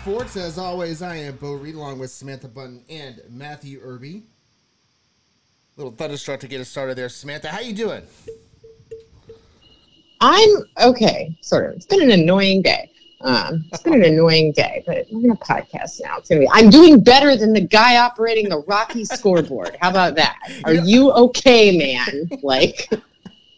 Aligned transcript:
sports. 0.00 0.34
As 0.34 0.56
always, 0.56 1.02
I 1.02 1.16
am 1.16 1.36
Bo 1.36 1.52
Reed 1.52 1.74
along 1.74 1.98
with 1.98 2.10
Samantha 2.10 2.48
Bunten 2.48 2.80
and 2.88 3.20
Matthew 3.28 3.82
Irby. 3.84 4.22
Little 5.76 5.92
thunderstruck 5.92 6.40
to 6.40 6.48
get 6.48 6.58
us 6.58 6.70
started 6.70 6.96
there, 6.96 7.10
Samantha. 7.10 7.48
How 7.48 7.60
you 7.60 7.74
doing? 7.74 8.02
I'm 10.22 10.48
okay, 10.80 11.36
sort 11.42 11.68
of. 11.68 11.76
It's 11.76 11.84
been 11.84 12.00
an 12.00 12.18
annoying 12.18 12.62
day. 12.62 12.90
Um, 13.20 13.66
it's 13.70 13.82
been 13.82 13.92
an 13.92 14.04
annoying 14.04 14.52
day, 14.52 14.82
but 14.86 15.04
we're 15.10 15.20
gonna 15.20 15.36
podcast 15.36 16.00
now. 16.02 16.16
It's 16.16 16.30
gonna 16.30 16.40
be. 16.40 16.48
I'm 16.50 16.70
doing 16.70 17.04
better 17.04 17.36
than 17.36 17.52
the 17.52 17.60
guy 17.60 17.98
operating 17.98 18.48
the 18.48 18.60
Rocky 18.66 19.04
scoreboard. 19.04 19.76
How 19.82 19.90
about 19.90 20.14
that? 20.14 20.38
Are 20.64 20.74
you 20.74 21.12
okay, 21.12 21.76
man? 21.76 22.30
Like, 22.42 22.88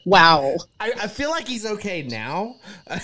wow. 0.04 0.56
I, 0.80 0.92
I 1.02 1.06
feel 1.06 1.30
like 1.30 1.46
he's 1.46 1.64
okay 1.64 2.02
now. 2.02 2.56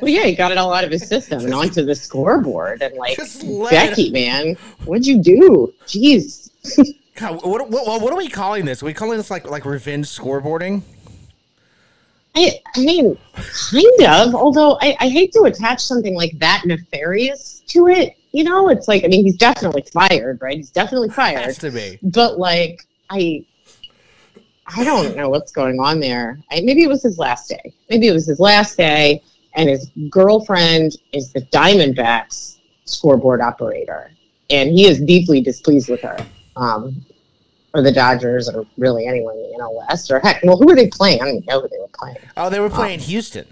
Well, 0.00 0.08
yeah, 0.08 0.24
he 0.24 0.34
got 0.34 0.52
it 0.52 0.58
all 0.58 0.72
out 0.72 0.84
of 0.84 0.90
his 0.90 1.06
system 1.06 1.44
and 1.44 1.54
onto 1.54 1.84
the 1.84 1.94
scoreboard. 1.94 2.82
And 2.82 2.94
like, 2.96 3.16
Just 3.16 3.42
let 3.42 3.70
Becky, 3.70 4.10
man, 4.10 4.56
what'd 4.84 5.06
you 5.06 5.20
do? 5.20 5.74
Jeez. 5.86 6.50
God, 7.16 7.44
what, 7.44 7.68
what, 7.68 8.00
what 8.00 8.12
are 8.12 8.16
we 8.16 8.28
calling 8.28 8.64
this? 8.64 8.82
Are 8.82 8.86
we 8.86 8.94
calling 8.94 9.18
this 9.18 9.30
like 9.30 9.48
like 9.50 9.64
revenge 9.64 10.06
scoreboarding? 10.06 10.82
I, 12.34 12.60
I 12.76 12.80
mean, 12.80 13.18
kind 13.34 14.02
of. 14.08 14.34
Although 14.34 14.78
I, 14.80 14.96
I 15.00 15.08
hate 15.08 15.32
to 15.32 15.42
attach 15.42 15.80
something 15.80 16.14
like 16.14 16.38
that 16.38 16.62
nefarious 16.64 17.60
to 17.68 17.88
it. 17.88 18.16
You 18.32 18.44
know, 18.44 18.68
it's 18.68 18.86
like 18.86 19.04
I 19.04 19.08
mean, 19.08 19.24
he's 19.24 19.36
definitely 19.36 19.82
fired, 19.82 20.40
right? 20.40 20.56
He's 20.56 20.70
definitely 20.70 21.08
fired. 21.10 21.44
Has 21.44 21.58
to 21.58 21.70
be. 21.70 21.98
But 22.02 22.38
like, 22.38 22.86
I, 23.10 23.44
I 24.66 24.84
don't 24.84 25.16
know 25.16 25.28
what's 25.28 25.50
going 25.50 25.80
on 25.80 25.98
there. 25.98 26.38
I, 26.50 26.60
maybe 26.60 26.84
it 26.84 26.88
was 26.88 27.02
his 27.02 27.18
last 27.18 27.48
day. 27.48 27.72
Maybe 27.88 28.06
it 28.06 28.12
was 28.12 28.26
his 28.26 28.38
last 28.38 28.76
day, 28.76 29.22
and 29.54 29.68
his 29.68 29.90
girlfriend 30.08 30.96
is 31.12 31.32
the 31.32 31.42
Diamondbacks 31.42 32.58
scoreboard 32.84 33.40
operator, 33.40 34.10
and 34.50 34.70
he 34.70 34.86
is 34.86 35.00
deeply 35.00 35.40
displeased 35.40 35.88
with 35.88 36.00
her. 36.02 36.24
Um, 36.56 37.04
or 37.72 37.82
the 37.82 37.92
Dodgers, 37.92 38.48
or 38.48 38.66
really 38.78 39.06
anyone 39.06 39.36
in 39.36 39.42
the 39.42 39.58
NL 39.58 39.86
West, 39.88 40.10
or 40.10 40.18
heck, 40.18 40.42
well, 40.42 40.56
who 40.56 40.66
were 40.66 40.74
they 40.74 40.88
playing? 40.88 41.22
I 41.22 41.26
don't 41.26 41.36
even 41.36 41.44
know 41.46 41.60
who 41.60 41.68
they 41.68 41.78
were 41.78 41.88
playing. 41.96 42.16
Oh, 42.36 42.50
they 42.50 42.58
were 42.58 42.68
playing 42.68 42.98
Houston. 42.98 43.46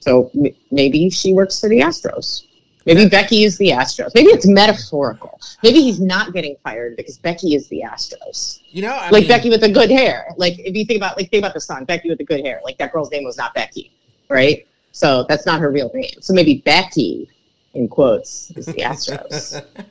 So 0.00 0.30
m- 0.34 0.52
maybe 0.70 1.10
she 1.10 1.32
works 1.32 1.60
for 1.60 1.68
the 1.68 1.78
Astros. 1.78 2.46
Maybe 2.86 3.08
Becky 3.08 3.42
is 3.42 3.58
the 3.58 3.70
Astros. 3.70 4.14
Maybe 4.14 4.28
it's 4.28 4.46
metaphorical. 4.46 5.40
Maybe 5.64 5.82
he's 5.82 6.00
not 6.00 6.32
getting 6.32 6.54
fired 6.62 6.96
because 6.96 7.18
Becky 7.18 7.56
is 7.56 7.68
the 7.68 7.82
Astros. 7.84 8.60
You 8.68 8.82
know, 8.82 8.92
I 8.92 9.10
like 9.10 9.22
mean, 9.22 9.28
Becky 9.28 9.50
with 9.50 9.60
the 9.60 9.68
good 9.68 9.90
hair. 9.90 10.32
Like 10.36 10.54
if 10.60 10.76
you 10.76 10.84
think 10.84 10.98
about 10.98 11.16
like 11.16 11.28
think 11.30 11.42
about 11.42 11.54
the 11.54 11.60
song 11.60 11.84
Becky 11.84 12.08
with 12.08 12.18
the 12.18 12.24
good 12.24 12.44
hair. 12.44 12.60
Like 12.64 12.78
that 12.78 12.92
girl's 12.92 13.10
name 13.10 13.24
was 13.24 13.36
not 13.36 13.54
Becky, 13.54 13.90
right? 14.28 14.64
So 14.96 15.26
that's 15.28 15.44
not 15.44 15.60
her 15.60 15.70
real 15.70 15.90
name. 15.92 16.08
So 16.22 16.32
maybe 16.32 16.62
Becky, 16.64 17.28
in 17.74 17.86
quotes, 17.86 18.50
is 18.52 18.64
the 18.64 18.72
Astros. 18.72 19.62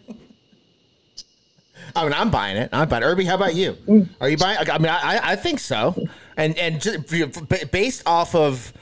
I 1.95 2.03
mean, 2.03 2.13
I'm 2.13 2.31
buying 2.31 2.57
it. 2.57 2.71
I'm 2.73 2.89
buying. 2.89 3.03
it. 3.03 3.05
Irby, 3.05 3.25
how 3.25 3.35
about 3.35 3.53
you? 3.53 3.73
Mm. 3.87 4.09
Are 4.19 4.27
you 4.29 4.37
buying? 4.37 4.57
I 4.67 4.79
mean, 4.79 4.89
I, 4.89 5.19
I 5.21 5.35
think 5.35 5.59
so. 5.59 6.07
And 6.35 6.57
and 6.57 6.81
just 6.81 7.71
based 7.71 8.01
off 8.07 8.33
of 8.33 8.73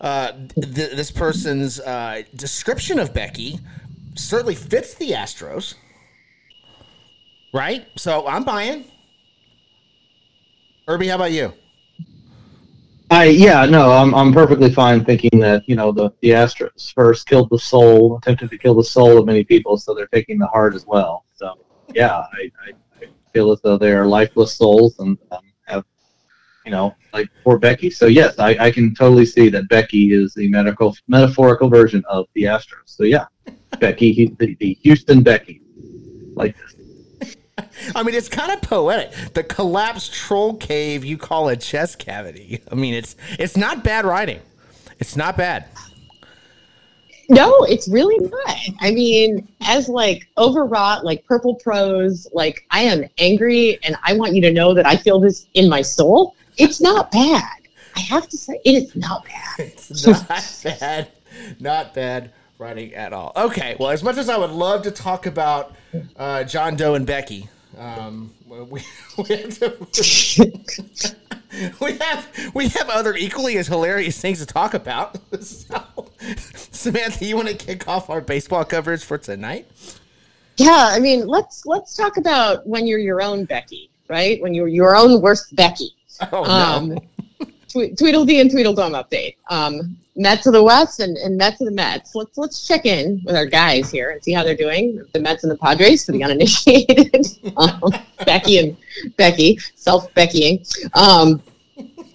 uh, 0.00 0.30
th- 0.54 0.92
this 0.94 1.10
person's 1.10 1.80
uh, 1.80 2.22
description 2.36 3.00
of 3.00 3.12
Becky, 3.12 3.58
certainly 4.14 4.54
fits 4.54 4.94
the 4.94 5.10
Astros, 5.10 5.74
right? 7.52 7.84
So 7.96 8.28
I'm 8.28 8.44
buying. 8.44 8.84
Irby, 10.86 11.08
how 11.08 11.16
about 11.16 11.32
you? 11.32 11.52
I 13.12 13.24
yeah 13.26 13.66
no 13.66 13.92
I'm 13.92 14.14
I'm 14.14 14.32
perfectly 14.32 14.72
fine 14.72 15.04
thinking 15.04 15.38
that 15.40 15.68
you 15.68 15.76
know 15.76 15.92
the 15.92 16.12
the 16.22 16.30
Astros 16.30 16.94
first 16.94 17.28
killed 17.28 17.50
the 17.50 17.58
soul 17.58 18.16
attempted 18.16 18.48
to 18.48 18.56
kill 18.56 18.74
the 18.74 18.82
soul 18.82 19.18
of 19.18 19.26
many 19.26 19.44
people 19.44 19.76
so 19.76 19.92
they're 19.92 20.06
taking 20.06 20.38
the 20.38 20.46
heart 20.46 20.74
as 20.74 20.86
well. 20.86 21.26
So 21.34 21.52
yeah 21.92 22.16
I, 22.16 22.50
I, 22.66 22.72
I 23.02 23.08
feel 23.34 23.52
as 23.52 23.60
though 23.60 23.76
they 23.76 23.92
are 23.92 24.06
lifeless 24.06 24.56
souls 24.56 24.98
and 25.00 25.18
um, 25.30 25.40
have 25.66 25.84
you 26.64 26.70
know 26.70 26.96
like 27.12 27.28
poor 27.44 27.58
Becky. 27.58 27.90
So 27.90 28.06
yes 28.06 28.38
I, 28.38 28.56
I 28.58 28.70
can 28.70 28.94
totally 28.94 29.26
see 29.26 29.50
that 29.50 29.68
Becky 29.68 30.14
is 30.14 30.32
the 30.32 30.48
medical 30.48 30.96
metaphorical 31.06 31.68
version 31.68 32.02
of 32.08 32.28
the 32.34 32.44
Astros. 32.44 32.86
So 32.86 33.04
yeah 33.04 33.26
Becky 33.78 34.12
he- 34.12 34.34
the, 34.38 34.56
the 34.58 34.72
Houston 34.84 35.22
Becky 35.22 35.60
like 36.34 36.56
this 36.56 36.81
I 37.94 38.02
mean, 38.02 38.14
it's 38.14 38.28
kind 38.28 38.52
of 38.52 38.62
poetic. 38.62 39.34
The 39.34 39.42
collapsed 39.42 40.12
troll 40.12 40.54
cave 40.54 41.04
you 41.04 41.18
call 41.18 41.48
a 41.48 41.56
chest 41.56 41.98
cavity. 41.98 42.62
I 42.70 42.74
mean, 42.74 42.94
it's 42.94 43.16
it's 43.38 43.56
not 43.56 43.84
bad 43.84 44.04
writing. 44.04 44.40
It's 44.98 45.16
not 45.16 45.36
bad. 45.36 45.66
No, 47.28 47.64
it's 47.64 47.88
really 47.88 48.18
not. 48.18 48.56
I 48.80 48.90
mean, 48.90 49.48
as 49.62 49.88
like 49.88 50.28
overwrought, 50.36 51.04
like 51.04 51.24
purple 51.24 51.54
prose, 51.54 52.26
like 52.32 52.66
I 52.70 52.82
am 52.82 53.04
angry 53.18 53.78
and 53.84 53.96
I 54.02 54.14
want 54.14 54.34
you 54.34 54.42
to 54.42 54.52
know 54.52 54.74
that 54.74 54.86
I 54.86 54.96
feel 54.96 55.20
this 55.20 55.46
in 55.54 55.68
my 55.68 55.82
soul. 55.82 56.36
It's 56.58 56.80
not 56.80 57.10
bad. 57.10 57.48
I 57.96 58.00
have 58.00 58.28
to 58.28 58.36
say, 58.36 58.60
it 58.64 58.72
is 58.72 58.94
not 58.96 59.24
bad. 59.24 59.38
It's 59.58 60.06
not 60.06 60.78
bad. 60.80 61.08
Not 61.58 61.94
bad 61.94 62.32
writing 62.62 62.94
at 62.94 63.12
all. 63.12 63.32
Okay, 63.34 63.76
well, 63.78 63.90
as 63.90 64.02
much 64.04 64.16
as 64.16 64.28
I 64.28 64.38
would 64.38 64.50
love 64.50 64.82
to 64.82 64.90
talk 64.92 65.26
about 65.26 65.74
uh, 66.16 66.44
John 66.44 66.76
Doe 66.76 66.94
and 66.94 67.04
Becky, 67.04 67.48
um, 67.76 68.32
we, 68.48 68.64
we, 69.18 69.36
have 69.36 69.58
to, 69.58 71.16
we 71.80 71.98
have 71.98 72.28
we 72.54 72.68
have 72.68 72.88
other 72.88 73.16
equally 73.16 73.58
as 73.58 73.66
hilarious 73.66 74.20
things 74.20 74.38
to 74.38 74.46
talk 74.46 74.74
about. 74.74 75.18
So, 75.42 75.82
Samantha, 76.70 77.24
you 77.24 77.34
want 77.34 77.48
to 77.48 77.54
kick 77.54 77.88
off 77.88 78.08
our 78.08 78.20
baseball 78.20 78.64
coverage 78.64 79.04
for 79.04 79.18
tonight? 79.18 79.66
Yeah, 80.56 80.90
I 80.90 81.00
mean, 81.00 81.26
let's 81.26 81.66
let's 81.66 81.96
talk 81.96 82.16
about 82.16 82.64
when 82.64 82.86
you're 82.86 83.00
your 83.00 83.20
own 83.20 83.44
Becky, 83.44 83.90
right? 84.08 84.40
When 84.40 84.54
you're 84.54 84.68
your 84.68 84.94
own 84.94 85.20
worst 85.20 85.56
Becky. 85.56 85.90
Oh 86.30 86.44
no! 86.44 86.48
Um, 86.48 86.98
Tweedledee 87.72 88.40
and 88.40 88.50
Tweedledum 88.50 88.92
update. 88.92 89.36
Um, 89.48 89.96
Mets 90.14 90.46
of 90.46 90.52
the 90.52 90.62
West 90.62 91.00
and, 91.00 91.16
and 91.16 91.36
Mets 91.36 91.60
of 91.60 91.66
the 91.66 91.72
Mets. 91.72 92.14
Let's 92.14 92.36
let's 92.36 92.66
check 92.66 92.84
in 92.84 93.22
with 93.24 93.34
our 93.34 93.46
guys 93.46 93.90
here 93.90 94.10
and 94.10 94.22
see 94.22 94.32
how 94.32 94.44
they're 94.44 94.56
doing. 94.56 95.02
The 95.12 95.20
Mets 95.20 95.42
and 95.42 95.50
the 95.50 95.56
Padres 95.56 96.04
for 96.04 96.12
the 96.12 96.22
uninitiated. 96.22 97.26
um, 97.56 97.92
Becky 98.26 98.58
and 98.58 98.76
Becky, 99.16 99.58
self 99.74 100.12
Beckying. 100.14 100.66
Um, 100.94 101.42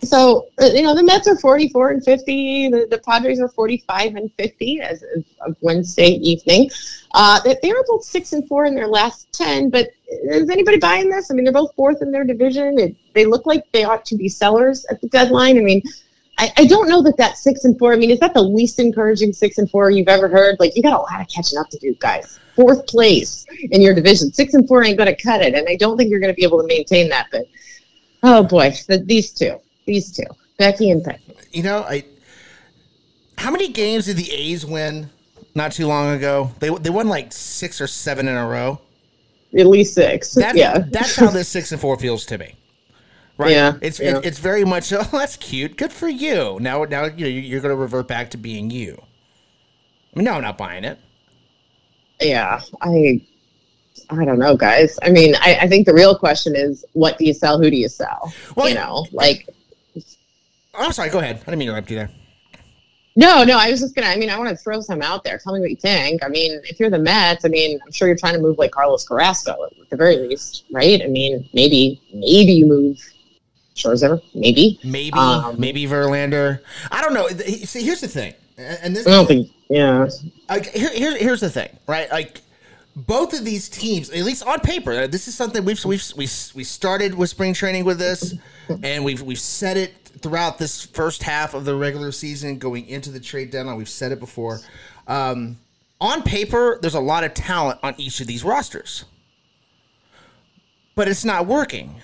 so 0.08 0.48
uh, 0.62 0.66
you 0.66 0.82
know 0.82 0.96
the 0.96 1.04
Mets 1.04 1.28
are 1.28 1.38
44 1.38 1.90
and 1.92 2.04
50. 2.04 2.70
The, 2.70 2.88
the 2.90 2.98
Padres 3.00 3.40
are 3.40 3.50
45 3.50 4.16
and 4.16 4.32
50 4.34 4.82
as 4.82 5.04
of, 5.42 5.56
Wednesday 5.62 6.10
evening. 6.10 6.70
Uh, 7.14 7.40
they 7.62 7.74
were 7.74 7.86
both 7.88 8.04
six 8.04 8.34
and 8.34 8.48
four 8.48 8.66
in 8.66 8.76
their 8.76 8.88
last 8.88 9.32
10. 9.34 9.70
But 9.70 9.90
is 10.08 10.50
anybody 10.50 10.78
buying 10.78 11.10
this? 11.10 11.32
I 11.32 11.34
mean, 11.34 11.46
they're 11.46 11.54
both 11.54 11.74
fourth 11.76 12.02
in 12.02 12.12
their 12.12 12.24
division. 12.24 12.80
It, 12.80 12.96
they 13.14 13.26
look 13.26 13.46
like 13.46 13.64
they 13.72 13.84
ought 13.84 14.06
to 14.06 14.16
be 14.16 14.30
sellers 14.30 14.86
at 14.86 15.02
the 15.02 15.08
deadline. 15.08 15.58
I 15.58 15.62
mean, 15.62 15.82
I, 16.38 16.52
I 16.58 16.66
don't 16.66 16.88
know 16.88 17.02
that 17.04 17.18
that 17.18 17.38
six 17.38 17.66
and 17.66 17.78
four. 17.80 17.94
I 17.94 17.96
mean, 17.96 18.12
is 18.12 18.20
that 18.20 18.34
the 18.34 18.42
least 18.42 18.80
encouraging 18.80 19.34
six 19.34 19.58
and 19.58 19.70
four 19.70 19.90
you've 19.90 20.08
ever 20.08 20.28
heard? 20.28 20.58
Like, 20.60 20.76
you 20.76 20.84
got 20.84 21.00
a 21.00 21.02
lot 21.02 21.22
of 21.22 21.28
catching 21.28 21.58
up 21.58 21.70
to 21.70 21.80
do, 21.80 21.96
guys. 21.96 22.40
Fourth 22.56 22.88
place 22.88 23.46
in 23.72 23.82
your 23.82 23.94
division, 23.94 24.32
six 24.34 24.54
and 24.54 24.68
four 24.68 24.84
ain't 24.84 24.98
going 24.98 25.14
to 25.14 25.22
cut 25.22 25.42
it, 25.42 25.54
and 25.54 25.68
I 25.68 25.76
don't 25.76 25.98
think 25.98 26.10
you're 26.10 26.20
going 26.20 26.34
to 26.34 26.36
be 26.36 26.44
able 26.44 26.62
to 26.62 26.68
maintain 26.68 27.10
that. 27.10 27.28
But 27.32 27.46
oh 28.24 28.44
boy, 28.44 28.74
the, 28.88 29.00
these 29.00 29.32
two, 29.32 29.60
these 29.88 30.12
two, 30.16 30.24
Becky 30.58 30.92
and 30.92 31.04
Becky. 31.04 31.36
You 31.52 31.64
know, 31.64 31.80
I. 31.80 32.06
How 33.40 33.52
many 33.52 33.70
games 33.70 34.06
did 34.06 34.18
the 34.18 34.32
A's 34.32 34.66
win 34.66 35.10
not 35.56 35.72
too 35.72 35.88
long 35.88 36.16
ago? 36.16 36.52
They 36.60 36.70
they 36.70 36.90
won 36.90 37.08
like 37.08 37.32
six 37.32 37.82
or 37.82 37.88
seven 37.88 38.28
in 38.28 38.36
a 38.36 38.48
row. 38.48 38.80
At 39.58 39.66
least 39.66 39.94
six. 39.94 40.34
That's, 40.34 40.58
yeah. 40.58 40.80
that's 40.90 41.16
how 41.16 41.30
this 41.30 41.48
six 41.48 41.72
and 41.72 41.80
four 41.80 41.98
feels 41.98 42.26
to 42.28 42.38
me. 42.38 42.56
Right. 43.38 43.52
Yeah, 43.52 43.74
It's 43.82 44.00
yeah. 44.00 44.18
It, 44.18 44.26
it's 44.26 44.40
very 44.40 44.66
much. 44.66 44.92
Oh, 44.92 45.08
that's 45.12 45.38
cute. 45.38 45.78
Good 45.78 45.94
for 45.94 46.10
you. 46.10 46.58
Now 46.60 46.84
now 46.84 47.06
you 47.06 47.26
know 47.26 47.28
you're 47.28 47.62
going 47.62 47.74
to 47.74 47.80
revert 47.80 48.08
back 48.08 48.32
to 48.32 48.38
being 48.38 48.72
you. 48.72 49.02
I 50.14 50.20
mean, 50.20 50.26
no, 50.26 50.34
I'm 50.34 50.42
not 50.42 50.58
buying 50.58 50.84
it. 50.84 51.00
Yeah, 52.20 52.62
I 52.82 53.22
I 54.10 54.26
don't 54.26 54.40
know, 54.40 54.58
guys. 54.58 54.98
I 55.04 55.12
mean, 55.12 55.36
I, 55.36 55.60
I 55.62 55.68
think 55.68 55.86
the 55.86 55.94
real 55.94 56.18
question 56.18 56.56
is, 56.56 56.84
what 56.94 57.18
do 57.20 57.26
you 57.26 57.34
sell? 57.34 57.62
Who 57.62 57.70
do 57.70 57.76
you 57.76 57.90
sell? 57.90 58.34
Well, 58.56 58.70
you 58.70 58.76
know, 58.76 59.06
like 59.12 59.48
I'm 60.78 60.92
sorry. 60.92 61.10
Go 61.10 61.20
ahead. 61.20 61.38
I 61.38 61.40
didn't 61.40 61.60
mean 61.60 61.68
to 61.68 61.74
interrupt 61.74 61.90
you 61.90 61.98
there. 61.98 62.10
No, 63.16 63.44
no, 63.44 63.58
I 63.58 63.72
was 63.72 63.80
just 63.80 63.96
gonna. 63.96 64.08
I 64.08 64.16
mean, 64.16 64.30
I 64.30 64.38
want 64.38 64.50
to 64.52 64.56
throw 64.56 64.80
some 64.80 65.02
out 65.02 65.24
there. 65.24 65.40
Tell 65.40 65.54
me 65.54 65.60
what 65.60 65.72
you 65.72 65.76
think. 65.76 66.24
I 66.24 66.28
mean, 66.28 66.62
if 66.66 66.80
you're 66.80 66.92
the 66.92 67.00
Mets, 67.00 67.46
I 67.46 67.48
mean, 67.48 67.80
I'm 67.84 67.92
sure 67.92 68.08
you're 68.08 68.16
trying 68.16 68.36
to 68.36 68.40
move 68.40 68.60
like 68.60 68.70
Carlos 68.70 69.08
Carrasco 69.08 69.58
at 69.66 69.90
the 69.90 69.98
very 69.98 70.18
least, 70.18 70.66
right? 70.72 71.02
I 71.02 71.08
mean, 71.08 71.50
maybe, 71.52 72.00
maybe 72.14 72.52
you 72.52 72.68
move 72.68 73.00
Scherzer, 73.76 74.22
maybe, 74.36 74.80
Maybe, 74.84 75.18
Um, 75.18 75.60
maybe 75.60 75.86
Verlander. 75.86 76.60
I 76.92 77.02
don't 77.02 77.16
know. 77.16 77.28
See, 77.28 77.82
here's 77.82 78.02
the 78.02 78.08
thing, 78.08 78.36
and 78.58 78.96
this. 78.96 79.08
I 79.08 79.12
don't 79.12 79.26
think. 79.26 79.50
Yeah, 79.70 80.08
like 80.48 80.68
here, 80.68 80.92
here, 80.92 81.18
here's 81.18 81.42
the 81.42 81.50
thing, 81.50 81.70
right? 81.88 82.12
Like 82.12 82.42
both 82.96 83.34
of 83.34 83.44
these 83.44 83.68
teams, 83.68 84.12
at 84.12 84.24
least 84.26 84.46
on 84.46 84.60
paper, 84.60 84.92
uh, 84.92 85.08
this 85.08 85.28
is 85.28 85.36
something 85.36 85.66
we've 85.66 85.84
we've 85.86 86.04
we 86.16 86.28
we 86.54 86.64
started 86.64 87.16
with 87.16 87.32
spring 87.32 87.54
training 87.54 87.84
with 87.84 87.98
this, 87.98 88.36
and 88.84 89.04
we've 89.04 89.24
we've 89.24 89.40
said 89.40 89.76
it 89.78 90.07
throughout 90.22 90.58
this 90.58 90.86
first 90.86 91.24
half 91.24 91.54
of 91.54 91.66
the 91.66 91.76
regular 91.76 92.12
season, 92.12 92.58
going 92.58 92.88
into 92.88 93.12
the 93.12 93.20
trade 93.20 93.52
deadline. 93.52 93.78
We've 93.78 93.90
said 93.90 94.12
it 94.12 94.20
before. 94.20 94.60
Um, 95.08 95.58
on 96.00 96.24
paper, 96.24 96.78
there's 96.82 96.96
a 96.96 97.00
lot 97.00 97.24
of 97.24 97.34
talent 97.34 97.80
on 97.84 97.96
each 97.98 98.20
of 98.22 98.28
these 98.28 98.44
rosters, 98.44 99.06
but 100.96 101.08
it's 101.08 101.26
not 101.26 101.48
working. 101.48 102.02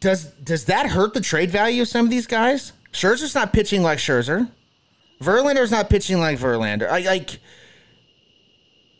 Does 0.00 0.26
does 0.42 0.66
that 0.66 0.90
hurt 0.90 1.14
the 1.14 1.20
trade 1.20 1.50
value 1.50 1.82
of 1.82 1.88
some 1.88 2.06
of 2.06 2.10
these 2.10 2.26
guys? 2.26 2.72
Scherzer's 2.92 3.34
not 3.34 3.52
pitching 3.52 3.82
like 3.82 3.98
Scherzer. 3.98 4.50
Verlander's 5.20 5.70
not 5.70 5.90
pitching 5.90 6.18
like 6.18 6.38
Verlander. 6.38 6.88
I 6.88 7.00
like 7.00 7.40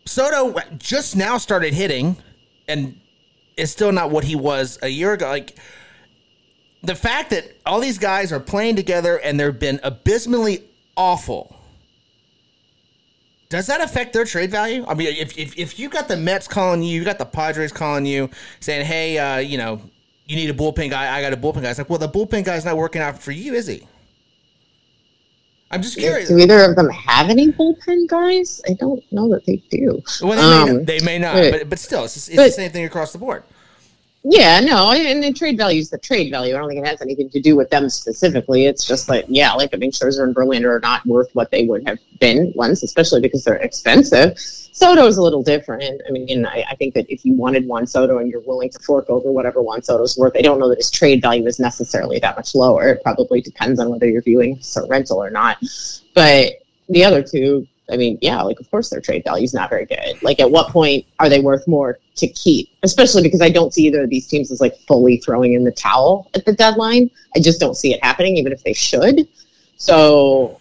Soto 0.07 0.59
just 0.79 1.17
now 1.17 1.39
started 1.39 1.75
hitting 1.75 2.17
and 2.69 2.99
is 3.57 3.71
still 3.71 3.93
not 3.93 4.11
what 4.11 4.25
he 4.25 4.37
was 4.37 4.79
a 4.83 4.89
year 4.89 5.13
ago. 5.13 5.29
Like 5.29 5.57
the 6.87 6.95
fact 6.95 7.31
that 7.31 7.45
all 7.67 7.81
these 7.81 7.99
guys 7.99 8.33
are 8.33 8.41
playing 8.41 8.77
together 8.77 9.17
and 9.19 9.39
they've 9.39 9.59
been 9.59 9.81
abysmally 9.83 10.63
awful. 10.97 11.55
Does 13.49 13.67
that 13.69 13.81
affect 13.81 14.13
their 14.13 14.25
trade 14.25 14.51
value? 14.51 14.85
I 14.89 14.95
mean, 14.95 15.09
if, 15.17 15.39
if, 15.39 15.57
if 15.57 15.79
you 15.79 15.89
got 15.89 16.09
the 16.09 16.17
Mets 16.17 16.49
calling 16.49 16.83
you, 16.83 16.99
you 16.99 17.05
got 17.05 17.19
the 17.19 17.25
Padres 17.25 17.71
calling 17.73 18.05
you, 18.05 18.29
saying, 18.61 18.85
"Hey, 18.87 19.19
uh, 19.19 19.39
you 19.39 19.57
know, 19.57 19.81
you 20.27 20.35
need 20.35 20.51
a 20.51 20.55
bullpen 20.55 20.91
guy. 20.91 21.17
I 21.17 21.23
got 21.23 21.33
a 21.33 21.37
bullpen 21.37 21.63
guy." 21.63 21.71
It's 21.71 21.79
like, 21.79 21.89
well, 21.89 21.99
the 22.01 22.09
bullpen 22.09 22.45
guy's 22.45 22.65
not 22.65 22.77
working 22.77 23.03
out 23.03 23.23
for 23.23 23.31
you, 23.31 23.55
is 23.55 23.69
he? 23.69 23.87
I'm 25.71 25.81
just 25.83 25.97
curious. 25.97 26.29
do 26.29 26.39
either 26.39 26.65
of 26.65 26.77
them 26.77 26.89
have 26.91 27.29
any 27.31 27.53
bullpen 27.53 28.09
guys? 28.09 28.61
I 28.69 28.73
don't 28.75 29.03
know 29.13 29.29
that 29.31 29.47
they 29.47 29.57
do. 29.71 30.03
Well, 30.23 30.37
they, 30.37 30.43
may, 30.43 30.71
Um, 30.73 30.77
not, 30.79 30.87
they 30.87 31.01
may 31.01 31.19
not, 31.19 31.35
but- 31.35 31.53
but, 31.53 31.69
but 31.71 31.79
still, 31.79 32.05
it's, 32.05 32.17
it's 32.17 32.37
but- 32.37 32.47
the 32.47 32.53
same 32.53 32.71
thing 32.73 32.85
across 32.85 33.13
the 33.13 33.19
board. 33.19 33.45
Yeah, 34.29 34.59
no, 34.59 34.91
and 34.91 35.23
the 35.23 35.33
trade 35.33 35.57
value 35.57 35.79
is 35.79 35.89
the 35.89 35.99
trade 35.99 36.33
value. 36.33 36.57
I 36.57 36.59
don't 36.59 36.69
think 36.69 36.85
it 36.85 36.89
has 36.89 37.01
anything 37.01 37.31
to 37.31 37.41
do 37.41 37.55
with 37.55 37.71
them 37.71 37.89
specifically. 37.89 38.67
It's 38.67 38.85
just 38.85 39.09
like, 39.09 39.25
yeah, 39.29 39.53
like 39.53 39.71
I 39.73 39.77
mean, 39.77 39.93
Scherzer 39.93 40.25
and 40.25 40.35
Verlander 40.35 40.69
are 40.69 40.81
not 40.81 41.07
worth 41.07 41.31
what 41.35 41.53
they 41.53 41.65
would 41.65 41.87
have 41.87 41.99
been 42.19 42.53
once, 42.57 42.83
especially 42.83 43.21
because 43.21 43.45
they're 43.45 43.55
expensive. 43.55 44.37
Soto's 44.37 45.17
a 45.17 45.23
little 45.23 45.45
different. 45.45 46.03
I 46.09 46.11
mean, 46.11 46.45
I, 46.45 46.65
I 46.69 46.75
think 46.75 46.95
that 46.95 47.09
if 47.09 47.25
you 47.25 47.35
wanted 47.35 47.69
Juan 47.69 47.87
Soto 47.87 48.19
and 48.19 48.29
you're 48.29 48.41
willing 48.41 48.69
to 48.71 48.79
fork 48.81 49.09
over 49.09 49.31
whatever 49.31 49.63
Juan 49.63 49.81
Soto's 49.83 50.19
worth, 50.19 50.37
I 50.37 50.43
don't 50.43 50.59
know 50.59 50.69
that 50.71 50.79
his 50.79 50.91
trade 50.91 51.23
value 51.23 51.47
is 51.47 51.61
necessarily 51.61 52.19
that 52.19 52.35
much 52.35 52.53
lower. 52.53 52.89
It 52.89 53.05
probably 53.05 53.41
depends 53.41 53.79
on 53.79 53.91
whether 53.91 54.09
you're 54.09 54.23
viewing 54.23 54.61
a 54.77 54.87
rental 54.89 55.23
or 55.23 55.31
not. 55.31 55.59
But 56.15 56.55
the 56.89 57.05
other 57.05 57.23
two, 57.23 57.69
I 57.91 57.97
mean, 57.97 58.19
yeah, 58.21 58.43
like 58.43 58.59
of 58.59 58.71
course 58.71 58.91
their 58.91 59.01
trade 59.01 59.23
value 59.25 59.45
is 59.45 59.55
not 59.55 59.71
very 59.71 59.87
good. 59.87 60.21
Like 60.23 60.41
at 60.41 60.51
what 60.51 60.71
point 60.71 61.07
are 61.21 61.29
they 61.29 61.41
worth 61.41 61.67
more 61.69 61.99
to 62.17 62.27
keep? 62.29 62.69
Especially 62.83 63.23
because 63.23 63.41
I 63.41 63.49
don't 63.49 63.73
see 63.73 63.87
either 63.87 64.03
of 64.03 64.11
these 64.11 64.27
teams 64.27 64.51
as 64.51 64.61
like 64.61 64.77
fully 64.89 65.19
throwing 65.19 65.55
in 65.55 65.65
the 65.65 65.71
towel 65.71 66.29
at 66.35 66.45
the 66.45 66.53
deadline. 66.53 67.11
I 67.37 67.41
just 67.41 67.61
don't 67.61 67.77
see 67.77 67.95
it 67.95 68.03
happening, 68.03 68.37
even 68.37 68.53
if 68.53 68.65
they 68.65 68.73
should. 68.73 69.29
So, 69.77 70.61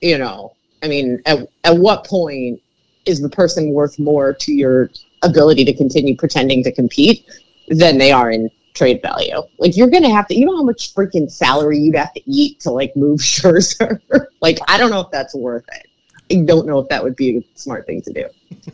you 0.00 0.16
know, 0.16 0.54
I 0.82 0.88
mean, 0.88 1.20
at, 1.26 1.46
at 1.64 1.76
what 1.76 2.06
point 2.06 2.60
is 3.04 3.20
the 3.20 3.28
person 3.28 3.72
worth 3.72 3.98
more 3.98 4.32
to 4.32 4.52
your 4.52 4.90
ability 5.22 5.64
to 5.66 5.74
continue 5.74 6.16
pretending 6.16 6.62
to 6.64 6.72
compete 6.72 7.26
than 7.68 7.98
they 7.98 8.12
are 8.12 8.30
in 8.30 8.50
trade 8.72 9.02
value? 9.02 9.42
Like 9.58 9.76
you're 9.76 9.90
gonna 9.90 10.14
have 10.14 10.26
to, 10.28 10.38
you 10.38 10.46
know 10.46 10.56
how 10.56 10.62
much 10.62 10.94
freaking 10.94 11.30
salary 11.30 11.78
you'd 11.78 11.96
have 11.96 12.14
to 12.14 12.22
eat 12.30 12.60
to 12.60 12.70
like 12.70 12.96
move 12.96 13.20
Scherzer? 13.20 14.00
like 14.40 14.58
I 14.68 14.78
don't 14.78 14.90
know 14.90 15.00
if 15.00 15.10
that's 15.10 15.34
worth 15.34 15.66
it. 15.74 15.88
I 16.30 16.36
don't 16.36 16.66
know 16.66 16.78
if 16.78 16.88
that 16.88 17.02
would 17.02 17.16
be 17.16 17.38
a 17.38 17.42
smart 17.54 17.86
thing 17.86 18.02
to 18.02 18.12
do. 18.12 18.28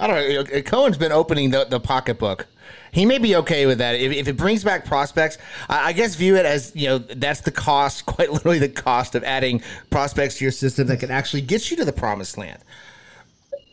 I 0.00 0.06
don't 0.06 0.50
know. 0.52 0.62
Cohen's 0.62 0.98
been 0.98 1.12
opening 1.12 1.50
the, 1.50 1.64
the 1.64 1.78
pocketbook. 1.78 2.46
He 2.90 3.06
may 3.06 3.18
be 3.18 3.36
okay 3.36 3.66
with 3.66 3.78
that 3.78 3.96
if, 3.96 4.12
if 4.12 4.28
it 4.28 4.36
brings 4.36 4.64
back 4.64 4.84
prospects. 4.84 5.38
I, 5.68 5.88
I 5.88 5.92
guess 5.92 6.14
view 6.14 6.36
it 6.36 6.46
as 6.46 6.72
you 6.74 6.88
know 6.88 6.98
that's 6.98 7.40
the 7.40 7.50
cost, 7.50 8.06
quite 8.06 8.32
literally 8.32 8.58
the 8.58 8.68
cost 8.68 9.14
of 9.14 9.24
adding 9.24 9.62
prospects 9.90 10.38
to 10.38 10.44
your 10.44 10.52
system 10.52 10.86
that 10.88 11.00
can 11.00 11.10
actually 11.10 11.42
get 11.42 11.70
you 11.70 11.76
to 11.76 11.84
the 11.84 11.92
promised 11.92 12.38
land. 12.38 12.60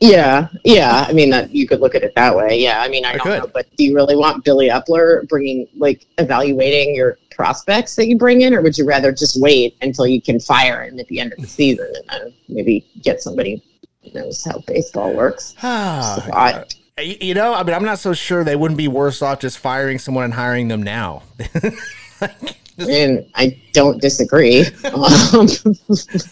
Yeah, 0.01 0.47
yeah. 0.63 1.05
I 1.07 1.13
mean, 1.13 1.29
that 1.29 1.53
you 1.53 1.67
could 1.67 1.79
look 1.79 1.93
at 1.93 2.01
it 2.01 2.15
that 2.15 2.35
way. 2.35 2.59
Yeah, 2.59 2.81
I 2.81 2.89
mean, 2.89 3.05
I, 3.05 3.11
I 3.11 3.17
don't 3.17 3.23
could. 3.23 3.39
know, 3.43 3.51
but 3.53 3.67
do 3.75 3.83
you 3.83 3.95
really 3.95 4.15
want 4.15 4.43
Billy 4.43 4.67
Eppler 4.67 5.27
bringing 5.27 5.67
like 5.75 6.07
evaluating 6.17 6.95
your 6.95 7.19
prospects 7.29 7.95
that 7.97 8.07
you 8.07 8.17
bring 8.17 8.41
in, 8.41 8.55
or 8.55 8.63
would 8.63 8.77
you 8.77 8.85
rather 8.85 9.11
just 9.11 9.39
wait 9.39 9.77
until 9.83 10.07
you 10.07 10.19
can 10.19 10.39
fire 10.39 10.83
him 10.83 10.99
at 10.99 11.07
the 11.07 11.19
end 11.19 11.33
of 11.33 11.39
the 11.39 11.47
season 11.47 11.87
and 11.95 12.09
then 12.09 12.33
maybe 12.49 12.83
get 13.03 13.21
somebody 13.21 13.63
who 14.03 14.11
knows 14.19 14.43
how 14.43 14.59
baseball 14.65 15.13
works? 15.13 15.55
Ah, 15.63 16.63
you 16.99 17.15
you 17.21 17.33
know, 17.35 17.53
I 17.53 17.63
mean, 17.63 17.75
I'm 17.75 17.85
not 17.85 17.99
so 17.99 18.13
sure 18.13 18.43
they 18.43 18.55
wouldn't 18.55 18.79
be 18.79 18.87
worse 18.87 19.21
off 19.21 19.39
just 19.39 19.59
firing 19.59 19.99
someone 19.99 20.25
and 20.25 20.33
hiring 20.33 20.67
them 20.67 20.81
now. 20.81 21.21
and 22.89 23.25
I 23.35 23.57
don't 23.73 24.01
disagree. 24.01 24.65
Um, 24.83 25.47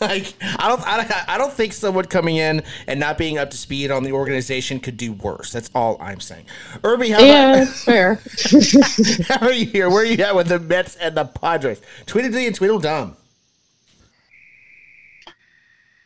like, 0.01 0.33
I 0.41 0.67
don't, 0.67 0.81
I, 0.85 1.25
I 1.27 1.37
don't 1.37 1.53
think 1.53 1.73
someone 1.73 2.05
coming 2.05 2.37
in 2.37 2.63
and 2.87 2.99
not 2.99 3.17
being 3.17 3.37
up 3.37 3.49
to 3.51 3.57
speed 3.57 3.91
on 3.91 4.03
the 4.03 4.11
organization 4.11 4.79
could 4.79 4.97
do 4.97 5.13
worse. 5.13 5.51
That's 5.51 5.69
all 5.73 5.97
I'm 5.99 6.19
saying. 6.19 6.45
Irby, 6.83 7.09
how, 7.09 7.19
yeah, 7.19 7.63
about, 7.63 7.73
fair. 7.73 8.15
how 9.27 9.47
are 9.47 9.53
you 9.53 9.65
here? 9.65 9.89
Where 9.89 10.03
are 10.03 10.05
you 10.05 10.23
at 10.23 10.35
with 10.35 10.47
the 10.47 10.59
Mets 10.59 10.95
and 10.95 11.15
the 11.15 11.25
Padres? 11.25 11.81
Tweedledee 12.05 12.47
and 12.47 12.55
Tweedledum. 12.55 13.15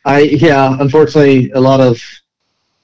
I 0.06 0.20
yeah, 0.20 0.76
unfortunately, 0.78 1.50
a 1.52 1.60
lot 1.60 1.80
of 1.80 1.98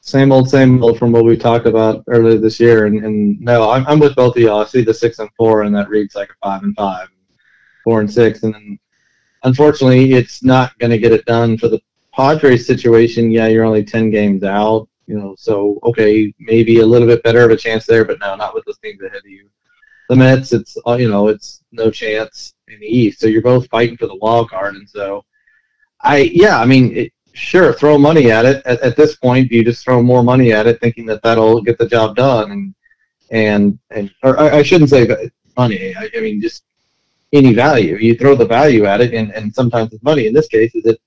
same 0.00 0.33
old, 0.33 0.49
same 0.50 0.83
old 0.83 0.99
from 0.99 1.12
what 1.12 1.25
we 1.25 1.37
talked 1.37 1.67
about 1.67 2.02
earlier 2.09 2.38
this 2.38 2.59
year. 2.59 2.87
And, 2.87 3.05
and 3.05 3.40
no, 3.40 3.71
I'm, 3.71 3.87
I'm 3.87 4.00
with 4.00 4.17
both 4.17 4.37
of 4.37 4.43
y'all. 4.43 4.62
I 4.62 4.67
see 4.67 4.83
the 4.83 4.95
six 4.95 5.19
and 5.19 5.31
four, 5.37 5.62
and 5.62 5.75
that 5.76 5.88
reads 5.88 6.14
like 6.14 6.31
a 6.31 6.35
five 6.43 6.62
and 6.62 6.75
five, 6.75 7.09
four 7.85 8.01
and 8.01 8.13
six, 8.13 8.43
and 8.43 8.55
then 8.55 8.79
unfortunately, 9.45 10.13
it's 10.13 10.43
not 10.43 10.79
going 10.79 10.91
to 10.91 10.99
get 10.99 11.13
it 11.13 11.25
done 11.25 11.57
for 11.59 11.69
the 11.69 11.81
Padres 12.13 12.67
situation. 12.67 13.31
Yeah, 13.31 13.47
you're 13.47 13.65
only 13.65 13.85
ten 13.85 14.11
games 14.11 14.43
out. 14.45 14.89
You 15.07 15.19
know, 15.19 15.35
so 15.37 15.79
okay, 15.83 16.33
maybe 16.39 16.81
a 16.81 16.87
little 16.87 17.09
bit 17.09 17.23
better 17.23 17.45
of 17.45 17.51
a 17.51 17.57
chance 17.57 17.85
there, 17.85 18.05
but 18.05 18.21
no, 18.21 18.37
not 18.37 18.55
with 18.55 18.65
those 18.65 18.79
teams 18.79 19.03
ahead 19.03 19.19
of 19.19 19.27
you. 19.27 19.49
The 20.09 20.17
Mets, 20.17 20.53
it's 20.53 20.77
uh, 20.87 20.95
you 20.95 21.09
know, 21.09 21.29
it's 21.29 21.63
no 21.73 21.91
chance 21.91 22.55
in 22.69 22.79
the 22.81 22.87
East. 22.87 23.21
So 23.21 23.27
you're 23.27 23.43
both 23.43 23.69
fighting 23.69 23.97
for 23.97 24.07
the 24.07 24.17
wild 24.17 24.51
card, 24.51 24.77
and 24.77 24.89
so 24.89 25.25
I 26.03 26.31
yeah, 26.33 26.61
I 26.61 26.65
mean, 26.65 26.97
it, 26.97 27.13
sure, 27.33 27.73
throw 27.73 27.99
money 27.99 28.31
at 28.31 28.45
it. 28.45 28.63
At, 28.67 28.81
at 28.81 28.97
this 28.97 29.17
point, 29.17 29.51
you 29.51 29.65
just 29.65 29.85
throw 29.85 30.03
more 30.03 30.23
money 30.23 30.53
at 30.53 30.67
it, 30.67 30.81
thinking 30.81 31.07
that 31.07 31.23
that'll 31.23 31.61
get 31.63 31.79
the 31.79 31.87
job 31.87 32.17
done, 32.17 32.51
and 32.51 32.75
and 33.31 33.79
and 33.91 34.13
or 34.23 34.39
I, 34.39 34.59
I 34.59 34.63
shouldn't 34.63 34.91
say 34.91 35.09
money. 35.57 35.95
I, 35.97 36.09
I 36.17 36.21
mean, 36.21 36.41
just 36.41 36.65
any 37.33 37.55
value. 37.55 37.97
You 37.97 38.15
throw 38.15 38.35
the 38.35 38.47
value 38.47 38.85
at 38.87 39.01
it, 39.01 39.15
and 39.15 39.31
and 39.33 39.55
sometimes 39.55 39.93
it's 39.93 40.03
money. 40.03 40.27
In 40.27 40.35
this 40.35 40.49
case, 40.49 40.75
is 40.75 40.87
it 40.87 41.01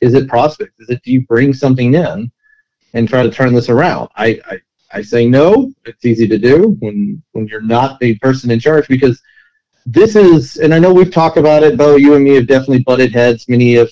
is 0.00 0.14
it 0.14 0.28
prospects? 0.28 0.78
Is 0.80 0.90
it 0.90 1.02
do 1.02 1.12
you 1.12 1.22
bring 1.26 1.52
something 1.52 1.94
in 1.94 2.30
and 2.94 3.08
try 3.08 3.22
to 3.22 3.30
turn 3.30 3.54
this 3.54 3.68
around? 3.68 4.08
I 4.16 4.40
I, 4.50 4.58
I 4.92 5.02
say 5.02 5.28
no. 5.28 5.72
It's 5.84 6.04
easy 6.04 6.26
to 6.28 6.38
do 6.38 6.76
when 6.80 7.22
when 7.32 7.46
you're 7.46 7.60
not 7.60 8.00
the 8.00 8.18
person 8.18 8.50
in 8.50 8.60
charge 8.60 8.88
because 8.88 9.22
this 9.86 10.14
is, 10.14 10.56
and 10.58 10.74
I 10.74 10.78
know 10.78 10.92
we've 10.92 11.12
talked 11.12 11.36
about 11.36 11.62
it, 11.62 11.76
Bo. 11.76 11.96
You 11.96 12.14
and 12.14 12.24
me 12.24 12.34
have 12.34 12.46
definitely 12.46 12.82
butted 12.82 13.12
heads 13.12 13.48
many 13.48 13.76
of 13.76 13.90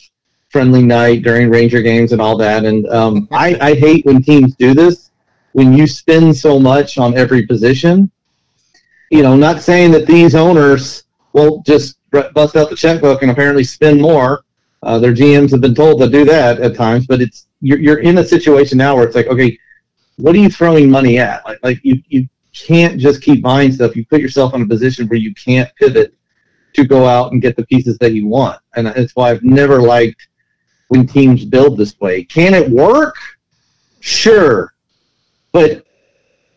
friendly 0.48 0.82
night 0.82 1.22
during 1.22 1.50
Ranger 1.50 1.82
games 1.82 2.12
and 2.12 2.20
all 2.20 2.36
that. 2.38 2.64
And 2.64 2.86
um, 2.88 3.28
I, 3.32 3.56
I 3.60 3.74
hate 3.74 4.04
when 4.06 4.22
teams 4.22 4.54
do 4.56 4.74
this. 4.74 5.10
When 5.52 5.72
you 5.72 5.86
spend 5.86 6.36
so 6.36 6.58
much 6.58 6.98
on 6.98 7.16
every 7.16 7.46
position, 7.46 8.10
you 9.10 9.22
know, 9.22 9.34
not 9.34 9.62
saying 9.62 9.90
that 9.92 10.06
these 10.06 10.34
owners 10.34 11.04
will 11.32 11.62
just 11.62 11.98
bust 12.10 12.56
out 12.56 12.70
the 12.70 12.76
checkbook 12.76 13.22
and 13.22 13.30
apparently 13.30 13.64
spend 13.64 14.00
more. 14.00 14.44
Uh, 14.82 14.98
their 14.98 15.12
GMs 15.12 15.50
have 15.50 15.60
been 15.60 15.74
told 15.74 16.00
to 16.00 16.08
do 16.08 16.24
that 16.24 16.60
at 16.60 16.74
times, 16.74 17.06
but 17.06 17.20
it's 17.20 17.48
you're, 17.60 17.78
you're 17.78 17.98
in 17.98 18.18
a 18.18 18.24
situation 18.24 18.78
now 18.78 18.94
where 18.94 19.04
it's 19.04 19.16
like, 19.16 19.26
okay, 19.26 19.58
what 20.16 20.34
are 20.34 20.38
you 20.38 20.48
throwing 20.48 20.90
money 20.90 21.18
at? 21.18 21.44
Like, 21.44 21.58
like 21.62 21.80
you, 21.82 22.00
you 22.08 22.28
can't 22.52 22.98
just 22.98 23.22
keep 23.22 23.42
buying 23.42 23.72
stuff. 23.72 23.96
You 23.96 24.04
put 24.06 24.20
yourself 24.20 24.54
in 24.54 24.62
a 24.62 24.66
position 24.66 25.08
where 25.08 25.18
you 25.18 25.34
can't 25.34 25.68
pivot 25.76 26.14
to 26.74 26.84
go 26.84 27.06
out 27.06 27.32
and 27.32 27.42
get 27.42 27.56
the 27.56 27.66
pieces 27.66 27.98
that 27.98 28.12
you 28.12 28.26
want. 28.26 28.60
And 28.76 28.86
that's 28.86 29.14
why 29.16 29.30
I've 29.30 29.42
never 29.42 29.80
liked 29.80 30.28
when 30.88 31.06
teams 31.06 31.44
build 31.44 31.76
this 31.76 31.98
way. 32.00 32.24
Can 32.24 32.54
it 32.54 32.68
work? 32.68 33.16
Sure. 34.00 34.74
But 35.52 35.84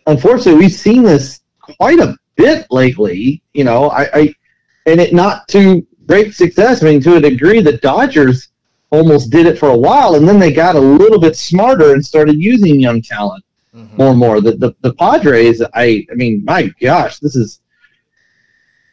unfortunately, 0.07 0.59
we've 0.59 0.71
seen 0.71 1.03
this 1.03 1.41
quite 1.59 1.99
a 1.99 2.15
bit 2.35 2.67
lately. 2.69 3.41
You 3.53 3.63
know, 3.63 3.89
I, 3.89 4.09
I 4.13 4.35
and 4.85 4.99
it 4.99 5.13
not 5.13 5.47
to 5.49 5.85
great 6.07 6.33
success. 6.33 6.83
I 6.83 6.87
mean, 6.87 7.01
to 7.01 7.15
a 7.15 7.19
degree, 7.19 7.61
the 7.61 7.77
Dodgers 7.77 8.49
almost 8.89 9.29
did 9.29 9.45
it 9.45 9.57
for 9.57 9.69
a 9.69 9.77
while, 9.77 10.15
and 10.15 10.27
then 10.27 10.39
they 10.39 10.51
got 10.51 10.75
a 10.75 10.79
little 10.79 11.19
bit 11.19 11.35
smarter 11.35 11.93
and 11.93 12.05
started 12.05 12.41
using 12.41 12.79
young 12.79 13.01
talent 13.01 13.43
mm-hmm. 13.75 13.97
more 13.97 14.09
and 14.09 14.19
more. 14.19 14.41
The, 14.41 14.53
the 14.53 14.75
the 14.81 14.93
Padres, 14.93 15.61
I 15.73 16.05
I 16.11 16.15
mean, 16.15 16.43
my 16.45 16.71
gosh, 16.81 17.19
this 17.19 17.35
is 17.35 17.61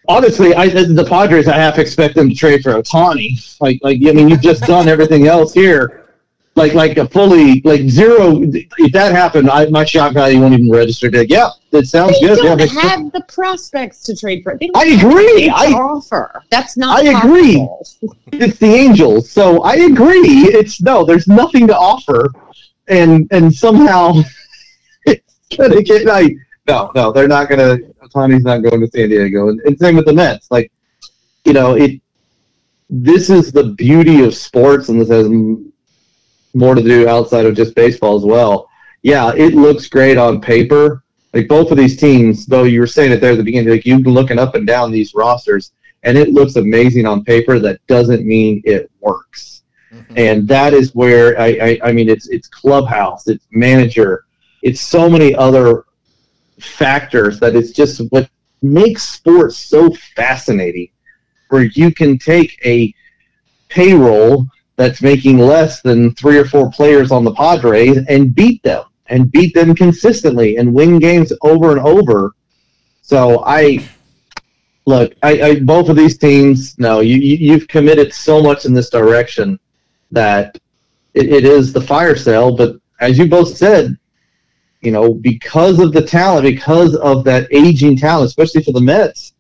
honestly, 0.09 0.55
I 0.55 0.69
the 0.69 1.07
Padres, 1.09 1.49
I 1.49 1.57
half 1.57 1.79
expect 1.79 2.15
them 2.15 2.29
to 2.29 2.35
trade 2.35 2.63
for 2.63 2.73
Ohtani. 2.73 3.61
Like 3.61 3.81
like 3.83 3.99
I 4.07 4.13
mean, 4.13 4.29
you've 4.29 4.41
just 4.41 4.63
done 4.63 4.89
everything 4.89 5.27
else 5.27 5.53
here 5.53 6.08
like 6.59 6.75
like 6.75 6.99
a 6.99 7.09
fully 7.09 7.61
like 7.63 7.83
zero. 7.89 8.41
If 8.43 8.93
that 8.93 9.13
happened, 9.13 9.49
I, 9.51 9.67
my 9.67 9.85
shock 9.85 10.13
value 10.13 10.41
won't 10.41 10.55
even 10.55 10.71
register. 10.71 11.11
To, 11.11 11.27
yeah, 11.27 11.49
that 11.71 11.87
sounds 11.87 12.21
they 12.21 12.27
good. 12.27 12.39
Don't 12.39 12.59
yeah, 12.59 12.81
have 12.81 13.13
the 13.13 13.23
prospects 13.29 14.03
to 14.03 14.17
trade 14.17 14.43
for. 14.43 14.59
I 14.75 14.87
agree. 14.87 15.49
I 15.49 15.73
offer. 15.73 16.43
That's 16.51 16.77
not. 16.77 17.05
I 17.05 17.19
agree. 17.19 17.67
it's 18.33 18.59
the 18.59 18.67
Angels, 18.67 19.31
so 19.31 19.63
I 19.63 19.75
agree. 19.75 20.49
It's 20.49 20.81
no. 20.83 21.05
There's 21.05 21.29
nothing 21.29 21.67
to 21.69 21.77
offer, 21.77 22.31
and 22.89 23.27
and 23.31 23.55
somehow 23.55 24.13
it's 25.07 25.39
gonna 25.57 25.83
get 25.83 26.05
like 26.05 26.35
no, 26.69 26.93
no. 26.95 27.13
They're 27.13 27.29
not 27.29 27.49
gonna. 27.49 27.79
Tony's 28.13 28.45
not 28.45 28.63
going 28.63 28.81
to 28.81 28.87
San 28.89 29.09
Diego, 29.09 29.49
and, 29.49 29.61
and 29.61 29.79
same 29.79 29.97
with 29.97 30.07
the 30.07 30.13
Mets. 30.13 30.51
Like, 30.51 30.71
you 31.45 31.53
know, 31.53 31.75
it. 31.75 32.01
This 32.91 33.29
is 33.29 33.53
the 33.53 33.65
beauty 33.65 34.23
of 34.23 34.35
sports, 34.35 34.89
and 34.89 35.01
this 35.01 35.11
has 35.11 35.29
more 36.55 36.75
to 36.75 36.83
do 36.83 37.09
outside 37.09 37.47
of 37.47 37.55
just 37.55 37.75
baseball 37.75 38.17
as 38.17 38.25
well. 38.25 38.69
Yeah, 39.03 39.33
it 39.35 39.55
looks 39.55 39.89
great 39.89 40.17
on 40.17 40.41
paper. 40.41 41.03
Like 41.35 41.49
both 41.49 41.71
of 41.71 41.77
these 41.77 41.97
teams, 41.97 42.47
though 42.47 42.65
you 42.65 42.81
were 42.81 42.87
saying 42.87 43.13
it 43.13 43.21
there 43.21 43.33
at 43.33 43.39
the 43.39 43.45
beginning, 43.45 43.71
like 43.71 43.87
you've 43.87 44.03
been 44.03 44.15
looking 44.15 44.39
up 44.39 44.55
and 44.55 44.67
down 44.67 44.91
these 44.91 45.15
rosters, 45.15 45.73
and 46.03 46.17
it 46.17 46.31
looks 46.31 46.57
amazing 46.57 47.07
on 47.07 47.25
paper. 47.25 47.59
That 47.59 47.87
doesn't 47.87 48.27
mean 48.27 48.63
it 48.65 48.91
works. 49.01 49.63
Mm-hmm. 49.93 50.15
And 50.17 50.49
that 50.49 50.75
is 50.75 50.95
where 50.95 51.39
I, 51.39 51.47
I, 51.47 51.81
I 51.85 51.93
mean, 51.93 52.09
it's 52.09 52.29
it's 52.29 52.49
clubhouse, 52.49 53.29
it's 53.29 53.47
manager, 53.51 54.25
it's 54.63 54.81
so 54.81 55.09
many 55.09 55.35
other 55.35 55.85
factors 56.59 57.39
that 57.41 57.55
it's 57.55 57.73
just 57.73 58.01
what 58.11 58.29
makes 58.63 59.03
sports 59.03 59.59
so 59.59 59.91
fascinating. 60.17 60.89
Where 61.51 61.65
you 61.65 61.95
can 61.95 62.19
take 62.19 62.61
a 62.65 62.95
payroll 63.69 64.47
that's 64.79 65.03
making 65.03 65.39
less 65.39 65.83
than 65.83 66.15
three 66.15 66.39
or 66.39 66.45
four 66.45 66.71
players 66.71 67.11
on 67.11 67.25
the 67.25 67.35
Padres 67.35 67.99
and 68.09 68.33
beat 68.33 68.63
them 68.63 68.85
and 69.07 69.31
beat 69.33 69.53
them 69.53 69.75
consistently 69.75 70.57
and 70.57 70.73
win 70.73 71.01
games 71.01 71.33
over 71.43 71.73
and 71.73 71.81
over. 71.81 72.33
So 73.03 73.43
I 73.45 73.85
look, 74.87 75.15
I, 75.25 75.43
I 75.43 75.61
both 75.61 75.89
of 75.89 75.97
these 75.97 76.17
teams. 76.17 76.79
No, 76.79 77.01
you, 77.01 77.17
you 77.17 77.53
have 77.55 77.67
committed 77.67 78.15
so 78.15 78.41
much 78.41 78.67
in 78.67 78.73
this 78.73 78.89
direction 78.89 79.59
that 80.13 80.57
it, 81.13 81.29
it 81.29 81.45
is 81.45 81.73
the 81.73 81.81
fire 81.81 82.15
sale. 82.15 82.55
But 82.55 82.77
as 83.01 83.19
you 83.19 83.27
both 83.27 83.57
said, 83.57 83.99
you 84.81 84.93
know, 84.93 85.13
because 85.13 85.81
of 85.81 85.93
the 85.93 86.03
talent, 86.03 86.45
because 86.45 86.95
of 86.95 87.25
that 87.25 87.49
aging 87.51 87.97
talent, 87.97 88.29
especially 88.29 88.63
for 88.63 88.73
the 88.73 88.81
Mets. 88.81 89.33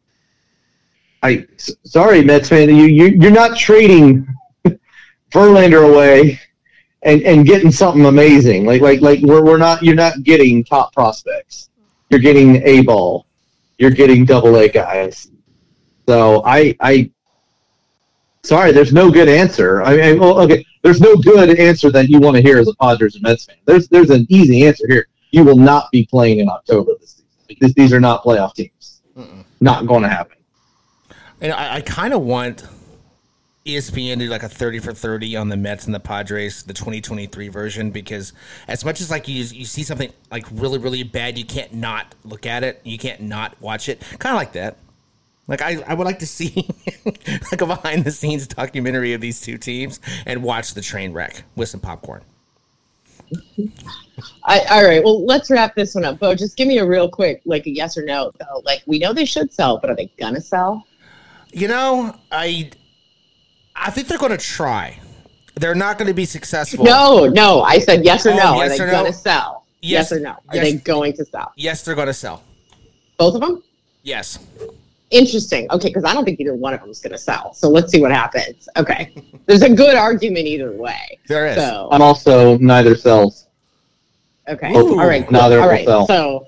I 1.22 1.46
sorry, 1.84 2.24
Mets 2.24 2.48
fan, 2.48 2.68
you, 2.68 2.86
you 2.86 3.06
you're 3.20 3.30
not 3.30 3.56
trading 3.56 4.26
Verlander 5.30 5.92
away 5.92 6.40
and, 7.02 7.22
and 7.22 7.46
getting 7.46 7.70
something 7.70 8.06
amazing. 8.06 8.64
Like 8.66 8.80
like 8.80 9.00
like 9.00 9.20
we're 9.20 9.44
we're 9.44 9.58
not 9.58 9.82
you're 9.82 9.94
not 9.94 10.22
getting 10.22 10.64
top 10.64 10.92
prospects. 10.92 11.70
You're 12.10 12.20
getting 12.20 12.56
A 12.66 12.82
ball. 12.82 13.26
You're 13.78 13.90
getting 13.90 14.24
double 14.24 14.56
A 14.56 14.68
guys. 14.68 15.30
So 16.08 16.42
I 16.44 16.76
I 16.80 17.10
sorry, 18.42 18.72
there's 18.72 18.92
no 18.92 19.10
good 19.10 19.28
answer. 19.28 19.82
I 19.82 19.96
mean 19.96 20.20
well, 20.20 20.40
okay, 20.40 20.64
there's 20.82 21.00
no 21.00 21.16
good 21.16 21.58
answer 21.58 21.90
that 21.92 22.08
you 22.08 22.18
want 22.18 22.36
to 22.36 22.42
hear 22.42 22.58
as 22.58 22.68
a 22.68 22.74
Padres 22.74 23.16
or 23.16 23.20
Mets 23.20 23.44
fan. 23.44 23.56
There's 23.64 23.88
there's 23.88 24.10
an 24.10 24.26
easy 24.28 24.66
answer 24.66 24.86
here. 24.88 25.06
You 25.30 25.44
will 25.44 25.58
not 25.58 25.90
be 25.92 26.06
playing 26.06 26.40
in 26.40 26.48
October 26.48 26.92
this 27.00 27.22
season. 27.48 27.58
This, 27.60 27.74
these 27.74 27.92
are 27.92 28.00
not 28.00 28.24
playoff 28.24 28.54
teams. 28.54 29.02
Mm-mm. 29.16 29.44
Not 29.60 29.86
going 29.86 30.02
to 30.02 30.08
happen. 30.08 30.38
And 31.40 31.52
I, 31.52 31.76
I 31.76 31.80
kind 31.82 32.14
of 32.14 32.22
want 32.22 32.66
ESPN 33.68 34.18
did 34.18 34.30
like 34.30 34.42
a 34.42 34.48
30 34.48 34.78
for 34.78 34.94
30 34.94 35.36
on 35.36 35.50
the 35.50 35.56
Mets 35.56 35.84
and 35.84 35.94
the 35.94 36.00
Padres, 36.00 36.62
the 36.62 36.72
2023 36.72 37.48
version, 37.48 37.90
because 37.90 38.32
as 38.66 38.82
much 38.82 39.00
as 39.02 39.10
like 39.10 39.28
you, 39.28 39.44
you 39.44 39.66
see 39.66 39.82
something 39.82 40.10
like 40.30 40.46
really, 40.50 40.78
really 40.78 41.02
bad, 41.02 41.36
you 41.36 41.44
can't 41.44 41.74
not 41.74 42.14
look 42.24 42.46
at 42.46 42.64
it. 42.64 42.80
You 42.82 42.96
can't 42.96 43.20
not 43.20 43.60
watch 43.60 43.88
it. 43.90 44.00
Kind 44.18 44.34
of 44.34 44.38
like 44.38 44.52
that. 44.52 44.78
Like 45.46 45.60
I, 45.60 45.82
I 45.86 45.94
would 45.94 46.04
like 46.04 46.18
to 46.20 46.26
see 46.26 46.66
like 47.04 47.60
a 47.60 47.66
behind 47.66 48.04
the 48.04 48.10
scenes 48.10 48.46
documentary 48.46 49.12
of 49.12 49.20
these 49.20 49.40
two 49.40 49.58
teams 49.58 50.00
and 50.24 50.42
watch 50.42 50.72
the 50.72 50.82
train 50.82 51.12
wreck 51.12 51.42
with 51.54 51.68
some 51.68 51.80
popcorn. 51.80 52.22
I, 54.44 54.60
all 54.70 54.84
right. 54.84 55.04
Well, 55.04 55.24
let's 55.26 55.50
wrap 55.50 55.74
this 55.74 55.94
one 55.94 56.06
up. 56.06 56.18
Bo, 56.18 56.34
just 56.34 56.56
give 56.56 56.66
me 56.66 56.78
a 56.78 56.86
real 56.86 57.10
quick, 57.10 57.42
like 57.44 57.66
a 57.66 57.70
yes 57.70 57.98
or 57.98 58.04
no. 58.04 58.32
Though. 58.38 58.62
Like 58.64 58.82
we 58.86 58.98
know 58.98 59.12
they 59.12 59.26
should 59.26 59.52
sell, 59.52 59.78
but 59.78 59.90
are 59.90 59.96
they 59.96 60.10
gonna 60.18 60.40
sell? 60.40 60.86
You 61.52 61.68
know, 61.68 62.14
I 62.32 62.70
I 63.80 63.90
think 63.90 64.08
they're 64.08 64.18
going 64.18 64.36
to 64.36 64.38
try. 64.38 64.98
They're 65.54 65.74
not 65.74 65.98
going 65.98 66.08
to 66.08 66.14
be 66.14 66.24
successful. 66.24 66.84
No, 66.84 67.26
no. 67.26 67.62
I 67.62 67.78
said 67.78 68.04
yes 68.04 68.26
or 68.26 68.30
oh, 68.30 68.36
no. 68.36 68.54
Yes 68.56 68.78
Are 68.80 68.86
they 68.86 68.92
going 68.92 69.06
to 69.06 69.12
sell? 69.12 69.64
Yes. 69.80 70.10
yes. 70.10 70.12
or 70.12 70.20
no? 70.20 70.30
Are 70.30 70.54
yes. 70.54 70.64
they 70.64 70.72
going 70.74 71.12
to 71.14 71.24
sell? 71.24 71.52
Yes, 71.56 71.84
they're 71.84 71.94
going 71.94 72.06
to 72.06 72.14
sell. 72.14 72.42
Both 73.16 73.34
of 73.34 73.40
them? 73.40 73.62
Yes. 74.02 74.38
Interesting. 75.10 75.70
Okay, 75.70 75.88
because 75.88 76.04
I 76.04 76.12
don't 76.12 76.24
think 76.24 76.38
either 76.38 76.54
one 76.54 76.74
of 76.74 76.80
them 76.80 76.90
is 76.90 77.00
going 77.00 77.12
to 77.12 77.18
sell. 77.18 77.54
So 77.54 77.68
let's 77.68 77.90
see 77.90 78.00
what 78.00 78.12
happens. 78.12 78.68
Okay. 78.76 79.14
There's 79.46 79.62
a 79.62 79.70
good 79.70 79.94
argument 79.94 80.46
either 80.46 80.72
way. 80.72 81.18
There 81.26 81.46
is. 81.46 81.56
So. 81.56 81.88
I'm 81.90 82.02
also 82.02 82.58
neither 82.58 82.94
sells. 82.94 83.46
Okay. 84.48 84.72
Ooh. 84.72 85.00
All 85.00 85.06
right. 85.06 85.24
Cool. 85.24 85.32
Neither 85.32 85.60
All 85.60 85.68
right. 85.68 85.86
Sell. 85.86 86.06
So, 86.06 86.46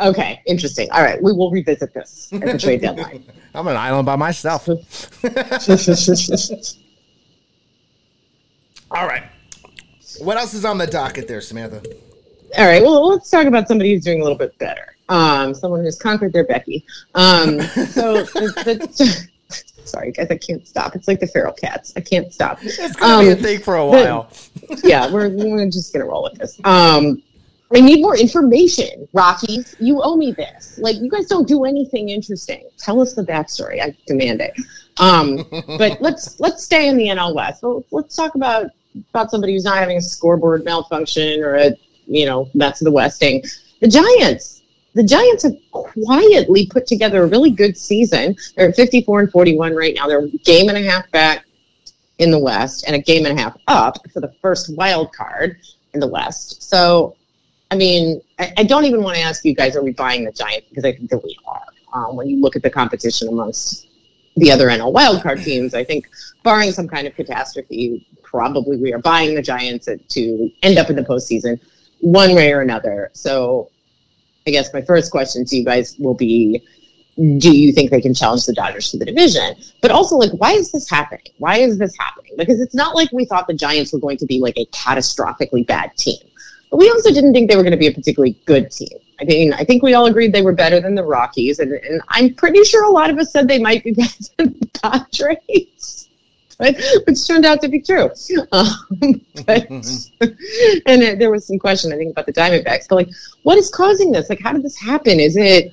okay. 0.00 0.42
Interesting. 0.46 0.90
All 0.90 1.02
right. 1.02 1.22
We 1.22 1.32
will 1.32 1.50
revisit 1.50 1.92
this 1.94 2.30
at 2.32 2.40
the 2.40 2.58
trade 2.58 2.80
deadline. 2.80 3.24
I'm 3.54 3.68
an 3.68 3.76
island 3.76 4.06
by 4.06 4.16
myself. 4.16 4.68
All 8.90 9.06
right. 9.06 9.24
What 10.18 10.36
else 10.36 10.54
is 10.54 10.64
on 10.64 10.78
the 10.78 10.86
docket 10.86 11.28
there, 11.28 11.40
Samantha? 11.40 11.82
All 12.56 12.66
right. 12.66 12.82
Well, 12.82 13.08
let's 13.08 13.30
talk 13.30 13.46
about 13.46 13.68
somebody 13.68 13.94
who's 13.94 14.04
doing 14.04 14.20
a 14.20 14.22
little 14.22 14.38
bit 14.38 14.56
better. 14.58 14.96
Um, 15.08 15.54
someone 15.54 15.82
who's 15.82 15.98
conquered 15.98 16.32
their 16.32 16.44
Becky. 16.44 16.84
Um, 17.14 17.60
so, 17.90 18.24
the, 18.24 18.88
the, 18.96 19.28
sorry 19.84 20.12
guys, 20.12 20.30
I 20.30 20.36
can't 20.36 20.66
stop. 20.66 20.94
It's 20.94 21.08
like 21.08 21.20
the 21.20 21.26
feral 21.26 21.52
cats. 21.52 21.92
I 21.96 22.00
can't 22.00 22.32
stop. 22.32 22.58
It's 22.62 22.96
gonna 22.96 23.14
um, 23.14 23.24
be 23.24 23.30
a 23.30 23.36
um, 23.36 23.42
thing 23.42 23.60
for 23.60 23.76
a 23.76 23.86
while. 23.86 24.30
Yeah, 24.82 25.10
we're, 25.12 25.28
we're 25.28 25.68
just 25.68 25.92
gonna 25.92 26.06
roll 26.06 26.22
with 26.22 26.34
this. 26.34 26.60
Um, 26.64 27.22
I 27.72 27.80
need 27.80 28.02
more 28.02 28.16
information, 28.16 29.08
Rockies. 29.12 29.74
You 29.78 30.00
owe 30.02 30.16
me 30.16 30.32
this. 30.32 30.78
Like, 30.78 30.96
you 30.96 31.08
guys 31.08 31.26
don't 31.26 31.48
do 31.48 31.64
anything 31.64 32.10
interesting. 32.10 32.68
Tell 32.78 33.00
us 33.00 33.14
the 33.14 33.22
backstory. 33.22 33.80
I 33.80 33.96
demand 34.06 34.40
it. 34.40 34.54
Um, 34.98 35.44
but 35.78 36.00
let's 36.00 36.38
let's 36.40 36.62
stay 36.62 36.88
in 36.88 36.96
the 36.96 37.06
NL 37.06 37.34
West. 37.34 37.60
So 37.60 37.84
let's 37.90 38.14
talk 38.14 38.34
about 38.34 38.66
about 39.10 39.30
somebody 39.30 39.54
who's 39.54 39.64
not 39.64 39.78
having 39.78 39.96
a 39.96 40.02
scoreboard 40.02 40.64
malfunction 40.64 41.42
or 41.42 41.56
a 41.56 41.76
you 42.06 42.26
know 42.26 42.50
that's 42.54 42.80
the 42.80 42.92
Westing. 42.92 43.42
The 43.80 43.88
Giants. 43.88 44.62
The 44.94 45.02
Giants 45.02 45.42
have 45.42 45.56
quietly 45.72 46.66
put 46.66 46.86
together 46.86 47.24
a 47.24 47.26
really 47.26 47.50
good 47.50 47.76
season. 47.76 48.36
They're 48.56 48.68
at 48.68 48.76
54 48.76 49.20
and 49.20 49.32
41 49.32 49.74
right 49.74 49.92
now. 49.92 50.06
They're 50.06 50.24
a 50.24 50.30
game 50.44 50.68
and 50.68 50.78
a 50.78 50.88
half 50.88 51.10
back 51.10 51.44
in 52.18 52.30
the 52.30 52.38
West 52.38 52.84
and 52.86 52.94
a 52.94 53.00
game 53.00 53.26
and 53.26 53.36
a 53.36 53.42
half 53.42 53.56
up 53.66 53.98
for 54.12 54.20
the 54.20 54.32
first 54.40 54.76
wild 54.76 55.12
card 55.12 55.56
in 55.94 56.00
the 56.00 56.06
West. 56.06 56.62
So 56.62 57.16
I 57.74 57.76
mean, 57.76 58.22
I, 58.38 58.52
I, 58.58 58.62
don't 58.62 58.84
even 58.84 59.02
want 59.02 59.16
to 59.16 59.22
ask 59.22 59.44
you 59.44 59.52
guys, 59.52 59.74
are 59.74 59.82
we 59.82 59.90
buying 59.90 60.24
the 60.24 60.30
Giants? 60.30 60.68
Because 60.68 60.84
I 60.84 60.92
think 60.92 61.10
that 61.10 61.18
we 61.24 61.36
are. 61.44 61.60
Um, 61.92 62.14
when 62.14 62.28
you 62.28 62.40
look 62.40 62.54
at 62.54 62.62
the 62.62 62.70
competition 62.70 63.26
amongst 63.26 63.88
the 64.36 64.52
other 64.52 64.68
NL 64.68 64.94
wildcard 64.94 65.42
teams, 65.44 65.74
I 65.74 65.82
think, 65.82 66.08
barring 66.44 66.70
some 66.70 66.86
kind 66.86 67.08
of 67.08 67.16
catastrophe, 67.16 68.06
probably 68.22 68.76
we 68.76 68.92
are 68.92 69.00
buying 69.00 69.34
the 69.34 69.42
Giants 69.42 69.86
to 69.86 70.50
end 70.62 70.78
up 70.78 70.88
in 70.88 70.94
the 70.94 71.02
postseason 71.02 71.60
one 71.98 72.36
way 72.36 72.52
or 72.52 72.60
another. 72.60 73.10
So 73.12 73.72
I 74.46 74.52
guess 74.52 74.72
my 74.72 74.82
first 74.82 75.10
question 75.10 75.44
to 75.44 75.56
you 75.56 75.64
guys 75.64 75.96
will 75.98 76.14
be 76.14 76.62
do 77.38 77.56
you 77.56 77.72
think 77.72 77.90
they 77.90 78.00
can 78.00 78.14
challenge 78.14 78.46
the 78.46 78.52
Dodgers 78.52 78.90
to 78.90 78.98
the 78.98 79.04
division? 79.04 79.54
But 79.82 79.90
also, 79.90 80.16
like, 80.16 80.32
why 80.32 80.52
is 80.52 80.70
this 80.70 80.88
happening? 80.88 81.32
Why 81.38 81.58
is 81.58 81.78
this 81.78 81.94
happening? 81.98 82.32
Because 82.36 82.60
it's 82.60 82.74
not 82.74 82.94
like 82.94 83.10
we 83.12 83.24
thought 83.24 83.46
the 83.46 83.54
Giants 83.54 83.92
were 83.92 84.00
going 84.00 84.16
to 84.18 84.26
be 84.26 84.40
like 84.40 84.56
a 84.56 84.66
catastrophically 84.66 85.66
bad 85.66 85.96
team. 85.96 86.18
But 86.74 86.78
we 86.78 86.90
also 86.90 87.12
didn't 87.12 87.32
think 87.34 87.48
they 87.48 87.56
were 87.56 87.62
going 87.62 87.70
to 87.70 87.76
be 87.78 87.86
a 87.86 87.92
particularly 87.92 88.36
good 88.46 88.68
team. 88.68 88.98
I 89.20 89.24
mean, 89.24 89.52
I 89.52 89.62
think 89.62 89.84
we 89.84 89.94
all 89.94 90.06
agreed 90.06 90.32
they 90.32 90.42
were 90.42 90.52
better 90.52 90.80
than 90.80 90.96
the 90.96 91.04
Rockies, 91.04 91.60
and, 91.60 91.70
and 91.72 92.02
I'm 92.08 92.34
pretty 92.34 92.64
sure 92.64 92.82
a 92.82 92.90
lot 92.90 93.10
of 93.10 93.18
us 93.18 93.30
said 93.30 93.46
they 93.46 93.60
might 93.60 93.84
be 93.84 93.92
better 93.96 94.12
than 94.38 94.56
the 94.58 94.66
Padres. 94.82 96.08
which 97.06 97.28
turned 97.28 97.44
out 97.46 97.60
to 97.60 97.68
be 97.68 97.80
true. 97.80 98.10
Um, 98.50 99.20
but, 99.46 99.70
and 99.70 101.00
it, 101.00 101.20
there 101.20 101.30
was 101.30 101.46
some 101.46 101.60
question, 101.60 101.92
I 101.92 101.96
think, 101.96 102.10
about 102.10 102.26
the 102.26 102.32
Diamondbacks. 102.32 102.88
But 102.88 102.96
like, 102.96 103.08
what 103.44 103.56
is 103.56 103.70
causing 103.70 104.10
this? 104.10 104.28
Like, 104.28 104.40
how 104.40 104.52
did 104.52 104.64
this 104.64 104.76
happen? 104.76 105.20
Is 105.20 105.36
it? 105.36 105.72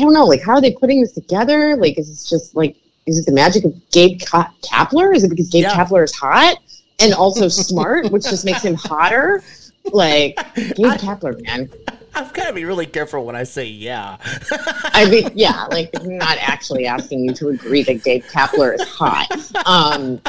I 0.00 0.02
don't 0.02 0.12
know. 0.14 0.24
Like, 0.24 0.42
how 0.42 0.54
are 0.54 0.60
they 0.60 0.72
putting 0.72 1.00
this 1.00 1.12
together? 1.12 1.76
Like, 1.76 1.96
is 1.96 2.08
this 2.08 2.28
just 2.28 2.56
like, 2.56 2.76
is 3.06 3.20
it 3.20 3.26
the 3.26 3.32
magic 3.32 3.64
of 3.64 3.72
Gabe 3.92 4.20
Ka- 4.20 4.52
Kapler? 4.64 5.14
Is 5.14 5.22
it 5.22 5.28
because 5.30 5.48
Gabe 5.48 5.62
Yeah. 5.62 5.74
Kapler 5.74 6.02
is 6.02 6.12
hot 6.12 6.56
and 6.98 7.14
also 7.14 7.46
smart, 7.46 8.10
which 8.10 8.24
just 8.24 8.44
makes 8.44 8.62
him 8.64 8.74
hotter? 8.74 9.44
Like, 9.92 10.36
Gabe 10.54 10.98
Kapler, 10.98 11.42
man. 11.42 11.70
I've 12.14 12.32
got 12.32 12.46
to 12.48 12.52
be 12.52 12.64
really 12.64 12.86
careful 12.86 13.24
when 13.24 13.36
I 13.36 13.44
say 13.44 13.64
yeah. 13.64 14.16
I 14.50 15.08
mean, 15.08 15.30
yeah, 15.34 15.66
like 15.66 15.90
I'm 16.00 16.18
not 16.18 16.38
actually 16.40 16.86
asking 16.86 17.24
you 17.24 17.32
to 17.34 17.48
agree 17.50 17.82
that 17.84 18.02
Gabe 18.02 18.24
Kapler 18.24 18.74
is 18.74 18.82
hot. 18.88 19.30
Um, 19.66 20.20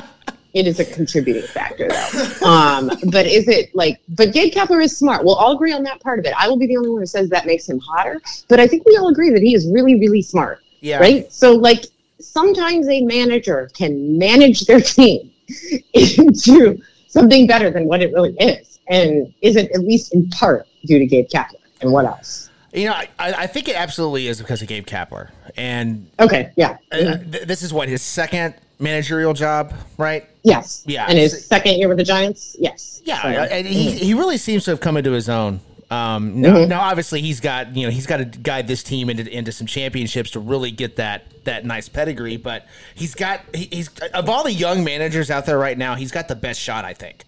it 0.53 0.67
is 0.67 0.79
a 0.79 0.85
contributing 0.85 1.43
factor, 1.43 1.87
though. 1.87 2.47
Um, 2.47 2.91
but 3.11 3.25
is 3.25 3.47
it 3.47 3.73
like? 3.75 4.01
But 4.09 4.33
Gabe 4.33 4.53
Kapler 4.53 4.83
is 4.83 4.95
smart. 4.97 5.23
We'll 5.23 5.35
all 5.35 5.55
agree 5.55 5.73
on 5.73 5.83
that 5.83 5.99
part 6.01 6.19
of 6.19 6.25
it. 6.25 6.33
I 6.37 6.47
will 6.47 6.57
be 6.57 6.67
the 6.67 6.77
only 6.77 6.89
one 6.89 7.01
who 7.01 7.05
says 7.05 7.29
that 7.29 7.45
makes 7.45 7.67
him 7.67 7.79
hotter. 7.79 8.21
But 8.47 8.59
I 8.59 8.67
think 8.67 8.85
we 8.85 8.97
all 8.97 9.09
agree 9.09 9.31
that 9.31 9.41
he 9.41 9.53
is 9.53 9.67
really, 9.71 9.99
really 9.99 10.21
smart, 10.21 10.61
yeah. 10.81 10.99
right? 10.99 11.31
So, 11.31 11.53
like, 11.53 11.85
sometimes 12.19 12.87
a 12.87 13.01
manager 13.01 13.69
can 13.73 14.17
manage 14.17 14.61
their 14.61 14.81
team 14.81 15.31
into 15.93 16.79
something 17.07 17.47
better 17.47 17.71
than 17.71 17.85
what 17.85 18.01
it 18.01 18.13
really 18.13 18.35
is, 18.39 18.68
and 18.89 19.33
is 19.41 19.55
it 19.55 19.71
at 19.71 19.81
least 19.81 20.13
in 20.13 20.27
part 20.29 20.67
due 20.85 20.99
to 20.99 21.05
Gabe 21.05 21.27
Kapler? 21.29 21.55
And 21.81 21.91
what 21.91 22.05
else? 22.05 22.49
You 22.73 22.87
know, 22.87 22.93
I, 22.93 23.07
I 23.17 23.47
think 23.47 23.67
it 23.67 23.75
absolutely 23.75 24.27
is 24.27 24.39
because 24.39 24.61
of 24.61 24.67
Gabe 24.67 24.85
Kapler. 24.85 25.29
And 25.57 26.09
Okay, 26.19 26.51
yeah. 26.55 26.77
uh, 26.91 27.17
th- 27.17 27.47
this 27.47 27.63
is 27.63 27.73
what, 27.73 27.89
his 27.89 28.01
second 28.01 28.53
managerial 28.77 29.33
job, 29.33 29.73
right? 29.97 30.27
Yes. 30.43 30.83
Yeah. 30.85 31.05
And 31.07 31.17
his 31.17 31.45
second 31.45 31.77
year 31.77 31.87
with 31.87 31.97
the 31.97 32.03
Giants? 32.03 32.55
Yes. 32.59 33.01
Yeah, 33.05 33.21
So, 33.21 33.27
and 33.27 33.65
he, 33.65 33.91
he 33.91 34.13
really 34.13 34.37
seems 34.37 34.65
to 34.65 34.71
have 34.71 34.81
come 34.81 34.97
into 34.97 35.11
his 35.11 35.29
own. 35.29 35.61
Um, 35.91 36.41
now, 36.41 36.65
now, 36.65 36.81
obviously, 36.81 37.19
he's 37.19 37.39
got 37.39 37.75
you 37.75 37.83
know 37.83 37.89
he's 37.89 38.05
got 38.05 38.17
to 38.17 38.25
guide 38.25 38.67
this 38.67 38.83
team 38.83 39.09
into, 39.09 39.27
into 39.27 39.51
some 39.51 39.65
championships 39.65 40.29
to 40.31 40.39
really 40.39 40.69
get 40.69 40.97
that 40.97 41.23
that 41.45 41.65
nice 41.65 41.89
pedigree. 41.89 42.37
But 42.37 42.67
he's 42.93 43.15
got 43.15 43.41
he, 43.55 43.67
he's 43.71 43.89
of 44.13 44.29
all 44.29 44.43
the 44.43 44.53
young 44.53 44.83
managers 44.83 45.31
out 45.31 45.47
there 45.47 45.57
right 45.57 45.75
now, 45.77 45.95
he's 45.95 46.11
got 46.11 46.27
the 46.27 46.35
best 46.35 46.59
shot, 46.59 46.85
I 46.85 46.93
think. 46.93 47.25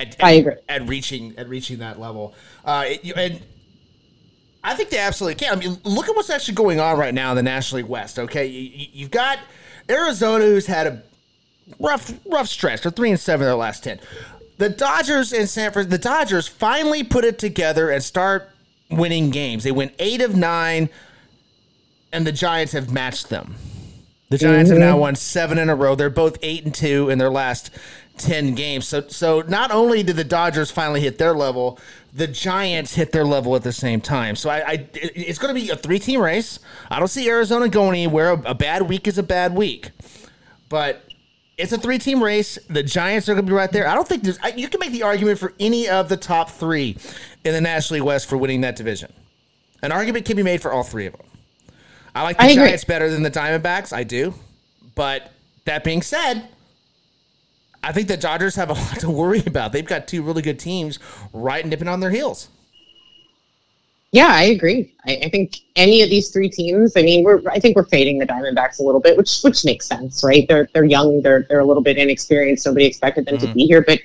At, 0.00 0.16
I 0.20 0.30
agree. 0.32 0.54
at 0.68 0.88
reaching 0.88 1.34
at 1.38 1.48
reaching 1.48 1.78
that 1.78 2.00
level. 2.00 2.34
Uh, 2.64 2.84
it, 2.86 3.12
and 3.16 3.42
I 4.64 4.74
think 4.74 4.90
they 4.90 4.98
absolutely 4.98 5.34
can. 5.36 5.52
I 5.52 5.56
mean, 5.60 5.78
look 5.84 6.08
at 6.08 6.14
what's 6.16 6.30
actually 6.30 6.54
going 6.54 6.80
on 6.80 6.98
right 6.98 7.14
now 7.14 7.30
in 7.30 7.36
the 7.36 7.42
National 7.42 7.78
League 7.82 7.90
West. 7.90 8.18
Okay, 8.18 8.46
you, 8.46 8.60
you- 8.72 8.88
you've 8.92 9.10
got 9.10 9.38
Arizona, 9.88 10.44
who's 10.44 10.66
had 10.66 10.86
a 10.86 11.02
rough 11.78 12.12
rough 12.26 12.48
stretch. 12.48 12.82
They're 12.82 12.92
three 12.92 13.10
and 13.10 13.20
seven 13.20 13.44
in 13.44 13.48
their 13.48 13.56
last 13.56 13.84
ten. 13.84 14.00
The 14.58 14.68
Dodgers 14.68 15.32
and 15.32 15.48
San 15.48 15.72
Francisco. 15.72 15.96
The 15.96 16.02
Dodgers 16.02 16.46
finally 16.46 17.02
put 17.02 17.24
it 17.24 17.38
together 17.38 17.90
and 17.90 18.02
start 18.02 18.50
winning 18.90 19.30
games. 19.30 19.64
They 19.64 19.72
win 19.72 19.90
eight 19.98 20.20
of 20.20 20.36
nine, 20.36 20.90
and 22.12 22.26
the 22.26 22.32
Giants 22.32 22.72
have 22.72 22.92
matched 22.92 23.28
them. 23.30 23.56
The 24.28 24.38
Giants 24.38 24.70
have 24.70 24.78
now 24.78 24.96
won 24.98 25.16
seven 25.16 25.58
in 25.58 25.68
a 25.70 25.74
row. 25.74 25.94
They're 25.96 26.08
both 26.10 26.38
eight 26.42 26.64
and 26.64 26.72
two 26.74 27.08
in 27.10 27.18
their 27.18 27.30
last 27.30 27.70
ten 28.20 28.54
games. 28.54 28.86
So, 28.86 29.08
so 29.08 29.40
not 29.40 29.72
only 29.72 30.02
did 30.02 30.16
the 30.16 30.24
Dodgers 30.24 30.70
finally 30.70 31.00
hit 31.00 31.18
their 31.18 31.34
level, 31.34 31.78
the 32.12 32.26
Giants 32.26 32.94
hit 32.94 33.12
their 33.12 33.24
level 33.24 33.56
at 33.56 33.62
the 33.62 33.72
same 33.72 34.00
time. 34.00 34.36
So, 34.36 34.50
I, 34.50 34.58
I 34.58 34.88
it's 34.92 35.38
going 35.38 35.54
to 35.54 35.60
be 35.60 35.70
a 35.70 35.76
three-team 35.76 36.20
race. 36.20 36.58
I 36.90 36.98
don't 36.98 37.08
see 37.08 37.28
Arizona 37.28 37.68
going 37.68 37.94
anywhere. 37.94 38.32
A, 38.32 38.50
a 38.50 38.54
bad 38.54 38.88
week 38.88 39.08
is 39.08 39.18
a 39.18 39.22
bad 39.22 39.54
week, 39.54 39.90
but 40.68 41.04
it's 41.58 41.72
a 41.72 41.78
three-team 41.78 42.22
race. 42.22 42.58
The 42.68 42.82
Giants 42.82 43.28
are 43.28 43.34
going 43.34 43.46
to 43.46 43.50
be 43.50 43.56
right 43.56 43.72
there. 43.72 43.88
I 43.88 43.94
don't 43.94 44.06
think 44.06 44.22
there's. 44.22 44.38
I, 44.42 44.48
you 44.48 44.68
can 44.68 44.80
make 44.80 44.92
the 44.92 45.02
argument 45.02 45.38
for 45.38 45.52
any 45.58 45.88
of 45.88 46.08
the 46.08 46.16
top 46.16 46.50
three 46.50 46.96
in 47.44 47.52
the 47.52 47.60
National 47.60 47.98
League 47.98 48.06
West 48.06 48.28
for 48.28 48.36
winning 48.36 48.60
that 48.60 48.76
division. 48.76 49.12
An 49.82 49.92
argument 49.92 50.26
can 50.26 50.36
be 50.36 50.42
made 50.42 50.60
for 50.60 50.72
all 50.72 50.82
three 50.82 51.06
of 51.06 51.12
them. 51.12 51.26
I 52.14 52.22
like 52.22 52.36
the 52.36 52.44
I. 52.44 52.54
Giants 52.54 52.84
better 52.84 53.08
than 53.08 53.22
the 53.22 53.30
Diamondbacks. 53.30 53.92
I 53.92 54.04
do. 54.04 54.34
But 54.94 55.32
that 55.64 55.84
being 55.84 56.02
said, 56.02 56.48
I 57.82 57.92
think 57.92 58.08
the 58.08 58.16
Dodgers 58.16 58.56
have 58.56 58.70
a 58.70 58.72
lot 58.84 59.00
to 59.00 59.10
worry 59.10 59.42
about. 59.46 59.72
They've 59.72 59.84
got 59.86 60.06
two 60.06 60.22
really 60.22 60.42
good 60.42 60.58
teams 60.58 60.98
right 61.32 61.66
nipping 61.66 61.88
on 61.88 62.00
their 62.00 62.10
heels. 62.10 62.48
Yeah, 64.12 64.26
I 64.28 64.42
agree. 64.44 64.92
I, 65.06 65.20
I 65.24 65.28
think 65.28 65.58
any 65.76 66.02
of 66.02 66.10
these 66.10 66.30
three 66.30 66.48
teams. 66.48 66.96
I 66.96 67.02
mean, 67.02 67.22
we're 67.22 67.40
I 67.48 67.60
think 67.60 67.76
we're 67.76 67.84
fading 67.84 68.18
the 68.18 68.26
Diamondbacks 68.26 68.80
a 68.80 68.82
little 68.82 69.00
bit, 69.00 69.16
which 69.16 69.40
which 69.42 69.64
makes 69.64 69.86
sense, 69.86 70.24
right? 70.24 70.46
They're 70.48 70.68
they're 70.74 70.84
young. 70.84 71.22
They're 71.22 71.46
they're 71.48 71.60
a 71.60 71.64
little 71.64 71.82
bit 71.82 71.96
inexperienced. 71.96 72.66
Nobody 72.66 72.86
expected 72.86 73.24
them 73.26 73.36
Mm-hmm. 73.36 73.46
to 73.46 73.54
be 73.54 73.66
here, 73.66 73.82
but 73.82 74.00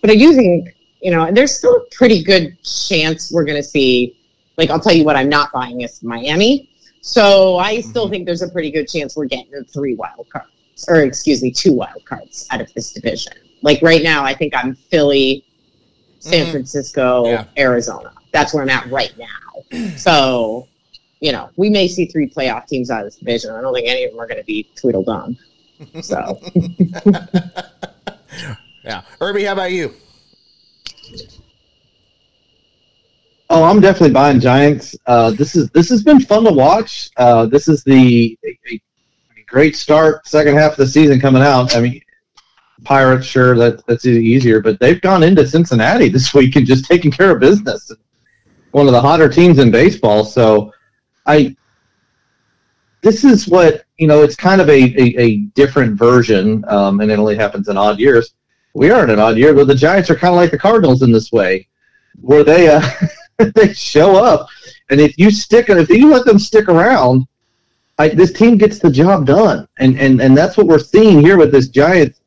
but 0.00 0.10
I 0.10 0.16
do 0.16 0.34
think 0.34 0.74
you 1.02 1.12
know 1.12 1.30
there's 1.30 1.54
still 1.56 1.76
a 1.76 1.84
pretty 1.94 2.24
good 2.24 2.60
chance 2.64 3.30
we're 3.30 3.44
going 3.44 3.56
to 3.62 3.68
see. 3.68 4.16
Like 4.58 4.70
I'll 4.70 4.80
tell 4.80 4.92
you 4.92 5.04
what, 5.04 5.14
I'm 5.14 5.28
not 5.28 5.52
buying 5.52 5.82
is 5.82 6.02
Miami. 6.02 6.68
So 7.00 7.56
I 7.58 7.80
still 7.80 8.06
Mhm. 8.08 8.10
think 8.10 8.26
there's 8.26 8.42
a 8.42 8.48
pretty 8.48 8.72
good 8.72 8.88
chance 8.88 9.14
we're 9.16 9.26
getting 9.26 9.52
three 9.72 9.94
wild 9.94 10.26
cards, 10.30 10.48
or 10.88 11.02
excuse 11.02 11.42
me, 11.42 11.50
two 11.50 11.72
wild 11.72 12.04
cards 12.04 12.46
out 12.50 12.60
of 12.60 12.72
this 12.74 12.92
division. 12.92 13.32
Like 13.62 13.80
right 13.82 14.02
now, 14.02 14.24
I 14.24 14.34
think 14.34 14.54
I'm 14.56 14.74
Philly, 14.74 15.44
San 16.18 16.46
Mhm. 16.46 16.50
Francisco, 16.50 17.26
Yeah. 17.26 17.44
Arizona. 17.58 18.12
That's 18.32 18.52
where 18.52 18.62
I'm 18.62 18.70
at 18.70 18.90
right 18.90 19.12
now. 19.18 19.26
So, 19.96 20.68
you 21.20 21.32
know, 21.32 21.48
we 21.56 21.70
may 21.70 21.88
see 21.88 22.06
three 22.06 22.28
playoff 22.28 22.66
teams 22.66 22.90
out 22.90 23.00
of 23.00 23.06
this 23.06 23.16
division. 23.16 23.50
I 23.52 23.60
don't 23.60 23.72
think 23.74 23.88
any 23.88 24.04
of 24.04 24.10
them 24.10 24.20
are 24.20 24.26
going 24.26 24.38
to 24.40 24.44
be 24.44 24.68
Tweedledum. 24.76 25.36
So, 26.02 26.40
Yeah. 28.84 29.02
Irby, 29.20 29.44
how 29.44 29.52
about 29.54 29.72
you? 29.72 29.94
Oh, 33.50 33.62
I'm 33.64 33.80
definitely 33.80 34.12
buying 34.12 34.40
Giants. 34.40 34.96
Uh, 35.06 35.30
this 35.30 35.54
is 35.54 35.70
this 35.70 35.88
has 35.90 36.02
been 36.02 36.20
fun 36.20 36.44
to 36.44 36.52
watch. 36.52 37.10
Uh, 37.16 37.46
this 37.46 37.68
is 37.68 37.84
the 37.84 38.36
a, 38.44 38.58
a 38.72 38.80
great 39.54 39.76
start, 39.76 40.26
second 40.26 40.56
half 40.56 40.72
of 40.72 40.78
the 40.78 40.86
season 40.86 41.20
coming 41.20 41.40
out. 41.40 41.76
I 41.76 41.80
mean, 41.80 42.00
Pirates, 42.82 43.24
sure 43.24 43.56
that 43.56 43.86
that's 43.86 44.04
easier, 44.04 44.60
but 44.60 44.80
they've 44.80 45.00
gone 45.00 45.22
into 45.22 45.46
Cincinnati 45.46 46.08
this 46.16 46.34
week 46.34 46.56
and 46.56 46.66
just 46.66 46.86
taken 46.86 47.12
care 47.12 47.30
of 47.30 47.38
business. 47.38 47.92
One 48.72 48.88
of 48.88 48.92
the 48.92 49.00
hotter 49.00 49.28
teams 49.28 49.60
in 49.60 49.70
baseball. 49.70 50.24
So, 50.24 50.72
I 51.24 51.56
this 53.00 53.22
is 53.22 53.46
what 53.46 53.84
you 53.96 54.08
know. 54.08 54.22
It's 54.22 54.34
kind 54.34 54.60
of 54.60 54.68
a 54.68 54.82
a, 55.00 55.22
a 55.22 55.36
different 55.54 55.96
version, 55.96 56.64
um, 56.66 57.00
and 57.00 57.12
it 57.12 57.20
only 57.20 57.36
happens 57.36 57.68
in 57.68 57.76
odd 57.76 58.00
years. 58.00 58.34
We 58.74 58.90
are 58.90 59.04
in 59.04 59.10
an 59.10 59.20
odd 59.20 59.36
year, 59.36 59.54
but 59.54 59.68
the 59.68 59.74
Giants 59.76 60.10
are 60.10 60.16
kind 60.16 60.34
of 60.34 60.36
like 60.36 60.50
the 60.50 60.58
Cardinals 60.58 61.02
in 61.02 61.12
this 61.12 61.30
way, 61.30 61.68
where 62.20 62.42
they 62.42 62.66
uh, 62.68 62.82
they 63.54 63.72
show 63.72 64.16
up, 64.16 64.48
and 64.90 65.00
if 65.00 65.16
you 65.16 65.30
stick, 65.30 65.68
if 65.68 65.88
you 65.90 66.10
let 66.10 66.24
them 66.24 66.40
stick 66.40 66.68
around, 66.68 67.28
I, 67.98 68.08
this 68.08 68.32
team 68.32 68.58
gets 68.58 68.78
the 68.78 68.90
job 68.90 69.26
done, 69.26 69.68
and 69.78 69.98
and 70.00 70.20
and 70.20 70.36
that's 70.36 70.56
what 70.56 70.66
we're 70.66 70.78
seeing 70.78 71.20
here 71.20 71.36
with 71.36 71.52
this 71.52 71.68
Giants 71.68 72.20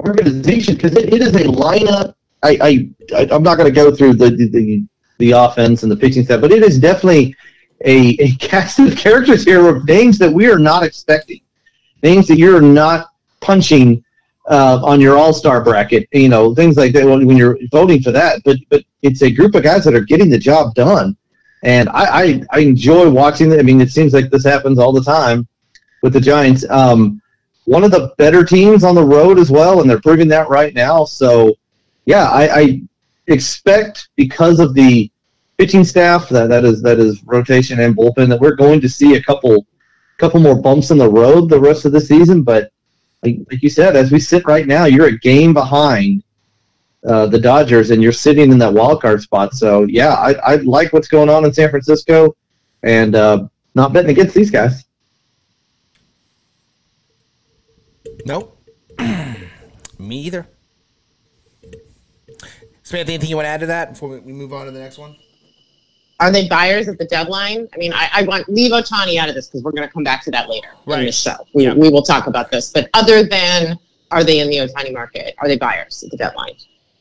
organization 0.00 0.74
because 0.74 0.94
it, 0.96 1.12
it 1.12 1.22
is 1.22 1.34
a 1.34 1.44
lineup. 1.44 2.14
I, 2.42 2.90
I 3.12 3.28
I'm 3.30 3.42
not 3.42 3.56
going 3.56 3.72
to 3.72 3.74
go 3.74 3.94
through 3.94 4.14
the, 4.14 4.30
the 4.30 4.84
the 5.18 5.30
offense 5.30 5.82
and 5.82 5.90
the 5.90 5.96
pitching 5.96 6.24
stuff, 6.24 6.40
but 6.40 6.52
it 6.52 6.62
is 6.62 6.78
definitely 6.78 7.34
a, 7.84 8.16
a 8.20 8.32
cast 8.38 8.78
of 8.78 8.96
characters 8.96 9.44
here 9.44 9.66
of 9.68 9.86
names 9.86 10.18
that 10.18 10.32
we 10.32 10.50
are 10.50 10.58
not 10.58 10.82
expecting, 10.82 11.40
names 12.02 12.26
that 12.28 12.38
you're 12.38 12.60
not 12.60 13.10
punching 13.40 14.04
uh, 14.48 14.80
on 14.82 15.00
your 15.00 15.16
All 15.16 15.32
Star 15.32 15.62
bracket, 15.62 16.08
you 16.12 16.28
know, 16.28 16.54
things 16.54 16.76
like 16.76 16.92
that 16.92 17.06
when, 17.06 17.26
when 17.26 17.36
you're 17.36 17.58
voting 17.70 18.02
for 18.02 18.12
that. 18.12 18.42
But 18.44 18.58
but 18.68 18.82
it's 19.02 19.22
a 19.22 19.30
group 19.30 19.54
of 19.54 19.62
guys 19.62 19.84
that 19.84 19.94
are 19.94 20.00
getting 20.00 20.28
the 20.28 20.38
job 20.38 20.74
done, 20.74 21.16
and 21.66 21.88
I 21.90 22.04
I, 22.04 22.42
I 22.50 22.58
enjoy 22.60 23.10
watching 23.10 23.52
it. 23.52 23.58
I 23.58 23.62
mean, 23.62 23.80
it 23.80 23.90
seems 23.90 24.14
like 24.14 24.30
this 24.30 24.44
happens 24.44 24.78
all 24.78 24.92
the 24.92 25.02
time 25.02 25.46
with 26.02 26.12
the 26.12 26.20
Giants. 26.20 26.64
Um, 26.70 27.20
one 27.64 27.82
of 27.82 27.90
the 27.90 28.14
better 28.16 28.44
teams 28.44 28.84
on 28.84 28.94
the 28.94 29.04
road 29.04 29.38
as 29.38 29.50
well, 29.50 29.80
and 29.80 29.90
they're 29.90 30.00
proving 30.00 30.28
that 30.28 30.48
right 30.48 30.72
now. 30.72 31.04
So, 31.04 31.56
yeah, 32.04 32.28
I, 32.30 32.60
I 32.60 32.82
expect 33.26 34.10
because 34.14 34.60
of 34.60 34.72
the 34.74 35.10
pitching 35.58 35.84
staff 35.84 36.28
that 36.28 36.48
that 36.48 36.64
is 36.64 36.80
that 36.82 37.00
is 37.00 37.22
rotation 37.24 37.80
and 37.80 37.96
bullpen 37.96 38.28
that 38.28 38.40
we're 38.40 38.54
going 38.54 38.80
to 38.80 38.88
see 38.88 39.16
a 39.16 39.22
couple 39.22 39.66
couple 40.18 40.38
more 40.38 40.54
bumps 40.54 40.92
in 40.92 40.98
the 40.98 41.10
road 41.10 41.50
the 41.50 41.60
rest 41.60 41.84
of 41.84 41.92
the 41.92 42.00
season, 42.00 42.42
but 42.42 42.70
like, 43.22 43.38
like 43.50 43.62
you 43.62 43.68
said, 43.68 43.96
as 43.96 44.12
we 44.12 44.20
sit 44.20 44.46
right 44.46 44.66
now, 44.68 44.84
you're 44.84 45.08
a 45.08 45.18
game 45.18 45.52
behind 45.52 46.22
uh, 47.06 47.26
the 47.26 47.38
Dodgers, 47.38 47.90
and 47.90 48.02
you're 48.02 48.12
sitting 48.12 48.50
in 48.52 48.58
that 48.58 48.72
wild 48.72 49.00
card 49.02 49.22
spot. 49.22 49.54
So 49.54 49.84
yeah, 49.84 50.14
I, 50.14 50.32
I 50.34 50.56
like 50.56 50.92
what's 50.92 51.08
going 51.08 51.28
on 51.28 51.44
in 51.44 51.52
San 51.52 51.70
Francisco, 51.70 52.36
and 52.82 53.14
uh, 53.14 53.46
not 53.74 53.92
betting 53.92 54.10
against 54.10 54.34
these 54.34 54.50
guys. 54.50 54.84
Nope. 58.24 58.58
Me 59.98 60.16
either. 60.22 60.46
Samantha, 62.82 63.12
anything 63.12 63.30
you 63.30 63.36
want 63.36 63.46
to 63.46 63.50
add 63.50 63.60
to 63.60 63.66
that 63.66 63.92
before 63.94 64.08
we- 64.10 64.20
we 64.20 64.32
move 64.32 64.52
on 64.52 64.66
to 64.66 64.72
the 64.72 64.78
next 64.80 64.98
one? 64.98 65.16
are 66.18 66.30
they 66.30 66.48
buyers 66.48 66.88
at 66.88 66.96
the 66.96 67.04
deadline? 67.04 67.68
I 67.74 67.76
mean, 67.76 67.92
I, 67.92 68.08
I 68.10 68.22
want 68.22 68.48
leave 68.48 68.72
Ohtani 68.72 69.18
out 69.18 69.28
of 69.28 69.34
this 69.34 69.48
because 69.48 69.62
we're 69.62 69.72
going 69.72 69.86
to 69.86 69.92
come 69.92 70.02
back 70.02 70.24
to 70.24 70.30
that 70.30 70.48
later 70.48 70.68
in 70.86 71.04
the 71.04 71.12
show. 71.12 71.34
We, 71.52 71.64
Yeah. 71.64 71.74
we 71.74 71.90
will 71.90 72.00
talk 72.02 72.26
about 72.26 72.50
this. 72.50 72.72
But 72.72 72.88
other 72.94 73.22
than 73.22 73.78
are 74.10 74.24
they 74.24 74.38
in 74.40 74.48
the 74.48 74.56
Ohtani 74.56 74.94
market? 74.94 75.34
Are 75.40 75.46
they 75.46 75.58
buyers 75.58 76.02
at 76.02 76.10
the 76.10 76.16
deadline? 76.16 76.54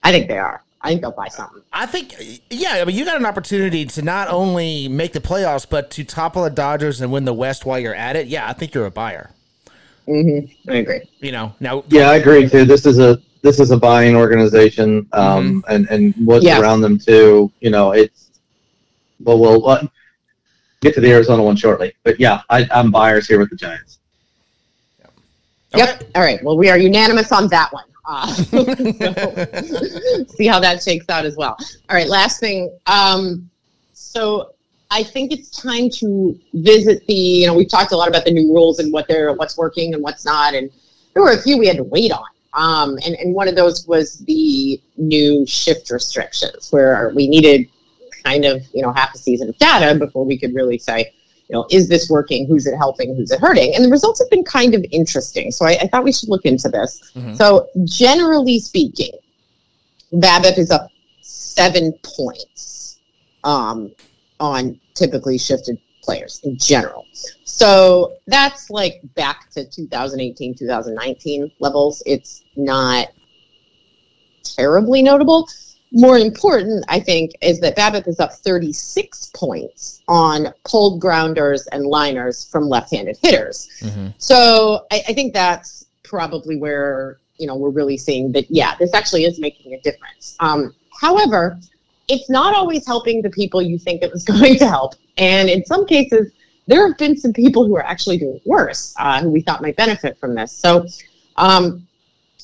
I 0.06 0.12
think 0.12 0.28
they 0.28 0.38
are. 0.38 0.62
I 0.82 0.90
think 0.90 1.02
they'll 1.02 1.12
buy 1.12 1.30
something. 1.30 1.64
I 1.74 1.88
think, 1.88 2.14
yeah. 2.52 2.74
I 2.74 2.86
mean, 2.86 2.96
you 2.96 3.06
got 3.06 3.18
an 3.18 3.26
opportunity 3.26 3.86
to 3.86 4.02
not 4.04 4.28
only 4.28 4.88
make 4.88 5.14
the 5.14 5.20
playoffs, 5.20 5.66
but 5.68 5.90
to 5.92 6.04
topple 6.04 6.44
the 6.44 6.52
Dodgers 6.52 7.02
and 7.02 7.12
win 7.12 7.26
the 7.26 7.34
West 7.34 7.66
while 7.66 7.80
you're 7.80 7.96
at 7.96 8.16
it. 8.16 8.28
Yeah, 8.28 8.48
I 8.48 8.54
think 8.54 8.76
you're 8.76 8.86
a 8.86 8.92
buyer. 8.92 9.32
Mm-hmm. 10.08 10.70
I 10.70 10.76
agree. 10.76 11.02
You 11.20 11.32
know, 11.32 11.56
now. 11.60 11.84
Yeah, 11.88 12.12
I 12.12 12.18
agree 12.18 12.48
too. 12.48 12.66
This 12.66 12.86
is 12.86 13.00
a 13.00 13.20
this 13.42 13.60
is 13.60 13.72
a 13.72 13.78
buying 13.78 14.16
organization, 14.16 15.08
um, 15.14 15.64
mm-hmm. 15.64 15.74
and 15.74 15.90
and 15.90 16.14
what's 16.28 16.46
yeah. 16.46 16.62
around 16.62 16.82
them 16.82 17.00
too. 17.00 17.52
You 17.62 17.72
know, 17.72 17.92
it's 17.92 18.30
well, 19.24 19.40
we'll 19.40 19.68
uh, 19.68 19.88
get 20.82 20.94
to 20.94 21.02
the 21.02 21.12
Arizona 21.12 21.42
one 21.42 21.56
shortly, 21.56 21.94
but 22.04 22.20
yeah, 22.20 22.44
I, 22.52 22.68
I'm 22.72 22.92
buyers 22.92 23.28
here 23.28 23.40
with 23.40 23.50
the 23.50 23.56
Giants. 23.56 23.98
Yep. 25.76 26.04
All 26.14 26.22
right. 26.22 26.44
Well, 26.44 26.58
we 26.58 26.70
are 26.70 26.78
unanimous 26.78 27.32
on 27.32 27.48
that 27.48 27.74
one. 27.74 27.86
See 30.36 30.48
how 30.48 30.60
that 30.60 30.82
shakes 30.84 31.10
out 31.10 31.26
as 31.26 31.36
well. 31.36 31.58
All 31.90 31.96
right. 31.96 32.08
Last 32.08 32.40
thing. 32.40 32.78
Um, 32.86 33.50
so 33.94 34.56
I 34.92 35.04
think 35.04 35.32
it's 35.32 35.50
time 35.50 35.90
to 35.92 36.40
visit 36.54 37.06
the. 37.08 37.14
You 37.14 37.48
know, 37.48 37.54
we've 37.54 37.70
talked 37.70 37.92
a 37.92 37.98
lot 37.98 38.08
about 38.08 38.26
the 38.26 38.32
new 38.32 38.54
rules 38.54 38.80
and 38.80 38.92
what 38.94 39.08
they're, 39.08 39.34
what's 39.34 39.58
working 39.58 39.94
and 39.94 40.04
what's 40.04 40.26
not, 40.26 40.54
and 40.54 40.70
there 41.14 41.24
were 41.24 41.32
a 41.32 41.42
few 41.42 41.58
we 41.58 41.68
had 41.68 41.78
to 41.78 41.84
wait 41.84 42.12
on. 42.12 42.26
Um, 42.54 42.98
and, 43.06 43.16
and 43.16 43.34
one 43.34 43.48
of 43.48 43.56
those 43.56 43.86
was 43.88 44.20
the 44.20 44.80
new 44.98 45.46
shift 45.46 45.92
restrictions, 45.92 46.72
where 46.72 47.12
we 47.16 47.28
needed 47.28 47.68
kind 48.24 48.46
of 48.46 48.62
you 48.74 48.82
know 48.82 48.92
half 48.92 49.14
a 49.14 49.18
season 49.18 49.50
of 49.50 49.58
data 49.58 49.98
before 49.98 50.26
we 50.26 50.38
could 50.38 50.54
really 50.54 50.78
say 50.78 51.12
you 51.48 51.54
know, 51.54 51.66
is 51.70 51.88
this 51.88 52.10
working? 52.10 52.48
Who's 52.48 52.66
it 52.66 52.76
helping? 52.76 53.16
Who's 53.16 53.32
it 53.32 53.40
hurting? 53.40 53.76
And 53.76 53.86
the 53.86 53.90
results 53.90 54.20
have 54.20 54.30
been 54.30 54.44
kind 54.44 54.74
of 54.74 54.84
interesting. 54.92 55.52
So 55.52 55.66
I, 55.66 55.78
I 55.82 55.88
thought 55.88 56.04
we 56.04 56.12
should 56.12 56.30
look 56.30 56.46
into 56.46 56.70
this. 56.70 57.12
Mm-hmm. 57.16 57.36
So 57.36 57.68
generally 57.84 58.60
speaking, 58.60 59.12
BABIP 60.14 60.58
is 60.58 60.72
up 60.72 60.90
seven 61.22 61.94
points 62.04 63.00
um, 63.44 63.92
on 64.40 64.80
typically 64.96 65.38
shifted 65.38 65.78
players 66.02 66.42
in 66.44 66.58
general. 66.58 67.06
So 67.44 68.18
that's 68.28 68.70
like 68.70 69.02
back 69.16 69.50
to 69.52 69.66
2018, 69.66 70.56
2019 70.56 71.52
levels. 71.60 72.02
It's 72.06 72.44
not 72.56 73.08
terribly 74.44 75.02
notable 75.02 75.48
more 75.92 76.18
important, 76.18 76.84
I 76.90 77.00
think, 77.00 77.32
is 77.42 77.60
that 77.62 77.76
BABIP 77.76 78.08
is 78.08 78.20
up 78.20 78.34
36 78.34 79.32
points 79.36 80.02
on 80.08 80.54
pulled 80.64 81.00
grounders 81.00 81.68
and 81.68 81.86
liners 81.86 82.46
from 82.46 82.68
left-handed 82.68 83.18
hitters. 83.22 83.70
Mm-hmm. 83.82 84.08
So 84.18 84.86
I, 84.92 85.04
I, 85.08 85.14
think 85.14 85.34
that's 85.34 85.86
probably 86.04 86.58
where 86.58 87.20
you 87.38 87.48
know 87.48 87.56
we're 87.56 87.70
really 87.70 87.98
seeing 87.98 88.32
that. 88.34 88.50
Yeah, 88.50 88.76
this 88.78 88.94
actually 88.94 89.26
is 89.26 89.40
making 89.40 89.74
a 89.74 89.80
difference. 89.82 90.36
Um, 90.40 90.74
however, 91.00 91.58
it's 92.08 92.30
not 92.30 92.56
always 92.56 92.86
helping 92.86 93.22
the 93.22 93.30
people 93.30 93.62
you 93.62 93.80
think 93.80 94.02
it 94.02 94.12
was 94.12 94.24
going 94.26 94.58
to 94.58 94.68
help, 94.68 94.96
and 95.18 95.50
in 95.50 95.66
some 95.66 95.86
cases, 95.86 96.32
there 96.68 96.88
have 96.88 96.98
been 96.98 97.16
some 97.16 97.34
people 97.34 97.66
who 97.66 97.76
are 97.76 97.86
actually 97.86 98.18
doing 98.18 98.40
worse, 98.46 98.94
uh, 99.00 99.22
who 99.22 99.30
we 99.30 99.42
thought 99.42 99.62
might 99.62 99.78
benefit 99.78 100.18
from 100.20 100.36
this. 100.36 100.52
So. 100.52 100.88
Um, 101.38 101.86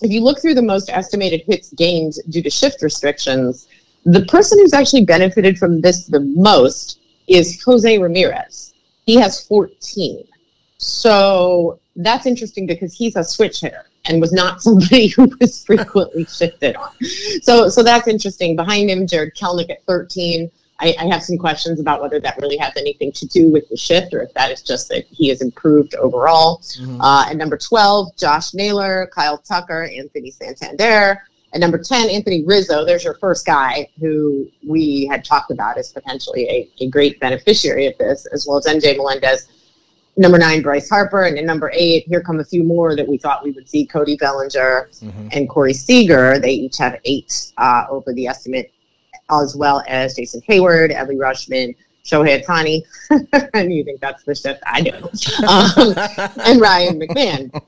if 0.02 0.12
you 0.12 0.22
look 0.22 0.42
through 0.42 0.56
the 0.56 0.62
most 0.62 0.90
estimated 0.90 1.42
hits 1.46 1.74
gained 1.74 2.14
due 2.30 2.42
to 2.42 2.50
shift 2.50 2.82
restrictions, 2.82 3.68
the 4.06 4.26
person 4.26 4.60
who's 4.60 4.74
actually 4.74 5.06
benefited 5.06 5.58
from 5.58 5.82
this 5.82 6.06
the 6.06 6.20
most 6.20 7.00
is 7.28 7.62
Jose 7.64 7.98
Ramirez. 7.98 8.74
He 9.06 9.16
has 9.16 9.46
14. 9.46 10.28
So 10.78 11.80
that's 11.96 12.26
interesting 12.26 12.66
because 12.66 12.94
he's 12.94 13.16
a 13.16 13.24
switch 13.24 13.62
hitter 13.62 13.86
and 14.06 14.20
was 14.20 14.32
not 14.32 14.62
somebody 14.64 15.08
who 15.08 15.32
was 15.40 15.64
frequently 15.64 16.26
shifted 16.26 16.76
on. 16.76 16.92
So 17.42 17.70
so 17.70 17.84
that's 17.84 18.08
interesting. 18.08 18.56
Behind 18.56 18.90
him, 18.90 19.06
Jarred 19.06 19.36
Kelenic 19.36 19.70
at 19.70 19.84
13. 19.86 20.50
I, 20.82 20.96
I, 21.00 21.06
have 21.06 21.24
some 21.24 21.38
questions 21.38 21.80
about 21.80 22.02
whether 22.02 22.20
that 22.20 22.38
really 22.42 22.58
has 22.58 22.74
anything 22.76 23.12
to 23.14 23.28
do 23.28 23.52
with 23.52 23.70
the 23.70 23.78
shift 23.78 24.14
or 24.14 24.22
if 24.22 24.34
that 24.34 24.52
is 24.52 24.64
just 24.64 24.90
that 24.90 25.06
he 25.08 25.30
has 25.30 25.42
improved 25.42 25.94
overall. 25.96 26.58
Mm-hmm. 26.60 27.00
Uh, 27.00 27.30
at 27.30 27.38
number 27.38 27.58
12, 27.58 28.18
Josh 28.18 28.54
Naylor, 28.54 29.10
Kyle 29.14 29.38
Tucker, 29.38 29.84
Anthony 29.84 30.32
Santander. 30.32 31.22
And 31.54 31.62
number 31.62 31.78
10, 31.78 32.10
Anthony 32.10 32.44
Rizzo. 32.46 32.86
There's 32.86 33.04
your 33.04 33.16
first 33.16 33.46
guy 33.46 33.90
who 34.00 34.50
we 34.66 35.06
had 35.12 35.24
talked 35.24 35.52
about 35.52 35.78
as 35.78 35.92
potentially 35.92 36.48
a, 36.50 36.84
a 36.84 36.90
great 36.90 37.20
beneficiary 37.20 37.88
of 37.88 37.98
this, 37.98 38.26
as 38.28 38.48
well 38.48 38.58
as 38.58 38.66
MJ 38.66 38.96
Melendez. 38.96 39.50
Number 40.18 40.38
nine, 40.38 40.62
Bryce 40.62 40.90
Harper. 40.90 41.24
And 41.24 41.38
at 41.38 41.46
number 41.46 41.70
eight, 41.74 42.06
here 42.08 42.22
come 42.22 42.40
a 42.40 42.46
few 42.46 42.64
more 42.64 42.96
that 42.96 43.08
we 43.08 43.18
thought 43.18 43.44
we 43.44 43.52
would 43.52 43.70
see 43.70 43.86
Cody 43.86 44.16
Bellinger 44.16 44.90
mm-hmm. 44.94 45.28
and 45.32 45.50
Corey 45.50 45.74
Seager. 45.74 46.40
They 46.40 46.52
each 46.52 46.78
have 46.78 47.00
eight 47.04 47.52
uh, 47.58 47.86
over 47.90 48.14
the 48.14 48.28
estimate 48.28 48.74
as 49.40 49.56
well 49.56 49.84
as 49.88 50.16
Jason 50.16 50.42
Heyward, 50.42 50.94
Adley 50.94 51.16
Rutschman, 51.16 51.76
Shohei 52.04 52.44
Ohtani, 52.44 52.82
and 53.54 53.74
you 53.74 53.84
think 53.84 54.02
that's 54.02 54.24
the 54.24 54.36
shift? 54.36 54.62
I 54.66 54.82
do. 54.82 54.92
Um, 55.48 55.94
and 56.46 56.60
Ryan 56.60 57.00
McMahon. 57.00 57.62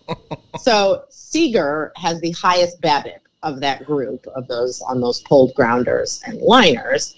So 0.60 1.06
Seager 1.10 1.91
has 1.95 2.19
the 2.19 2.32
highest 2.32 2.82
BABIP 2.82 3.19
of 3.43 3.60
that 3.60 3.86
group 3.86 4.26
of 4.36 4.47
those 4.47 4.82
on 4.82 5.02
those 5.02 5.21
pulled 5.21 5.54
grounders 5.54 6.21
and 6.26 6.41
liners. 6.41 7.15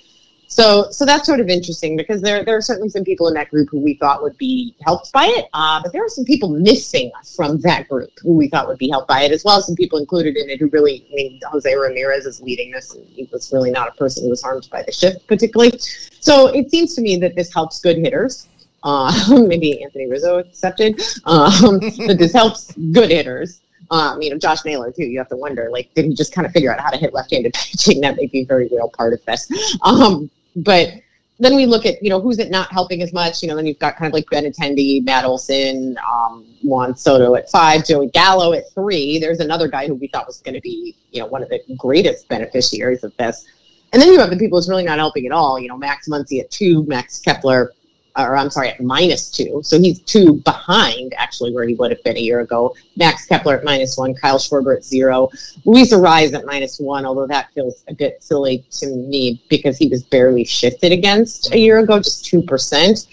So, 0.56 0.90
so 0.90 1.04
that's 1.04 1.26
sort 1.26 1.42
of 1.42 1.50
interesting 1.50 1.98
because 1.98 2.22
there, 2.22 2.46
there 2.46 2.56
are 2.56 2.62
certainly 2.62 2.88
some 2.88 3.04
people 3.04 3.28
in 3.28 3.34
that 3.34 3.50
group 3.50 3.68
who 3.70 3.78
we 3.78 3.96
thought 3.96 4.24
would 4.24 4.38
be 4.38 4.74
helped 4.86 5.12
by 5.12 5.26
it, 5.26 5.50
uh, 5.54 5.82
but 5.84 5.92
there 5.92 6.02
are 6.02 6.08
some 6.08 6.24
people 6.24 6.48
missing 6.48 7.12
from 7.36 7.60
that 7.60 7.90
group 7.90 8.10
who 8.22 8.32
we 8.38 8.48
thought 8.48 8.66
would 8.66 8.78
be 8.78 8.88
helped 8.88 9.10
by 9.10 9.24
it, 9.24 9.34
as 9.34 9.44
well 9.44 9.58
as 9.58 9.66
some 9.66 9.76
people 9.76 10.00
included 10.00 10.38
in 10.38 10.50
it 10.50 10.58
who 10.62 10.70
really, 10.70 11.06
I 11.12 11.16
mean, 11.16 11.42
Jose 11.52 11.76
Ramirez 11.76 12.26
is 12.26 12.40
leading 12.40 12.72
this, 12.72 12.96
and 12.96 13.06
he 13.06 13.28
was 13.34 13.52
really 13.52 13.70
not 13.70 13.90
a 13.90 13.92
person 13.96 14.24
who 14.24 14.30
was 14.30 14.42
harmed 14.42 14.70
by 14.72 14.82
the 14.82 14.94
shift 14.94 15.28
particularly. 15.28 15.78
So 16.22 16.48
it 16.48 16.72
seems 16.72 16.96
to 16.96 17.02
me 17.02 17.18
that 17.18 17.36
this 17.36 17.54
helps 17.54 17.82
good 17.82 17.98
hitters. 17.98 18.48
Uh, 18.82 19.12
maybe 19.48 19.84
Anthony 19.84 20.10
Rizzo 20.10 20.38
accepted, 20.38 21.02
um, 21.26 21.82
but 22.08 22.18
this 22.18 22.32
helps 22.32 22.72
good 22.94 23.12
hitters. 23.12 23.60
Um, 23.92 24.22
you 24.22 24.30
know, 24.30 24.38
Josh 24.38 24.64
Naylor 24.64 24.94
too. 24.94 25.04
You 25.04 25.18
have 25.18 25.28
to 25.30 25.36
wonder, 25.36 25.68
like, 25.70 25.94
did 25.96 26.06
he 26.06 26.16
just 26.16 26.34
kind 26.34 26.48
of 26.48 26.54
figure 26.54 26.74
out 26.74 26.80
how 26.80 26.92
to 26.92 26.98
hit 26.98 27.14
left-handed 27.14 27.54
pitching? 27.54 28.00
That 28.00 28.16
may 28.16 28.28
be 28.28 28.44
a 28.44 28.46
very 28.46 28.70
real 28.72 28.90
part 28.90 29.12
of 29.12 29.24
this. 29.26 29.52
Um, 29.82 30.32
but 30.56 30.94
then 31.40 31.56
we 31.56 31.66
look 31.66 31.86
at, 31.86 32.02
you 32.02 32.10
know, 32.10 32.22
who's 32.22 32.40
it 32.40 32.50
not 32.50 32.72
helping 32.72 33.02
as 33.02 33.12
much? 33.12 33.42
You 33.42 33.50
know, 33.50 33.56
then 33.56 33.66
you've 33.66 33.80
got 33.80 33.98
kind 33.98 34.08
of 34.08 34.14
like 34.14 34.26
Benintendi, 34.28 35.04
Matt 35.04 35.26
Olson, 35.26 35.98
um, 36.10 36.46
Juan 36.64 36.96
Soto 36.96 37.36
at 37.36 37.50
five, 37.50 37.86
Joey 37.86 38.08
Gallo 38.08 38.54
at 38.54 38.72
three. 38.74 39.20
There's 39.20 39.42
another 39.42 39.68
guy 39.68 39.88
who 39.88 39.96
we 39.96 40.08
thought 40.08 40.28
was 40.28 40.42
going 40.42 40.56
to 40.56 40.62
be, 40.62 40.96
you 41.12 41.20
know, 41.20 41.26
one 41.26 41.44
of 41.44 41.50
the 41.50 41.60
greatest 41.78 42.30
beneficiaries 42.30 43.04
of 43.04 43.16
this. 43.18 43.46
And 43.92 44.02
then 44.02 44.12
you 44.12 44.20
have 44.20 44.30
the 44.30 44.38
people 44.38 44.58
who's 44.58 44.70
really 44.70 44.84
not 44.84 44.98
helping 44.98 45.26
at 45.26 45.32
all. 45.32 45.60
You 45.60 45.68
know, 45.68 45.78
Max 45.78 46.08
Muncy 46.08 46.40
at 46.40 46.50
two, 46.52 46.86
Max 46.86 47.20
Kepler 47.20 47.74
or 48.18 48.36
I'm 48.36 48.50
sorry, 48.50 48.70
at 48.70 48.82
minus 48.82 49.30
two. 49.30 49.62
So 49.64 49.80
he's 49.80 50.00
two 50.02 50.36
behind 50.46 51.14
actually 51.18 51.54
where 51.54 51.68
he 51.68 51.76
would 51.76 51.92
have 51.92 52.04
been 52.04 52.18
a 52.18 52.22
year 52.22 52.40
ago. 52.40 52.76
Max 52.96 53.26
Kepler 53.26 53.58
at 53.58 53.64
minus 53.64 53.98
one, 53.98 54.16
Kyle 54.16 54.38
Schwarber 54.38 54.78
at 54.78 54.86
zero, 54.86 55.30
Luis 55.66 55.94
Arraez 55.94 56.34
at 56.34 56.46
minus 56.46 56.80
one, 56.80 57.06
although 57.06 57.28
that 57.28 57.52
feels 57.54 57.84
a 57.88 57.94
bit 57.94 58.24
silly 58.24 58.66
to 58.72 58.88
me 58.88 59.44
because 59.50 59.78
he 59.78 59.88
was 59.90 60.04
barely 60.04 60.46
shifted 60.46 60.92
against 60.92 61.52
a 61.54 61.60
year 61.60 61.80
ago, 61.80 62.00
just 62.00 62.26
2%. 62.26 63.08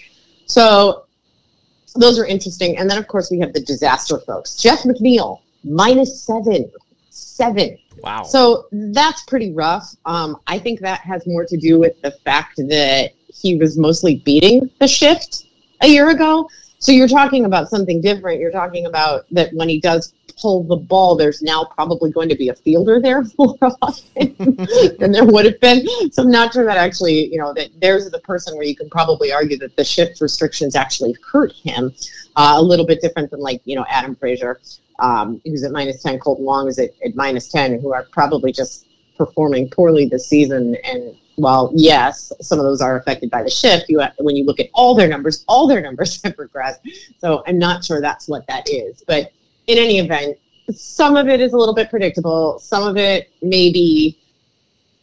So 0.45 1.05
those 1.95 2.17
are 2.19 2.25
interesting. 2.25 2.77
And 2.77 2.89
then, 2.89 2.97
of 2.97 3.07
course, 3.07 3.29
we 3.29 3.39
have 3.39 3.53
the 3.53 3.61
disaster 3.61 4.19
folks. 4.19 4.55
Jeff 4.55 4.83
McNeil, 4.83 5.41
minus 5.63 6.21
seven. 6.21 6.71
Seven. 7.09 7.77
Wow. 8.01 8.23
So 8.23 8.67
that's 8.71 9.23
pretty 9.23 9.53
rough. 9.53 9.95
Um, 10.05 10.37
I 10.47 10.59
think 10.59 10.79
that 10.79 11.01
has 11.01 11.25
more 11.27 11.45
to 11.45 11.57
do 11.57 11.79
with 11.79 12.01
the 12.01 12.11
fact 12.11 12.57
that 12.57 13.11
he 13.33 13.57
was 13.57 13.77
mostly 13.77 14.17
beating 14.17 14.69
the 14.79 14.87
shift 14.87 15.45
a 15.81 15.87
year 15.87 16.09
ago. 16.09 16.49
So 16.79 16.91
you're 16.91 17.07
talking 17.07 17.45
about 17.45 17.69
something 17.69 18.01
different. 18.01 18.39
You're 18.39 18.51
talking 18.51 18.85
about 18.85 19.25
that 19.31 19.53
when 19.53 19.69
he 19.69 19.79
does 19.79 20.13
pull 20.39 20.63
the 20.63 20.75
ball, 20.75 21.15
there's 21.15 21.41
now 21.41 21.63
probably 21.63 22.11
going 22.11 22.29
to 22.29 22.35
be 22.35 22.49
a 22.49 22.55
fielder 22.55 22.99
there 22.99 23.23
more 23.37 23.57
often 23.81 24.35
than 24.99 25.11
there 25.11 25.25
would 25.25 25.45
have 25.45 25.59
been. 25.59 25.85
So 26.11 26.23
I'm 26.23 26.31
not 26.31 26.53
sure 26.53 26.65
that 26.65 26.77
actually, 26.77 27.31
you 27.31 27.37
know, 27.37 27.53
that 27.53 27.69
there's 27.79 28.09
the 28.09 28.19
person 28.19 28.55
where 28.55 28.65
you 28.65 28.75
can 28.75 28.89
probably 28.89 29.31
argue 29.31 29.57
that 29.59 29.75
the 29.75 29.83
shift 29.83 30.21
restrictions 30.21 30.75
actually 30.75 31.15
hurt 31.31 31.53
him 31.53 31.93
uh, 32.35 32.55
a 32.57 32.61
little 32.61 32.85
bit 32.85 33.01
different 33.01 33.31
than 33.31 33.39
like, 33.39 33.61
you 33.65 33.75
know, 33.75 33.85
Adam 33.87 34.15
Frazier, 34.15 34.59
um, 34.99 35.41
who's 35.45 35.63
at 35.63 35.71
minus 35.71 36.01
10, 36.03 36.19
Kolten 36.19 36.39
Wong 36.39 36.67
is 36.67 36.79
at, 36.79 36.89
at 37.05 37.15
minus 37.15 37.47
10, 37.49 37.79
who 37.79 37.93
are 37.93 38.03
probably 38.11 38.51
just 38.51 38.87
performing 39.17 39.69
poorly 39.69 40.07
this 40.07 40.27
season 40.27 40.75
and 40.83 41.15
well, 41.37 41.71
yes, 41.75 42.31
some 42.41 42.59
of 42.59 42.65
those 42.65 42.81
are 42.81 42.97
affected 42.97 43.31
by 43.31 43.43
the 43.43 43.49
shift. 43.49 43.89
You 43.89 43.99
have, 43.99 44.13
when 44.19 44.35
you 44.35 44.45
look 44.45 44.59
at 44.59 44.69
all 44.73 44.95
their 44.95 45.07
numbers, 45.07 45.43
all 45.47 45.67
their 45.67 45.81
numbers 45.81 46.21
have 46.23 46.35
regressed. 46.35 46.79
So 47.19 47.43
I'm 47.47 47.57
not 47.57 47.83
sure 47.83 48.01
that's 48.01 48.27
what 48.27 48.45
that 48.47 48.69
is. 48.69 49.03
But 49.07 49.31
in 49.67 49.77
any 49.77 49.99
event, 49.99 50.37
some 50.71 51.15
of 51.15 51.27
it 51.27 51.41
is 51.41 51.53
a 51.53 51.57
little 51.57 51.73
bit 51.73 51.89
predictable. 51.89 52.59
Some 52.59 52.87
of 52.87 52.97
it 52.97 53.31
may 53.41 53.71
be 53.71 54.17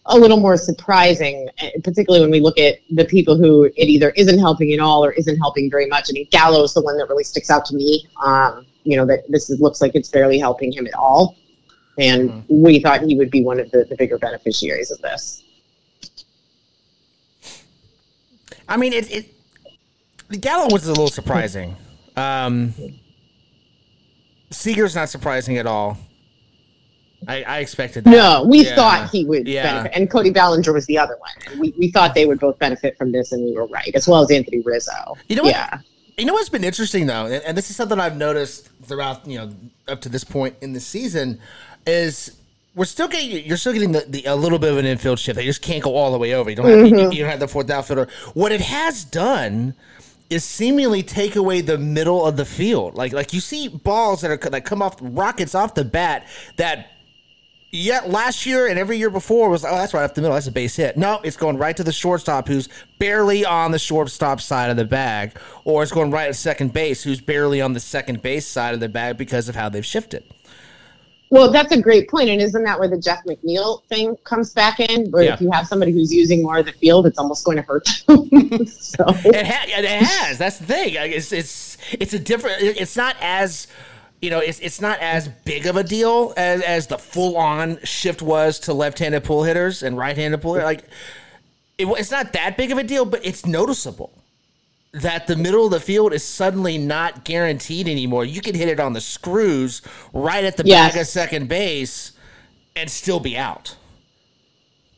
a 0.06 0.16
little 0.16 0.38
more 0.38 0.56
surprising, 0.56 1.48
eh, 1.58 1.70
particularly 1.84 2.22
when 2.22 2.30
we 2.30 2.40
look 2.40 2.58
at 2.58 2.78
the 2.90 3.04
people 3.04 3.36
who 3.36 3.64
it 3.64 3.88
either 3.88 4.10
isn't 4.10 4.38
helping 4.38 4.72
at 4.72 4.80
all 4.80 5.04
or 5.04 5.12
isn't 5.12 5.36
helping 5.38 5.70
very 5.70 5.86
much. 5.86 6.08
I 6.10 6.12
mean, 6.12 6.26
Gallo's 6.30 6.74
the 6.74 6.82
one 6.82 6.96
that 6.96 7.08
really 7.08 7.24
sticks 7.24 7.50
out 7.50 7.64
to 7.66 7.74
me. 7.74 8.06
Um, 8.24 8.66
you 8.84 8.96
know, 8.96 9.04
that 9.06 9.30
this 9.30 9.50
is, 9.50 9.60
looks 9.60 9.80
like 9.80 9.94
it's 9.94 10.08
barely 10.08 10.38
helping 10.38 10.72
him 10.72 10.86
at 10.86 10.94
all. 10.94 11.36
and 11.98 12.30
mm-hmm. 12.30 12.62
we 12.62 12.80
thought 12.80 13.02
he 13.02 13.16
would 13.16 13.30
be 13.30 13.44
one 13.44 13.60
of 13.60 13.70
the, 13.72 13.84
the 13.84 13.96
bigger 13.96 14.18
beneficiaries 14.18 14.90
of 14.90 15.00
this. 15.02 15.44
I 18.70 18.76
mean, 18.76 18.94
it, 18.94 19.10
it 19.10 19.34
the 20.28 20.38
Gallo 20.38 20.72
was 20.72 20.86
a 20.86 20.90
little 20.90 21.08
surprising. 21.08 21.76
Um, 22.16 22.72
Seager's 24.50 24.94
not 24.94 25.08
surprising 25.08 25.58
at 25.58 25.66
all. 25.66 25.98
I, 27.28 27.42
I 27.42 27.58
expected 27.58 28.04
that. 28.04 28.10
No, 28.10 28.46
we 28.48 28.64
yeah. 28.64 28.74
thought 28.74 29.10
he 29.10 29.26
would 29.26 29.46
yeah. 29.46 29.64
benefit. 29.64 29.92
And 29.94 30.10
Cody 30.10 30.30
Bellinger 30.30 30.72
was 30.72 30.86
the 30.86 30.96
other 30.96 31.18
one. 31.18 31.60
We, 31.60 31.74
we 31.78 31.90
thought 31.90 32.14
they 32.14 32.24
would 32.24 32.40
both 32.40 32.58
benefit 32.58 32.96
from 32.96 33.12
this, 33.12 33.32
and 33.32 33.44
we 33.44 33.52
were 33.52 33.66
right, 33.66 33.90
as 33.94 34.08
well 34.08 34.22
as 34.22 34.30
Anthony 34.30 34.60
Rizzo. 34.60 35.16
You 35.28 35.36
know 35.36 35.42
what? 35.42 35.50
Yeah. 35.50 35.80
You 36.16 36.24
know 36.24 36.32
what's 36.32 36.48
been 36.48 36.64
interesting, 36.64 37.06
though, 37.06 37.26
and, 37.26 37.44
and 37.44 37.58
this 37.58 37.70
is 37.70 37.76
something 37.76 38.00
I've 38.00 38.16
noticed 38.16 38.70
throughout, 38.84 39.26
you 39.26 39.38
know, 39.38 39.50
up 39.88 40.00
to 40.02 40.08
this 40.08 40.24
point 40.24 40.56
in 40.60 40.72
the 40.72 40.80
season, 40.80 41.40
is 41.86 42.39
we're 42.74 42.84
still 42.84 43.08
getting 43.08 43.44
you're 43.44 43.56
still 43.56 43.72
getting 43.72 43.92
the, 43.92 44.04
the, 44.08 44.24
a 44.26 44.36
little 44.36 44.58
bit 44.58 44.72
of 44.72 44.78
an 44.78 44.86
infield 44.86 45.18
shift. 45.18 45.36
They 45.36 45.44
just 45.44 45.62
can't 45.62 45.82
go 45.82 45.96
all 45.96 46.12
the 46.12 46.18
way 46.18 46.34
over. 46.34 46.50
You 46.50 46.56
don't 46.56 46.66
have 46.66 46.78
mm-hmm. 46.78 46.98
you, 46.98 47.10
you, 47.10 47.18
don't 47.22 47.30
have 47.30 47.40
the 47.40 47.48
fourth 47.48 47.70
outfielder. 47.70 48.08
What 48.34 48.52
it 48.52 48.60
has 48.60 49.04
done 49.04 49.74
is 50.28 50.44
seemingly 50.44 51.02
take 51.02 51.34
away 51.34 51.60
the 51.60 51.78
middle 51.78 52.24
of 52.24 52.36
the 52.36 52.44
field. 52.44 52.94
Like 52.94 53.12
like 53.12 53.32
you 53.32 53.40
see 53.40 53.68
balls 53.68 54.20
that 54.20 54.30
are 54.30 54.50
that 54.50 54.64
come 54.64 54.82
off 54.82 54.96
rockets 55.00 55.54
off 55.54 55.74
the 55.74 55.84
bat 55.84 56.28
that 56.56 56.90
yeah, 57.72 58.00
last 58.04 58.46
year 58.46 58.66
and 58.66 58.80
every 58.80 58.98
year 58.98 59.10
before 59.10 59.48
was 59.48 59.64
oh 59.64 59.76
that's 59.76 59.94
right 59.94 60.02
up 60.02 60.14
the 60.14 60.20
middle 60.20 60.34
that's 60.34 60.46
a 60.46 60.52
base 60.52 60.76
hit. 60.76 60.96
No, 60.96 61.20
it's 61.24 61.36
going 61.36 61.56
right 61.56 61.76
to 61.76 61.84
the 61.84 61.92
shortstop 61.92 62.46
who's 62.46 62.68
barely 62.98 63.44
on 63.44 63.72
the 63.72 63.78
shortstop 63.78 64.40
side 64.40 64.70
of 64.70 64.76
the 64.76 64.84
bag, 64.84 65.36
or 65.64 65.82
it's 65.82 65.92
going 65.92 66.10
right 66.12 66.28
at 66.28 66.36
second 66.36 66.72
base 66.72 67.02
who's 67.02 67.20
barely 67.20 67.60
on 67.60 67.72
the 67.72 67.80
second 67.80 68.22
base 68.22 68.46
side 68.46 68.74
of 68.74 68.80
the 68.80 68.88
bag 68.88 69.16
because 69.16 69.48
of 69.48 69.56
how 69.56 69.68
they've 69.68 69.86
shifted. 69.86 70.24
Well, 71.30 71.52
that's 71.52 71.70
a 71.70 71.80
great 71.80 72.10
point, 72.10 72.28
and 72.28 72.40
isn't 72.40 72.64
that 72.64 72.78
where 72.80 72.88
the 72.88 72.98
Jeff 72.98 73.24
McNeil 73.24 73.84
thing 73.84 74.16
comes 74.24 74.52
back 74.52 74.80
in? 74.80 75.10
Where 75.12 75.22
yeah. 75.22 75.34
if 75.34 75.40
you 75.40 75.48
have 75.52 75.66
somebody 75.66 75.92
who's 75.92 76.12
using 76.12 76.42
more 76.42 76.58
of 76.58 76.66
the 76.66 76.72
field, 76.72 77.06
it's 77.06 77.18
almost 77.18 77.44
going 77.44 77.56
to 77.56 77.62
hurt 77.62 77.86
them. 78.08 78.28
so 78.66 79.04
it, 79.06 79.46
ha- 79.46 79.66
it 79.68 79.84
has. 79.84 80.38
That's 80.38 80.58
the 80.58 80.66
thing. 80.66 80.94
It's 80.96 81.32
it's 81.32 81.78
it's 81.92 82.12
a 82.14 82.18
different. 82.18 82.62
It's 82.62 82.96
not 82.96 83.14
as 83.20 83.68
you 84.20 84.30
know, 84.30 84.40
it's 84.40 84.58
it's 84.58 84.80
not 84.80 84.98
as 84.98 85.28
big 85.28 85.66
of 85.66 85.76
a 85.76 85.84
deal 85.84 86.34
as, 86.36 86.62
as 86.62 86.88
the 86.88 86.98
full 86.98 87.36
on 87.36 87.78
shift 87.84 88.22
was 88.22 88.58
to 88.60 88.74
left 88.74 88.98
handed 88.98 89.22
pull 89.22 89.44
hitters 89.44 89.84
and 89.84 89.96
right 89.96 90.16
handed 90.16 90.42
pull 90.42 90.54
hitters. 90.54 90.66
Like, 90.66 90.84
it, 91.78 91.86
it's 91.86 92.10
not 92.10 92.32
that 92.32 92.56
big 92.56 92.72
of 92.72 92.78
a 92.78 92.82
deal, 92.82 93.04
but 93.04 93.24
it's 93.24 93.46
noticeable 93.46 94.19
that 94.92 95.26
the 95.26 95.36
middle 95.36 95.64
of 95.64 95.70
the 95.70 95.80
field 95.80 96.12
is 96.12 96.24
suddenly 96.24 96.76
not 96.76 97.24
guaranteed 97.24 97.86
anymore. 97.88 98.24
You 98.24 98.40
can 98.40 98.54
hit 98.54 98.68
it 98.68 98.80
on 98.80 98.92
the 98.92 99.00
screws 99.00 99.82
right 100.12 100.44
at 100.44 100.56
the 100.56 100.64
yes. 100.66 100.92
back 100.92 101.00
of 101.00 101.06
second 101.06 101.48
base 101.48 102.12
and 102.74 102.90
still 102.90 103.20
be 103.20 103.36
out. 103.36 103.76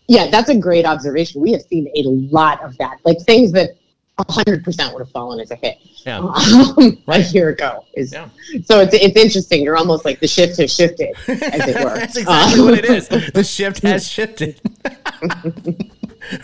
Yeah, 0.09 0.29
that's 0.31 0.49
a 0.49 0.59
great 0.59 0.85
observation. 0.85 1.41
We 1.41 1.53
have 1.53 1.63
seen 1.63 1.91
a 1.95 2.03
lot 2.05 2.63
of 2.63 2.77
that, 2.79 2.99
like 3.05 3.21
things 3.21 3.53
that 3.53 3.77
100% 4.19 4.93
would 4.93 5.01
have 5.01 5.11
fallen 5.11 5.41
as 5.41 5.51
a 5.51 5.57
hit 5.57 5.79
yeah. 6.05 6.19
um, 6.77 6.99
right. 7.07 7.27
a 7.27 7.31
year 7.31 7.51
ago. 7.51 7.85
Is 7.95 8.13
yeah. 8.13 8.29
So 8.65 8.81
it's, 8.81 8.95
it's 8.95 9.17
interesting. 9.17 9.63
You're 9.63 9.77
almost 9.77 10.05
like 10.05 10.21
the 10.21 10.29
shift 10.29 10.59
has 10.59 10.75
shifted, 10.75 11.15
as 11.29 11.69
it 11.69 11.77
were. 11.85 11.95
That's 11.95 12.17
exactly 12.17 12.61
um, 12.61 12.67
what 12.67 12.79
it 12.79 12.85
is. 12.85 13.09
The 13.33 13.45
shift 13.45 13.83
has 13.83 14.09
shifted. 14.09 14.61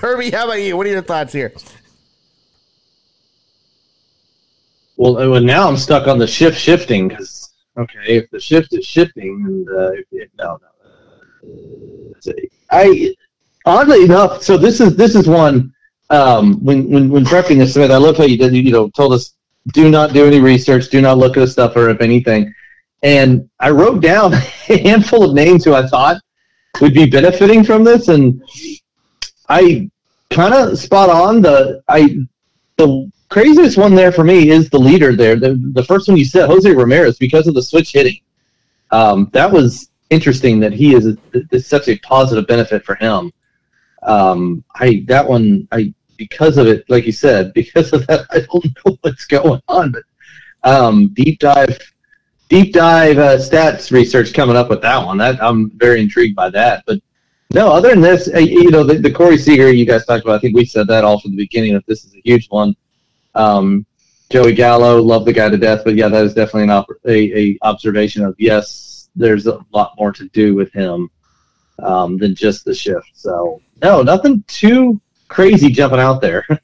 Irby, 0.02 0.30
how 0.30 0.44
about 0.44 0.60
you? 0.62 0.76
What 0.76 0.86
are 0.86 0.90
your 0.90 1.02
thoughts 1.02 1.32
here? 1.32 1.52
Well, 4.98 5.16
uh, 5.16 5.30
well, 5.30 5.40
now 5.40 5.68
I'm 5.68 5.76
stuck 5.76 6.08
on 6.08 6.18
the 6.18 6.26
shift 6.26 6.58
shifting 6.58 7.06
because 7.06 7.54
okay, 7.78 8.16
if 8.16 8.28
the 8.30 8.40
shift 8.40 8.74
is 8.74 8.84
shifting, 8.84 9.44
and 9.46 9.68
uh, 9.68 9.92
if, 9.92 10.06
if, 10.10 10.28
no, 10.36 10.58
no. 12.26 12.32
I 12.72 13.14
oddly 13.64 14.02
enough, 14.02 14.42
so 14.42 14.58
this 14.58 14.80
is 14.80 14.96
this 14.96 15.14
is 15.14 15.28
one 15.28 15.72
um, 16.10 16.62
when, 16.64 16.90
when 16.90 17.08
when 17.10 17.24
prepping 17.24 17.58
this, 17.58 17.74
Smith, 17.74 17.92
I 17.92 17.96
love 17.96 18.16
how 18.16 18.24
you 18.24 18.36
did. 18.36 18.52
You 18.54 18.72
know, 18.72 18.90
told 18.90 19.12
us 19.12 19.34
do 19.72 19.88
not 19.88 20.12
do 20.12 20.26
any 20.26 20.40
research, 20.40 20.88
do 20.88 21.00
not 21.00 21.16
look 21.16 21.36
at 21.36 21.40
the 21.40 21.46
stuff 21.46 21.76
or 21.76 21.90
if 21.90 22.00
anything. 22.00 22.52
And 23.04 23.48
I 23.60 23.70
wrote 23.70 24.02
down 24.02 24.34
a 24.34 24.38
handful 24.38 25.30
of 25.30 25.34
names 25.34 25.64
who 25.64 25.74
I 25.74 25.86
thought 25.86 26.20
would 26.80 26.92
be 26.92 27.06
benefiting 27.08 27.62
from 27.62 27.84
this, 27.84 28.08
and 28.08 28.42
I 29.48 29.88
kind 30.30 30.54
of 30.54 30.76
spot 30.76 31.08
on. 31.08 31.40
The 31.40 31.82
I 31.86 32.18
the 32.78 33.12
craziest 33.28 33.76
one 33.78 33.94
there 33.94 34.12
for 34.12 34.24
me 34.24 34.50
is 34.50 34.70
the 34.70 34.78
leader 34.78 35.14
there. 35.14 35.36
The 35.36 35.54
the 35.72 35.84
first 35.84 36.08
one 36.08 36.16
you 36.16 36.24
said, 36.24 36.48
Jose 36.48 36.70
Ramirez, 36.70 37.18
because 37.18 37.46
of 37.46 37.54
the 37.54 37.62
switch 37.62 37.92
hitting. 37.92 38.20
Um, 38.90 39.28
that 39.32 39.50
was 39.50 39.90
interesting 40.10 40.60
that 40.60 40.72
he 40.72 40.94
is, 40.94 41.16
is 41.52 41.66
such 41.66 41.88
a 41.88 41.98
positive 41.98 42.46
benefit 42.46 42.84
for 42.84 42.94
him. 42.94 43.32
Um, 44.02 44.64
I 44.76 45.04
that 45.08 45.26
one 45.26 45.68
I 45.72 45.92
because 46.16 46.58
of 46.58 46.66
it, 46.66 46.88
like 46.88 47.06
you 47.06 47.12
said, 47.12 47.52
because 47.54 47.92
of 47.92 48.06
that, 48.06 48.26
I 48.30 48.40
don't 48.40 48.64
know 48.84 48.98
what's 49.02 49.26
going 49.26 49.62
on. 49.68 49.92
But 49.92 50.02
um, 50.64 51.08
deep 51.08 51.38
dive, 51.38 51.78
deep 52.48 52.74
dive 52.74 53.18
uh, 53.18 53.38
stats 53.38 53.90
research 53.90 54.34
coming 54.34 54.56
up 54.56 54.68
with 54.68 54.82
that 54.82 55.04
one. 55.04 55.18
That 55.18 55.42
I'm 55.42 55.70
very 55.70 56.00
intrigued 56.00 56.36
by 56.36 56.50
that. 56.50 56.84
But 56.86 57.00
no, 57.54 57.72
other 57.72 57.90
than 57.90 58.02
this, 58.02 58.28
uh, 58.34 58.38
you 58.38 58.70
know, 58.70 58.84
the, 58.84 58.94
the 58.98 59.10
Corey 59.10 59.38
Seager 59.38 59.72
you 59.72 59.86
guys 59.86 60.04
talked 60.04 60.24
about. 60.24 60.36
I 60.36 60.38
think 60.40 60.54
we 60.54 60.66
said 60.66 60.86
that 60.88 61.04
all 61.04 61.20
from 61.20 61.30
the 61.30 61.36
beginning. 61.38 61.74
That 61.74 61.86
this 61.86 62.04
is 62.04 62.14
a 62.14 62.20
huge 62.24 62.46
one. 62.50 62.74
Um, 63.38 63.86
Joey 64.30 64.52
Gallo, 64.52 65.00
love 65.00 65.24
the 65.24 65.32
guy 65.32 65.48
to 65.48 65.56
death, 65.56 65.82
but 65.84 65.94
yeah, 65.94 66.08
that 66.08 66.24
is 66.24 66.34
definitely 66.34 66.64
an 66.64 66.70
op- 66.70 66.90
a, 67.06 67.38
a 67.38 67.58
observation 67.62 68.24
of 68.24 68.34
yes, 68.38 69.08
there's 69.16 69.46
a 69.46 69.64
lot 69.72 69.94
more 69.98 70.12
to 70.12 70.28
do 70.28 70.54
with 70.54 70.70
him 70.72 71.08
um, 71.78 72.18
than 72.18 72.34
just 72.34 72.66
the 72.66 72.74
shift. 72.74 73.10
So 73.14 73.62
no, 73.82 74.02
nothing 74.02 74.44
too 74.46 75.00
crazy 75.28 75.70
jumping 75.70 76.00
out 76.00 76.20
there. 76.20 76.44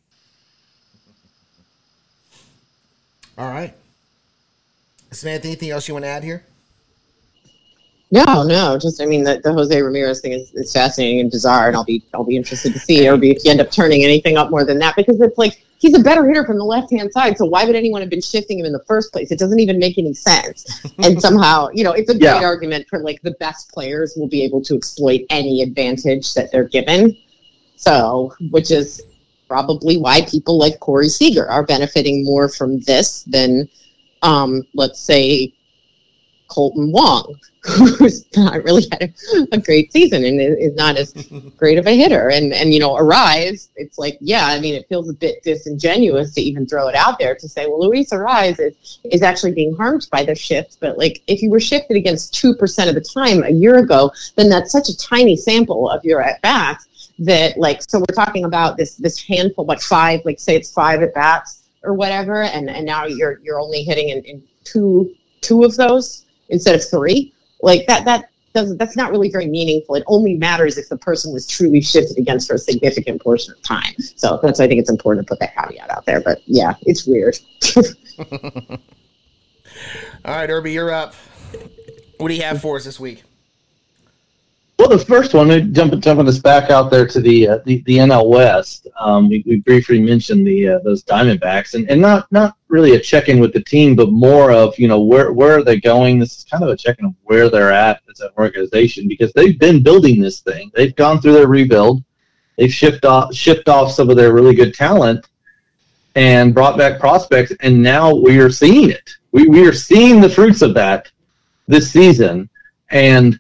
All 3.39 3.49
right. 3.49 3.73
Samantha, 5.11 5.49
anything 5.49 5.71
else 5.71 5.89
you 5.89 5.95
want 5.95 6.05
to 6.05 6.09
add 6.11 6.23
here? 6.23 6.45
No, 8.15 8.45
no. 8.45 8.79
Just 8.79 9.03
I 9.03 9.07
mean 9.07 9.25
the, 9.25 9.41
the 9.43 9.53
Jose 9.53 9.83
Ramirez 9.83 10.21
thing 10.21 10.33
is, 10.33 10.53
is 10.55 10.73
fascinating 10.73 11.19
and 11.19 11.31
bizarre, 11.33 11.67
and 11.67 11.77
I'll 11.77 11.85
be 11.85 12.01
I'll 12.15 12.23
be 12.23 12.37
interested 12.37 12.73
to 12.73 12.79
see 12.79 13.09
Irby 13.09 13.33
if 13.33 13.45
you 13.45 13.51
end 13.51 13.61
up 13.61 13.73
turning 13.73 14.05
anything 14.05 14.37
up 14.37 14.53
more 14.53 14.65
than 14.65 14.79
that 14.79 14.95
because 14.95 15.21
it's 15.21 15.37
like 15.37 15.65
he's 15.79 15.99
a 15.99 16.01
better 16.01 16.25
hitter 16.25 16.47
from 16.47 16.57
the 16.57 16.65
left 16.65 16.93
hand 16.93 17.11
side. 17.13 17.37
So 17.37 17.45
why 17.45 17.65
would 17.65 17.75
anyone 17.75 18.03
have 18.03 18.11
been 18.11 18.23
shifting 18.23 18.61
him 18.61 18.67
in 18.67 18.73
the 18.73 18.85
first 18.87 19.13
place? 19.13 19.33
It 19.33 19.41
doesn't 19.41 19.59
even 19.59 19.81
make 19.81 19.99
any 19.99 20.15
sense. 20.15 20.87
and 20.99 21.21
somehow, 21.21 21.71
you 21.75 21.83
know, 21.83 21.91
it's 21.91 22.09
a 22.09 22.13
great 22.13 22.41
yeah. 22.41 22.45
argument 22.45 22.87
for 22.89 23.01
like 23.01 23.21
the 23.23 23.33
best 23.33 23.73
players 23.73 24.15
will 24.17 24.29
be 24.29 24.45
able 24.45 24.63
to 24.63 24.77
exploit 24.77 25.23
any 25.31 25.61
advantage 25.63 26.35
that 26.35 26.53
they're 26.53 26.69
given. 26.69 27.17
So, 27.75 28.33
which 28.53 28.71
is 28.71 29.03
probably 29.49 29.97
why 29.97 30.23
people 30.23 30.57
like 30.57 30.79
Corey 30.79 31.09
Seager 31.09 31.51
are 31.51 31.67
benefiting 31.67 32.25
more 32.25 32.49
from 32.49 32.79
this 32.83 33.25
than, 33.25 33.69
um, 34.23 34.63
let's 34.73 35.01
say, 35.01 35.53
Kolten 36.49 36.93
Wong, 36.93 37.35
who's 37.65 38.27
not 38.37 38.63
really 38.63 38.87
had 38.93 39.03
a, 39.03 39.47
a, 39.53 39.59
great 39.59 39.91
season 39.91 40.23
and 40.25 40.39
is 40.39 40.75
not 40.75 40.97
as 40.97 41.13
great 41.57 41.79
of 41.79 41.87
a 41.87 41.97
hitter. 41.97 42.29
And 42.29 42.53
and 42.53 42.75
you 42.75 42.81
know, 42.81 42.95
Arraez, 42.95 43.69
it's 43.77 43.99
like, 43.99 44.19
yeah, 44.21 44.47
I 44.47 44.61
mean, 44.61 44.75
it 44.75 44.87
feels 44.89 45.09
a 45.09 45.15
bit 45.15 45.43
disingenuous 45.43 46.35
to 46.35 46.43
even 46.43 46.67
throw 46.67 46.89
it 46.89 46.95
out 46.95 47.19
there 47.19 47.35
to 47.35 47.49
say, 47.49 47.67
well, 47.67 47.81
Luis 47.81 48.11
Arraez 48.11 48.61
is 48.61 48.99
is 49.05 49.23
actually 49.23 49.53
being 49.53 49.75
harmed 49.75 50.07
by 50.13 50.25
the 50.25 50.35
shift. 50.35 50.79
But 50.79 50.99
like, 50.99 51.23
if 51.27 51.41
you 51.41 51.49
were 51.51 51.61
shifted 51.61 51.97
against 51.97 52.35
two 52.35 52.55
percent 52.55 52.91
of 52.91 52.95
the 52.95 53.01
time 53.01 53.43
a 53.43 53.51
year 53.51 53.79
ago, 53.79 54.13
then 54.37 54.51
that's 54.51 54.71
such 54.71 54.91
a 54.91 54.97
tiny 54.97 55.37
sample 55.37 55.89
of 55.89 56.05
your 56.05 56.21
at 56.21 56.43
bats 56.43 57.11
that 57.21 57.57
like 57.57 57.81
so 57.81 58.01
we're 58.01 58.15
talking 58.15 58.45
about 58.45 58.77
this 58.77 58.97
this 58.97 59.23
handful 59.23 59.65
but 59.65 59.81
five 59.81 60.21
like 60.25 60.41
say 60.41 60.57
it's 60.57 60.73
five 60.73 61.01
at 61.01 61.15
bats 61.15 61.69
or 61.85 61.95
whatever 61.95 62.43
and 62.43 62.69
and 62.69 62.85
now 62.85 63.07
you're 63.07 63.39
you're 63.45 63.61
only 63.61 63.85
hitting 63.85 64.09
in, 64.09 64.21
in 64.25 64.43
two 64.65 65.15
two 65.41 65.63
of 65.63 65.77
those 65.77 66.25
instead 66.49 66.75
of 66.75 66.85
three 66.91 67.33
like 67.65 67.87
that 67.87 68.05
that 68.05 68.31
doesn't 68.53 68.79
that's 68.79 68.97
not 68.97 69.11
really 69.11 69.31
very 69.31 69.47
meaningful. 69.47 69.97
It 69.97 70.05
only 70.07 70.35
matters 70.35 70.79
if 70.79 70.89
the 70.89 70.97
person 70.97 71.33
was 71.33 71.47
truly 71.47 71.81
shifted 71.81 72.19
against 72.19 72.47
for 72.47 72.55
a 72.55 72.59
significant 72.59 73.21
portion 73.21 73.53
of 73.53 73.63
time. 73.63 73.95
So 73.99 74.39
that's 74.43 74.59
why 74.59 74.67
i 74.67 74.69
think 74.69 74.81
it's 74.81 74.91
important 74.91 75.27
to 75.27 75.31
put 75.31 75.41
that 75.41 75.57
caveat 75.57 75.91
out 75.91 76.07
there 76.07 76.21
but 76.21 76.41
yeah 76.47 76.75
it's 76.83 77.07
weird. 77.07 77.37
All 80.25 80.37
right 80.37 80.51
irby 80.51 80.73
you're 80.73 80.93
up. 80.93 81.15
What 82.19 82.29
do 82.29 82.35
you 82.35 82.43
have 82.43 82.61
for 82.61 82.77
us 82.77 82.85
this 82.85 83.01
week? 83.01 83.25
Well, 84.79 84.89
the 84.89 84.99
first 84.99 85.35
one, 85.35 85.73
jumping 85.73 86.01
jumping 86.01 86.29
us 86.29 86.39
back 86.39 86.69
out 86.71 86.91
there 86.91 87.07
to 87.07 87.21
the 87.21 87.49
uh, 87.49 87.59
the, 87.65 87.83
the 87.87 87.99
NL 87.99 88.29
West. 88.29 88.89
Um, 88.99 89.29
we, 89.29 89.45
we 89.47 89.61
briefly 89.61 90.01
mentioned 90.01 90.47
the 90.47 90.69
uh, 90.69 90.79
those 90.81 91.05
Diamondbacks, 91.05 91.75
and, 91.75 91.89
and 91.89 92.01
not 92.01 92.31
not 92.33 92.57
really 92.75 92.97
a 92.97 93.01
check 93.01 93.29
in 93.29 93.39
with 93.39 93.53
the 93.53 93.63
team, 93.63 93.95
but 93.95 94.11
more 94.11 94.51
of 94.51 94.77
you 94.79 94.89
know 94.89 95.01
where 95.01 95.33
where 95.33 95.57
are 95.57 95.63
they 95.63 95.79
going? 95.79 96.19
This 96.19 96.37
is 96.39 96.45
kind 96.45 96.65
of 96.65 96.71
a 96.71 96.77
check 96.77 96.99
in 96.99 97.07
of 97.07 97.15
where 97.23 97.49
they're 97.49 97.73
at 97.73 98.03
as 98.11 98.19
an 98.21 98.31
organization 98.37 99.07
because 99.07 99.33
they've 99.33 99.59
been 99.59 99.81
building 99.81 100.21
this 100.21 100.41
thing. 100.41 100.73
They've 100.75 100.97
gone 100.97 101.21
through 101.21 101.35
their 101.35 101.47
rebuild. 101.47 102.03
They've 102.59 102.73
shipped 102.73 103.05
off 103.05 103.33
shipped 103.33 103.69
off 103.69 103.93
some 103.93 104.11
of 104.11 104.17
their 104.17 104.33
really 104.33 104.57
good 104.57 104.75
talent 104.75 105.29
and 106.17 106.53
brought 106.53 106.77
back 106.77 106.99
prospects, 106.99 107.53
and 107.61 107.81
now 107.81 108.13
we 108.13 108.39
are 108.41 108.51
seeing 108.51 108.91
it. 108.91 109.09
We 109.31 109.47
we 109.47 109.67
are 109.69 109.73
seeing 109.73 110.21
the 110.21 110.29
fruits 110.29 110.61
of 110.61 110.75
that 110.75 111.11
this 111.69 111.93
season, 111.93 112.51
and 112.91 113.39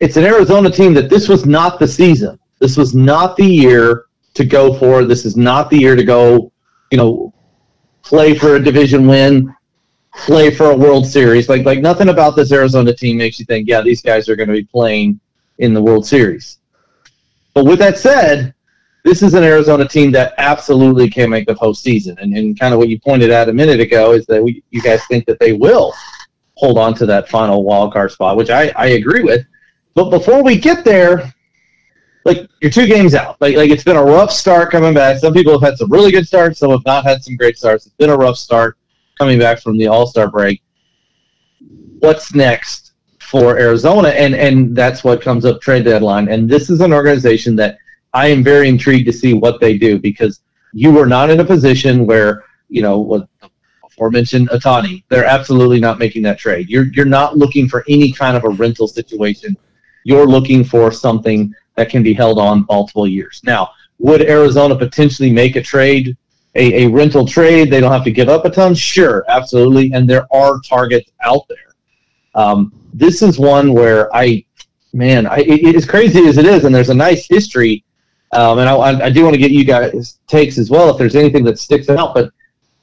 it's 0.00 0.16
an 0.16 0.24
Arizona 0.24 0.70
team 0.70 0.92
that 0.94 1.08
this 1.08 1.28
was 1.28 1.46
not 1.46 1.78
the 1.78 1.88
season. 1.88 2.36
This 2.58 2.76
was 2.76 2.96
not 2.96 3.36
the 3.36 3.46
year 3.46 4.06
to 4.34 4.44
go 4.44 4.74
for. 4.74 5.04
This 5.04 5.24
is 5.24 5.36
not 5.36 5.70
the 5.70 5.78
year 5.78 5.94
to 5.94 6.04
go, 6.04 6.52
you 6.90 6.98
know, 6.98 7.32
play 8.10 8.34
for 8.34 8.56
a 8.56 8.60
division 8.60 9.06
win, 9.06 9.54
play 10.26 10.50
for 10.50 10.72
a 10.72 10.76
World 10.76 11.06
Series. 11.06 11.48
Like 11.48 11.64
like 11.64 11.78
nothing 11.78 12.08
about 12.08 12.34
this 12.34 12.50
Arizona 12.50 12.92
team 12.92 13.16
makes 13.16 13.38
you 13.38 13.44
think, 13.44 13.68
yeah, 13.68 13.82
these 13.82 14.02
guys 14.02 14.28
are 14.28 14.34
going 14.34 14.48
to 14.48 14.52
be 14.52 14.64
playing 14.64 15.20
in 15.58 15.72
the 15.72 15.80
World 15.80 16.04
Series. 16.04 16.58
But 17.54 17.66
with 17.66 17.78
that 17.78 17.98
said, 17.98 18.52
this 19.04 19.22
is 19.22 19.34
an 19.34 19.44
Arizona 19.44 19.86
team 19.86 20.10
that 20.10 20.34
absolutely 20.38 21.08
can 21.08 21.30
make 21.30 21.46
the 21.46 21.54
postseason. 21.54 22.20
And, 22.20 22.36
and 22.36 22.58
kind 22.58 22.74
of 22.74 22.80
what 22.80 22.88
you 22.88 22.98
pointed 22.98 23.30
out 23.30 23.48
a 23.48 23.52
minute 23.52 23.78
ago 23.78 24.12
is 24.12 24.26
that 24.26 24.42
we, 24.42 24.64
you 24.70 24.82
guys 24.82 25.06
think 25.06 25.24
that 25.26 25.38
they 25.38 25.52
will 25.52 25.94
hold 26.56 26.78
on 26.78 26.94
to 26.94 27.06
that 27.06 27.28
final 27.28 27.62
wild 27.62 27.92
card 27.92 28.10
spot, 28.10 28.36
which 28.36 28.50
I, 28.50 28.72
I 28.74 28.86
agree 28.88 29.22
with. 29.22 29.46
But 29.94 30.10
before 30.10 30.42
we 30.42 30.58
get 30.58 30.84
there, 30.84 31.32
like 32.24 32.48
you're 32.60 32.70
two 32.70 32.86
games 32.86 33.14
out. 33.14 33.40
Like 33.40 33.56
like 33.56 33.70
it's 33.70 33.84
been 33.84 33.96
a 33.96 34.02
rough 34.02 34.30
start 34.30 34.70
coming 34.70 34.94
back. 34.94 35.18
Some 35.18 35.32
people 35.32 35.52
have 35.52 35.62
had 35.62 35.78
some 35.78 35.90
really 35.90 36.10
good 36.10 36.26
starts, 36.26 36.58
some 36.58 36.70
have 36.70 36.84
not 36.84 37.04
had 37.04 37.22
some 37.24 37.36
great 37.36 37.58
starts. 37.58 37.86
It's 37.86 37.94
been 37.96 38.10
a 38.10 38.16
rough 38.16 38.36
start 38.36 38.76
coming 39.18 39.38
back 39.38 39.60
from 39.60 39.78
the 39.78 39.86
All 39.86 40.06
Star 40.06 40.28
break. 40.30 40.62
What's 42.00 42.34
next 42.34 42.92
for 43.20 43.58
Arizona? 43.58 44.08
And 44.08 44.34
and 44.34 44.76
that's 44.76 45.04
what 45.04 45.22
comes 45.22 45.44
up 45.44 45.60
trade 45.60 45.84
deadline. 45.84 46.28
And 46.28 46.48
this 46.48 46.70
is 46.70 46.80
an 46.80 46.92
organization 46.92 47.56
that 47.56 47.78
I 48.12 48.26
am 48.28 48.42
very 48.42 48.68
intrigued 48.68 49.06
to 49.06 49.12
see 49.12 49.34
what 49.34 49.60
they 49.60 49.78
do 49.78 49.98
because 49.98 50.40
you 50.72 50.92
were 50.92 51.06
not 51.06 51.30
in 51.30 51.40
a 51.40 51.44
position 51.44 52.06
where 52.06 52.44
you 52.68 52.82
know 52.82 52.98
what 52.98 53.28
aforementioned 53.84 54.48
Ohtani. 54.50 55.04
They're 55.08 55.24
absolutely 55.24 55.80
not 55.80 55.98
making 55.98 56.22
that 56.22 56.38
trade. 56.38 56.68
You're 56.68 56.86
you're 56.92 57.04
not 57.04 57.36
looking 57.36 57.68
for 57.68 57.84
any 57.88 58.12
kind 58.12 58.36
of 58.36 58.44
a 58.44 58.50
rental 58.50 58.88
situation. 58.88 59.56
You're 60.04 60.26
looking 60.26 60.64
for 60.64 60.90
something 60.90 61.54
that 61.80 61.90
can 61.90 62.02
be 62.02 62.12
held 62.12 62.38
on 62.38 62.66
multiple 62.68 63.06
years. 63.06 63.40
Now, 63.44 63.70
would 63.98 64.22
Arizona 64.22 64.76
potentially 64.76 65.32
make 65.32 65.56
a 65.56 65.62
trade, 65.62 66.16
a, 66.54 66.84
a 66.84 66.88
rental 66.88 67.26
trade? 67.26 67.70
They 67.70 67.80
don't 67.80 67.92
have 67.92 68.04
to 68.04 68.10
give 68.10 68.28
up 68.28 68.44
a 68.44 68.50
ton. 68.50 68.74
Sure, 68.74 69.24
absolutely, 69.28 69.92
and 69.92 70.08
there 70.08 70.26
are 70.32 70.60
targets 70.60 71.10
out 71.22 71.46
there. 71.48 71.74
Um, 72.34 72.72
this 72.94 73.22
is 73.22 73.38
one 73.38 73.72
where 73.72 74.14
I, 74.14 74.44
man, 74.92 75.26
I, 75.26 75.38
it, 75.38 75.74
as 75.74 75.86
crazy 75.86 76.26
as 76.26 76.38
it 76.38 76.46
is, 76.46 76.64
and 76.64 76.74
there's 76.74 76.90
a 76.90 76.94
nice 76.94 77.26
history 77.26 77.84
um, 78.32 78.58
and 78.58 78.68
I, 78.68 79.06
I 79.06 79.10
do 79.10 79.24
want 79.24 79.34
to 79.34 79.40
get 79.40 79.50
you 79.50 79.64
guys 79.64 80.18
takes 80.26 80.56
as 80.58 80.70
well 80.70 80.90
if 80.90 80.98
there's 80.98 81.16
anything 81.16 81.44
that 81.44 81.58
sticks 81.58 81.88
out. 81.88 82.14
But 82.14 82.32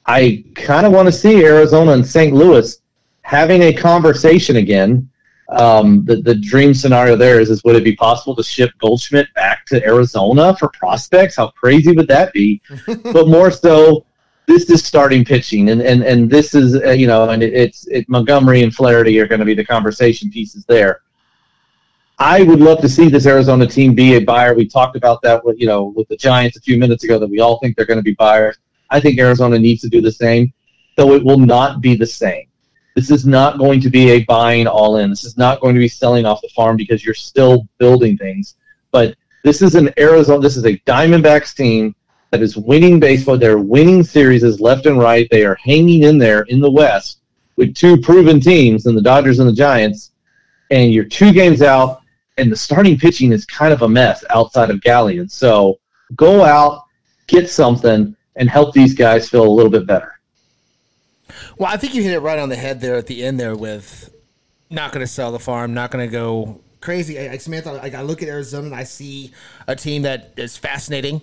I 0.06 0.44
kind 0.54 0.86
of 0.86 0.92
want 0.92 1.06
to 1.06 1.12
see 1.12 1.44
Arizona 1.44 1.92
and 1.92 2.06
St. 2.06 2.34
Louis 2.34 2.76
having 3.22 3.62
a 3.62 3.72
conversation 3.72 4.56
again. 4.56 5.08
Um, 5.50 6.04
the 6.04 6.16
the 6.16 6.34
dream 6.34 6.74
scenario 6.74 7.16
there 7.16 7.40
is 7.40 7.48
is 7.48 7.64
would 7.64 7.76
it 7.76 7.84
be 7.84 7.96
possible 7.96 8.36
to 8.36 8.42
ship 8.42 8.70
Goldschmidt 8.78 9.32
back 9.34 9.64
to 9.66 9.82
Arizona 9.84 10.54
for 10.56 10.68
prospects? 10.68 11.36
How 11.36 11.48
crazy 11.48 11.92
would 11.92 12.08
that 12.08 12.32
be? 12.34 12.60
but 12.86 13.28
more 13.28 13.50
so, 13.50 14.04
this 14.46 14.68
is 14.68 14.84
starting 14.84 15.24
pitching, 15.24 15.70
and 15.70 15.80
and 15.80 16.02
and 16.02 16.28
this 16.28 16.54
is 16.54 16.76
uh, 16.76 16.90
you 16.90 17.06
know, 17.06 17.30
and 17.30 17.42
it, 17.42 17.54
it's 17.54 17.86
it, 17.86 18.06
Montgomery 18.08 18.62
and 18.62 18.74
Flaherty 18.74 19.18
are 19.20 19.26
going 19.26 19.38
to 19.38 19.46
be 19.46 19.54
the 19.54 19.64
conversation 19.64 20.30
pieces 20.30 20.66
there. 20.66 21.00
I 22.18 22.42
would 22.42 22.60
love 22.60 22.80
to 22.80 22.88
see 22.88 23.08
this 23.08 23.26
Arizona 23.26 23.66
team 23.66 23.94
be 23.94 24.16
a 24.16 24.20
buyer. 24.20 24.54
We 24.54 24.66
talked 24.66 24.96
about 24.96 25.22
that 25.22 25.42
with 25.44 25.58
you 25.58 25.66
know 25.66 25.94
with 25.96 26.08
the 26.08 26.16
Giants 26.16 26.58
a 26.58 26.60
few 26.60 26.76
minutes 26.76 27.04
ago 27.04 27.18
that 27.18 27.30
we 27.30 27.40
all 27.40 27.58
think 27.60 27.74
they're 27.74 27.86
going 27.86 27.98
to 27.98 28.02
be 28.02 28.14
buyers. 28.14 28.58
I 28.90 29.00
think 29.00 29.18
Arizona 29.18 29.58
needs 29.58 29.80
to 29.82 29.88
do 29.88 30.02
the 30.02 30.12
same, 30.12 30.52
though 30.96 31.12
it 31.12 31.24
will 31.24 31.38
not 31.38 31.80
be 31.80 31.94
the 31.94 32.06
same. 32.06 32.47
This 32.94 33.10
is 33.10 33.26
not 33.26 33.58
going 33.58 33.80
to 33.80 33.90
be 33.90 34.10
a 34.10 34.24
buying 34.24 34.66
all 34.66 34.96
in. 34.96 35.10
This 35.10 35.24
is 35.24 35.36
not 35.36 35.60
going 35.60 35.74
to 35.74 35.80
be 35.80 35.88
selling 35.88 36.26
off 36.26 36.40
the 36.40 36.48
farm 36.48 36.76
because 36.76 37.04
you're 37.04 37.14
still 37.14 37.68
building 37.78 38.16
things. 38.16 38.56
But 38.90 39.16
this 39.44 39.62
is 39.62 39.74
an 39.74 39.90
Arizona. 39.98 40.40
This 40.40 40.56
is 40.56 40.64
a 40.64 40.78
Diamondbacks 40.78 41.54
team 41.54 41.94
that 42.30 42.42
is 42.42 42.56
winning 42.56 42.98
baseball. 42.98 43.38
They're 43.38 43.58
winning 43.58 44.02
series 44.02 44.42
left 44.60 44.86
and 44.86 44.98
right. 44.98 45.28
They 45.30 45.44
are 45.44 45.56
hanging 45.62 46.02
in 46.02 46.18
there 46.18 46.42
in 46.42 46.60
the 46.60 46.70
West 46.70 47.20
with 47.56 47.74
two 47.74 47.96
proven 47.96 48.40
teams, 48.40 48.86
and 48.86 48.96
the 48.96 49.02
Dodgers 49.02 49.38
and 49.38 49.48
the 49.48 49.54
Giants. 49.54 50.12
And 50.70 50.92
you're 50.92 51.04
two 51.04 51.32
games 51.32 51.62
out 51.62 52.02
and 52.38 52.50
the 52.52 52.56
starting 52.56 52.96
pitching 52.96 53.32
is 53.32 53.44
kind 53.44 53.72
of 53.72 53.82
a 53.82 53.88
mess 53.88 54.24
outside 54.30 54.70
of 54.70 54.80
Gallen. 54.80 55.28
So 55.28 55.80
go 56.14 56.44
out, 56.44 56.84
get 57.26 57.50
something, 57.50 58.16
and 58.36 58.48
help 58.48 58.72
these 58.72 58.94
guys 58.94 59.28
feel 59.28 59.46
a 59.46 59.50
little 59.50 59.70
bit 59.70 59.86
better. 59.86 60.17
Well, 61.56 61.72
I 61.72 61.76
think 61.76 61.94
you 61.94 62.02
hit 62.02 62.12
it 62.12 62.20
right 62.20 62.38
on 62.38 62.48
the 62.48 62.56
head 62.56 62.80
there 62.80 62.96
at 62.96 63.06
the 63.06 63.24
end 63.24 63.38
there 63.38 63.56
with 63.56 64.14
not 64.70 64.92
going 64.92 65.04
to 65.04 65.10
sell 65.10 65.32
the 65.32 65.38
farm, 65.38 65.74
not 65.74 65.90
going 65.90 66.06
to 66.06 66.12
go 66.12 66.60
crazy. 66.80 67.18
I, 67.18 67.36
Samantha, 67.38 67.72
like 67.72 67.94
I 67.94 68.02
look 68.02 68.22
at 68.22 68.28
Arizona 68.28 68.66
and 68.66 68.74
I 68.74 68.84
see 68.84 69.32
a 69.66 69.74
team 69.74 70.02
that 70.02 70.34
is 70.36 70.56
fascinating 70.56 71.20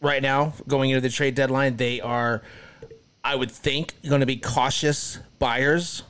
right 0.00 0.22
now 0.22 0.52
going 0.68 0.90
into 0.90 1.00
the 1.00 1.10
trade 1.10 1.34
deadline. 1.34 1.76
They 1.76 2.00
are, 2.00 2.42
I 3.22 3.36
would 3.36 3.50
think, 3.50 3.94
going 4.06 4.20
to 4.20 4.26
be 4.26 4.36
cautious 4.36 5.18
buyers 5.38 6.02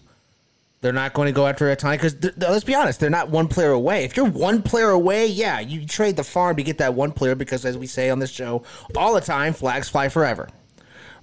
they're 0.85 0.93
not 0.93 1.15
going 1.15 1.25
to 1.25 1.33
go 1.33 1.47
after 1.47 1.75
Ohtani 1.75 1.93
because 1.93 2.37
let's 2.37 2.63
be 2.63 2.75
honest, 2.75 3.01
they're 3.01 3.09
not 3.09 3.31
one 3.31 3.49
player 3.49 3.71
away. 3.71 4.05
If 4.05 4.19
you're 4.19 4.29
one 4.29 4.61
player 4.61 4.91
away, 4.91 5.27
yeah, 5.27 5.59
you 5.59 5.87
trade 5.87 6.17
the 6.17 6.23
farm 6.23 6.57
to 6.57 6.63
get 6.63 6.77
that 6.77 6.93
one 6.93 7.11
player 7.11 7.35
because, 7.35 7.65
as 7.65 7.79
we 7.79 7.87
say 7.87 8.11
on 8.11 8.19
this 8.19 8.31
show 8.31 8.65
all 8.95 9.15
the 9.15 9.23
time, 9.23 9.55
flags 9.55 9.89
fly 9.89 10.11
forever, 10.11 10.47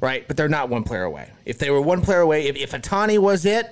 right? 0.02 0.28
But 0.28 0.36
they're 0.36 0.50
not 0.50 0.68
one 0.68 0.84
player 0.84 1.04
away. 1.04 1.32
If 1.46 1.58
they 1.58 1.70
were 1.70 1.80
one 1.80 2.02
player 2.02 2.20
away, 2.20 2.48
if, 2.48 2.58
if 2.58 2.72
Ohtani 2.72 3.18
was 3.18 3.46
it, 3.46 3.68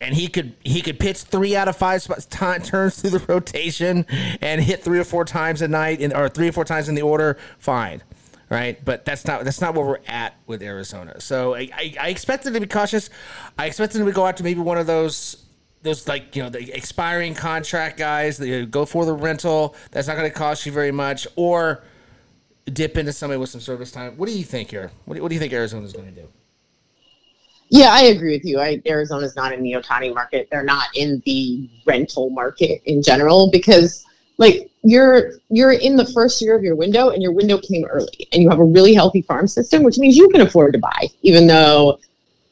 and 0.00 0.14
he 0.14 0.28
could 0.28 0.54
he 0.62 0.80
could 0.80 0.98
pitch 0.98 1.18
three 1.18 1.54
out 1.54 1.68
of 1.68 1.76
five 1.76 2.02
spots, 2.02 2.24
t- 2.24 2.58
turns 2.64 3.00
through 3.00 3.10
the 3.10 3.24
rotation 3.28 4.06
and 4.40 4.62
hit 4.62 4.82
three 4.82 4.98
or 4.98 5.04
four 5.04 5.24
times 5.26 5.60
a 5.60 5.68
night, 5.68 6.00
in, 6.00 6.14
or 6.14 6.28
three 6.30 6.48
or 6.48 6.52
four 6.52 6.64
times 6.64 6.88
in 6.88 6.94
the 6.94 7.02
order, 7.02 7.36
fine 7.58 8.02
right? 8.50 8.84
But 8.84 9.04
that's 9.04 9.26
not 9.26 9.44
that's 9.44 9.60
not 9.60 9.74
where 9.74 9.84
we're 9.84 10.00
at 10.06 10.34
with 10.46 10.62
Arizona. 10.62 11.20
So 11.20 11.54
I, 11.54 11.70
I, 11.74 11.94
I 12.00 12.08
expected 12.08 12.54
to 12.54 12.60
be 12.60 12.66
cautious. 12.66 13.10
I 13.58 13.66
expected 13.66 13.98
them 13.98 14.06
to 14.06 14.12
go 14.12 14.26
out 14.26 14.36
to 14.38 14.44
maybe 14.44 14.60
one 14.60 14.78
of 14.78 14.86
those 14.86 15.44
those 15.82 16.06
like 16.08 16.36
you 16.36 16.42
know 16.42 16.50
the 16.50 16.76
expiring 16.76 17.34
contract 17.34 17.96
guys 17.98 18.38
that 18.38 18.70
go 18.70 18.84
for 18.84 19.04
the 19.04 19.14
rental. 19.14 19.74
That's 19.90 20.08
not 20.08 20.16
going 20.16 20.30
to 20.30 20.36
cost 20.36 20.66
you 20.66 20.72
very 20.72 20.92
much, 20.92 21.26
or 21.36 21.82
dip 22.72 22.96
into 22.96 23.12
somebody 23.12 23.38
with 23.38 23.50
some 23.50 23.60
service 23.60 23.90
time. 23.90 24.16
What 24.16 24.28
do 24.28 24.36
you 24.36 24.44
think 24.44 24.70
here? 24.70 24.90
What 25.04 25.16
do, 25.16 25.22
what 25.22 25.28
do 25.28 25.34
you 25.34 25.40
think 25.40 25.52
Arizona's 25.52 25.92
going 25.92 26.06
to 26.06 26.20
do? 26.22 26.28
Yeah, 27.70 27.88
I 27.90 28.02
agree 28.04 28.34
with 28.36 28.44
you. 28.44 28.60
I, 28.60 28.80
Arizona's 28.86 29.36
not 29.36 29.52
in 29.52 29.62
the 29.62 29.72
Ohtani 29.72 30.14
market. 30.14 30.48
They're 30.50 30.64
not 30.64 30.88
in 30.94 31.22
the 31.26 31.68
rental 31.86 32.30
market 32.30 32.82
in 32.84 33.02
general 33.02 33.50
because 33.50 34.04
like 34.38 34.70
you're 34.82 35.32
you're 35.48 35.72
in 35.72 35.96
the 35.96 36.06
first 36.06 36.40
year 36.42 36.56
of 36.56 36.62
your 36.62 36.76
window 36.76 37.10
and 37.10 37.22
your 37.22 37.32
window 37.32 37.58
came 37.58 37.84
early 37.86 38.28
and 38.32 38.42
you 38.42 38.50
have 38.50 38.58
a 38.58 38.64
really 38.64 38.94
healthy 38.94 39.22
farm 39.22 39.46
system 39.46 39.82
which 39.82 39.96
means 39.96 40.16
you 40.16 40.28
can 40.30 40.40
afford 40.40 40.72
to 40.72 40.78
buy 40.78 41.08
even 41.22 41.46
though 41.46 41.98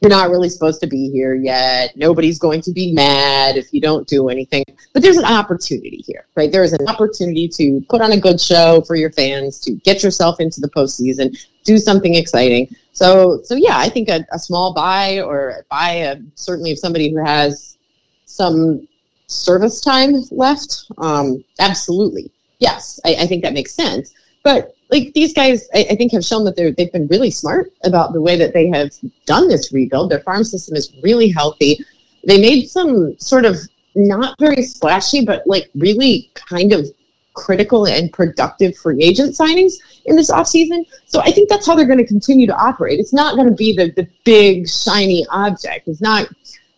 you're 0.03 0.09
not 0.09 0.29
really 0.29 0.49
supposed 0.49 0.79
to 0.81 0.87
be 0.87 1.09
here 1.09 1.33
yet 1.33 1.95
nobody's 1.95 2.37
going 2.37 2.61
to 2.61 2.71
be 2.71 2.93
mad 2.93 3.57
if 3.57 3.73
you 3.73 3.81
don't 3.81 4.07
do 4.07 4.29
anything 4.29 4.63
but 4.93 5.01
there's 5.01 5.17
an 5.17 5.25
opportunity 5.25 6.03
here 6.05 6.25
right 6.35 6.51
there 6.51 6.63
is 6.63 6.73
an 6.73 6.87
opportunity 6.87 7.47
to 7.47 7.81
put 7.89 8.01
on 8.01 8.11
a 8.11 8.19
good 8.19 8.39
show 8.39 8.81
for 8.85 8.95
your 8.95 9.11
fans 9.11 9.59
to 9.59 9.71
get 9.71 10.03
yourself 10.03 10.39
into 10.39 10.61
the 10.61 10.69
postseason 10.69 11.35
do 11.63 11.77
something 11.77 12.15
exciting 12.15 12.67
so 12.91 13.41
so 13.43 13.55
yeah 13.55 13.77
i 13.77 13.89
think 13.89 14.09
a, 14.09 14.25
a 14.31 14.37
small 14.37 14.73
buy 14.73 15.21
or 15.21 15.65
buy 15.69 15.91
a, 15.91 16.17
certainly 16.35 16.71
if 16.71 16.77
somebody 16.77 17.09
who 17.09 17.23
has 17.23 17.77
some 18.25 18.87
service 19.27 19.81
time 19.81 20.15
left, 20.31 20.85
um, 20.97 21.43
absolutely. 21.59 22.31
Yes, 22.59 22.99
I, 23.05 23.15
I, 23.15 23.27
think 23.27 23.43
that 23.43 23.53
makes 23.53 23.73
sense. 23.73 24.13
But 24.43 24.72
like 24.93 25.11
these 25.13 25.33
guys, 25.33 25.67
I, 25.73 25.87
I 25.89 25.95
think 25.95 26.11
have 26.11 26.23
shown 26.23 26.43
that 26.45 26.55
they've 26.55 26.91
been 26.91 27.07
really 27.07 27.31
smart 27.31 27.73
about 27.83 28.13
the 28.13 28.21
way 28.21 28.35
that 28.37 28.53
they 28.53 28.67
have 28.69 28.91
done 29.25 29.47
this 29.47 29.73
rebuild. 29.73 30.11
Their 30.11 30.19
farm 30.19 30.43
system 30.43 30.75
is 30.75 30.93
really 31.01 31.29
healthy. 31.29 31.83
They 32.25 32.39
made 32.39 32.69
some 32.69 33.17
sort 33.19 33.45
of 33.45 33.57
not 33.95 34.37
very 34.39 34.61
splashy, 34.61 35.25
but 35.25 35.41
like 35.47 35.69
really 35.73 36.29
kind 36.35 36.73
of 36.73 36.87
critical 37.33 37.87
and 37.87 38.13
productive 38.13 38.77
free 38.77 39.01
agent 39.01 39.35
signings 39.35 39.73
in 40.05 40.15
this 40.15 40.29
offseason. 40.29 40.85
So 41.07 41.21
I 41.21 41.31
think 41.31 41.49
that's 41.49 41.65
how 41.65 41.73
they're 41.73 41.87
going 41.87 41.97
to 41.97 42.05
continue 42.05 42.45
to 42.45 42.55
operate. 42.55 42.99
It's 42.99 43.13
not 43.13 43.35
going 43.35 43.49
to 43.49 43.55
be 43.55 43.75
the, 43.75 43.91
the 43.91 44.07
big, 44.23 44.69
shiny 44.69 45.25
object. 45.31 45.87
It's 45.87 46.01
not 46.01 46.29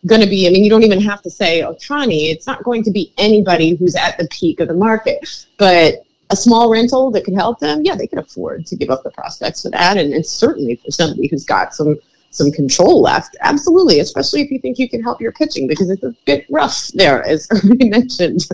going 0.06 0.22
to 0.22 0.28
be, 0.28 0.48
I 0.48 0.52
mean, 0.52 0.64
you 0.64 0.70
don't 0.70 0.84
even 0.84 1.02
have 1.02 1.22
to 1.24 1.30
say 1.30 1.62
Ohtani. 1.62 2.32
It's 2.32 2.48
not 2.48 2.64
going 2.64 2.84
to 2.84 2.92
be 2.92 3.12
anybody 3.18 3.76
who's 3.76 3.96
at 3.96 4.18
the 4.18 4.28
peak 4.30 4.62
of 4.62 4.70
the 4.70 4.74
market. 4.74 5.46
But 5.58 6.05
a 6.30 6.36
small 6.36 6.70
rental 6.70 7.12
that 7.12 7.24
could 7.24 7.36
help 7.36 7.60
them, 7.60 7.82
yeah, 7.84 7.96
they 7.96 8.08
can 8.08 8.20
afford 8.20 8.66
to 8.68 8.76
give 8.76 8.90
up 8.90 9.04
the 9.04 9.12
prospects 9.12 9.62
for 9.62 9.70
that. 9.70 9.98
And, 9.98 10.14
and 10.14 10.26
certainly 10.26 10.76
for 10.84 10.92
somebody 10.92 11.28
who's 11.28 11.46
got 11.46 11.74
some 11.74 11.98
some 12.32 12.52
control 12.52 13.02
left, 13.02 13.38
absolutely, 13.42 14.00
especially 14.02 14.42
if 14.42 14.52
you 14.52 14.60
think 14.60 14.78
you 14.78 14.90
can 14.90 15.02
help 15.02 15.22
your 15.22 15.32
pitching 15.32 15.68
because 15.68 15.90
it's 15.90 16.04
a 16.04 16.14
bit 16.26 16.46
rough 16.50 16.90
there, 16.90 17.26
as 17.26 17.48
we 17.64 17.90
mentioned 17.90 18.46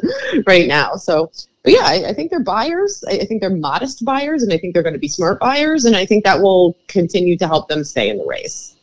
right 0.46 0.68
now. 0.68 0.96
So, 0.96 1.32
but 1.64 1.74
yeah, 1.74 1.84
I, 1.84 2.10
I 2.10 2.14
think 2.14 2.30
they're 2.30 2.44
buyers. 2.44 3.04
I, 3.10 3.14
I 3.14 3.26
think 3.26 3.42
they're 3.42 3.50
modest 3.50 4.06
buyers, 4.06 4.44
and 4.44 4.54
I 4.54 4.60
think 4.60 4.76
they're 4.76 4.84
going 4.84 4.94
to 4.94 5.00
be 5.00 5.08
smart 5.08 5.40
buyers, 5.40 5.86
and 5.86 5.96
I 5.96 6.06
think 6.06 6.24
that 6.26 6.42
will 6.42 6.78
continue 6.88 7.38
to 7.40 7.48
help 7.48 7.70
them 7.70 7.84
stay 7.84 8.10
in 8.10 8.20
the 8.20 8.26
race. 8.26 8.76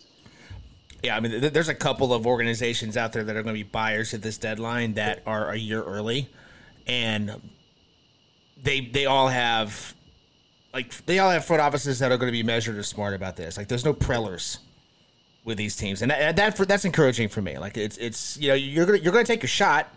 Yeah, 1.04 1.16
I 1.16 1.20
mean, 1.20 1.40
th- 1.40 1.52
there's 1.52 1.68
a 1.68 1.76
couple 1.76 2.12
of 2.12 2.26
organizations 2.26 2.96
out 2.96 3.12
there 3.12 3.22
that 3.22 3.36
are 3.36 3.42
going 3.44 3.54
to 3.54 3.64
be 3.64 3.68
buyers 3.68 4.14
at 4.14 4.22
this 4.22 4.36
deadline 4.36 4.94
that 4.94 5.22
are 5.26 5.50
a 5.50 5.56
year 5.56 5.80
early, 5.80 6.28
and 6.88 7.40
they 8.62 8.80
they 8.80 9.06
all 9.06 9.28
have 9.28 9.94
like 10.72 10.94
they 11.06 11.18
all 11.18 11.30
have 11.30 11.44
front 11.44 11.62
offices 11.62 11.98
that 11.98 12.12
are 12.12 12.18
going 12.18 12.28
to 12.28 12.36
be 12.36 12.42
measured 12.42 12.76
or 12.76 12.82
smart 12.82 13.14
about 13.14 13.36
this. 13.36 13.56
Like, 13.56 13.68
there's 13.68 13.84
no 13.84 13.92
Prellers 13.92 14.58
with 15.44 15.56
these 15.56 15.76
teams, 15.76 16.02
and 16.02 16.10
that, 16.10 16.36
that 16.36 16.56
that's 16.56 16.84
encouraging 16.84 17.28
for 17.28 17.42
me. 17.42 17.58
Like, 17.58 17.76
it's 17.76 17.96
it's 17.96 18.36
you 18.38 18.48
know 18.48 18.54
you're 18.54 18.86
gonna 18.86 18.98
you're 18.98 19.12
gonna 19.12 19.24
take 19.24 19.44
a 19.44 19.48
shot. 19.48 19.88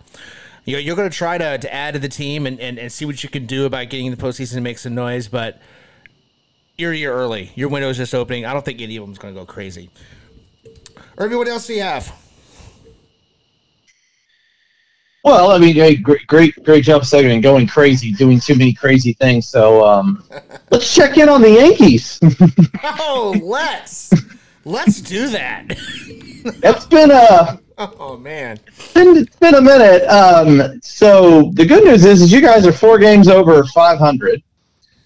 You 0.63 0.73
know, 0.73 0.79
you're 0.79 0.95
going 0.95 1.09
to 1.09 1.17
try 1.17 1.39
to, 1.39 1.57
to 1.57 1.73
add 1.73 1.95
to 1.95 1.99
the 1.99 2.07
team 2.07 2.45
and, 2.45 2.59
and, 2.59 2.77
and 2.77 2.91
see 2.91 3.03
what 3.03 3.23
you 3.23 3.29
can 3.29 3.47
do 3.47 3.65
about 3.65 3.89
getting 3.89 4.05
in 4.05 4.11
the 4.11 4.21
postseason 4.21 4.57
and 4.57 4.63
make 4.63 4.77
some 4.77 4.93
noise, 4.93 5.27
but 5.27 5.59
you're 6.77 6.91
a 6.91 6.95
year 6.95 7.11
early. 7.11 7.51
Your 7.55 7.67
window 7.69 7.89
is 7.89 7.97
just 7.97 8.13
opening. 8.13 8.45
I 8.45 8.53
don't 8.53 8.63
think 8.63 8.79
any 8.79 8.95
of 8.97 9.01
them 9.01 9.11
is 9.11 9.17
going 9.17 9.33
to 9.33 9.39
go 9.39 9.43
crazy. 9.43 9.89
Irby, 11.17 11.35
what 11.35 11.47
else 11.47 11.65
do 11.65 11.73
you 11.73 11.81
have? 11.81 12.13
Well, 15.23 15.51
I 15.51 15.59
mean, 15.59 15.75
great, 16.01 16.25
great, 16.25 16.63
great 16.63 16.83
job 16.83 17.05
segment, 17.05 17.43
going 17.43 17.67
crazy, 17.67 18.11
doing 18.11 18.39
too 18.39 18.55
many 18.55 18.73
crazy 18.73 19.13
things. 19.13 19.47
So 19.47 19.85
um, 19.85 20.23
let's 20.71 20.93
check 20.93 21.17
in 21.17 21.29
on 21.29 21.41
the 21.41 21.51
Yankees. 21.51 22.19
oh, 22.83 23.35
let's 23.43 24.11
let's 24.65 24.99
do 24.99 25.29
that. 25.29 25.65
it's 25.77 26.85
been 26.85 27.11
a 27.11 27.59
oh 27.77 28.17
man, 28.17 28.59
it's 28.65 28.93
been, 28.93 29.17
it's 29.17 29.35
been 29.35 29.55
a 29.55 29.61
minute. 29.61 30.07
Um, 30.07 30.81
so 30.81 31.51
the 31.53 31.65
good 31.65 31.83
news 31.83 32.03
is, 32.03 32.23
is 32.23 32.31
you 32.31 32.41
guys 32.41 32.65
are 32.65 32.73
four 32.73 32.97
games 32.97 33.27
over 33.27 33.63
500. 33.63 34.41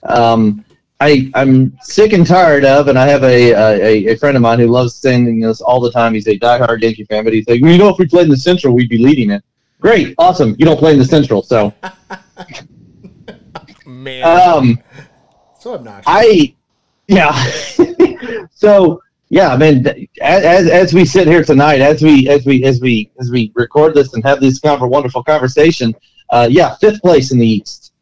Um, 0.04 0.64
I 1.02 1.30
I'm 1.36 1.78
sick 1.82 2.14
and 2.14 2.26
tired 2.26 2.64
of, 2.64 2.88
and 2.88 2.98
I 2.98 3.06
have 3.06 3.24
a 3.26 3.52
a, 3.52 4.14
a 4.14 4.16
friend 4.16 4.38
of 4.38 4.42
mine 4.42 4.60
who 4.60 4.68
loves 4.68 4.96
saying 4.96 5.42
this 5.42 5.60
all 5.60 5.82
the 5.82 5.92
time. 5.92 6.14
He's 6.14 6.28
a 6.28 6.40
diehard 6.40 6.82
Yankee 6.82 7.04
fan, 7.04 7.26
but 7.26 7.34
he's 7.34 7.46
like, 7.50 7.62
well, 7.62 7.74
you 7.74 7.78
know, 7.78 7.90
if 7.90 8.00
we 8.00 8.08
played 8.08 8.24
in 8.24 8.30
the 8.30 8.38
Central, 8.38 8.74
we'd 8.74 8.88
be 8.88 8.98
leading 8.98 9.32
it. 9.32 9.44
Great, 9.86 10.16
awesome. 10.18 10.56
You 10.58 10.66
don't 10.66 10.80
play 10.80 10.94
in 10.94 10.98
the 10.98 11.06
Central, 11.06 11.44
so. 11.44 11.72
man. 13.86 14.24
Um, 14.24 14.80
so 15.60 15.76
obnoxious. 15.76 16.06
I, 16.08 16.56
yeah. 17.08 17.32
so 18.56 19.00
yeah, 19.30 19.50
I 19.50 19.58
mean, 19.58 19.86
as, 20.22 20.68
as 20.68 20.92
we 20.92 21.06
sit 21.06 21.28
here 21.28 21.44
tonight, 21.44 21.82
as 21.82 22.02
we 22.02 22.28
as 22.28 22.48
we 22.48 22.64
as 22.64 22.82
we 22.82 23.12
as 23.20 23.30
we 23.30 23.52
record 23.54 23.94
this 23.94 24.16
and 24.16 24.24
have 24.26 24.40
this 24.42 24.60
kind 24.60 24.76
of 24.76 24.82
a 24.82 24.88
wonderful 24.88 25.24
conversation, 25.24 25.94
uh, 26.32 26.48
yeah, 26.50 26.74
fifth 26.78 27.00
place 27.04 27.32
in 27.32 27.38
the 27.38 27.48
East. 27.48 27.94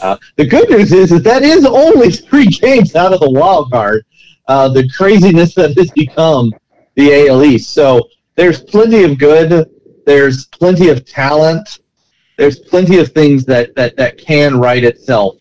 Uh, 0.00 0.16
the 0.36 0.46
good 0.46 0.70
news 0.70 0.92
is 0.92 1.10
that 1.10 1.24
that 1.24 1.42
is 1.42 1.66
only 1.66 2.12
three 2.12 2.46
games 2.60 2.94
out 2.94 3.12
of 3.12 3.18
the 3.18 3.28
wild 3.28 3.72
card. 3.72 4.04
Uh, 4.46 4.68
the 4.68 4.88
craziness 4.90 5.56
that 5.56 5.76
has 5.76 5.90
become 5.90 6.52
the 6.94 7.26
AL 7.26 7.42
East. 7.42 7.74
So 7.74 8.08
there's 8.36 8.62
plenty 8.62 9.02
of 9.02 9.18
good. 9.18 9.71
There's 10.04 10.46
plenty 10.46 10.88
of 10.88 11.04
talent. 11.04 11.78
There's 12.38 12.58
plenty 12.58 12.98
of 12.98 13.12
things 13.12 13.44
that 13.46 13.74
that 13.76 13.96
that 13.96 14.18
can 14.18 14.58
right 14.58 14.82
itself 14.82 15.36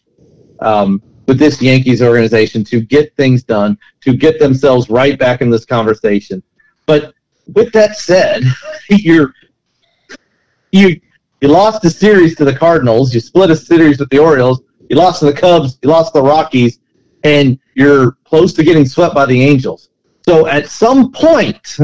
um, 0.60 1.02
with 1.28 1.40
this 1.40 1.62
Yankees 1.62 2.02
organization 2.02 2.64
to 2.66 2.82
get 2.82 3.16
things 3.16 3.44
done, 3.44 3.78
to 4.02 4.16
get 4.16 4.40
themselves 4.40 4.90
right 4.90 5.18
back 5.18 5.42
in 5.42 5.50
this 5.50 5.66
conversation. 5.66 6.44
But 6.86 7.14
with 7.54 7.72
that 7.74 7.98
said, 7.98 8.44
you're 8.90 9.34
you 10.72 11.00
you 11.42 11.48
lost 11.48 11.84
a 11.86 11.90
series 11.90 12.36
to 12.36 12.46
the 12.46 12.56
Cardinals. 12.56 13.14
You 13.14 13.20
split 13.20 13.50
a 13.50 13.56
series 13.56 14.00
with 14.00 14.10
the 14.10 14.20
Orioles. 14.20 14.62
You 14.90 14.96
lost 14.96 15.20
to 15.22 15.26
the 15.26 15.34
Cubs. 15.34 15.80
You 15.82 15.90
lost 15.90 16.14
to 16.14 16.20
the 16.20 16.28
Rockies, 16.28 16.80
and 17.24 17.58
you're 17.74 18.14
close 18.26 18.54
to 18.54 18.64
getting 18.64 18.86
swept 18.86 19.16
by 19.16 19.26
the 19.26 19.42
Angels. 19.42 19.90
So 20.24 20.48
at 20.48 20.68
some 20.68 21.12
point, 21.12 21.78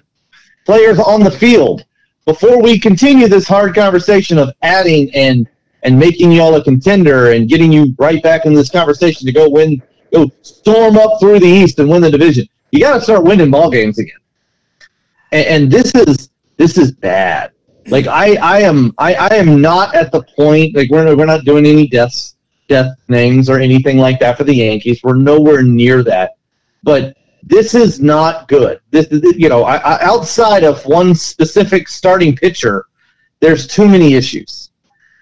players 0.64 0.98
on 0.98 1.22
the 1.22 1.30
field, 1.30 1.84
before 2.24 2.62
we 2.62 2.78
continue 2.78 3.28
this 3.28 3.48
hard 3.48 3.74
conversation 3.74 4.38
of 4.38 4.52
adding 4.62 5.10
and 5.14 5.48
and 5.82 5.98
making 5.98 6.30
y'all 6.30 6.54
a 6.54 6.62
contender 6.62 7.32
and 7.32 7.48
getting 7.48 7.72
you 7.72 7.94
right 7.98 8.22
back 8.22 8.46
in 8.46 8.54
this 8.54 8.70
conversation 8.70 9.26
to 9.26 9.32
go 9.32 9.48
win, 9.48 9.82
go 10.12 10.30
storm 10.42 10.96
up 10.96 11.18
through 11.18 11.40
the 11.40 11.46
East 11.46 11.80
and 11.80 11.88
win 11.88 12.00
the 12.00 12.10
division, 12.10 12.46
you 12.70 12.78
got 12.80 12.94
to 12.94 13.00
start 13.00 13.24
winning 13.24 13.50
ball 13.50 13.68
games 13.68 13.98
again. 13.98 14.18
And, 15.32 15.46
and 15.46 15.70
this 15.70 15.92
is 15.94 16.30
this 16.56 16.78
is 16.78 16.92
bad. 16.92 17.52
Like 17.88 18.06
I, 18.06 18.36
I 18.36 18.60
am, 18.60 18.94
I, 18.98 19.14
I 19.14 19.34
am 19.34 19.60
not 19.60 19.94
at 19.94 20.12
the 20.12 20.22
point. 20.36 20.76
Like 20.76 20.88
we're 20.90 21.16
we're 21.16 21.26
not 21.26 21.44
doing 21.44 21.66
any 21.66 21.88
deaths, 21.88 22.36
death 22.68 22.94
names 23.08 23.50
or 23.50 23.58
anything 23.58 23.98
like 23.98 24.20
that 24.20 24.38
for 24.38 24.44
the 24.44 24.54
Yankees. 24.54 25.00
We're 25.02 25.16
nowhere 25.16 25.62
near 25.62 26.04
that. 26.04 26.36
But 26.84 27.16
this 27.42 27.74
is 27.74 28.00
not 28.00 28.48
good. 28.48 28.80
This 28.90 29.06
is, 29.06 29.36
you 29.36 29.48
know, 29.48 29.64
I, 29.64 29.76
I, 29.76 30.02
outside 30.02 30.64
of 30.64 30.84
one 30.86 31.14
specific 31.14 31.88
starting 31.88 32.36
pitcher, 32.36 32.86
there's 33.40 33.66
too 33.66 33.88
many 33.88 34.14
issues. 34.14 34.70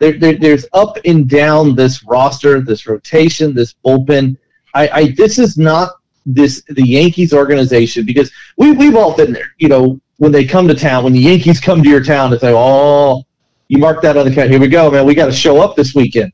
There, 0.00 0.12
there, 0.18 0.34
there's 0.34 0.66
up 0.72 0.98
and 1.04 1.28
down 1.28 1.74
this 1.74 2.04
roster, 2.04 2.60
this 2.60 2.86
rotation, 2.86 3.54
this 3.54 3.74
bullpen. 3.84 4.36
I, 4.74 4.88
I 4.88 5.08
this 5.16 5.38
is 5.38 5.58
not 5.58 5.92
this 6.26 6.62
the 6.68 6.86
Yankees 6.86 7.32
organization 7.32 8.04
because 8.04 8.30
we 8.56 8.72
we've 8.72 8.96
all 8.96 9.16
been 9.16 9.32
there. 9.32 9.54
You 9.58 9.68
know, 9.68 10.00
when 10.18 10.32
they 10.32 10.44
come 10.44 10.68
to 10.68 10.74
town, 10.74 11.04
when 11.04 11.12
the 11.12 11.20
Yankees 11.20 11.60
come 11.60 11.82
to 11.82 11.88
your 11.88 12.02
town, 12.04 12.32
it's 12.32 12.42
like, 12.42 12.54
oh, 12.54 13.24
you 13.68 13.78
mark 13.78 14.02
that 14.02 14.16
on 14.16 14.26
the 14.26 14.34
count. 14.34 14.50
Here 14.50 14.60
we 14.60 14.68
go, 14.68 14.90
man. 14.90 15.06
We 15.06 15.14
got 15.14 15.26
to 15.26 15.32
show 15.32 15.60
up 15.60 15.76
this 15.76 15.94
weekend. 15.94 16.32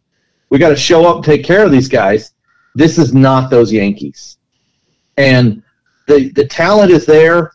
We 0.51 0.59
got 0.59 0.71
to 0.71 0.77
show 0.77 1.07
up 1.07 1.17
and 1.17 1.25
take 1.25 1.45
care 1.45 1.65
of 1.65 1.71
these 1.71 1.89
guys. 1.89 2.33
This 2.75 2.99
is 2.99 3.15
not 3.15 3.51
those 3.51 3.73
Yankees. 3.73 4.39
And 5.17 5.63
the 6.07 6.31
the 6.31 6.47
talent 6.47 6.91
is 6.91 7.07
there, 7.07 7.53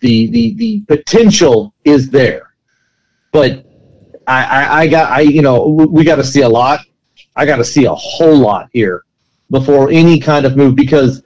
the 0.00 0.28
the 0.28 0.54
the 0.54 0.80
potential 0.80 1.74
is 1.84 2.10
there, 2.10 2.54
but 3.32 3.64
I 4.26 4.44
I, 4.44 4.80
I 4.80 4.86
got 4.86 5.12
I 5.12 5.20
you 5.20 5.42
know 5.42 5.66
we 5.66 6.04
got 6.04 6.16
to 6.16 6.24
see 6.24 6.42
a 6.42 6.48
lot. 6.48 6.80
I 7.36 7.46
got 7.46 7.56
to 7.56 7.64
see 7.64 7.84
a 7.84 7.94
whole 7.94 8.36
lot 8.36 8.68
here 8.72 9.04
before 9.50 9.90
any 9.90 10.18
kind 10.18 10.44
of 10.44 10.56
move 10.56 10.74
because 10.74 11.22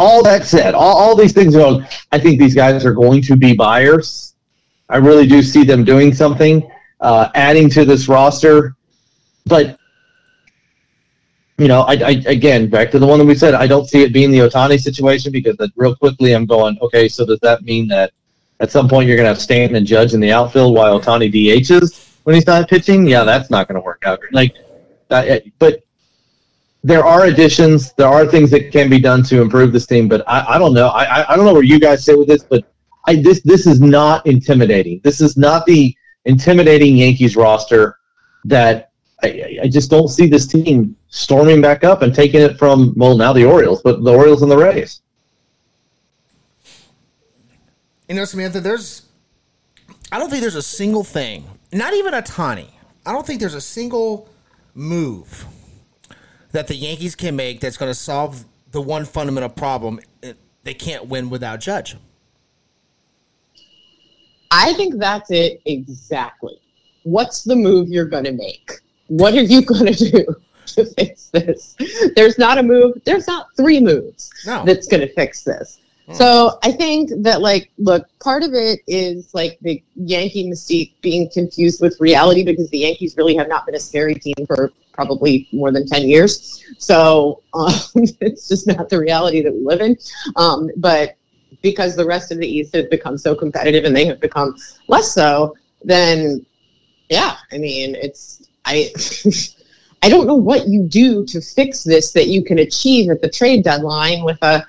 all 0.00 0.22
that 0.22 0.44
said, 0.46 0.74
all, 0.74 0.96
all 0.96 1.14
these 1.14 1.32
things 1.32 1.54
going, 1.54 1.86
I 2.10 2.18
think 2.18 2.40
these 2.40 2.54
guys 2.54 2.86
are 2.86 2.94
going 2.94 3.20
to 3.22 3.36
be 3.36 3.52
buyers. 3.52 4.34
I 4.88 4.96
really 4.96 5.26
do 5.26 5.42
see 5.42 5.62
them 5.62 5.84
doing 5.84 6.14
something, 6.14 6.68
uh, 7.00 7.28
adding 7.34 7.68
to 7.70 7.84
this 7.84 8.08
roster. 8.08 8.76
But 9.44 9.78
you 11.60 11.68
know, 11.68 11.82
I, 11.82 11.92
I, 11.92 12.10
again 12.26 12.70
back 12.70 12.90
to 12.92 12.98
the 12.98 13.06
one 13.06 13.18
that 13.18 13.26
we 13.26 13.34
said. 13.34 13.52
I 13.52 13.66
don't 13.66 13.86
see 13.86 14.02
it 14.02 14.14
being 14.14 14.30
the 14.30 14.38
Ohtani 14.38 14.80
situation 14.80 15.30
because 15.30 15.58
that 15.58 15.70
real 15.76 15.94
quickly 15.94 16.32
I'm 16.32 16.46
going. 16.46 16.78
Okay, 16.80 17.06
so 17.06 17.26
does 17.26 17.38
that 17.40 17.62
mean 17.64 17.86
that 17.88 18.12
at 18.60 18.72
some 18.72 18.88
point 18.88 19.06
you're 19.06 19.16
going 19.16 19.26
to 19.26 19.30
have 19.30 19.42
Stanton 19.42 19.76
and 19.76 19.86
Judge 19.86 20.14
in 20.14 20.20
the 20.20 20.32
outfield 20.32 20.74
while 20.74 20.98
Ohtani 20.98 21.30
DHs 21.30 22.16
when 22.24 22.34
he's 22.34 22.46
not 22.46 22.66
pitching? 22.66 23.06
Yeah, 23.06 23.24
that's 23.24 23.50
not 23.50 23.68
going 23.68 23.74
to 23.74 23.84
work 23.84 24.04
out. 24.06 24.20
Like, 24.32 24.56
but 25.08 25.84
there 26.82 27.04
are 27.04 27.26
additions. 27.26 27.92
There 27.92 28.08
are 28.08 28.24
things 28.24 28.50
that 28.52 28.72
can 28.72 28.88
be 28.88 28.98
done 28.98 29.22
to 29.24 29.42
improve 29.42 29.70
this 29.70 29.86
team. 29.86 30.08
But 30.08 30.26
I, 30.26 30.54
I 30.54 30.58
don't 30.58 30.72
know. 30.72 30.88
I, 30.88 31.30
I 31.30 31.36
don't 31.36 31.44
know 31.44 31.52
where 31.52 31.62
you 31.62 31.78
guys 31.78 32.06
sit 32.06 32.18
with 32.18 32.28
this, 32.28 32.42
but 32.42 32.64
I, 33.06 33.16
this 33.16 33.42
this 33.42 33.66
is 33.66 33.82
not 33.82 34.26
intimidating. 34.26 35.02
This 35.04 35.20
is 35.20 35.36
not 35.36 35.66
the 35.66 35.94
intimidating 36.24 36.96
Yankees 36.96 37.36
roster 37.36 37.98
that 38.46 38.89
I, 39.22 39.58
I 39.62 39.68
just 39.68 39.90
don't 39.90 40.08
see 40.08 40.26
this 40.26 40.46
team 40.46 40.96
storming 41.08 41.60
back 41.60 41.84
up 41.84 42.02
and 42.02 42.14
taking 42.14 42.40
it 42.40 42.58
from 42.58 42.94
well 42.96 43.16
now 43.16 43.32
the 43.32 43.44
Orioles, 43.44 43.82
but 43.82 44.02
the 44.02 44.12
Orioles 44.12 44.42
and 44.42 44.50
the 44.50 44.56
Rays. 44.56 45.00
You 48.08 48.16
know, 48.16 48.24
Samantha, 48.24 48.60
there's 48.60 49.06
I 50.12 50.18
don't 50.18 50.30
think 50.30 50.40
there's 50.40 50.56
a 50.56 50.62
single 50.62 51.04
thing, 51.04 51.44
not 51.72 51.94
even 51.94 52.14
Ohtani. 52.14 52.70
I 53.06 53.12
don't 53.12 53.26
think 53.26 53.40
there's 53.40 53.54
a 53.54 53.60
single 53.60 54.28
move 54.74 55.46
that 56.52 56.66
the 56.66 56.74
Yankees 56.74 57.14
can 57.14 57.36
make 57.36 57.60
that's 57.60 57.76
going 57.76 57.90
to 57.90 57.94
solve 57.94 58.44
the 58.72 58.80
one 58.80 59.04
fundamental 59.04 59.48
problem. 59.48 60.00
Eh, 60.22 60.32
they 60.64 60.74
can't 60.74 61.06
win 61.06 61.30
without 61.30 61.60
Judge. 61.60 61.96
I 64.50 64.72
think 64.74 64.98
that's 64.98 65.30
it 65.30 65.62
exactly. 65.64 66.60
What's 67.04 67.44
the 67.44 67.56
move 67.56 67.88
you're 67.88 68.04
going 68.04 68.24
to 68.24 68.32
make? 68.32 68.72
What 69.10 69.34
are 69.34 69.42
you 69.42 69.62
going 69.66 69.92
to 69.92 70.10
do 70.10 70.36
to 70.66 70.84
fix 70.86 71.26
this? 71.30 71.76
There's 72.14 72.38
not 72.38 72.58
a 72.58 72.62
move. 72.62 73.00
There's 73.04 73.26
not 73.26 73.48
three 73.56 73.80
moves 73.80 74.30
no. 74.46 74.64
that's 74.64 74.86
going 74.86 75.00
to 75.00 75.12
fix 75.14 75.42
this. 75.42 75.80
Hmm. 76.06 76.14
So 76.14 76.58
I 76.62 76.70
think 76.70 77.10
that, 77.24 77.40
like, 77.40 77.70
look, 77.76 78.06
part 78.20 78.44
of 78.44 78.54
it 78.54 78.80
is 78.86 79.34
like 79.34 79.58
the 79.62 79.82
Yankee 79.96 80.48
mystique 80.48 80.92
being 81.02 81.28
confused 81.30 81.82
with 81.82 82.00
reality 82.00 82.44
because 82.44 82.70
the 82.70 82.78
Yankees 82.78 83.16
really 83.16 83.34
have 83.34 83.48
not 83.48 83.66
been 83.66 83.74
a 83.74 83.80
scary 83.80 84.14
team 84.14 84.46
for 84.46 84.72
probably 84.92 85.48
more 85.52 85.72
than 85.72 85.86
10 85.86 86.06
years. 86.06 86.64
So 86.78 87.42
um, 87.54 87.72
it's 88.20 88.48
just 88.48 88.68
not 88.68 88.88
the 88.88 88.98
reality 88.98 89.42
that 89.42 89.52
we 89.52 89.60
live 89.60 89.80
in. 89.80 89.98
Um, 90.36 90.70
but 90.76 91.16
because 91.62 91.96
the 91.96 92.06
rest 92.06 92.30
of 92.30 92.38
the 92.38 92.46
East 92.46 92.74
has 92.76 92.86
become 92.86 93.18
so 93.18 93.34
competitive 93.34 93.84
and 93.84 93.94
they 93.94 94.06
have 94.06 94.20
become 94.20 94.56
less 94.86 95.12
so, 95.12 95.56
then 95.82 96.46
yeah, 97.10 97.36
I 97.50 97.58
mean, 97.58 97.96
it's 97.96 98.39
I 98.64 98.92
I 100.02 100.08
don't 100.08 100.26
know 100.26 100.34
what 100.34 100.68
you 100.68 100.82
do 100.82 101.24
to 101.26 101.40
fix 101.40 101.84
this 101.84 102.12
that 102.12 102.28
you 102.28 102.42
can 102.42 102.58
achieve 102.58 103.10
at 103.10 103.20
the 103.20 103.28
trade 103.28 103.64
deadline 103.64 104.24
with 104.24 104.38
a 104.42 104.64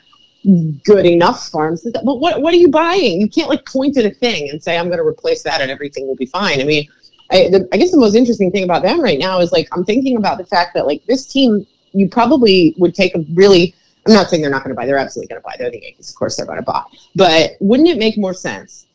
good 0.84 1.06
enough 1.06 1.50
farms. 1.50 1.88
But 1.94 2.04
what 2.04 2.42
what 2.42 2.54
are 2.54 2.58
you 2.58 2.70
buying? 2.70 3.22
You 3.22 3.30
can't 3.30 3.50
like 3.50 3.66
point 3.66 3.98
at 3.98 4.06
a 4.06 4.12
thing 4.12 4.50
and 4.50 4.62
say 4.62 4.78
I'm 4.78 4.88
going 4.88 4.98
to 4.98 5.08
replace 5.08 5.44
that 5.44 5.62
and 5.62 5.72
everything 5.72 6.08
will 6.08 6.16
be 6.16 6.26
fine. 6.26 6.60
I 6.60 6.64
mean, 6.64 6.88
I, 7.32 7.50
the, 7.50 7.68
I 7.72 7.78
guess 7.78 7.92
the 7.92 7.98
most 7.98 8.16
interesting 8.16 8.52
thing 8.52 8.64
about 8.64 8.84
them 8.84 9.00
right 9.00 9.20
now 9.20 9.40
is 9.40 9.52
like 9.52 9.68
I'm 9.72 9.86
thinking 9.86 10.18
about 10.18 10.38
the 10.38 10.46
fact 10.46 10.74
that 10.74 10.86
like 10.86 11.06
this 11.06 11.26
team, 11.26 11.66
you 11.94 12.10
probably 12.10 12.76
would 12.78 12.96
take 12.96 13.16
a 13.16 13.24
really. 13.34 13.76
I'm 14.08 14.14
not 14.14 14.32
saying 14.32 14.42
they're 14.42 14.50
not 14.50 14.64
going 14.64 14.76
to 14.76 14.80
buy. 14.80 14.88
They're 14.88 14.98
absolutely 14.98 15.28
going 15.28 15.42
to 15.42 15.46
buy. 15.46 15.56
They're 15.60 15.70
the 15.70 15.80
Yankees, 15.80 16.10
of 16.10 16.16
course. 16.16 16.36
They're 16.36 16.48
going 16.48 16.58
to 16.58 16.64
buy. 16.64 16.82
But 17.16 17.52
wouldn't 17.60 17.88
it 17.88 18.00
make 18.00 18.18
more 18.18 18.34
sense 18.34 18.88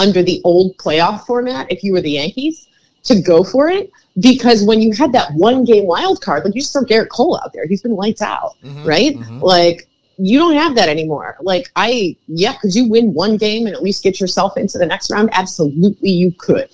under 0.00 0.20
the 0.20 0.40
old 0.42 0.76
playoff 0.78 1.26
format 1.26 1.70
if 1.70 1.84
you 1.84 1.92
were 1.92 2.00
the 2.00 2.10
Yankees 2.10 2.66
to 3.04 3.20
go 3.20 3.42
for 3.44 3.68
it? 3.68 3.90
Because 4.20 4.64
when 4.64 4.80
you 4.80 4.92
had 4.92 5.12
that 5.12 5.32
one 5.34 5.64
game 5.64 5.86
wild 5.86 6.20
card, 6.20 6.44
like 6.44 6.54
you 6.54 6.60
just 6.60 6.72
throw 6.72 6.82
Gerrit 6.84 7.08
Cole 7.08 7.38
out 7.42 7.52
there, 7.52 7.66
he's 7.66 7.82
been 7.82 7.94
lights 7.96 8.22
out, 8.22 8.56
Mhm, 8.62 8.84
right? 8.84 9.18
mhm. 9.18 9.26
Like 9.40 9.88
you 10.18 10.38
don't 10.38 10.54
have 10.54 10.74
that 10.76 10.88
anymore. 10.88 11.36
Like 11.40 11.70
I, 11.76 12.16
yeah, 12.26 12.54
could 12.54 12.74
you 12.74 12.88
win 12.88 13.14
one 13.14 13.36
game 13.36 13.66
and 13.66 13.74
at 13.74 13.82
least 13.82 14.02
get 14.02 14.20
yourself 14.20 14.56
into 14.56 14.78
the 14.78 14.86
next 14.86 15.10
round? 15.10 15.30
Absolutely, 15.32 16.10
you 16.10 16.32
could. 16.38 16.68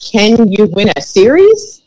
Can 0.00 0.48
you 0.50 0.66
win 0.72 0.90
a 0.96 1.00
series? 1.00 1.82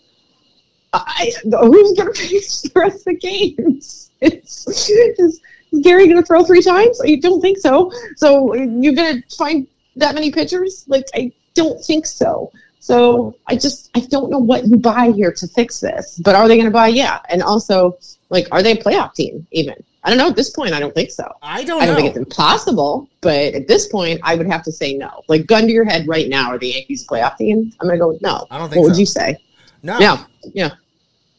I, 0.94 1.32
who's 1.44 1.94
going 1.94 2.14
to 2.14 2.20
finish 2.20 2.62
the 2.62 2.72
rest 2.76 3.00
of 3.00 3.04
the 3.06 3.16
games? 3.18 4.12
It's, 4.22 4.68
is, 4.68 4.90
is 5.20 5.42
Gary 5.84 6.06
going 6.06 6.18
to 6.18 6.26
throw 6.26 6.44
three 6.44 6.62
times? 6.62 7.00
I 7.04 7.16
don't 7.16 7.42
think 7.42 7.58
so. 7.58 7.92
So 8.16 8.54
you're 8.56 8.94
going 8.94 9.22
to 9.22 9.36
find 9.36 9.68
that 9.98 10.16
many 10.16 10.32
pitchers? 10.32 10.86
Like 10.88 11.06
I 11.14 11.32
don't 11.54 11.84
think 11.84 12.06
so. 12.06 12.52
So 12.80 13.36
I 13.48 13.56
just 13.56 13.90
I 13.96 14.02
don't 14.02 14.30
know 14.30 14.40
what 14.40 14.66
you 14.68 14.78
buy 14.78 15.12
here 15.12 15.32
to 15.32 15.48
fix 15.48 15.80
this. 15.80 16.20
But 16.24 16.36
are 16.36 16.48
they 16.48 16.56
going 16.56 16.66
to 16.68 16.72
buy? 16.72 16.88
Yeah. 16.88 17.20
And 17.30 17.42
also, 17.44 17.98
like, 18.30 18.48
are 18.52 18.64
they 18.64 18.72
a 18.72 18.82
playoff 18.82 19.14
team? 19.14 19.46
Even 19.52 19.76
I 20.04 20.10
don't 20.10 20.18
know. 20.20 20.30
At 20.30 20.36
this 20.38 20.52
point, 20.52 20.74
I 20.74 20.80
don't 20.80 20.94
think 20.96 21.12
so. 21.12 21.30
I 21.42 21.64
don't 21.66 21.82
I 21.82 21.86
don't 21.86 21.96
know. 21.96 22.02
think 22.02 22.16
it's 22.16 22.18
impossible, 22.18 23.10
but 23.20 23.54
at 23.56 23.68
this 23.68 23.88
point, 23.90 24.22
I 24.24 24.36
would 24.36 24.48
have 24.48 24.64
to 24.64 24.72
say 24.72 24.94
no. 24.94 25.22
Like 25.28 25.48
gun 25.48 25.64
to 25.64 25.72
your 25.72 25.84
head 25.84 26.08
right 26.08 26.30
now, 26.30 26.50
are 26.52 26.58
the 26.58 26.68
Yankees 26.70 27.04
a 27.04 27.08
playoff 27.08 27.36
team? 27.38 27.74
I'm 27.82 27.88
gonna 27.88 28.00
go 28.00 28.10
with 28.10 28.22
no. 28.22 28.48
I 28.50 28.58
don't 28.58 28.70
think 28.70 28.82
What 28.82 28.92
would 28.92 28.98
you 29.00 29.06
say? 29.06 29.36
no, 29.84 30.00
Yeah, 30.00 30.24
yeah, 30.54 30.70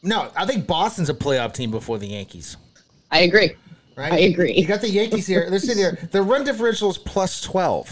no. 0.03 0.29
I 0.35 0.45
think 0.45 0.67
Boston's 0.67 1.09
a 1.09 1.13
playoff 1.15 1.53
team 1.53 1.71
before 1.71 1.97
the 1.97 2.07
Yankees. 2.07 2.57
I 3.09 3.21
agree. 3.21 3.55
Right? 3.95 4.13
I 4.13 4.17
agree. 4.19 4.53
You 4.53 4.67
got 4.67 4.81
the 4.81 4.89
Yankees 4.89 5.25
here. 5.25 5.49
They're 5.49 5.59
sitting 5.59 5.77
here. 5.79 5.97
Their 6.11 6.23
run 6.23 6.43
differential 6.45 6.89
is 6.91 6.97
plus 6.99 7.41
twelve, 7.41 7.91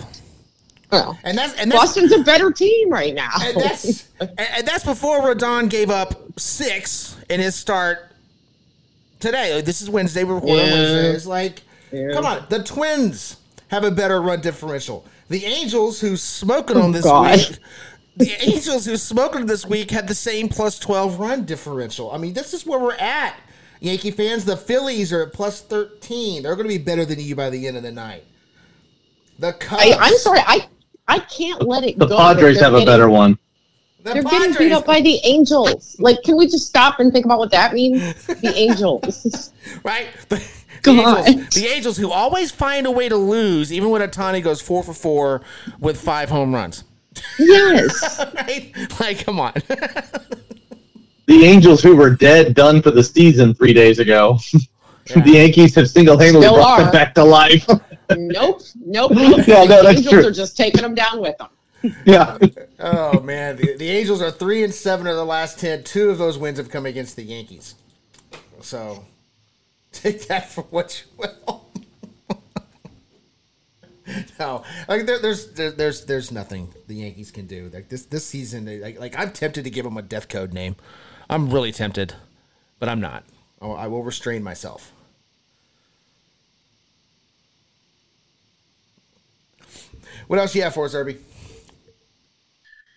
Well, 0.91 1.17
and 1.23 1.37
that's 1.37 1.53
and 1.55 1.69
that's 1.69 1.81
Boston's 1.81 2.13
a 2.13 2.23
better 2.23 2.51
team 2.51 2.89
right 2.89 3.13
now. 3.13 3.31
and 3.41 3.57
that's 3.57 4.07
and, 4.19 4.67
that's 4.67 4.85
before 4.85 5.19
Rodon 5.19 5.69
gave 5.69 5.89
up 5.89 6.39
six 6.39 7.17
in 7.29 7.39
his 7.39 7.55
start 7.55 8.11
today. 9.19 9.61
This 9.61 9.81
is 9.81 9.89
Wednesday. 9.89 10.23
We're 10.23 10.35
recording 10.35 10.67
Yeah. 10.67 10.73
Wednesday. 10.73 11.09
It's 11.11 11.25
like, 11.25 11.63
Yeah. 11.91 12.13
come 12.13 12.25
on, 12.25 12.45
the 12.49 12.63
Twins 12.63 13.37
have 13.67 13.83
a 13.83 13.91
better 13.91 14.21
run 14.21 14.39
differential. 14.39 15.05
The 15.29 15.43
Angels, 15.43 15.99
who's 15.99 16.21
smoking 16.21 16.77
on 16.77 16.89
oh, 16.89 16.91
this 16.93 17.03
God. 17.03 17.37
week, 17.37 17.57
the 18.15 18.49
Angels, 18.49 18.85
who's 18.85 19.03
smoking 19.03 19.45
this 19.45 19.65
week, 19.65 19.91
had 19.91 20.07
the 20.07 20.15
same 20.15 20.47
plus 20.47 20.79
twelve 20.79 21.19
run 21.19 21.43
differential. 21.43 22.11
I 22.11 22.17
mean, 22.17 22.33
this 22.33 22.53
is 22.53 22.65
where 22.65 22.79
we're 22.79 22.93
at. 22.93 23.35
Yankee 23.81 24.11
fans, 24.11 24.45
the 24.45 24.57
Phillies 24.57 25.11
are 25.11 25.23
at 25.23 25.33
plus 25.33 25.61
thirteen. 25.61 26.43
They're 26.43 26.55
going 26.55 26.69
to 26.69 26.73
be 26.73 26.81
better 26.81 27.03
than 27.03 27.19
you 27.19 27.35
by 27.35 27.49
the 27.49 27.67
end 27.67 27.75
of 27.75 27.83
the 27.83 27.91
night. 27.91 28.23
The 29.39 29.53
Cubs, 29.53 29.83
I, 29.83 29.97
I'm 29.99 30.17
sorry. 30.17 30.39
I 30.39 30.67
I 31.07 31.19
can't 31.19 31.63
let 31.67 31.83
it 31.83 31.97
The 31.97 32.05
go. 32.05 32.17
The 32.17 32.17
Padres 32.17 32.59
that 32.59 32.65
have 32.65 32.73
a 32.73 32.85
better 32.85 33.09
one. 33.09 33.37
the 34.03 34.13
They're 34.13 34.23
getting 34.23 34.53
beat 34.57 34.71
up 34.71 34.85
by 34.85 35.01
the 35.01 35.19
Angels. 35.23 35.95
Like, 35.99 36.21
can 36.23 36.37
we 36.37 36.45
just 36.47 36.67
stop 36.67 36.99
and 36.99 37.11
think 37.11 37.25
about 37.25 37.39
what 37.39 37.51
that 37.51 37.73
means? 37.73 38.25
The 38.25 38.53
Angels. 38.55 39.51
right? 39.83 40.07
The, 40.29 40.43
the, 40.83 40.91
Angels, 40.91 41.49
the 41.53 41.67
Angels 41.67 41.97
who 41.97 42.11
always 42.11 42.51
find 42.51 42.85
a 42.85 42.91
way 42.91 43.09
to 43.09 43.17
lose, 43.17 43.71
even 43.73 43.89
when 43.89 44.01
Ohtani 44.01 44.43
goes 44.43 44.61
four 44.61 44.83
for 44.83 44.93
four 44.93 45.41
with 45.79 45.99
five 45.99 46.29
home 46.29 46.53
runs. 46.53 46.83
yes. 47.39 48.19
right? 48.35 48.73
Like, 48.99 49.25
come 49.25 49.39
on. 49.39 49.53
The 51.27 51.43
Angels, 51.43 51.83
who 51.83 51.93
were 51.97 52.11
dead, 52.11 52.55
done 52.55 52.81
for 52.81 52.89
the 52.89 53.03
season 53.03 53.53
three 53.53 53.73
days 53.73 53.99
ago. 53.99 54.39
The 55.13 55.31
Yankees 55.31 55.75
have 55.75 55.89
single-handedly 55.89 56.41
Still 56.41 56.55
brought 56.55 56.79
are. 56.79 56.83
them 56.83 56.91
back 56.91 57.13
to 57.15 57.23
life. 57.23 57.67
Nope. 58.15 58.61
Nope. 58.85 59.11
nope. 59.11 59.41
Yeah, 59.47 59.65
no, 59.65 59.77
the 59.77 59.83
that's 59.83 59.97
Angels 59.97 60.13
true. 60.13 60.27
are 60.27 60.31
just 60.31 60.55
taking 60.55 60.81
them 60.81 60.95
down 60.95 61.19
with 61.19 61.37
them. 61.37 61.49
yeah. 62.05 62.37
oh 62.79 63.19
man, 63.19 63.57
the, 63.57 63.75
the 63.75 63.89
Angels 63.89 64.21
are 64.21 64.31
three 64.31 64.63
and 64.63 64.73
seven 64.73 65.07
of 65.07 65.17
the 65.17 65.25
last 65.25 65.59
ten. 65.59 65.83
Two 65.83 66.09
of 66.09 66.17
those 66.17 66.37
wins 66.37 66.57
have 66.57 66.69
come 66.69 66.85
against 66.85 67.17
the 67.17 67.23
Yankees. 67.23 67.75
So 68.61 69.03
take 69.91 70.27
that 70.27 70.49
for 70.49 70.61
what 70.63 71.03
you 71.03 71.27
will. 71.27 71.65
no, 74.39 74.63
like 74.87 75.05
there, 75.05 75.19
there's 75.19 75.51
there, 75.51 75.71
there's 75.71 76.05
there's 76.05 76.31
nothing 76.31 76.73
the 76.87 76.95
Yankees 76.95 77.29
can 77.31 77.45
do. 77.45 77.69
Like 77.73 77.89
this 77.89 78.03
this 78.05 78.25
season, 78.25 78.63
they, 78.63 78.79
like, 78.79 78.99
like 78.99 79.19
I'm 79.19 79.31
tempted 79.31 79.65
to 79.65 79.69
give 79.69 79.83
them 79.83 79.97
a 79.97 80.01
death 80.01 80.29
code 80.29 80.53
name. 80.53 80.77
I'm 81.29 81.49
really 81.49 81.73
tempted, 81.73 82.13
but 82.79 82.87
I'm 82.87 83.01
not. 83.01 83.25
I, 83.61 83.67
I 83.67 83.87
will 83.87 84.03
restrain 84.03 84.43
myself. 84.43 84.93
What 90.27 90.39
else 90.39 90.53
you 90.53 90.61
have 90.63 90.73
for 90.73 90.85
us, 90.85 90.93
Irby? 90.93 91.17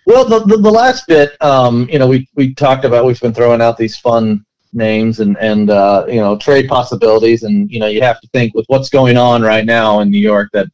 Well, 0.07 0.24
the, 0.24 0.41
the, 0.41 0.57
the 0.57 0.70
last 0.70 1.07
bit, 1.07 1.41
um, 1.41 1.89
you 1.89 1.99
know, 1.99 2.09
we, 2.09 2.28
we 2.35 2.55
talked 2.55 2.85
about, 2.85 3.05
we've 3.05 3.20
been 3.20 3.33
throwing 3.33 3.61
out 3.61 3.76
these 3.76 3.97
fun 3.97 4.45
names 4.72 5.20
and, 5.20 5.37
and 5.39 5.70
uh, 5.70 6.05
you 6.09 6.16
know, 6.16 6.37
trade 6.37 6.68
possibilities. 6.68 7.45
And, 7.45 7.70
you 7.70 7.78
know, 7.78 7.87
you 7.87 8.03
have 8.03 8.20
to 8.20 8.28
think 8.28 8.55
with 8.55 8.64
what's 8.66 8.89
going 8.89 9.16
on 9.16 9.43
right 9.43 9.64
now 9.64 10.01
in 10.01 10.11
New 10.11 10.18
York 10.18 10.51
that 10.53 10.66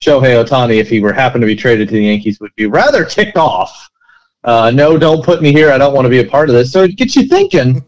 Shohei 0.00 0.42
Ohtani, 0.44 0.78
if 0.78 0.88
he 0.88 1.00
were 1.00 1.12
happen 1.12 1.40
to 1.40 1.46
be 1.46 1.54
traded 1.54 1.88
to 1.88 1.94
the 1.94 2.04
Yankees, 2.04 2.40
would 2.40 2.54
be 2.56 2.66
rather 2.66 3.04
ticked 3.04 3.36
off. 3.36 3.88
Uh, 4.42 4.70
no, 4.74 4.96
don't 4.96 5.24
put 5.24 5.42
me 5.42 5.52
here. 5.52 5.70
I 5.70 5.78
don't 5.78 5.94
want 5.94 6.06
to 6.06 6.10
be 6.10 6.20
a 6.20 6.26
part 6.26 6.48
of 6.48 6.54
this. 6.54 6.72
So 6.72 6.82
it 6.82 6.96
gets 6.96 7.14
you 7.14 7.24
thinking, 7.24 7.84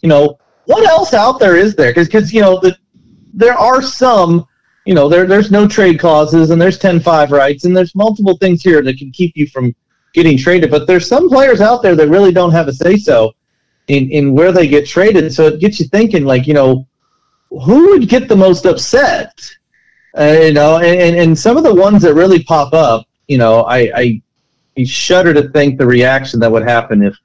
you 0.00 0.08
know, 0.08 0.38
what 0.64 0.86
else 0.88 1.12
out 1.12 1.38
there 1.40 1.56
is 1.56 1.74
there? 1.74 1.92
Because, 1.92 2.32
you 2.32 2.40
know, 2.40 2.60
the, 2.60 2.76
there 3.34 3.54
are 3.54 3.82
some 3.82 4.46
you 4.86 4.94
know, 4.94 5.08
there 5.08 5.26
there's 5.26 5.50
no 5.50 5.66
trade 5.66 5.98
clauses 5.98 6.50
and 6.50 6.62
there's 6.62 6.78
10-5 6.78 7.30
rights 7.30 7.64
and 7.64 7.76
there's 7.76 7.94
multiple 7.94 8.36
things 8.38 8.62
here 8.62 8.82
that 8.82 8.96
can 8.98 9.10
keep 9.10 9.36
you 9.36 9.46
from 9.48 9.74
getting 10.14 10.38
traded. 10.38 10.70
But 10.70 10.86
there's 10.86 11.06
some 11.06 11.28
players 11.28 11.60
out 11.60 11.82
there 11.82 11.96
that 11.96 12.08
really 12.08 12.32
don't 12.32 12.52
have 12.52 12.68
a 12.68 12.72
say 12.72 12.96
so 12.96 13.34
in 13.88 14.10
in 14.10 14.32
where 14.32 14.52
they 14.52 14.68
get 14.68 14.86
traded. 14.86 15.32
So 15.34 15.46
it 15.46 15.60
gets 15.60 15.80
you 15.80 15.86
thinking, 15.88 16.24
like, 16.24 16.46
you 16.46 16.54
know, 16.54 16.86
who 17.50 17.90
would 17.90 18.08
get 18.08 18.28
the 18.28 18.36
most 18.36 18.64
upset? 18.64 19.32
Uh, 20.16 20.38
you 20.44 20.52
know, 20.52 20.78
and, 20.78 21.16
and 21.16 21.38
some 21.38 21.56
of 21.56 21.64
the 21.64 21.74
ones 21.74 22.02
that 22.02 22.14
really 22.14 22.42
pop 22.42 22.72
up, 22.72 23.06
you 23.28 23.38
know, 23.38 23.62
I, 23.62 23.90
I 23.94 24.22
I 24.78 24.84
shudder 24.84 25.34
to 25.34 25.48
think 25.50 25.78
the 25.78 25.86
reaction 25.86 26.40
that 26.40 26.50
would 26.50 26.64
happen 26.64 27.02
if. 27.02 27.16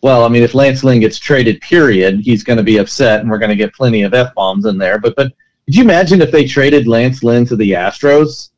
Well, 0.00 0.24
I 0.24 0.28
mean, 0.28 0.44
if 0.44 0.54
Lance 0.54 0.84
Lynn 0.84 1.00
gets 1.00 1.18
traded, 1.18 1.60
period, 1.60 2.20
he's 2.20 2.44
going 2.44 2.56
to 2.56 2.62
be 2.62 2.76
upset, 2.76 3.18
and 3.18 3.28
we're 3.28 3.38
going 3.38 3.50
to 3.50 3.56
get 3.56 3.74
plenty 3.74 4.02
of 4.02 4.14
f 4.14 4.32
bombs 4.34 4.64
in 4.64 4.78
there. 4.78 5.00
But 5.00 5.16
but 5.16 5.32
could 5.68 5.76
you 5.76 5.84
imagine 5.84 6.22
if 6.22 6.32
they 6.32 6.46
traded 6.46 6.88
Lance 6.88 7.22
Lynn 7.22 7.44
to 7.44 7.54
the 7.54 7.72
Astros? 7.72 8.48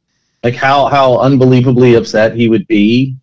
Like 0.44 0.54
how 0.54 0.86
how 0.86 1.18
unbelievably 1.18 1.96
upset 1.96 2.36
he 2.36 2.48
would 2.48 2.64
be. 2.68 3.16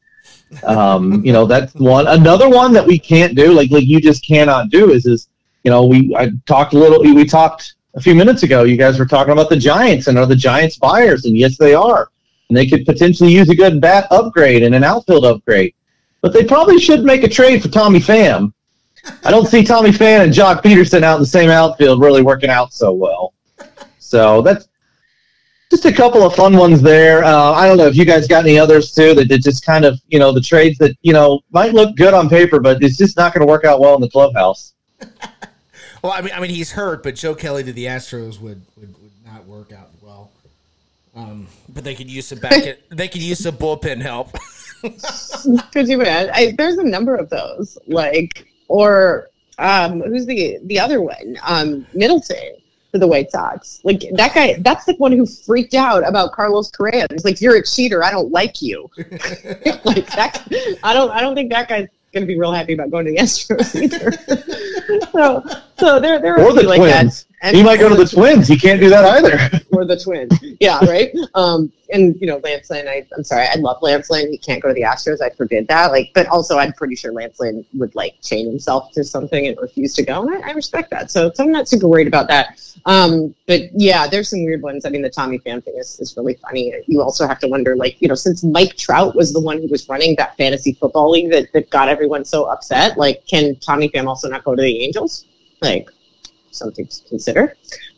Um, 0.66 1.24
you 1.24 1.32
know, 1.32 1.46
that's 1.46 1.74
one. 1.74 2.06
Another 2.06 2.50
one 2.50 2.74
that 2.74 2.86
we 2.86 3.00
can't 3.00 3.34
do, 3.34 3.54
like 3.54 3.72
like 3.72 3.86
you 3.86 4.02
just 4.02 4.28
cannot 4.28 4.72
do, 4.72 4.92
is 4.92 5.06
is 5.06 5.30
you 5.64 5.72
know 5.72 5.86
we 5.86 6.14
I 6.18 6.32
talked 6.46 6.74
a 6.74 6.78
little. 6.78 7.02
We 7.02 7.24
talked 7.24 7.76
a 7.96 8.02
few 8.02 8.14
minutes 8.14 8.44
ago. 8.44 8.66
You 8.66 8.76
guys 8.76 9.00
were 9.00 9.06
talking 9.06 9.32
about 9.32 9.50
the 9.50 9.56
Giants 9.56 10.08
and 10.08 10.18
are 10.18 10.26
the 10.26 10.36
Giants 10.36 10.76
buyers, 10.78 11.24
and 11.24 11.38
yes, 11.38 11.56
they 11.58 11.74
are, 11.74 12.12
and 12.50 12.58
they 12.58 12.68
could 12.68 12.86
potentially 12.86 13.32
use 13.32 13.48
a 13.48 13.56
good 13.56 13.80
bat 13.80 14.08
upgrade 14.12 14.64
and 14.64 14.76
an 14.76 14.84
outfield 14.84 15.24
upgrade. 15.24 15.74
But 16.20 16.34
they 16.34 16.44
probably 16.44 16.78
should 16.78 17.06
make 17.06 17.24
a 17.24 17.30
trade 17.30 17.62
for 17.62 17.70
Tommy 17.70 18.00
Pham. 18.00 18.52
I 19.24 19.32
don't 19.32 19.48
see 19.48 19.64
Tommy 19.64 19.92
Pham 19.92 20.26
and 20.26 20.34
Joc 20.34 20.62
Pederson 20.62 21.04
out 21.04 21.16
in 21.16 21.22
the 21.22 21.26
same 21.26 21.50
outfield 21.50 22.02
really 22.02 22.22
working 22.22 22.50
out 22.50 22.74
so 22.74 22.92
well. 22.92 23.34
So 24.10 24.42
that's 24.42 24.68
just 25.70 25.86
a 25.86 25.92
couple 25.92 26.24
of 26.24 26.34
fun 26.36 26.56
ones 26.56 26.82
there. 26.82 27.24
Uh, 27.24 27.52
I 27.52 27.68
don't 27.68 27.78
know 27.78 27.88
if 27.88 27.96
you 27.96 28.06
guys 28.06 28.28
got 28.28 28.46
any 28.46 28.58
others 28.58 28.94
too 28.94 29.14
that 29.16 29.26
did 29.26 29.44
just 29.44 29.66
kind 29.66 29.86
of 29.86 30.00
you 30.08 30.20
know 30.20 30.32
the 30.32 30.42
trades 30.42 30.78
that 30.80 30.96
you 31.02 31.14
know 31.14 31.42
might 31.52 31.74
look 31.74 31.96
good 31.96 32.14
on 32.14 32.30
paper, 32.30 32.60
but 32.60 32.82
it's 32.82 32.98
just 32.98 33.18
not 33.18 33.34
going 33.34 33.46
to 33.46 33.52
work 33.52 33.66
out 33.66 33.80
well 33.80 33.96
in 33.96 34.02
the 34.02 34.10
clubhouse. 34.10 34.74
Well, 36.04 36.12
I 36.12 36.22
mean, 36.22 36.32
I 36.34 36.40
mean, 36.40 36.52
he's 36.52 36.72
hurt, 36.72 37.04
but 37.04 37.16
Joe 37.16 37.36
Kelly 37.36 37.64
to 37.64 37.74
the 37.74 37.86
Astros 37.86 38.40
would 38.40 38.62
would, 38.78 38.96
would 39.02 39.12
not 39.26 39.46
work 39.46 39.74
out 39.74 39.90
well. 40.02 40.32
Um, 41.16 41.48
but 41.68 41.84
they 41.84 41.96
could 41.96 42.10
use 42.10 42.28
some 42.28 42.40
back. 42.40 42.78
they 42.90 43.08
could 43.08 43.22
use 43.22 43.40
some 43.40 43.58
bullpen 43.58 44.02
help. 44.02 44.38
Could 45.74 45.88
you 45.88 46.00
imagine? 46.00 46.32
I, 46.34 46.54
there's 46.56 46.78
a 46.78 46.84
number 46.84 47.16
of 47.16 47.32
those, 47.32 47.80
like, 47.88 48.48
or 48.68 49.28
um, 49.58 50.02
who's 50.02 50.28
the 50.28 50.60
the 50.66 50.80
other 50.80 51.02
one? 51.02 51.38
Um, 51.42 51.88
Middleton 51.96 52.58
for 52.92 53.00
the 53.00 53.08
White 53.08 53.32
Sox. 53.32 53.82
Like 53.84 54.04
that 54.14 54.34
guy. 54.34 54.56
That's 54.60 54.86
the 54.86 54.96
one 54.96 55.12
who 55.12 55.26
freaked 55.26 55.74
out 55.74 56.08
about 56.08 56.32
Carlos 56.32 56.72
Correa. 56.72 57.08
He's 57.12 57.26
like, 57.26 57.42
"You're 57.42 57.58
a 57.58 57.64
cheater. 57.66 58.04
I 58.04 58.12
don't 58.12 58.32
like 58.32 58.62
you." 58.62 58.90
like 58.98 60.08
that. 60.12 60.44
I 60.84 60.94
don't. 60.94 61.12
I 61.12 61.22
don't 61.22 61.36
think 61.36 61.52
that 61.52 61.70
guy's 61.70 61.88
going 62.14 62.24
to 62.24 62.28
be 62.28 62.40
real 62.40 62.52
happy 62.52 62.74
about 62.74 62.90
going 62.90 63.06
to 63.06 63.12
the 63.12 63.18
Astros 63.18 63.76
either. 63.82 64.12
so, 65.12 65.44
so 65.78 66.00
there, 66.00 66.20
there 66.20 66.36
are 66.36 66.42
Or 66.42 66.50
a 66.50 66.54
the 66.54 66.60
few 66.62 66.70
like 66.70 66.82
that. 66.82 67.02
Twins. 67.02 67.26
And- 67.42 67.56
He 67.56 67.64
might 67.64 67.80
go 67.80 67.88
to 67.88 67.96
the 67.96 68.06
Twins. 68.06 68.48
He 68.48 68.58
can't 68.58 68.80
do 68.80 68.90
that 68.90 69.06
either. 69.06 69.62
or 69.72 69.86
the 69.86 69.98
Twins. 69.98 70.34
Yeah, 70.60 70.84
right. 70.86 71.14
Um, 71.36 71.72
and 71.94 72.20
you 72.20 72.28
know, 72.28 72.38
Lance 72.38 72.70
Lynn. 72.70 72.88
I, 72.88 73.06
I'm 73.16 73.24
sorry, 73.24 73.48
I 73.48 73.56
love 73.56 73.78
Lance 73.82 74.10
Lynn. 74.10 74.32
He 74.32 74.38
can't 74.38 74.62
go 74.62 74.68
to 74.70 74.74
the 74.74 74.82
Astros. 74.82 75.22
I 75.22 75.30
forbid 75.30 75.68
that. 75.68 75.92
Like, 75.92 76.12
but 76.14 76.28
also, 76.28 76.58
I'm 76.58 76.74
pretty 76.74 76.96
sure 76.96 77.14
Lance 77.14 77.40
Lynn 77.40 77.66
would 77.76 77.94
like 77.96 78.16
chain 78.22 78.48
himself 78.48 78.92
to 78.94 79.04
something 79.04 79.48
and 79.48 79.58
refuse 79.62 79.94
to 79.96 80.04
go, 80.04 80.24
and 80.24 80.44
I, 80.44 80.50
I 80.50 80.52
respect 80.54 80.90
that. 80.92 81.12
So, 81.12 81.32
so 81.34 81.44
I'm 81.44 81.52
not 81.52 81.68
super 81.68 81.88
worried 81.88 82.08
about 82.08 82.28
that. 82.28 82.60
Um, 82.86 83.36
but 83.48 83.62
yeah, 83.74 84.08
there's 84.08 84.30
some 84.30 84.44
weird 84.44 84.62
ones. 84.62 84.86
I 84.86 84.90
mean, 84.90 85.02
the 85.02 85.10
Tommy 85.10 85.40
Pham 85.40 85.64
thing 85.64 85.76
is, 85.78 86.00
is 86.00 86.16
really 86.18 86.36
funny. 86.36 86.74
You 86.88 87.02
also 87.02 87.28
have 87.28 87.40
to 87.40 87.48
wonder, 87.48 87.76
like, 87.76 88.02
you 88.02 88.08
know, 88.08 88.16
since 88.16 88.44
Mike 88.44 88.76
Trout 88.78 89.16
was 89.16 89.34
the 89.34 89.40
one 89.40 89.62
who 89.62 89.68
was 89.68 89.88
running 89.90 90.16
that 90.18 90.36
fantasy 90.38 90.74
football 90.74 91.12
league 91.12 91.32
that, 91.32 91.52
that 91.54 91.70
got 91.70 91.90
everyone 91.90 92.26
so 92.26 92.46
upset, 92.46 92.98
like, 92.98 93.26
can 93.28 93.56
Tommy 93.58 93.90
Pham 93.90 94.08
also 94.08 94.30
not 94.30 94.44
go 94.44 94.56
to 94.56 94.62
the 94.62 94.82
Angels? 94.84 95.26
Like, 95.62 95.90
something 96.58 96.88
to 96.88 97.04
consider. 97.10 97.56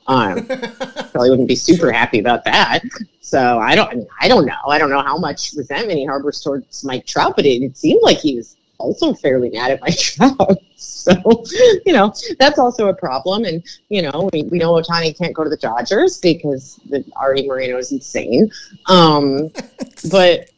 Um, 0.07 0.45
probably 1.12 1.30
wouldn't 1.30 1.47
be 1.47 1.55
super 1.55 1.91
happy 1.91 2.20
about 2.20 2.43
that. 2.45 2.82
So 3.22 3.60
I 3.60 3.76
don't, 3.76 3.89
I, 3.89 3.95
mean, 3.95 4.07
I 4.20 4.28
don't 4.28 4.45
know. 4.45 4.68
I 4.68 4.78
don't 4.78 4.89
know 4.89 5.01
how 5.01 5.18
much 5.18 5.53
resentment 5.53 5.99
he 5.99 6.05
harbors 6.05 6.41
towards 6.41 6.84
Mike 6.84 7.05
Trout, 7.05 7.36
but 7.36 7.45
it, 7.45 7.62
it 7.62 7.78
seemed 7.78 8.01
like 8.01 8.18
he 8.18 8.36
was 8.36 8.55
also 8.80 9.14
fairly 9.14 9.49
mad 9.51 9.72
at 9.72 9.82
Mike 9.82 9.97
Trout. 9.99 10.57
So, 10.76 11.14
you 11.86 11.93
know, 11.93 12.14
that's 12.39 12.57
also 12.57 12.88
a 12.88 12.93
problem. 12.93 13.45
And, 13.45 13.64
you 13.89 14.01
know, 14.01 14.30
we, 14.34 14.43
we 14.43 14.57
know 14.57 14.74
Otani 14.74 15.16
can't 15.16 15.34
go 15.34 15.43
to 15.43 15.49
the 15.49 15.57
Dodgers 15.57 16.18
because 16.18 16.80
the 16.89 17.05
Artie 17.16 17.47
Moreno 17.47 17.78
is 17.78 17.91
insane. 17.91 18.49
Um, 18.88 19.51
but 20.12 20.49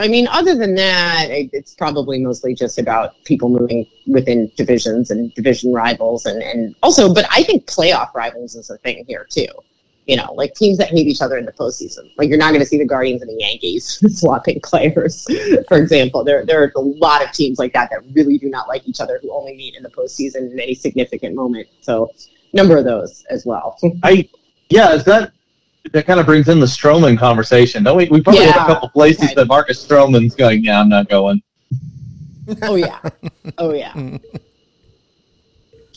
I 0.00 0.08
mean, 0.08 0.26
other 0.28 0.54
than 0.54 0.74
that, 0.76 1.26
it's 1.30 1.74
probably 1.74 2.18
mostly 2.24 2.54
just 2.54 2.78
about 2.78 3.22
people 3.24 3.50
moving 3.50 3.86
within 4.06 4.50
divisions 4.56 5.10
and 5.10 5.32
division 5.34 5.74
rivals, 5.74 6.24
and, 6.24 6.42
and 6.42 6.74
also, 6.82 7.12
but 7.12 7.26
I 7.30 7.42
think 7.42 7.66
playoff 7.66 8.14
rivals 8.14 8.54
is 8.54 8.70
a 8.70 8.78
thing 8.78 9.04
here 9.06 9.26
too. 9.30 9.46
You 10.06 10.16
know, 10.16 10.32
like 10.32 10.54
teams 10.54 10.78
that 10.78 10.88
hate 10.88 11.06
each 11.06 11.20
other 11.20 11.36
in 11.36 11.44
the 11.44 11.52
postseason. 11.52 12.10
Like 12.16 12.30
you're 12.30 12.38
not 12.38 12.48
going 12.48 12.60
to 12.60 12.66
see 12.66 12.78
the 12.78 12.86
Guardians 12.86 13.20
and 13.20 13.30
the 13.30 13.36
Yankees 13.38 14.02
swapping 14.18 14.58
players, 14.62 15.26
for 15.68 15.76
example. 15.76 16.24
There, 16.24 16.46
there 16.46 16.62
are 16.62 16.72
a 16.74 16.80
lot 16.80 17.22
of 17.22 17.30
teams 17.32 17.58
like 17.58 17.74
that 17.74 17.90
that 17.90 18.00
really 18.14 18.38
do 18.38 18.48
not 18.48 18.68
like 18.68 18.88
each 18.88 19.00
other 19.00 19.20
who 19.22 19.30
only 19.32 19.54
meet 19.54 19.76
in 19.76 19.82
the 19.82 19.90
postseason 19.90 20.50
in 20.50 20.58
any 20.58 20.74
significant 20.74 21.34
moment. 21.34 21.68
So, 21.82 22.10
number 22.54 22.78
of 22.78 22.84
those 22.84 23.24
as 23.28 23.44
well. 23.44 23.78
I 24.02 24.28
yeah, 24.70 24.94
is 24.94 25.04
that 25.04 25.32
that 25.92 26.06
kind 26.06 26.20
of 26.20 26.26
brings 26.26 26.48
in 26.48 26.60
the 26.60 26.66
Stroman 26.66 27.18
conversation? 27.18 27.82
Don't 27.82 27.96
we? 27.96 28.08
We 28.08 28.20
probably 28.20 28.44
have 28.44 28.68
a 28.68 28.74
couple 28.74 28.88
places 28.90 29.26
kind 29.26 29.38
that 29.38 29.46
Marcus 29.46 29.84
Stroman's 29.84 30.34
going. 30.34 30.64
Yeah, 30.64 30.80
I'm 30.80 30.88
not 30.88 31.08
going. 31.08 31.42
Oh 32.62 32.74
yeah. 32.74 33.00
Oh 33.58 33.72
yeah. 33.72 33.92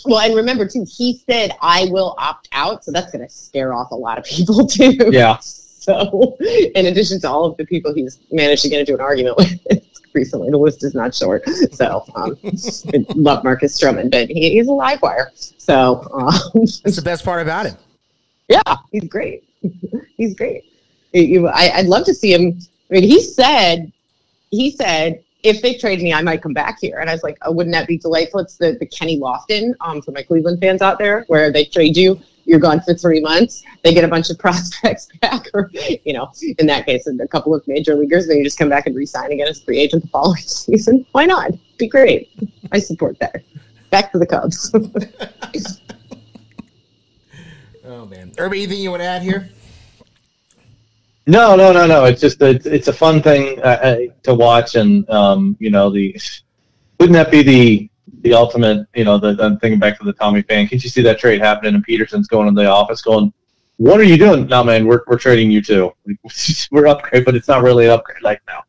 Well, 0.06 0.20
and 0.20 0.36
remember 0.36 0.68
too, 0.68 0.86
he 0.90 1.22
said 1.30 1.52
I 1.62 1.86
will 1.90 2.16
opt 2.18 2.50
out, 2.52 2.84
so 2.84 2.92
that's 2.92 3.12
going 3.12 3.26
to 3.26 3.34
scare 3.34 3.74
off 3.74 3.92
a 3.92 3.96
lot 3.96 4.18
of 4.18 4.26
people 4.26 4.68
too. 4.68 4.98
Yeah. 5.12 5.38
So, 5.40 6.38
in 6.42 6.86
addition 6.86 7.20
to 7.22 7.30
all 7.30 7.46
of 7.46 7.58
the 7.58 7.66
people 7.66 7.94
he's 7.94 8.20
managed 8.32 8.62
to 8.64 8.70
get 8.70 8.80
into 8.80 8.94
an 8.94 9.02
argument 9.02 9.38
with 9.38 9.60
recently, 10.14 10.50
the 10.50 10.58
list 10.58 10.84
is 10.84 10.94
not 10.94 11.14
short. 11.14 11.48
So, 11.74 12.06
um, 12.16 12.38
love 13.16 13.44
Marcus 13.44 13.78
Stroman, 13.78 14.10
but 14.10 14.30
he, 14.30 14.52
he's 14.52 14.68
a 14.68 14.72
live 14.72 15.02
wire. 15.02 15.32
So, 15.36 16.08
um, 16.14 16.34
That's 16.84 16.96
the 16.96 17.02
best 17.02 17.26
part 17.26 17.42
about 17.42 17.66
him. 17.66 17.76
yeah, 18.48 18.62
he's 18.92 19.06
great. 19.06 19.44
he's 20.18 20.36
great. 20.36 20.66
I, 21.16 21.72
I'd 21.76 21.86
love 21.86 22.06
to 22.06 22.14
see 22.14 22.34
him. 22.34 22.60
I 22.90 22.94
mean, 22.94 23.04
he 23.04 23.22
said, 23.22 23.92
he 24.52 24.72
said, 24.72 25.24
if 25.44 25.62
they 25.62 25.76
trade 25.76 26.02
me, 26.02 26.14
I 26.14 26.22
might 26.22 26.42
come 26.42 26.54
back 26.54 26.80
here. 26.80 27.00
And 27.00 27.10
I 27.10 27.14
was 27.14 27.24
like, 27.24 27.38
oh, 27.42 27.52
wouldn't 27.52 27.74
that 27.74 27.88
be 27.88 27.98
delightful? 27.98 28.40
It's 28.40 28.58
the, 28.58 28.78
the 28.80 28.86
Kenny 28.86 29.20
Lofton 29.20 29.74
um, 29.82 30.02
for 30.02 30.12
my 30.12 30.24
Cleveland 30.24 30.60
fans 30.62 30.82
out 30.82 30.98
there, 30.98 31.26
where 31.28 31.52
they 31.52 31.66
trade 31.66 31.98
you, 31.98 32.20
you're 32.46 32.60
gone 32.60 32.82
for 32.82 32.94
three 32.94 33.20
months, 33.20 33.64
they 33.84 33.94
get 33.94 34.04
a 34.04 34.08
bunch 34.08 34.30
of 34.30 34.40
prospects 34.40 35.10
back, 35.22 35.48
or, 35.54 35.70
you 35.74 36.14
know, 36.14 36.32
in 36.60 36.66
that 36.68 36.86
case, 36.86 37.08
a 37.08 37.28
couple 37.28 37.54
of 37.54 37.66
major 37.68 37.96
leaguers, 37.96 38.28
then 38.28 38.38
you 38.38 38.44
just 38.44 38.58
come 38.58 38.70
back 38.70 38.88
and 38.88 38.96
re-sign 38.96 39.32
again 39.32 39.48
as 39.48 39.62
free 39.62 39.80
agent 39.80 40.04
the 40.04 40.10
following 40.10 40.42
season. 40.42 41.06
Why 41.12 41.26
not? 41.26 41.52
Be 41.78 41.88
great. 41.88 42.30
I 42.72 42.80
support 42.80 43.20
that. 43.20 43.44
Back 43.90 44.12
to 44.14 44.20
the 44.20 44.26
Cubs. 44.26 44.72
Oh 47.94 48.08
man, 48.08 48.32
Irby, 48.40 48.64
anything 48.64 48.80
you 48.80 48.90
want 48.90 49.04
to 49.04 49.08
add 49.08 49.22
here? 49.22 49.50
No, 51.28 51.56
no, 51.56 51.72
no, 51.72 51.86
no. 51.86 52.06
It's 52.06 52.20
just 52.20 52.42
it's, 52.42 52.66
it's 52.66 52.88
a 52.88 52.94
fun 52.94 53.22
thing 53.22 53.62
uh, 53.62 53.80
uh, 53.84 53.98
to 54.24 54.34
watch, 54.34 54.74
and 54.74 55.08
um, 55.12 55.56
you 55.60 55.70
know 55.70 55.92
the 55.92 56.20
wouldn't 57.00 57.14
that 57.14 57.30
be 57.30 57.44
the 57.44 57.90
the 58.22 58.34
ultimate? 58.34 58.88
You 58.96 59.04
know, 59.04 59.20
the 59.20 59.38
I'm 59.40 59.60
thinking 59.60 59.80
back 59.80 60.00
to 60.00 60.06
the 60.06 60.14
Tommy 60.14 60.42
Pham. 60.42 60.68
Can't 60.68 60.84
you 60.84 60.90
see 60.90 61.04
that 61.04 61.20
trade 61.20 61.40
happening? 61.40 61.76
And 61.76 61.86
Pederson's 61.86 62.28
going 62.28 62.48
to 62.48 62.60
the 62.60 62.68
office, 62.68 63.04
going, 63.04 63.32
"What 63.78 64.00
are 64.00 64.04
you 64.04 64.18
doing?" 64.18 64.48
No, 64.48 64.64
man, 64.64 64.88
we're 64.88 65.04
we're 65.06 65.20
trading 65.20 65.52
you 65.52 65.62
too. 65.62 65.92
we're 66.72 66.88
upgrade, 66.88 67.26
but 67.26 67.36
it's 67.36 67.48
not 67.48 67.62
really 67.62 67.86
an 67.86 67.92
upgrade. 67.92 68.24
Like 68.24 68.42
now, 68.48 68.64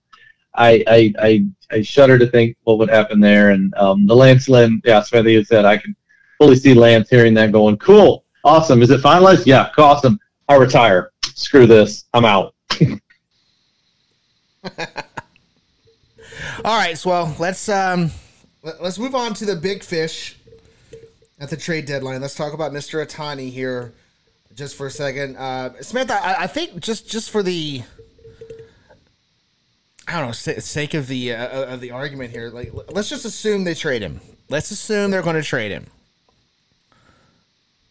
I 0.54 0.84
I 0.86 1.14
I, 1.18 1.46
I 1.72 1.80
shudder 1.80 2.18
to 2.18 2.26
think 2.26 2.58
what 2.64 2.76
would 2.76 2.90
happen 2.90 3.20
there. 3.20 3.50
And 3.52 3.74
um, 3.76 4.06
the 4.06 4.14
Lance 4.14 4.50
Lynn, 4.50 4.82
yeah, 4.84 5.00
Smithy 5.00 5.42
said 5.44 5.64
I 5.64 5.78
can 5.78 5.96
fully 6.36 6.56
see 6.56 6.74
Lance 6.74 7.08
hearing 7.08 7.32
that, 7.34 7.52
going, 7.52 7.78
"Cool, 7.78 8.23
awesome. 8.44 8.82
Is 8.82 8.90
it 8.90 9.00
finalized? 9.00 9.46
Yeah, 9.46 9.70
awesome. 9.78 10.18
I 10.48 10.54
retire. 10.56 11.10
Screw 11.24 11.66
this. 11.66 12.04
I'm 12.14 12.24
out." 12.24 12.54
All 16.64 16.76
right, 16.78 16.96
so 16.96 17.10
well, 17.10 17.36
let's 17.38 17.68
um, 17.68 18.10
let- 18.62 18.82
let's 18.82 18.98
move 18.98 19.14
on 19.14 19.34
to 19.34 19.44
the 19.44 19.56
big 19.56 19.82
fish 19.82 20.36
at 21.38 21.50
the 21.50 21.56
trade 21.56 21.86
deadline. 21.86 22.20
Let's 22.20 22.34
talk 22.34 22.52
about 22.54 22.72
Mr. 22.72 23.04
Ohtani 23.04 23.50
here, 23.50 23.92
just 24.54 24.76
for 24.76 24.86
a 24.86 24.90
second. 24.90 25.36
Uh, 25.36 25.80
Samantha, 25.82 26.14
I, 26.14 26.44
I 26.44 26.46
think 26.46 26.80
just 26.80 27.08
just 27.10 27.30
for 27.30 27.42
the 27.42 27.82
I 30.08 30.12
don't 30.18 30.26
know 30.26 30.32
sa- 30.32 30.60
sake 30.60 30.94
of 30.94 31.06
the 31.08 31.32
uh, 31.34 31.74
of 31.74 31.80
the 31.80 31.90
argument 31.90 32.30
here, 32.30 32.50
like 32.50 32.72
let's 32.90 33.08
just 33.08 33.24
assume 33.24 33.64
they 33.64 33.74
trade 33.74 34.02
him. 34.02 34.20
Let's 34.48 34.70
assume 34.70 35.10
they're 35.10 35.22
going 35.22 35.36
to 35.36 35.42
trade 35.42 35.72
him. 35.72 35.86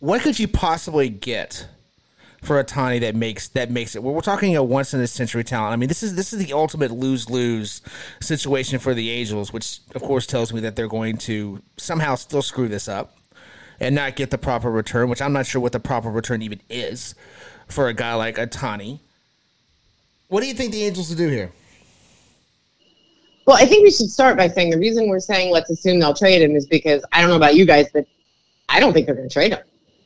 What 0.03 0.19
could 0.19 0.37
you 0.37 0.49
possibly 0.49 1.07
get 1.07 1.65
for 2.41 2.61
Ohtani 2.61 2.99
that 2.99 3.15
makes 3.15 3.47
that 3.47 3.71
makes 3.71 3.95
it? 3.95 4.03
Well, 4.03 4.13
we're 4.13 4.19
talking 4.19 4.53
a 4.57 4.61
once 4.61 4.93
in 4.93 4.99
a 4.99 5.07
century 5.07 5.45
talent. 5.45 5.71
I 5.71 5.77
mean, 5.77 5.87
this 5.87 6.03
is 6.03 6.15
this 6.15 6.33
is 6.33 6.45
the 6.45 6.51
ultimate 6.51 6.91
lose 6.91 7.29
lose 7.29 7.81
situation 8.19 8.79
for 8.79 8.93
the 8.93 9.11
Angels, 9.11 9.53
which 9.53 9.79
of 9.95 10.03
course 10.03 10.27
tells 10.27 10.51
me 10.51 10.59
that 10.59 10.75
they're 10.75 10.89
going 10.89 11.15
to 11.19 11.61
somehow 11.77 12.15
still 12.15 12.41
screw 12.41 12.67
this 12.67 12.89
up 12.89 13.15
and 13.79 13.95
not 13.95 14.17
get 14.17 14.29
the 14.29 14.37
proper 14.37 14.69
return. 14.69 15.09
Which 15.09 15.21
I'm 15.21 15.31
not 15.31 15.45
sure 15.45 15.61
what 15.61 15.71
the 15.71 15.79
proper 15.79 16.09
return 16.09 16.41
even 16.41 16.59
is 16.69 17.15
for 17.69 17.87
a 17.87 17.93
guy 17.93 18.13
like 18.15 18.35
Ohtani. 18.35 18.99
What 20.27 20.41
do 20.41 20.47
you 20.47 20.53
think 20.53 20.73
the 20.73 20.83
Angels 20.83 21.11
will 21.11 21.15
do 21.15 21.29
here? 21.29 21.49
Well, 23.47 23.55
I 23.55 23.65
think 23.65 23.85
we 23.85 23.91
should 23.91 24.09
start 24.09 24.35
by 24.35 24.49
saying 24.49 24.71
the 24.71 24.79
reason 24.79 25.07
we're 25.07 25.21
saying 25.21 25.53
let's 25.53 25.69
assume 25.69 26.01
they'll 26.01 26.13
trade 26.13 26.41
him 26.41 26.57
is 26.57 26.65
because 26.65 27.05
I 27.13 27.21
don't 27.21 27.29
know 27.29 27.37
about 27.37 27.55
you 27.55 27.65
guys, 27.65 27.87
but 27.93 28.05
I 28.67 28.81
don't 28.81 28.91
think 28.91 29.05
they're 29.05 29.15
going 29.15 29.29
to 29.29 29.33
trade 29.33 29.53
him. 29.53 29.63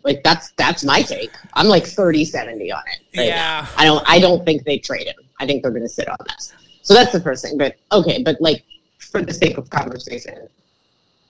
Like 0.08 0.24
that's 0.24 0.52
that's 0.52 0.84
my 0.86 1.02
take. 1.02 1.32
I'm 1.54 1.68
like 1.68 1.86
30 1.86 2.24
70 2.24 2.72
on 2.72 2.82
it. 2.88 3.18
right 3.20 3.28
Yeah. 3.28 3.36
now. 3.36 3.70
I 3.78 3.84
don't 3.84 4.04
I 4.10 4.20
don't 4.20 4.46
think 4.46 4.64
they 4.64 4.78
trade 4.80 5.06
him. 5.08 5.16
I 5.40 5.46
think 5.46 5.62
they're 5.62 5.72
going 5.72 5.84
to 5.84 5.90
sit 5.90 6.08
on 6.08 6.18
this. 6.30 6.54
So 6.82 6.94
that's 6.94 7.12
the 7.12 7.20
first 7.20 7.44
thing. 7.44 7.58
But 7.58 7.76
okay, 7.92 8.24
but 8.24 8.38
like 8.40 8.64
for 9.00 9.22
the 9.22 9.34
sake 9.34 9.58
of 9.58 9.70
conversation, 9.70 10.48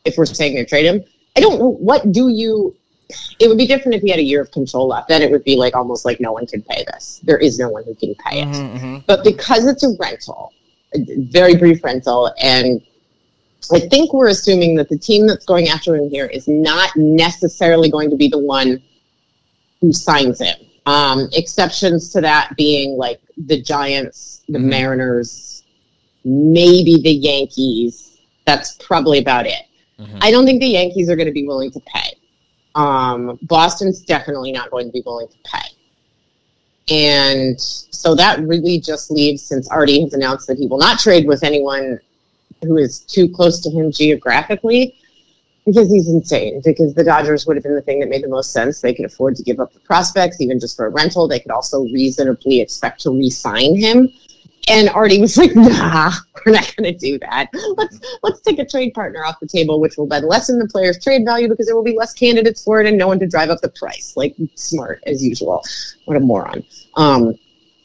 if 0.06 0.16
we're 0.18 0.28
saying 0.28 0.54
they 0.56 0.64
trade 0.66 0.86
him, 0.86 1.04
I 1.36 1.40
don't 1.42 1.58
know 1.60 1.72
what 1.90 2.12
do 2.12 2.30
you 2.30 2.76
it 3.40 3.48
would 3.48 3.58
be 3.58 3.66
different 3.66 3.96
if 3.96 4.02
he 4.04 4.10
had 4.10 4.20
a 4.20 4.24
year 4.24 4.42
of 4.42 4.52
control 4.52 4.88
left. 4.88 5.08
Then 5.08 5.22
it 5.24 5.32
would 5.32 5.44
be 5.44 5.56
like 5.56 5.76
almost 5.76 6.06
like 6.06 6.20
no 6.20 6.32
one 6.32 6.46
can 6.46 6.62
pay 6.62 6.84
this. 6.92 7.20
There 7.24 7.38
is 7.38 7.58
no 7.58 7.70
one 7.70 7.84
who 7.84 7.96
can 7.96 8.14
pay 8.16 8.42
it. 8.42 8.48
Mm-hmm, 8.50 8.78
mm-hmm. 8.78 8.98
But 9.08 9.24
because 9.24 9.66
it's 9.66 9.84
a 9.84 9.96
rental, 10.00 10.54
a 10.94 11.00
very 11.32 11.56
brief 11.56 11.84
rental, 11.84 12.32
and 12.42 12.82
I 13.72 13.80
think 13.80 14.14
we're 14.14 14.30
assuming 14.30 14.76
that 14.76 14.90
the 14.90 14.98
team 14.98 15.28
that's 15.28 15.46
going 15.46 15.68
after 15.68 15.96
him 15.96 16.10
here 16.10 16.26
is 16.28 16.48
not 16.48 16.90
necessarily 16.96 17.90
going 17.90 18.10
to 18.10 18.16
be 18.16 18.28
the 18.28 18.40
one 18.40 18.82
who 19.82 19.92
signs 19.94 20.40
him. 20.42 20.56
Um, 20.86 21.28
exceptions 21.34 22.10
to 22.14 22.22
that 22.22 22.56
being 22.56 22.98
like 22.98 23.20
the 23.38 23.62
Giants, 23.62 24.42
the 24.48 24.58
Mhm. 24.58 24.66
Mariners, 24.66 25.64
maybe 26.24 27.02
the 27.02 27.12
Yankees. 27.12 28.18
That's 28.46 28.78
probably 28.80 29.20
about 29.20 29.46
it. 29.46 29.64
Mhm. 30.00 30.20
I 30.22 30.32
don't 30.32 30.46
think 30.46 30.62
the 30.62 30.68
Yankees 30.68 31.10
are 31.10 31.16
going 31.16 31.28
to 31.28 31.34
be 31.34 31.46
willing 31.46 31.72
to 31.72 31.80
pay. 31.82 32.14
Um, 32.76 33.38
Boston's 33.44 34.02
definitely 34.02 34.52
not 34.52 34.72
going 34.72 34.86
to 34.86 34.92
be 34.92 35.04
willing 35.06 35.28
to 35.28 35.38
pay. 35.44 35.68
And 36.90 37.60
so 37.60 38.16
that 38.16 38.40
really 38.42 38.80
just 38.80 39.12
leaves, 39.12 39.42
since 39.42 39.68
Artie 39.68 40.02
has 40.02 40.14
announced 40.14 40.48
that 40.48 40.58
he 40.58 40.68
will 40.68 40.78
not 40.78 41.00
trade 41.00 41.28
with 41.28 41.44
anyone 41.44 42.00
who 42.64 42.78
is 42.78 43.00
too 43.00 43.30
close 43.30 43.60
to 43.62 43.70
him 43.70 43.92
geographically, 43.92 44.96
because 45.66 45.90
he's 45.90 46.10
insane. 46.10 46.62
Because 46.64 46.94
the 46.94 47.04
Dodgers 47.04 47.46
would 47.46 47.58
have 47.58 47.64
been 47.64 47.76
the 47.76 47.82
thing 47.82 48.00
that 48.00 48.10
made 48.10 48.24
the 48.24 48.30
most 48.30 48.52
sense. 48.52 48.82
They 48.82 48.94
could 48.94 49.06
afford 49.06 49.36
to 49.36 49.44
give 49.44 49.60
up 49.60 49.74
the 49.74 49.80
prospects, 49.82 50.42
even 50.42 50.60
just 50.60 50.76
for 50.78 50.88
a 50.88 50.90
rental. 50.90 51.28
They 51.28 51.40
could 51.40 51.52
also 51.52 51.84
reasonably 51.84 52.62
expect 52.62 53.02
to 53.02 53.12
re 53.12 53.30
sign 53.30 53.76
him. 53.76 54.10
and 54.70 54.90
Artie 54.90 55.22
was 55.22 55.38
like, 55.38 55.56
"Nah, 55.56 56.12
we're 56.46 56.54
not 56.54 56.74
going 56.76 56.92
to 56.94 56.98
do 56.98 57.20
that. 57.20 57.50
Let's 57.76 58.00
let's 58.24 58.42
take 58.42 58.60
a 58.60 58.66
trade 58.66 58.94
partner 58.94 59.24
off 59.26 59.40
the 59.40 59.48
table, 59.48 59.80
which 59.80 59.98
will 59.98 60.08
then 60.08 60.28
lessen 60.28 60.58
the 60.60 60.68
player's 60.68 61.02
trade 61.04 61.24
value 61.26 61.48
because 61.48 61.68
there 61.68 61.76
will 61.76 61.84
be 61.84 61.98
less 61.98 62.14
candidates 62.14 62.64
for 62.64 62.82
it 62.82 62.88
and 62.88 62.98
no 62.98 63.08
one 63.08 63.20
to 63.20 63.28
drive 63.28 63.50
up 63.50 63.62
the 63.62 63.70
price. 63.70 64.14
Like 64.16 64.36
smart 64.56 65.04
as 65.06 65.24
usual. 65.24 65.64
What 66.06 66.18
a 66.18 66.20
moron. 66.20 66.64
Um, 66.96 67.36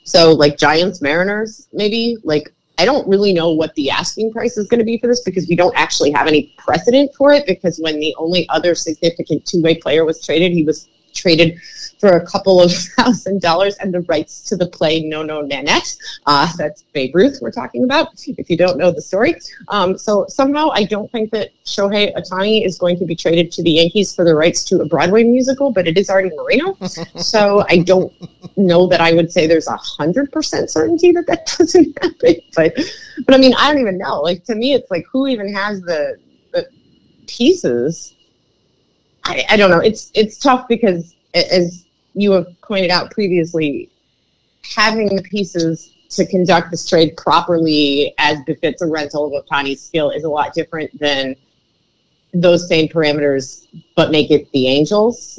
so 0.04 0.32
like 0.32 0.56
Giants, 0.58 1.00
Mariners, 1.00 1.68
maybe 1.72 2.16
like 2.24 2.52
I 2.82 2.84
don't 2.84 3.06
really 3.06 3.32
know 3.32 3.52
what 3.52 3.72
the 3.76 3.90
asking 3.90 4.32
price 4.32 4.58
is 4.58 4.66
going 4.66 4.80
to 4.80 4.84
be 4.84 4.98
for 4.98 5.06
this 5.06 5.20
because 5.20 5.46
we 5.46 5.54
don't 5.54 5.72
actually 5.76 6.10
have 6.10 6.26
any 6.26 6.52
precedent 6.58 7.14
for 7.14 7.32
it. 7.32 7.46
Because 7.46 7.78
when 7.78 8.00
the 8.00 8.12
only 8.18 8.48
other 8.48 8.74
significant 8.74 9.46
two 9.46 9.62
way 9.62 9.76
player 9.76 10.04
was 10.04 10.20
traded, 10.26 10.50
he 10.50 10.64
was 10.64 10.88
traded 11.14 11.60
for 12.02 12.16
a 12.16 12.26
couple 12.26 12.60
of 12.60 12.72
thousand 12.98 13.40
dollars 13.40 13.76
and 13.76 13.94
the 13.94 14.00
rights 14.00 14.40
to 14.40 14.56
the 14.56 14.66
play 14.66 15.00
No 15.04 15.22
No 15.22 15.40
Nanette. 15.40 15.94
Uh, 16.26 16.50
that's 16.58 16.82
Babe 16.92 17.14
Ruth 17.14 17.38
we're 17.40 17.52
talking 17.52 17.84
about, 17.84 18.08
if 18.26 18.50
you 18.50 18.56
don't 18.56 18.76
know 18.76 18.90
the 18.90 19.00
story. 19.00 19.36
Um, 19.68 19.96
so 19.96 20.26
somehow 20.28 20.70
I 20.72 20.82
don't 20.82 21.08
think 21.12 21.30
that 21.30 21.50
Shohei 21.64 22.12
Ohtani 22.16 22.66
is 22.66 22.76
going 22.76 22.98
to 22.98 23.04
be 23.04 23.14
traded 23.14 23.52
to 23.52 23.62
the 23.62 23.70
Yankees 23.70 24.12
for 24.16 24.24
the 24.24 24.34
rights 24.34 24.64
to 24.64 24.80
a 24.80 24.84
Broadway 24.84 25.22
musical, 25.22 25.70
but 25.70 25.86
it 25.86 25.96
is 25.96 26.10
Artie 26.10 26.32
Moreno. 26.34 26.76
so 27.16 27.64
I 27.68 27.78
don't 27.78 28.12
know 28.56 28.88
that 28.88 29.00
I 29.00 29.12
would 29.12 29.30
say 29.30 29.46
there's 29.46 29.68
a 29.68 29.76
hundred 29.76 30.32
percent 30.32 30.70
certainty 30.70 31.12
that 31.12 31.28
that 31.28 31.46
doesn't 31.58 31.96
happen. 32.02 32.40
But 32.56 32.74
but 33.26 33.34
I 33.36 33.38
mean 33.38 33.54
I 33.56 33.72
don't 33.72 33.80
even 33.80 33.96
know. 33.96 34.20
Like 34.20 34.42
to 34.46 34.56
me, 34.56 34.74
it's 34.74 34.90
like 34.90 35.04
who 35.12 35.28
even 35.28 35.54
has 35.54 35.80
the 35.82 36.16
the 36.50 36.66
pieces 37.28 38.16
I, 39.24 39.44
I 39.50 39.56
don't 39.56 39.70
know. 39.70 39.78
It's 39.78 40.10
it's 40.14 40.36
tough 40.36 40.66
because 40.66 41.14
as 41.32 41.84
you 42.14 42.32
have 42.32 42.46
pointed 42.62 42.90
out 42.90 43.10
previously, 43.10 43.90
having 44.74 45.14
the 45.14 45.22
pieces 45.22 45.92
to 46.10 46.26
conduct 46.26 46.70
this 46.70 46.88
trade 46.88 47.16
properly 47.16 48.14
as 48.18 48.38
befits 48.46 48.82
a 48.82 48.86
rental 48.86 49.34
of 49.34 49.44
Ohtani's 49.46 49.80
skill 49.80 50.10
is 50.10 50.24
a 50.24 50.28
lot 50.28 50.52
different 50.52 50.96
than 50.98 51.34
those 52.34 52.68
same 52.68 52.88
parameters, 52.88 53.66
but 53.96 54.10
make 54.10 54.30
it 54.30 54.50
the 54.52 54.68
Angels. 54.68 55.38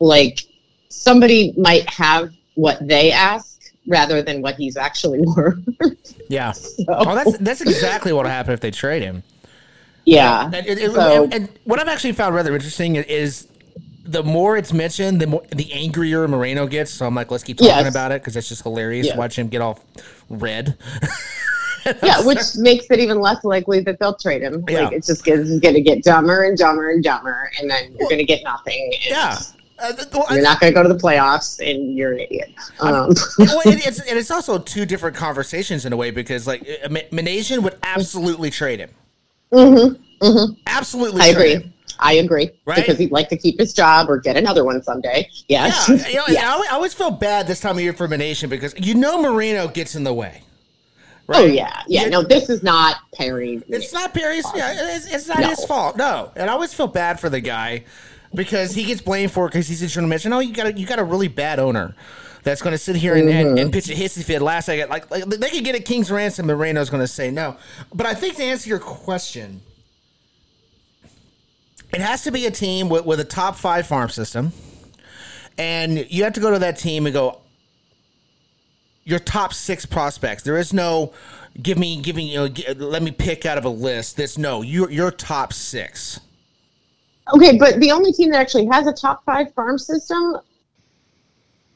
Like 0.00 0.40
somebody 0.88 1.54
might 1.56 1.88
have 1.88 2.32
what 2.54 2.86
they 2.86 3.12
ask 3.12 3.60
rather 3.86 4.22
than 4.22 4.42
what 4.42 4.56
he's 4.56 4.76
actually 4.76 5.20
worth. 5.36 5.58
Yeah. 6.28 6.52
So. 6.52 6.84
Oh, 6.88 7.14
that's 7.14 7.38
that's 7.38 7.60
exactly 7.60 8.12
what 8.12 8.24
will 8.24 8.30
happen 8.30 8.52
if 8.52 8.60
they 8.60 8.70
trade 8.70 9.02
him. 9.02 9.22
Yeah. 10.04 10.50
And, 10.52 10.92
so, 10.92 11.24
and, 11.24 11.34
and, 11.34 11.48
what 11.64 11.80
I've 11.80 11.88
actually 11.88 12.12
found 12.12 12.34
rather 12.34 12.54
interesting 12.54 12.96
is 12.96 13.48
the 14.04 14.22
more 14.22 14.56
it's 14.56 14.72
mentioned, 14.72 15.20
the 15.20 15.26
more 15.26 15.42
the 15.50 15.72
angrier 15.72 16.28
Moreno 16.28 16.66
gets. 16.66 16.90
So 16.90 17.06
I'm 17.06 17.14
like, 17.14 17.30
let's 17.30 17.44
keep 17.44 17.58
talking 17.58 17.70
yes. 17.70 17.90
about 17.90 18.12
it 18.12 18.20
because 18.20 18.36
it's 18.36 18.48
just 18.48 18.62
hilarious 18.62 19.06
yeah. 19.06 19.16
watch 19.16 19.38
him 19.38 19.48
get 19.48 19.60
all 19.60 19.80
red. 20.28 20.76
yeah, 22.02 22.24
which 22.24 22.56
makes 22.56 22.86
it 22.90 22.98
even 22.98 23.20
less 23.20 23.44
likely 23.44 23.80
that 23.80 23.98
they'll 23.98 24.14
trade 24.14 24.42
him. 24.42 24.64
Yeah. 24.68 24.84
Like 24.84 24.92
it's 24.92 25.06
just 25.06 25.24
going 25.24 25.60
to 25.60 25.80
get 25.80 26.02
dumber 26.02 26.42
and 26.44 26.56
dumber 26.56 26.90
and 26.90 27.02
dumber, 27.02 27.50
and 27.58 27.70
then 27.70 27.94
you're 27.98 28.08
going 28.08 28.18
to 28.18 28.24
get 28.24 28.42
nothing. 28.44 28.92
yeah. 29.06 29.38
Uh, 29.76 29.92
well, 30.12 30.26
you're 30.30 30.42
not 30.42 30.60
going 30.60 30.72
to 30.72 30.74
go 30.74 30.84
to 30.84 30.88
the 30.88 30.98
playoffs, 30.98 31.58
and 31.58 31.96
you're 31.96 32.12
an 32.12 32.20
idiot. 32.20 32.54
Um. 32.78 33.12
well, 33.38 33.60
it, 33.66 33.84
it's, 33.86 34.00
and 34.00 34.16
it's 34.16 34.30
also 34.30 34.56
two 34.58 34.86
different 34.86 35.16
conversations 35.16 35.84
in 35.84 35.92
a 35.92 35.96
way 35.96 36.12
because, 36.12 36.46
like, 36.46 36.62
Minasian 36.62 37.60
would 37.64 37.76
absolutely 37.82 38.50
trade 38.50 38.78
him. 38.78 38.90
Mm-hmm. 39.52 40.24
Mm-hmm. 40.24 40.54
Absolutely. 40.68 41.22
I 41.22 41.26
agree. 41.26 41.54
Him. 41.54 41.73
I 41.98 42.14
agree. 42.14 42.50
Right? 42.64 42.76
Because 42.76 42.98
he'd 42.98 43.12
like 43.12 43.28
to 43.30 43.36
keep 43.36 43.58
his 43.58 43.72
job 43.72 44.08
or 44.10 44.18
get 44.18 44.36
another 44.36 44.64
one 44.64 44.82
someday. 44.82 45.28
Yes. 45.48 45.88
Yeah. 45.88 46.08
You 46.08 46.14
know, 46.16 46.24
yes. 46.28 46.66
I 46.70 46.74
always 46.74 46.94
feel 46.94 47.10
bad 47.10 47.46
this 47.46 47.60
time 47.60 47.76
of 47.76 47.82
year 47.82 47.92
for 47.92 48.08
Nation 48.08 48.50
because 48.50 48.74
you 48.78 48.94
know 48.94 49.20
Moreno 49.20 49.68
gets 49.68 49.94
in 49.94 50.04
the 50.04 50.14
way. 50.14 50.42
Right? 51.26 51.40
Oh 51.40 51.44
yeah, 51.46 51.82
yeah. 51.88 52.04
you 52.04 52.10
no, 52.10 52.22
this 52.22 52.50
is 52.50 52.62
not 52.62 52.96
Perry. 53.14 53.62
It's 53.68 53.94
not 53.94 54.12
Perry's. 54.12 54.44
Yeah, 54.54 54.94
it's, 54.94 55.06
it's 55.06 55.26
not 55.26 55.40
no. 55.40 55.48
his 55.48 55.64
fault. 55.64 55.96
No, 55.96 56.30
and 56.36 56.50
I 56.50 56.52
always 56.52 56.74
feel 56.74 56.86
bad 56.86 57.18
for 57.18 57.30
the 57.30 57.40
guy 57.40 57.84
because 58.34 58.74
he 58.74 58.84
gets 58.84 59.00
blamed 59.00 59.32
for 59.32 59.46
it 59.46 59.52
because 59.52 59.66
he's 59.66 59.96
in 59.96 60.08
mention. 60.08 60.30
No, 60.30 60.40
you 60.40 60.52
got 60.52 60.66
a, 60.66 60.72
you 60.78 60.84
got 60.84 60.98
a 60.98 61.04
really 61.04 61.28
bad 61.28 61.58
owner 61.58 61.94
that's 62.42 62.60
going 62.60 62.72
to 62.72 62.78
sit 62.78 62.96
here 62.96 63.14
and, 63.14 63.28
mm-hmm. 63.28 63.48
and, 63.48 63.58
and, 63.58 63.72
pitch 63.72 63.88
a 63.88 63.94
hissy 63.94 64.22
fit 64.22 64.42
last 64.42 64.66
second. 64.66 64.90
Like, 64.90 65.10
like 65.10 65.24
they 65.24 65.48
could 65.48 65.64
get 65.64 65.74
a 65.74 65.80
King's 65.80 66.10
ransom, 66.10 66.46
Moreno's 66.46 66.90
going 66.90 67.02
to 67.02 67.08
say 67.08 67.30
no. 67.30 67.56
But 67.92 68.06
I 68.06 68.12
think 68.12 68.36
to 68.36 68.44
answer 68.44 68.68
your 68.68 68.78
question, 68.78 69.62
it 71.94 72.00
has 72.00 72.22
to 72.24 72.30
be 72.30 72.46
a 72.46 72.50
team 72.50 72.88
with, 72.88 73.04
with 73.04 73.20
a 73.20 73.24
top 73.24 73.56
five 73.56 73.86
farm 73.86 74.08
system, 74.08 74.52
and 75.56 76.06
you 76.10 76.24
have 76.24 76.32
to 76.34 76.40
go 76.40 76.50
to 76.50 76.58
that 76.58 76.78
team 76.78 77.06
and 77.06 77.12
go. 77.12 77.40
Your 79.06 79.18
top 79.18 79.52
six 79.52 79.84
prospects. 79.84 80.44
There 80.44 80.56
is 80.56 80.72
no 80.72 81.12
give 81.62 81.78
me, 81.78 82.00
give 82.00 82.16
me, 82.16 82.30
you 82.30 82.36
know, 82.36 82.48
give, 82.48 82.80
let 82.80 83.02
me 83.02 83.10
pick 83.10 83.46
out 83.46 83.58
of 83.58 83.64
a 83.64 83.70
list. 83.70 84.16
That's 84.16 84.38
no, 84.38 84.62
your 84.62 84.90
your 84.90 85.10
top 85.10 85.52
six. 85.52 86.20
Okay, 87.34 87.56
but 87.56 87.80
the 87.80 87.90
only 87.90 88.12
team 88.12 88.30
that 88.30 88.40
actually 88.40 88.66
has 88.66 88.86
a 88.86 88.92
top 88.92 89.24
five 89.24 89.52
farm 89.54 89.78
system 89.78 90.36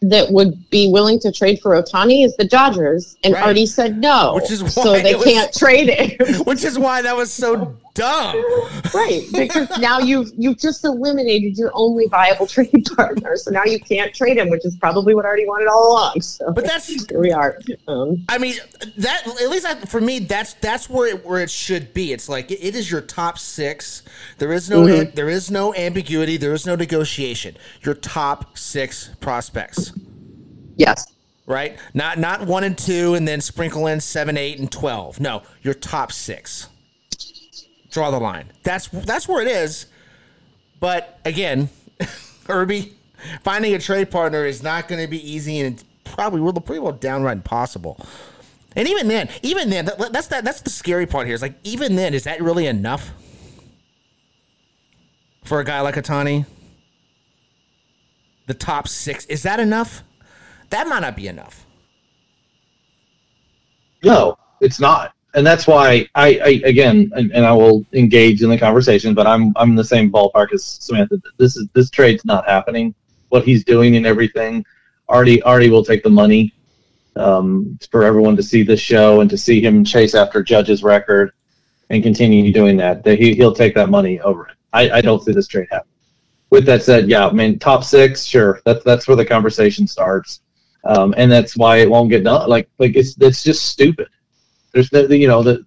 that 0.01 0.31
would 0.31 0.69
be 0.71 0.91
willing 0.93 1.19
to 1.19 1.33
trade 1.33 1.61
for 1.61 1.73
Ohtani 1.73 2.25
is 2.25 2.37
the 2.37 2.45
Dodgers, 2.45 3.17
and 3.25 3.35
right. 3.35 3.45
Artie 3.45 3.67
said 3.67 3.99
no, 3.99 4.35
which 4.35 4.51
is 4.51 4.63
why 4.63 4.69
so 4.69 4.99
they 5.01 5.15
was, 5.15 5.25
can't 5.25 5.53
trade 5.53 5.89
him. 5.89 6.41
Which 6.45 6.65
is 6.65 6.79
why 6.79 7.03
that 7.03 7.17
was 7.17 7.33
so 7.33 7.77
dumb, 7.99 8.37
right? 8.95 9.23
Because 9.33 9.79
now 9.79 9.99
you've 9.99 10.31
you've 10.37 10.59
just 10.59 10.85
eliminated 10.85 11.59
your 11.59 11.71
only 11.75 12.07
viable 12.07 12.47
trade 12.57 12.87
partner, 12.97 13.37
so 13.37 13.51
now 13.51 13.65
you 13.65 13.81
can't 13.81 14.15
trade 14.15 14.37
him, 14.37 14.49
which 14.49 14.65
is 14.65 14.77
probably 14.77 15.15
what 15.15 15.25
I 15.25 15.29
already 15.29 15.47
wanted 15.47 15.69
all 15.69 15.93
along. 15.93 16.21
So, 16.21 16.53
but 16.53 16.65
that's 16.65 16.87
here 16.87 17.21
we 17.21 17.33
are. 17.33 17.59
Um, 17.87 18.25
I 18.29 18.39
mean, 18.39 18.55
that 18.99 19.27
at 19.27 19.51
least 19.51 19.67
I, 19.67 19.75
for 19.75 20.01
me, 20.01 20.21
that's 20.21 20.55
that's 20.55 20.89
where 20.89 21.09
it, 21.09 21.27
where 21.27 21.41
it 21.41 21.51
should 21.51 21.93
be. 21.93 22.13
It's 22.13 22.29
like 22.29 22.51
it, 22.51 22.63
it 22.63 22.75
is 22.75 22.91
your 22.91 23.01
top 23.01 23.39
six. 23.39 24.03
There 24.39 24.53
is 24.53 24.71
no 24.71 24.83
mm-hmm. 24.83 25.15
there 25.15 25.29
is 25.29 25.51
no 25.51 25.75
ambiguity. 25.75 26.37
There 26.37 26.55
is 26.55 26.67
no 26.67 26.77
negotiation. 26.77 27.57
Your 27.83 27.95
top 27.95 28.57
six 28.57 29.11
prospects. 29.21 29.93
Yes. 30.77 31.13
Right? 31.47 31.79
Not 31.95 32.19
not 32.19 32.47
one 32.47 32.65
and 32.65 32.77
two 32.77 33.15
and 33.15 33.27
then 33.27 33.41
sprinkle 33.41 33.87
in 33.87 34.01
seven, 34.01 34.37
eight, 34.37 34.59
and 34.59 34.71
twelve. 34.71 35.19
No, 35.19 35.43
your 35.63 35.75
top 35.75 36.13
six. 36.13 36.69
Draw 37.99 38.13
the 38.13 38.21
line. 38.21 38.53
That's 38.63 38.87
that's 38.87 39.27
where 39.27 39.43
it 39.43 39.49
is. 39.49 39.87
But 40.79 41.19
again, 41.25 41.69
Irby, 42.49 42.93
finding 43.43 43.75
a 43.75 43.81
trade 43.81 44.09
partner 44.09 44.47
is 44.47 44.63
not 44.63 44.87
going 44.87 45.01
to 45.01 45.09
be 45.09 45.19
easy 45.29 45.59
and 45.59 45.83
probably 46.05 46.41
well, 46.41 46.53
pretty 46.53 46.79
well 46.79 46.93
downright 46.93 47.39
impossible. 47.39 48.01
And 48.77 48.87
even 48.87 49.09
then, 49.09 49.29
even 49.43 49.69
then, 49.69 49.91
that's 50.13 50.29
that. 50.29 50.45
That's 50.45 50.61
the 50.61 50.71
scary 50.71 51.07
part 51.07 51.27
here. 51.27 51.35
Is 51.35 51.43
like 51.43 51.57
even 51.65 51.97
then, 51.97 52.15
is 52.15 52.23
that 52.23 52.41
really 52.41 52.69
enough 52.69 53.11
for 55.43 55.59
a 55.59 55.65
guy 55.65 55.81
like 55.81 55.97
Ohtani? 55.97 56.47
The 58.47 58.55
top 58.55 58.87
six 58.87 59.25
is 59.25 59.43
that 59.43 59.59
enough? 59.59 60.05
That 60.71 60.87
might 60.87 61.01
not 61.01 61.17
be 61.17 61.27
enough. 61.27 61.67
No, 64.05 64.39
it's 64.61 64.79
not. 64.79 65.17
And 65.35 65.47
that's 65.47 65.67
why 65.67 66.09
I, 66.15 66.41
I 66.45 66.63
again, 66.65 67.13
and, 67.15 67.31
and, 67.33 67.45
I 67.45 67.53
will 67.53 67.85
engage 67.93 68.43
in 68.43 68.49
the 68.49 68.59
conversation, 68.59 69.15
but 69.15 69.27
I'm 69.27 69.53
I'm 69.57 69.71
in 69.71 69.77
the 69.77 69.85
same 69.85 70.11
ballpark 70.11 70.53
as 70.53 70.65
Samantha. 70.65 71.21
This 71.37 71.57
is 71.57 71.69
this 71.75 71.91
trade's 71.91 72.25
not 72.25 72.49
happening. 72.49 72.95
What 73.29 73.45
he's 73.45 73.63
doing 73.63 73.97
and 73.97 74.07
everything, 74.07 74.65
Artie 75.09 75.43
Artie 75.43 75.69
will 75.69 75.85
take 75.85 76.03
the 76.03 76.11
money 76.11 76.55
um, 77.17 77.79
for 77.91 78.05
everyone 78.05 78.37
to 78.37 78.43
see 78.43 78.63
this 78.63 78.81
show 78.81 79.21
and 79.21 79.29
to 79.29 79.37
see 79.37 79.61
him 79.61 79.85
chase 79.85 80.15
after 80.15 80.43
Judge's 80.43 80.83
record 80.83 81.33
and 81.91 82.03
continue 82.03 82.51
doing 82.51 82.79
that. 82.79 83.05
That 83.05 83.19
he 83.19 83.35
he'll 83.35 83.55
take 83.55 83.75
that 83.75 83.91
money 83.91 84.21
over 84.21 84.49
it. 84.49 84.57
I, 84.73 84.91
I 84.91 85.01
don't 85.03 85.23
see 85.23 85.33
this 85.33 85.47
trade 85.47 85.69
happening. 85.71 85.93
With 86.51 86.65
that 86.65 86.83
said, 86.83 87.11
yeah, 87.11 87.27
I 87.27 87.33
mean 87.33 87.59
top 87.59 87.85
six, 87.85 88.25
sure. 88.25 88.63
That's 88.65 88.83
that's 88.83 89.07
where 89.07 89.17
the 89.17 89.27
conversation 89.27 89.87
starts 89.87 90.41
um, 90.85 91.15
and 91.17 91.31
that's 91.31 91.57
why 91.57 91.77
it 91.77 91.91
won't 91.91 92.11
get 92.11 92.25
done. 92.25 92.49
Like 92.49 92.69
like 92.79 92.97
it's 92.97 93.17
it's 93.21 93.43
just 93.43 93.67
stupid. 93.67 94.09
There's 94.79 94.93
no 94.93 95.15
you 95.15 95.27
know 95.27 95.43
the 95.43 95.67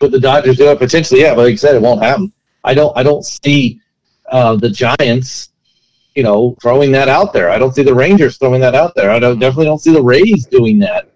but 0.00 0.10
the 0.10 0.18
Dodgers 0.20 0.56
do 0.56 0.70
it 0.70 0.78
potentially, 0.78 1.20
yeah. 1.20 1.34
But 1.34 1.42
like 1.42 1.52
I 1.52 1.56
said, 1.56 1.76
it 1.76 1.82
won't 1.82 2.02
happen. 2.02 2.32
I 2.64 2.74
don't 2.74 2.96
I 2.96 3.02
don't 3.02 3.24
see 3.24 3.80
uh, 4.30 4.56
the 4.56 4.70
Giants, 4.70 5.50
you 6.14 6.24
know, 6.24 6.56
throwing 6.60 6.90
that 6.92 7.08
out 7.08 7.32
there. 7.32 7.48
I 7.50 7.58
don't 7.58 7.74
see 7.74 7.82
the 7.82 7.94
Rangers 7.94 8.36
throwing 8.36 8.60
that 8.60 8.74
out 8.74 8.94
there. 8.94 9.10
I 9.10 9.18
don't 9.18 9.38
definitely 9.38 9.66
don't 9.66 9.80
see 9.80 9.92
the 9.92 10.02
Rays 10.02 10.46
doing 10.46 10.78
that. 10.80 11.10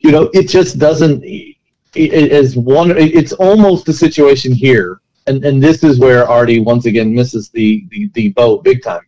You 0.00 0.10
know, 0.10 0.30
it 0.32 0.48
just 0.48 0.78
doesn't. 0.78 1.22
It, 1.22 1.56
it 1.94 2.32
is 2.32 2.56
one. 2.56 2.96
It's 2.96 3.32
almost 3.32 3.84
the 3.84 3.92
situation 3.92 4.52
here, 4.52 5.02
and 5.26 5.44
and 5.44 5.62
this 5.62 5.84
is 5.84 5.98
where 5.98 6.26
Artie 6.26 6.60
once 6.60 6.86
again 6.86 7.14
misses 7.14 7.50
the 7.50 7.86
the, 7.90 8.08
the 8.14 8.30
boat 8.30 8.64
big 8.64 8.82
time 8.82 9.02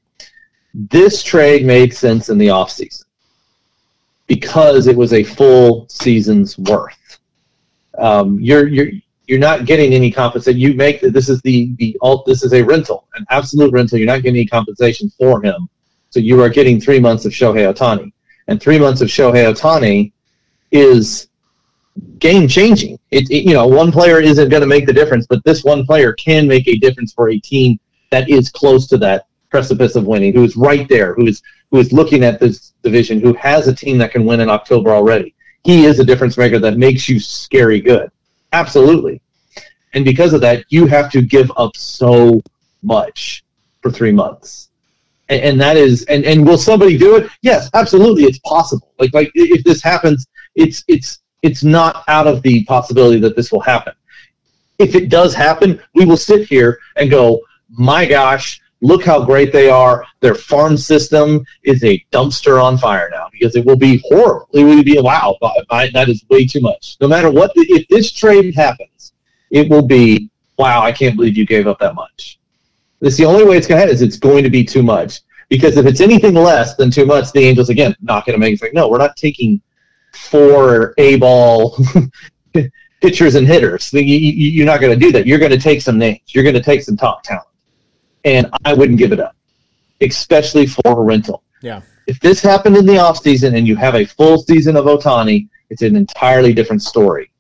this 0.75 1.23
trade 1.23 1.67
made 1.67 1.93
sense 1.93 2.31
in 2.31 2.39
the 2.39 2.49
offseason 2.49 3.05
because 4.27 4.87
it 4.87 4.97
was 4.97 5.13
a 5.13 5.23
full 5.23 5.87
season's 5.89 6.59
worth. 6.59 7.19
Um, 7.99 8.39
you're 8.41 8.69
you're 8.69 8.91
you're 9.27 9.39
not 9.39 9.67
getting 9.67 9.93
any 9.93 10.11
compensation. 10.11 10.61
You 10.61 10.75
make 10.75 11.01
this 11.01 11.29
is 11.29 11.41
the 11.43 11.75
the 11.77 11.97
alt. 12.01 12.27
This 12.27 12.43
is 12.43 12.53
a 12.53 12.63
rental, 12.63 13.09
an 13.15 13.27
absolute 13.31 13.73
rental. 13.73 13.99
You're 13.99 14.07
not 14.07 14.23
getting 14.23 14.37
any 14.37 14.47
compensation 14.47 15.11
for 15.19 15.43
him. 15.43 15.69
So 16.11 16.21
you 16.21 16.43
are 16.43 16.49
getting 16.49 16.81
three 16.81 17.01
months 17.01 17.25
of 17.25 17.33
Shohei 17.33 17.73
Ohtani, 17.73 18.13
and 18.49 18.61
three 18.61 18.79
months 18.79 19.01
of 19.01 19.09
Shohei 19.09 19.53
Ohtani 19.53 20.13
is 20.71 21.29
game 22.19 22.49
changing. 22.49 22.99
It, 23.11 23.31
it, 23.31 23.45
you 23.45 23.55
know 23.55 23.67
one 23.67 23.93
player 23.93 24.21
isn't 24.21 24.49
going 24.49 24.63
to 24.63 24.67
make 24.67 24.87
the 24.87 24.93
difference, 24.93 25.27
but 25.27 25.45
this 25.45 25.65
one 25.65 25.85
player 25.85 26.13
can 26.13 26.49
make 26.49 26.67
a 26.69 26.77
difference 26.77 27.13
for 27.13 27.31
a 27.31 27.39
team 27.39 27.79
that 28.11 28.29
is 28.29 28.51
close 28.51 28.87
to 28.89 28.99
that 28.99 29.27
precipice 29.51 29.97
of 29.97 30.07
winning, 30.07 30.33
who 30.33 30.45
is 30.45 30.57
right 30.57 30.89
there, 30.89 31.15
who 31.15 31.27
is 31.27 31.43
who 31.73 31.79
is 31.79 31.93
looking 31.93 32.23
at 32.23 32.39
this 32.39 32.75
division, 32.83 33.19
who 33.19 33.33
has 33.35 33.67
a 33.67 33.75
team 33.75 33.99
that 33.99 34.13
can 34.13 34.27
win 34.27 34.41
in 34.41 34.51
October 34.51 34.91
already. 34.91 35.35
He 35.65 35.87
is 35.87 35.99
a 35.99 36.05
difference 36.05 36.37
maker 36.37 36.59
that 36.59 36.77
makes 36.77 37.09
you 37.09 37.19
scary 37.19 37.81
good. 37.81 38.11
Absolutely. 38.53 39.23
And 39.95 40.05
because 40.05 40.35
of 40.35 40.43
that, 40.43 40.65
you 40.69 40.87
have 40.87 41.11
to 41.13 41.23
give 41.23 41.51
up 41.57 41.75
so 41.77 42.43
much 42.83 43.43
for 43.81 43.91
three 43.91 44.13
months. 44.13 44.69
And, 45.31 45.41
and 45.43 45.61
that 45.61 45.77
is 45.79 46.05
and, 46.05 46.25
and 46.25 46.47
will 46.47 46.59
somebody 46.59 46.99
do 46.99 47.17
it? 47.17 47.31
Yes, 47.41 47.71
absolutely. 47.73 48.25
It's 48.25 48.39
possible. 48.41 48.93
Like 48.99 49.15
like 49.15 49.31
if 49.35 49.65
this 49.65 49.83
happens, 49.83 50.27
it's 50.55 50.85
it's 50.89 51.21
it's 51.41 51.65
not 51.65 52.05
out 52.09 52.27
of 52.27 52.43
the 52.43 52.65
possibility 52.65 53.19
that 53.21 53.35
this 53.35 53.51
will 53.51 53.61
happen. 53.61 53.95
If 54.79 54.95
it 54.95 55.09
does 55.09 55.35
happen, 55.35 55.81
we 55.95 56.05
will 56.05 56.17
sit 56.17 56.49
here 56.49 56.79
and 56.97 57.11
go, 57.11 57.41
my 57.71 58.05
gosh, 58.05 58.61
look 58.83 59.05
how 59.05 59.25
great 59.25 59.53
they 59.53 59.71
are. 59.71 60.05
Their 60.21 60.35
farm 60.35 60.77
system 60.77 61.47
is 61.63 61.83
a 61.85 62.05
dumpster 62.13 62.63
on 62.63 62.77
fire 62.77 63.09
now 63.11 63.29
because 63.33 63.57
it 63.57 63.65
will 63.65 63.77
be 63.77 64.03
horrible. 64.09 64.49
It 64.53 64.65
will 64.65 64.83
be 64.83 65.01
wow, 65.01 65.39
that 65.41 66.09
is 66.09 66.25
way 66.29 66.47
too 66.47 66.61
much. 66.61 66.97
No 67.01 67.09
matter 67.09 67.31
what, 67.31 67.55
the, 67.55 67.63
if 67.71 67.89
this 67.89 68.13
trade 68.13 68.55
happens, 68.55 69.15
it 69.51 69.71
will 69.71 69.87
be 69.87 70.29
wow. 70.59 70.83
I 70.83 70.93
can't 70.93 71.17
believe 71.17 71.39
you 71.39 71.47
gave 71.47 71.67
up 71.67 71.79
that 71.79 71.95
much. 71.95 72.39
It's 73.01 73.17
the 73.17 73.25
only 73.25 73.45
way 73.45 73.57
it's 73.57 73.67
going 73.67 73.77
to 73.77 73.81
happen 73.81 73.95
is 73.95 74.03
it's 74.03 74.19
going 74.19 74.45
to 74.45 74.51
be 74.51 74.65
too 74.65 74.83
much 74.83 75.23
because 75.49 75.77
if 75.77 75.87
it's 75.87 76.01
anything 76.01 76.35
less 76.35 76.77
than 76.77 76.91
too 76.91 77.07
much, 77.07 77.33
the 77.33 77.41
Angels 77.41 77.69
again 77.69 77.97
not 78.01 78.27
going 78.27 78.35
to 78.35 78.41
make. 78.41 78.61
Like 78.61 78.75
no, 78.75 78.89
we're 78.89 78.99
not 78.99 79.17
taking 79.17 79.63
four 80.13 80.95
A 80.99 81.17
ball. 81.17 81.79
pitchers 83.01 83.35
and 83.35 83.49
hitters. 83.49 83.93
You, 83.93 84.63
are 84.63 84.67
not 84.67 84.81
going 84.81 84.97
to 84.97 85.07
do 85.07 85.11
that. 85.11 85.27
You're 85.27 85.41
going 85.41 85.51
to 85.51 85.59
take 85.59 85.83
some 85.83 85.99
names. 85.99 86.21
You're 86.29 86.45
going 86.45 86.55
to 86.55 86.63
take 86.63 86.83
some 86.83 86.97
top 86.97 87.25
talent 87.25 87.49
and 88.25 88.49
I 88.65 88.75
wouldn't 88.75 88.99
give 88.99 89.13
it 89.13 89.21
up, 89.21 89.37
especially 90.01 90.67
for 90.67 90.83
a 90.87 91.03
rental. 91.03 91.43
Yeah. 91.61 91.83
If 92.07 92.19
this 92.21 92.41
happened 92.41 92.77
in 92.77 92.87
the 92.87 92.95
offseason 92.95 93.57
and 93.57 93.67
you 93.67 93.77
have 93.77 93.95
a 93.95 94.05
full 94.05 94.39
season 94.39 94.77
of 94.77 94.87
Ohtani, 94.87 95.49
it's 95.71 95.83
an 95.83 95.97
entirely 95.97 96.53
different 96.53 96.83
story 96.83 97.31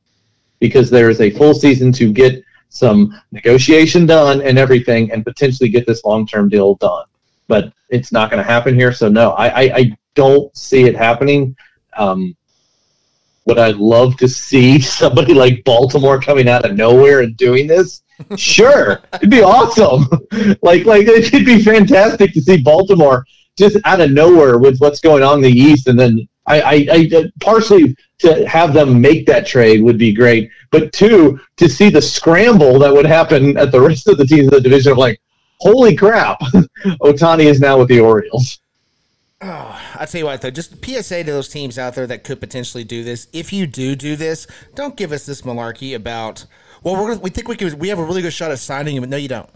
because 0.60 0.88
there 0.88 1.10
is 1.10 1.20
a 1.20 1.30
full 1.30 1.54
season 1.54 1.92
to 1.92 2.12
get 2.12 2.42
some 2.68 3.20
negotiation 3.32 4.06
done 4.06 4.40
and 4.42 4.58
everything 4.58 5.10
and 5.12 5.24
potentially 5.24 5.68
get 5.68 5.86
this 5.86 6.04
long 6.04 6.26
term 6.26 6.48
deal 6.48 6.76
done. 6.76 7.04
But 7.48 7.72
it's 7.90 8.12
not 8.12 8.30
going 8.30 8.42
to 8.42 8.48
happen 8.48 8.74
here. 8.74 8.92
So, 8.92 9.08
no, 9.08 9.32
I, 9.32 9.48
I, 9.48 9.76
I 9.76 9.96
don't 10.14 10.56
see 10.56 10.84
it 10.84 10.96
happening. 10.96 11.56
Um, 11.98 12.36
would 13.46 13.58
I 13.58 13.70
love 13.70 14.16
to 14.18 14.28
see 14.28 14.80
somebody 15.00 15.34
like 15.34 15.64
Baltimore 15.64 16.20
coming 16.20 16.48
out 16.48 16.64
of 16.64 16.76
nowhere 16.76 17.20
and 17.20 17.36
doing 17.36 17.66
this? 17.66 18.02
sure, 18.36 19.02
it'd 19.14 19.30
be 19.30 19.42
awesome. 19.42 20.06
like, 20.62 20.84
like 20.84 21.06
it'd 21.06 21.44
be 21.44 21.62
fantastic 21.62 22.32
to 22.34 22.40
see 22.40 22.62
Baltimore 22.62 23.24
just 23.58 23.76
out 23.84 24.00
of 24.00 24.10
nowhere 24.10 24.58
with 24.58 24.78
what's 24.78 25.00
going 25.00 25.22
on 25.22 25.36
in 25.36 25.42
the 25.42 25.50
East, 25.50 25.88
and 25.88 25.98
then 25.98 26.26
I, 26.46 26.60
I, 26.60 26.86
I 26.90 27.10
uh, 27.16 27.22
partially 27.40 27.96
to 28.18 28.48
have 28.48 28.72
them 28.72 29.00
make 29.00 29.26
that 29.26 29.46
trade 29.46 29.82
would 29.82 29.98
be 29.98 30.12
great, 30.12 30.50
but 30.70 30.92
two 30.92 31.40
to 31.56 31.68
see 31.68 31.90
the 31.90 32.02
scramble 32.02 32.78
that 32.78 32.92
would 32.92 33.06
happen 33.06 33.56
at 33.56 33.72
the 33.72 33.80
rest 33.80 34.08
of 34.08 34.18
the 34.18 34.26
teams 34.26 34.48
in 34.48 34.50
the 34.50 34.60
division 34.60 34.92
of 34.92 34.98
like, 34.98 35.20
holy 35.60 35.94
crap, 35.94 36.40
Ohtani 37.02 37.44
is 37.44 37.60
now 37.60 37.78
with 37.78 37.88
the 37.88 38.00
Orioles. 38.00 38.60
Oh, 39.42 39.80
I'll 39.94 40.06
tell 40.06 40.20
you 40.20 40.24
what, 40.24 40.40
though, 40.40 40.50
just 40.50 40.84
PSA 40.84 41.24
to 41.24 41.32
those 41.32 41.48
teams 41.48 41.78
out 41.78 41.94
there 41.94 42.06
that 42.06 42.24
could 42.24 42.40
potentially 42.40 42.84
do 42.84 43.04
this. 43.04 43.28
If 43.32 43.52
you 43.52 43.66
do 43.66 43.94
do 43.96 44.16
this, 44.16 44.46
don't 44.74 44.96
give 44.96 45.12
us 45.12 45.26
this 45.26 45.42
malarkey 45.42 45.94
about 45.94 46.46
well, 46.82 46.96
we're 46.96 47.10
gonna, 47.10 47.20
we 47.20 47.30
think 47.30 47.48
we 47.48 47.56
can, 47.56 47.78
we 47.78 47.88
have 47.88 47.98
a 47.98 48.04
really 48.04 48.22
good 48.22 48.32
shot 48.32 48.50
at 48.50 48.58
signing 48.58 48.96
him, 48.96 49.02
but 49.02 49.10
no, 49.10 49.16
you 49.16 49.28
don't. 49.28 49.48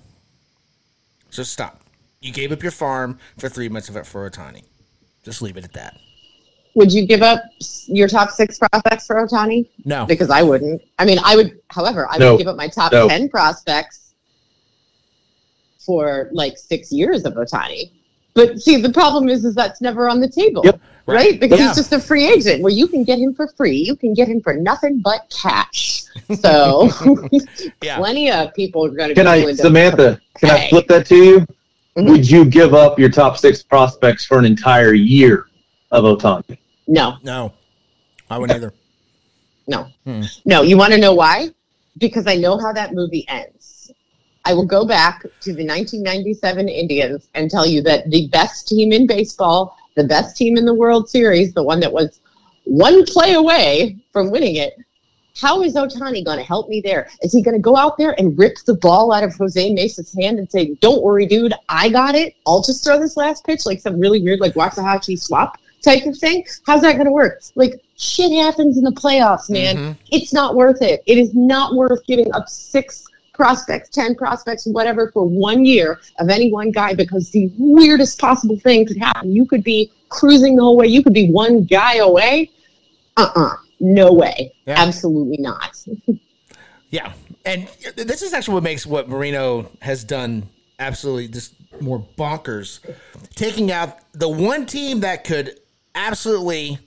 So 1.31 1.43
stop. 1.43 1.81
You 2.21 2.33
gave 2.33 2.53
up 2.53 2.63
your 2.63 2.73
farm 2.73 3.19
for 3.39 3.49
three 3.49 3.69
months 3.69 3.89
of 3.89 3.97
it 3.97 4.07
for 4.07 4.29
Ohtani. 4.29 4.65
Just 5.25 5.43
leave 5.43 5.57
it 5.57 5.65
at 5.65 5.73
that. 5.73 5.99
Would 6.77 6.93
you 6.93 7.07
give 7.07 7.23
up 7.23 7.43
your 7.87 8.07
top 8.07 8.31
six 8.31 8.59
prospects 8.59 9.07
for 9.07 9.17
Ohtani? 9.17 9.69
No, 9.85 10.07
because 10.07 10.31
I 10.31 10.43
wouldn't. 10.43 10.83
I 10.99 11.05
mean, 11.05 11.19
I 11.25 11.35
would. 11.35 11.59
However, 11.69 12.07
I 12.11 12.19
no. 12.19 12.33
would 12.33 12.39
give 12.39 12.49
up 12.49 12.57
my 12.57 12.69
top 12.69 12.93
no. 12.93 13.09
ten 13.09 13.29
prospects 13.29 14.15
for 15.79 16.29
like 16.33 16.59
six 16.59 16.93
years 16.93 17.25
of 17.25 17.35
Ohtani. 17.35 17.91
But 18.37 18.61
see, 18.61 18.81
the 18.81 18.93
problem 18.93 19.29
is, 19.29 19.45
is 19.45 19.57
that's 19.57 19.81
never 19.81 20.09
on 20.09 20.21
the 20.21 20.29
table. 20.29 20.63
Yep 20.65 20.81
right? 21.07 21.39
Because 21.41 21.59
yeah. 21.59 21.69
he's 21.69 21.77
just 21.77 21.93
a 21.93 22.01
free 22.01 22.27
agent 22.27 22.63
where 22.63 22.73
you 22.73 22.89
can 22.89 23.05
get 23.05 23.19
him 23.19 23.35
for 23.35 23.49
free. 23.49 23.77
You 23.77 23.97
can 23.97 24.15
get 24.15 24.29
him 24.29 24.41
for 24.41 24.55
nothing 24.55 25.01
but 25.01 25.33
cash. 25.43 26.05
So 26.41 26.91
yeah. 27.83 27.99
plenty 27.99 28.31
of 28.31 28.55
people 28.55 28.85
are 28.85 28.91
going 28.91 29.11
to 29.11 29.15
Can 29.15 29.27
I, 29.27 29.53
Samantha, 29.53 30.21
can 30.39 30.51
I 30.51 30.69
flip 30.69 30.87
that 30.89 31.07
to 31.07 31.17
you? 31.17 31.41
Mm-hmm. 31.97 32.09
Would 32.11 32.31
you 32.31 32.45
give 32.45 32.75
up 32.75 32.99
your 32.99 33.09
top 33.09 33.39
six 33.39 33.63
prospects 33.63 34.25
for 34.25 34.39
an 34.39 34.45
entire 34.45 34.93
year 34.93 35.47
of 35.91 36.05
Ohtani? 36.05 36.59
No. 36.87 37.17
No. 37.23 37.53
I 38.31 38.39
wouldn't 38.39 38.57
either. 38.57 38.73
No. 39.67 39.89
Hmm. 40.05 40.23
No. 40.45 40.63
You 40.63 40.77
want 40.77 40.93
to 40.93 40.99
know 40.99 41.15
why? 41.15 41.51
Because 41.99 42.27
I 42.27 42.37
know 42.37 42.59
how 42.59 42.73
that 42.73 42.93
movie 42.93 43.25
ends. 43.29 43.76
I 44.47 44.55
will 44.55 44.65
go 44.65 44.87
back 44.87 45.23
to 45.23 45.53
the 45.53 45.67
1997 45.67 46.69
Indians 46.69 47.29
and 47.35 47.51
tell 47.51 47.67
you 47.67 47.83
that 47.83 48.09
the 48.11 48.29
best 48.29 48.69
team 48.69 48.93
in 48.93 49.07
baseball 49.07 49.77
the 49.97 50.05
best 50.05 50.37
team 50.37 50.57
in 50.57 50.65
the 50.65 50.75
World 50.75 51.09
Series, 51.09 51.53
the 51.55 51.63
one 51.63 51.81
that 51.81 51.93
was 51.93 52.21
one 52.65 53.05
play 53.07 53.33
away 53.33 53.97
from 54.13 54.31
winning 54.31 54.57
it. 54.57 54.75
How 55.41 55.63
is 55.63 55.75
Ohtani 55.75 56.25
going 56.25 56.39
to 56.39 56.45
help 56.45 56.69
me 56.69 56.81
there? 56.81 57.09
Is 57.23 57.33
he 57.33 57.43
going 57.43 57.57
to 57.57 57.61
go 57.61 57.77
out 57.77 57.99
there 57.99 58.15
and 58.19 58.39
rip 58.39 58.57
the 58.67 58.75
ball 58.75 59.13
out 59.13 59.25
of 59.25 59.35
Jose 59.35 59.75
Mesa's 59.75 60.15
hand 60.15 60.39
and 60.39 60.51
say, 60.51 60.75
"Don't 60.81 61.03
worry, 61.03 61.27
dude, 61.27 61.53
I 61.69 61.89
got 61.89 62.15
it. 62.15 62.35
I'll 62.47 62.63
just 62.63 62.85
throw 62.85 62.99
this 62.99 63.17
last 63.17 63.45
pitch," 63.45 63.67
like 63.67 63.81
some 63.81 63.99
really 63.99 64.23
weird, 64.23 64.41
like 64.41 64.55
Waxahachie 64.55 65.21
swap 65.21 65.59
type 65.83 66.07
of 66.07 66.17
thing? 66.17 66.45
How's 66.67 66.83
that 66.83 66.95
going 66.95 67.07
to 67.07 67.13
work? 67.13 67.41
Like 67.55 67.83
shit 67.97 68.33
happens 68.33 68.79
in 68.79 68.85
the 68.85 68.93
playoffs, 68.93 69.51
man. 69.51 69.77
Mm-hmm. 69.77 69.93
It's 70.11 70.33
not 70.33 70.55
worth 70.55 70.81
it. 70.83 71.03
It 71.07 71.19
is 71.19 71.35
not 71.35 71.75
worth 71.75 72.05
giving 72.07 72.33
up 72.33 72.49
six 72.49 73.05
prospects, 73.37 73.89
10 73.91 74.17
prospects, 74.17 74.67
whatever, 74.67 75.11
for 75.13 75.25
one 75.25 75.65
year 75.65 76.01
of 76.19 76.29
any 76.29 76.51
one 76.51 76.73
guy 76.73 76.95
because 76.95 77.31
the 77.31 77.51
weirdest 77.59 78.19
possible 78.19 78.59
thing 78.59 78.87
could 78.87 78.99
happen. 78.99 79.33
You 79.33 79.47
could 79.47 79.63
be 79.63 79.93
cruising 80.09 80.57
the 80.57 80.63
whole 80.63 80.77
way, 80.77 80.87
you 80.87 81.03
could 81.03 81.15
be 81.15 81.31
one 81.31 81.65
guy 81.65 81.97
away. 81.97 82.51
Uh 83.17 83.31
uh-uh. 83.35 83.47
uh 83.47 83.57
no 83.79 84.13
way. 84.13 84.53
Yeah. 84.67 84.81
Absolutely 84.81 85.37
not. 85.39 85.77
yeah. 86.91 87.13
And 87.45 87.69
this 87.97 88.23
is 88.23 88.33
actually 88.33 88.55
what 88.55 88.63
makes 88.63 88.87
what 88.87 89.09
Moreno 89.09 89.71
has 89.83 90.03
done 90.03 90.49
absolutely 90.79 91.29
just 91.29 91.55
more 91.81 92.05
bonkers. 92.19 92.81
Taking 93.35 93.71
out 93.71 93.99
the 94.13 94.29
one 94.29 94.67
team 94.67 95.01
that 95.01 95.25
could 95.25 95.59
absolutely 95.95 96.79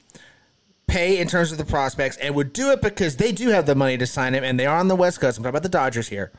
pay 0.89 1.19
in 1.19 1.27
terms 1.27 1.51
of 1.51 1.57
the 1.57 1.65
prospects 1.65 2.17
and 2.17 2.35
would 2.35 2.51
do 2.51 2.71
it 2.71 2.81
because 2.81 3.15
they 3.15 3.31
do 3.31 3.49
have 3.49 3.65
the 3.65 3.75
money 3.75 3.97
to 3.97 4.05
sign 4.05 4.33
him 4.33 4.43
and 4.43 4.59
they 4.59 4.65
are 4.65 4.77
on 4.77 4.87
the 4.87 4.95
West 4.95 5.21
Coast. 5.21 5.37
I'm 5.37 5.43
talking 5.43 5.51
about 5.51 5.63
the 5.63 5.69
Dodgers 5.69 6.09
here. 6.09 6.31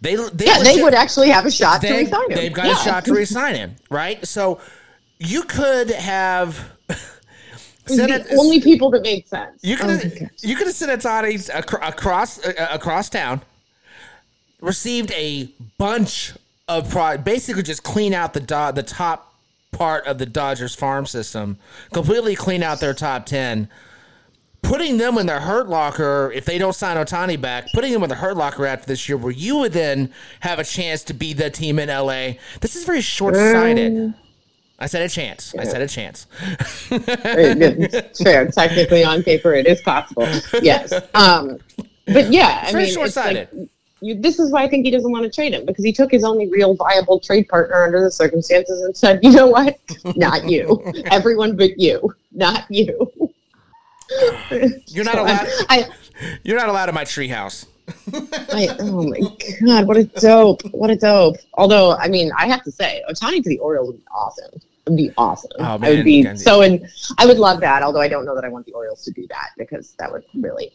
They, 0.00 0.16
they 0.16 0.46
yeah, 0.46 0.62
they 0.62 0.82
would 0.82 0.94
actually 0.94 1.28
have 1.28 1.46
a 1.46 1.50
shot 1.50 1.82
they, 1.82 1.88
to 1.88 1.98
resign 1.98 2.30
him. 2.30 2.36
They've 2.36 2.52
got 2.52 2.66
yeah. 2.66 2.72
a 2.72 2.84
shot 2.84 3.04
to 3.04 3.12
resign 3.12 3.54
him, 3.54 3.76
right? 3.90 4.24
So 4.26 4.60
you 5.18 5.42
could 5.42 5.90
have. 5.90 6.72
the 7.86 8.36
only 8.38 8.60
people 8.60 8.90
that 8.90 9.02
made 9.02 9.26
sense. 9.26 9.58
You 9.62 9.76
could 9.76 10.22
oh 10.22 10.26
you 10.40 10.56
could 10.56 10.66
have 10.66 10.76
sent 10.76 11.02
Ohtani 11.02 11.50
across 11.86 12.44
uh, 12.44 12.68
across 12.70 13.08
town, 13.08 13.42
received 14.60 15.10
a 15.12 15.48
bunch 15.78 16.34
of 16.68 16.90
pro- 16.90 17.18
basically 17.18 17.62
just 17.62 17.82
clean 17.82 18.14
out 18.14 18.34
the 18.34 18.40
do- 18.40 18.72
the 18.72 18.84
top 18.86 19.34
part 19.72 20.06
of 20.06 20.18
the 20.18 20.26
Dodgers 20.26 20.74
farm 20.74 21.06
system, 21.06 21.58
completely 21.92 22.36
clean 22.36 22.62
out 22.62 22.78
their 22.78 22.94
top 22.94 23.26
ten 23.26 23.68
putting 24.68 24.98
them 24.98 25.16
in 25.16 25.26
the 25.26 25.40
hurt 25.40 25.68
locker 25.68 26.30
if 26.34 26.44
they 26.44 26.58
don't 26.58 26.74
sign 26.74 26.96
Ohtani 26.98 27.40
back, 27.40 27.72
putting 27.72 27.92
them 27.92 28.02
in 28.02 28.08
the 28.10 28.14
hurt 28.14 28.36
locker 28.36 28.66
after 28.66 28.86
this 28.86 29.08
year, 29.08 29.16
where 29.16 29.32
you 29.32 29.56
would 29.56 29.72
then 29.72 30.12
have 30.40 30.58
a 30.58 30.64
chance 30.64 31.02
to 31.04 31.14
be 31.14 31.32
the 31.32 31.48
team 31.48 31.78
in 31.78 31.88
LA. 31.88 32.32
This 32.60 32.76
is 32.76 32.84
very 32.84 33.00
short 33.00 33.34
sighted. 33.34 33.96
Um, 33.96 34.14
I 34.78 34.86
said 34.86 35.02
a 35.02 35.08
chance. 35.08 35.54
I 35.58 35.64
said 35.64 35.82
a 35.82 35.88
chance. 35.88 36.26
Fair. 38.22 38.46
Technically, 38.48 39.02
on 39.02 39.22
paper, 39.22 39.54
it 39.54 39.66
is 39.66 39.80
possible. 39.80 40.28
Yes. 40.62 40.92
Um, 41.14 41.58
but 42.06 42.30
yeah, 42.30 42.64
I 42.66 42.72
mean, 42.72 42.92
short 42.92 43.10
sighted. 43.10 43.48
Like, 43.52 43.68
you, 44.00 44.14
this 44.14 44.38
is 44.38 44.52
why 44.52 44.62
I 44.62 44.68
think 44.68 44.84
he 44.84 44.92
doesn't 44.92 45.10
want 45.10 45.24
to 45.24 45.30
trade 45.30 45.52
him 45.52 45.66
because 45.66 45.84
he 45.84 45.92
took 45.92 46.12
his 46.12 46.22
only 46.22 46.46
real 46.48 46.74
viable 46.74 47.18
trade 47.18 47.48
partner 47.48 47.82
under 47.84 48.00
the 48.00 48.10
circumstances 48.10 48.80
and 48.82 48.96
said, 48.96 49.18
"You 49.22 49.32
know 49.32 49.48
what? 49.48 49.78
Not 50.14 50.48
you. 50.48 50.80
Everyone 51.06 51.56
but 51.56 51.78
you. 51.78 52.14
Not 52.32 52.66
you." 52.68 53.10
You're 54.86 55.04
not 55.04 55.14
so 55.14 55.22
allowed. 55.22 55.48
I, 55.68 55.86
you're 56.42 56.58
not 56.58 56.68
allowed 56.68 56.88
in 56.88 56.94
my 56.94 57.04
treehouse. 57.04 57.66
I, 58.52 58.68
oh 58.80 59.02
my 59.08 59.20
god, 59.64 59.86
what 59.86 59.96
a 59.96 60.04
dope! 60.04 60.62
What 60.72 60.90
a 60.90 60.96
dope! 60.96 61.36
Although, 61.54 61.92
I 61.96 62.08
mean, 62.08 62.30
I 62.36 62.46
have 62.46 62.62
to 62.64 62.70
say, 62.72 63.02
Ohtani 63.08 63.42
to 63.42 63.48
the 63.48 63.58
Orioles 63.58 63.88
would 63.88 63.98
be 63.98 64.04
awesome. 64.12 64.60
It'd 64.86 64.96
be 64.96 65.10
awesome. 65.16 65.50
Oh, 65.58 65.78
I 65.80 65.90
would 65.90 66.04
be 66.04 66.22
Kenzie. 66.22 66.42
so, 66.42 66.62
and 66.62 66.86
I 67.18 67.26
would 67.26 67.38
love 67.38 67.60
that. 67.60 67.82
Although 67.82 68.00
I 68.00 68.08
don't 68.08 68.24
know 68.24 68.34
that 68.34 68.44
I 68.44 68.48
want 68.48 68.66
the 68.66 68.72
Orioles 68.72 69.04
to 69.04 69.10
do 69.10 69.26
that 69.28 69.50
because 69.56 69.92
that 69.98 70.10
would 70.10 70.24
really 70.34 70.72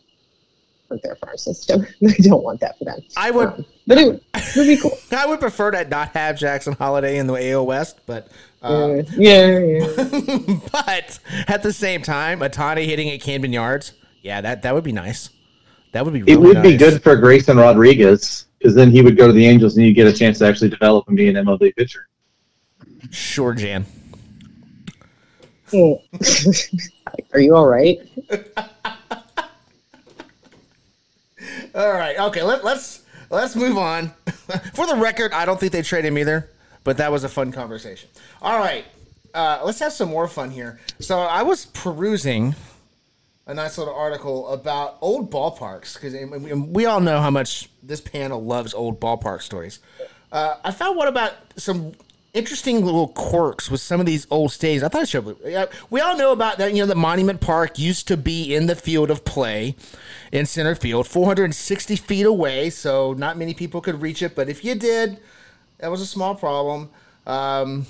hurt 0.90 1.02
their 1.02 1.16
farm 1.16 1.38
system. 1.38 1.86
I 2.08 2.14
don't 2.22 2.44
want 2.44 2.60
that 2.62 2.78
for 2.78 2.86
them. 2.86 3.00
I 3.18 3.32
would 3.32 3.50
Um, 3.50 3.66
but 3.88 3.98
it 3.98 4.06
would, 4.06 4.22
it 4.36 4.56
would 4.56 4.68
be 4.68 4.78
cool. 4.78 4.98
I 5.12 5.26
would 5.26 5.40
prefer 5.40 5.72
to 5.72 5.86
not 5.86 6.10
have 6.10 6.38
Jackson 6.38 6.74
Holliday 6.74 7.18
in 7.18 7.28
the 7.28 7.52
AL 7.52 7.66
West, 7.66 8.00
but 8.06 8.28
uh, 8.64 8.68
Uh, 8.68 9.04
yeah, 9.18 9.60
yeah. 9.60 10.60
but 10.72 11.20
at 11.48 11.64
the 11.64 11.74
same 11.74 12.02
time, 12.02 12.40
Ohtani 12.40 12.86
hitting 12.86 13.10
at 13.10 13.22
Camden 13.22 13.54
Yards, 13.54 13.94
yeah, 14.22 14.42
that 14.42 14.62
that 14.62 14.74
would 14.74 14.84
be 14.84 14.92
nice. 14.92 15.30
That 15.92 16.06
would 16.06 16.14
be. 16.14 16.24
Really 16.24 16.34
It 16.34 16.40
would 16.40 16.64
be 16.64 16.78
good 16.78 17.04
for 17.04 17.16
Grayson 17.16 17.58
Rodriguez 17.58 18.46
because 18.58 18.74
then 18.76 18.92
he 18.92 19.02
would 19.02 19.18
go 19.18 19.28
to 19.28 19.34
the 19.34 19.46
Angels 19.46 19.78
and 19.78 19.86
you 19.86 19.94
get 19.94 20.08
a 20.08 20.14
chance 20.14 20.40
to 20.40 20.48
actually 20.48 20.70
develop 20.70 21.08
and 21.08 21.18
be 21.18 21.28
an 21.28 21.36
MLB 21.36 21.76
pitcher. 21.76 22.08
Sure, 23.12 23.54
Jan. 23.54 23.86
Are 27.34 27.40
you 27.40 27.56
all 27.56 27.68
right? 27.68 27.98
All 31.76 31.92
right. 31.92 32.18
Okay. 32.20 32.44
Let, 32.44 32.64
let's 32.64 33.02
let's 33.32 33.56
move 33.56 33.78
on. 33.78 34.14
For 34.76 34.86
the 34.86 34.96
record, 34.96 35.34
I 35.34 35.46
don't 35.46 35.60
think 35.60 35.72
they 35.72 35.82
trade 35.82 36.06
him 36.06 36.18
either, 36.18 36.50
but 36.84 36.98
that 36.98 37.12
was 37.12 37.24
a 37.24 37.30
fun 37.30 37.52
conversation. 37.52 38.10
All 38.42 38.58
right. 38.58 38.86
Uh, 39.34 39.62
let's 39.64 39.80
have 39.80 39.94
some 39.94 40.10
more 40.10 40.28
fun 40.28 40.52
here. 40.52 40.80
So 41.00 41.20
I 41.20 41.42
was 41.42 41.66
perusing 41.66 42.56
a 43.46 43.54
nice 43.54 43.78
little 43.78 43.96
article 43.96 44.48
about 44.50 44.98
old 45.02 45.32
ballparks 45.32 45.96
because 45.96 46.14
we 46.68 46.86
all 46.86 47.02
know 47.02 47.20
how 47.20 47.32
much 47.32 47.70
this 47.82 48.00
panel 48.00 48.44
loves 48.44 48.74
old 48.74 49.00
ballpark 49.00 49.42
stories. 49.42 49.80
Uh, 50.32 50.56
I 50.64 50.72
found 50.72 50.98
one 50.98 51.08
about 51.08 51.34
some 51.58 51.94
interesting 52.34 52.84
little 52.84 53.10
quirks 53.10 53.70
with 53.70 53.80
some 53.80 54.00
of 54.00 54.06
these 54.06 54.26
old 54.32 54.50
stadiums. 54.50 54.84
I 54.84 54.88
thought 54.88 55.02
I 55.02 55.06
should. 55.06 55.70
We 55.90 56.02
all 56.02 56.18
know 56.18 56.32
about 56.32 56.58
that. 56.58 56.74
You 56.74 56.82
know, 56.82 56.88
the 56.88 56.96
Monument 56.96 57.42
Park 57.42 57.78
used 57.78 58.08
to 58.08 58.18
be 58.18 58.56
in 58.56 58.66
the 58.66 58.76
field 58.76 59.12
of 59.12 59.24
play 59.24 59.76
in 60.32 60.46
center 60.46 60.74
field, 60.74 61.08
460 61.08 61.96
feet 61.96 62.26
away, 62.26 62.70
so 62.70 63.14
not 63.14 63.38
many 63.38 63.54
people 63.54 63.82
could 63.82 64.02
reach 64.02 64.24
it. 64.24 64.36
But 64.36 64.50
if 64.50 64.64
you 64.64 64.74
did, 64.74 65.20
that 65.84 65.92
was 65.92 66.00
a 66.00 66.06
small 66.06 66.34
problem. 66.34 66.90
Um, 67.28 67.86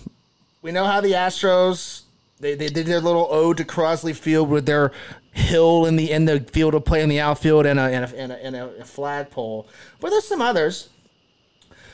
we 0.63 0.71
know 0.71 0.83
how 0.85 0.99
the 0.99 1.11
Astros 1.11 2.01
they, 2.39 2.55
they 2.55 2.67
did 2.67 2.87
their 2.87 2.99
little 2.99 3.27
ode 3.29 3.57
to 3.57 3.63
Crosley 3.63 4.15
Field 4.15 4.49
with 4.49 4.65
their 4.65 4.91
hill 5.31 5.85
in 5.85 5.95
the 5.95 6.09
in 6.09 6.25
the 6.25 6.39
field 6.39 6.73
of 6.73 6.85
play 6.85 7.03
in 7.03 7.09
the 7.09 7.19
outfield 7.19 7.67
and 7.67 7.79
a 7.79 7.83
and 7.83 8.05
a, 8.05 8.19
and 8.19 8.31
a, 8.31 8.45
and 8.45 8.55
a 8.55 8.83
flagpole. 8.83 9.67
But 9.99 10.09
there's 10.09 10.27
some 10.27 10.41
others. 10.41 10.89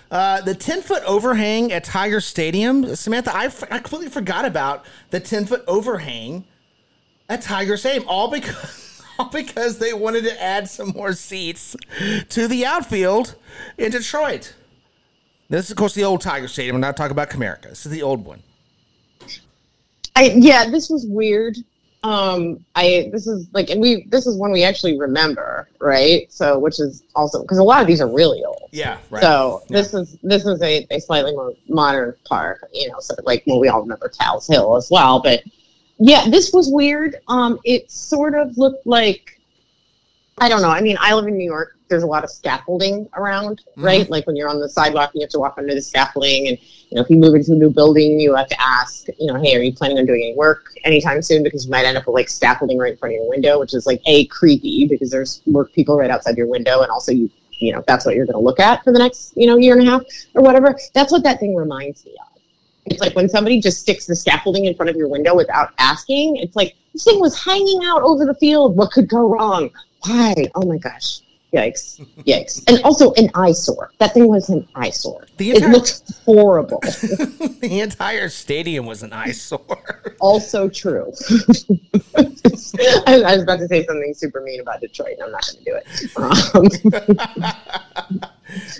Uh, 0.10 0.40
the 0.42 0.56
10 0.56 0.82
foot 0.82 1.04
overhang 1.04 1.72
at 1.72 1.84
Tiger 1.84 2.20
Stadium, 2.20 2.96
Samantha, 2.96 3.36
I, 3.36 3.46
f- 3.46 3.72
I 3.72 3.78
completely 3.78 4.10
forgot 4.10 4.44
about 4.44 4.84
the 5.12 5.20
10 5.20 5.46
foot 5.46 5.64
overhang 5.68 6.46
at 7.28 7.44
Tiger 7.44 7.78
Stadium, 7.78 8.06
all 8.08 8.28
because, 8.28 9.04
all 9.20 9.30
because 9.30 9.78
they 9.78 9.94
wanted 9.94 10.24
to 10.24 10.42
add 10.42 10.68
some 10.68 10.94
more 10.96 11.14
seats 11.14 11.76
to 12.30 12.48
the 12.48 12.66
outfield 12.66 13.36
in 13.78 13.92
Detroit. 13.92 14.56
This 15.50 15.66
is, 15.66 15.72
of 15.72 15.78
course, 15.78 15.96
the 15.96 16.04
old 16.04 16.22
Tiger 16.22 16.48
Stadium. 16.48 16.76
We're 16.76 16.82
not 16.82 16.96
talking 16.96 17.12
about 17.12 17.30
Comerica. 17.30 17.70
This 17.70 17.86
is 17.86 17.92
the 17.92 18.04
old 18.04 18.24
one. 18.24 18.42
I 20.16 20.34
yeah, 20.36 20.70
this 20.70 20.90
was 20.90 21.06
weird. 21.08 21.58
Um, 22.04 22.64
I 22.76 23.10
this 23.12 23.28
is 23.28 23.48
like, 23.52 23.70
and 23.70 23.82
we 23.82 24.06
this 24.10 24.28
is 24.28 24.38
one 24.38 24.52
we 24.52 24.64
actually 24.64 24.98
remember, 24.98 25.68
right? 25.82 26.32
So, 26.32 26.60
which 26.60 26.80
is 26.80 27.04
also 27.16 27.42
because 27.42 27.58
a 27.58 27.64
lot 27.64 27.82
of 27.82 27.88
these 27.88 28.00
are 28.00 28.08
really 28.08 28.44
old. 28.44 28.70
Yeah, 28.72 29.00
right. 29.10 29.22
So 29.24 29.64
this 29.70 29.94
is 29.94 30.18
this 30.22 30.46
is 30.46 30.62
a, 30.62 30.86
a 30.92 31.00
slightly 31.00 31.32
more 31.32 31.54
modern 31.68 32.16
park, 32.26 32.68
you 32.74 32.88
know, 32.90 33.00
sort 33.00 33.20
of 33.20 33.26
like 33.26 33.44
well, 33.48 33.60
we 33.60 33.70
all 33.70 33.82
remember 33.82 34.08
Tal's 34.08 34.48
Hill 34.48 34.78
as 34.78 34.90
well, 34.92 35.20
but 35.20 35.44
yeah, 35.98 36.30
this 36.30 36.54
was 36.54 36.70
weird. 36.72 37.16
Um, 37.28 37.60
it 37.64 37.92
sort 37.92 38.36
of 38.36 38.58
looked 38.58 38.86
like 38.86 39.40
I 40.38 40.48
don't 40.48 40.62
know. 40.62 40.70
I 40.70 40.82
mean, 40.82 40.98
I 41.00 41.14
live 41.14 41.28
in 41.28 41.38
New 41.38 41.46
York. 41.46 41.76
There's 41.90 42.04
a 42.04 42.08
lot 42.08 42.24
of 42.24 42.30
scaffolding 42.30 43.10
around, 43.16 43.62
mm-hmm. 43.72 43.86
right? 43.86 44.10
Like 44.10 44.28
when 44.28 44.36
you're 44.36 44.50
on 44.50 44.60
the 44.60 44.70
sidewalk, 44.70 45.12
you 45.14 45.22
have 45.22 45.30
to 45.32 45.40
walk 45.40 45.56
under 45.58 45.74
the 45.74 45.82
scaffolding, 45.82 46.48
and 46.48 46.58
you 46.90 46.96
know, 46.96 47.02
if 47.02 47.10
you 47.10 47.18
move 47.18 47.36
into 47.36 47.54
a 47.54 47.56
new 47.56 47.70
building, 47.70 48.20
you 48.20 48.36
have 48.36 48.48
to 48.48 48.62
ask, 48.62 49.08
you 49.20 49.28
know, 49.28 49.40
hey, 49.42 49.56
are 49.56 49.62
you 49.62 49.74
planning 49.74 50.00
on 50.00 50.06
doing 50.06 50.24
any 50.24 50.36
work 50.36 50.74
anytime 50.84 51.22
soon? 51.22 51.44
Because 51.44 51.66
you 51.66 51.72
might 51.72 51.86
end 51.86 51.98
up 51.98 52.08
with 52.08 52.14
like 52.14 52.30
scaffolding 52.30 52.78
right 52.78 52.94
in 52.94 52.98
front 52.98 53.16
of 53.16 53.22
your 53.22 53.30
window, 53.30 53.60
which 53.60 53.74
is 53.74 53.86
like 53.86 54.02
a 54.06 54.26
creepy 54.26 54.88
because 54.88 55.10
there's 55.12 55.42
work 55.46 55.74
people 55.74 55.98
right 55.98 56.10
outside 56.10 56.38
your 56.38 56.48
window, 56.48 56.82
and 56.82 56.92
also 56.92 57.12
you, 57.12 57.30
you 57.52 57.74
know, 57.74 57.84
that's 57.88 58.06
what 58.06 58.16
you're 58.16 58.26
going 58.26 58.38
to 58.38 58.44
look 58.44 58.60
at 58.60 58.84
for 58.84 58.94
the 58.94 59.00
next, 59.00 59.34
you 59.36 59.48
know, 59.48 59.58
year 59.58 59.78
and 59.78 59.88
a 59.88 59.92
half 59.92 60.02
or 60.34 60.42
whatever. 60.42 60.76
That's 60.94 61.12
what 61.12 61.24
that 61.24 61.40
thing 61.40 61.56
reminds 61.56 62.06
me 62.06 62.12
of. 62.22 62.42
It's 62.86 63.02
like 63.02 63.16
when 63.16 63.30
somebody 63.30 63.62
just 63.62 63.82
sticks 63.82 64.06
the 64.08 64.16
scaffolding 64.16 64.66
in 64.66 64.76
front 64.76 64.90
of 64.90 64.96
your 64.96 65.08
window 65.08 65.36
without 65.36 65.74
asking. 65.78 66.38
It's 66.38 66.56
like 66.56 66.76
this 66.94 67.04
thing 67.04 67.20
was 67.20 67.42
hanging 67.42 67.82
out 67.86 68.02
over 68.02 68.26
the 68.26 68.34
field. 68.36 68.76
What 68.76 68.92
could 68.92 69.08
go 69.08 69.30
wrong? 69.30 69.70
Why? 70.06 70.34
Oh 70.56 70.66
my 70.66 70.78
gosh. 70.78 71.20
Yikes. 71.54 72.00
Yikes. 72.26 72.64
And 72.68 72.82
also 72.84 73.14
an 73.14 73.30
eyesore. 73.34 73.92
That 73.98 74.14
thing 74.14 74.28
was 74.28 74.50
an 74.50 74.68
eyesore. 74.76 75.26
The 75.38 75.50
it 75.52 75.56
entire- 75.58 75.72
looked 75.72 76.02
horrible. 76.24 76.80
the 76.82 77.80
entire 77.82 78.30
stadium 78.30 78.86
was 78.86 79.02
an 79.02 79.14
eyesore. 79.14 80.16
also 80.20 80.70
true. 80.70 81.12
I, 82.16 82.26
I 83.08 83.34
was 83.34 83.42
about 83.44 83.60
to 83.60 83.68
say 83.68 83.86
something 83.86 84.14
super 84.14 84.42
mean 84.42 84.60
about 84.62 84.82
Detroit, 84.82 85.18
and 85.20 85.24
I'm 85.24 85.32
not 85.32 85.46
going 85.48 85.58
to 85.58 85.64
do 85.64 85.76
it. 85.76 85.86
Um, 86.18 86.68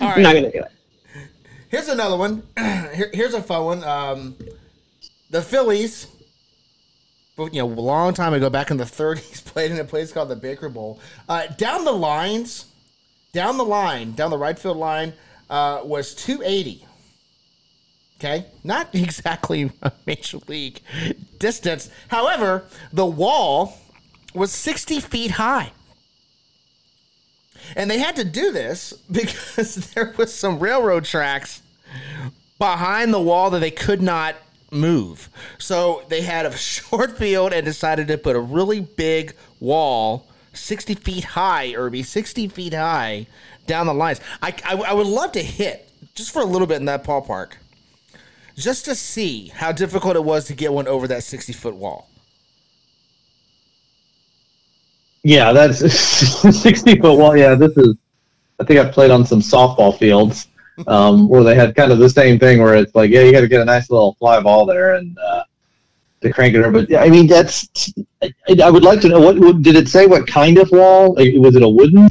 I'm 0.00 0.22
not 0.22 0.32
going 0.32 0.44
to 0.44 0.52
do 0.52 0.60
it. 0.60 0.70
Here's 1.68 1.88
another 1.88 2.16
one. 2.16 2.42
Here, 2.56 3.10
here's 3.12 3.34
a 3.34 3.42
fun 3.42 3.64
one. 3.64 3.84
Um, 3.84 4.36
the 5.30 5.40
Phillies, 5.40 6.08
you 7.46 7.62
know, 7.62 7.66
a 7.66 7.80
long 7.80 8.14
time 8.14 8.34
ago, 8.34 8.50
back 8.50 8.70
in 8.70 8.76
the 8.76 8.84
30s, 9.00 9.44
played 9.44 9.70
in 9.70 9.78
a 9.78 9.84
place 9.84 10.12
called 10.12 10.28
the 10.28 10.36
Baker 10.36 10.68
Bowl. 10.68 11.00
Uh, 11.28 11.46
down 11.46 11.84
the 11.84 11.92
lines, 11.92 12.66
down 13.32 13.58
the 13.58 13.64
line, 13.64 14.12
down 14.12 14.30
the 14.30 14.38
right 14.38 14.58
field 14.58 14.76
line, 14.76 15.12
uh, 15.48 15.80
was 15.84 16.14
280. 16.14 16.86
Okay, 18.18 18.46
not 18.62 18.88
exactly 18.94 19.70
a 19.82 19.92
major 20.06 20.38
league 20.46 20.80
distance. 21.38 21.90
However, 22.08 22.64
the 22.92 23.06
wall 23.06 23.78
was 24.34 24.52
60 24.52 25.00
feet 25.00 25.32
high. 25.32 25.72
And 27.76 27.90
they 27.90 27.98
had 27.98 28.16
to 28.16 28.24
do 28.24 28.52
this 28.52 28.92
because 29.10 29.92
there 29.92 30.14
was 30.16 30.34
some 30.34 30.58
railroad 30.58 31.04
tracks 31.04 31.62
behind 32.58 33.12
the 33.12 33.20
wall 33.20 33.50
that 33.50 33.60
they 33.60 33.70
could 33.70 34.02
not 34.02 34.36
move. 34.70 35.28
So 35.58 36.04
they 36.08 36.22
had 36.22 36.46
a 36.46 36.56
short 36.56 37.16
field 37.16 37.52
and 37.52 37.64
decided 37.64 38.08
to 38.08 38.18
put 38.18 38.36
a 38.36 38.40
really 38.40 38.80
big 38.80 39.34
wall, 39.58 40.26
60 40.52 40.94
feet 40.94 41.24
high, 41.24 41.74
Irby, 41.74 42.02
60 42.02 42.48
feet 42.48 42.74
high 42.74 43.26
down 43.66 43.86
the 43.86 43.94
lines. 43.94 44.20
I, 44.42 44.54
I, 44.64 44.76
I 44.76 44.92
would 44.92 45.06
love 45.06 45.32
to 45.32 45.42
hit 45.42 45.88
just 46.14 46.32
for 46.32 46.42
a 46.42 46.44
little 46.44 46.66
bit 46.66 46.76
in 46.76 46.86
that 46.86 47.04
ballpark, 47.04 47.52
just 48.56 48.84
to 48.86 48.94
see 48.94 49.48
how 49.48 49.72
difficult 49.72 50.16
it 50.16 50.24
was 50.24 50.46
to 50.46 50.54
get 50.54 50.72
one 50.72 50.88
over 50.88 51.06
that 51.08 51.22
60 51.22 51.52
foot 51.52 51.74
wall. 51.74 52.08
Yeah, 55.22 55.52
that's 55.52 55.78
60 56.60 57.00
foot 57.00 57.18
wall. 57.18 57.36
Yeah, 57.36 57.54
this 57.54 57.76
is. 57.76 57.94
I 58.58 58.64
think 58.64 58.78
I've 58.78 58.92
played 58.92 59.10
on 59.10 59.24
some 59.24 59.40
softball 59.40 59.96
fields 59.98 60.46
um, 60.86 61.28
where 61.28 61.42
they 61.42 61.54
had 61.54 61.74
kind 61.74 61.92
of 61.92 61.98
the 61.98 62.08
same 62.08 62.38
thing 62.38 62.62
where 62.62 62.74
it's 62.74 62.94
like, 62.94 63.10
yeah, 63.10 63.22
you 63.22 63.32
got 63.32 63.40
to 63.40 63.48
get 63.48 63.60
a 63.60 63.64
nice 63.64 63.90
little 63.90 64.14
fly 64.14 64.40
ball 64.40 64.66
there 64.66 64.94
and 64.94 65.18
uh, 65.18 65.44
to 66.20 66.32
crank 66.32 66.54
it 66.54 66.64
over. 66.64 66.84
But 66.84 66.94
I 66.94 67.08
mean, 67.08 67.26
that's. 67.26 67.92
I, 68.22 68.32
I 68.62 68.70
would 68.70 68.84
like 68.84 69.00
to 69.02 69.08
know 69.08 69.20
what, 69.20 69.38
what 69.38 69.62
did 69.62 69.76
it 69.76 69.88
say? 69.88 70.06
What 70.06 70.26
kind 70.26 70.58
of 70.58 70.70
wall? 70.70 71.14
Like, 71.14 71.34
was 71.36 71.56
it 71.56 71.62
a 71.62 71.68
wooden? 71.68 72.08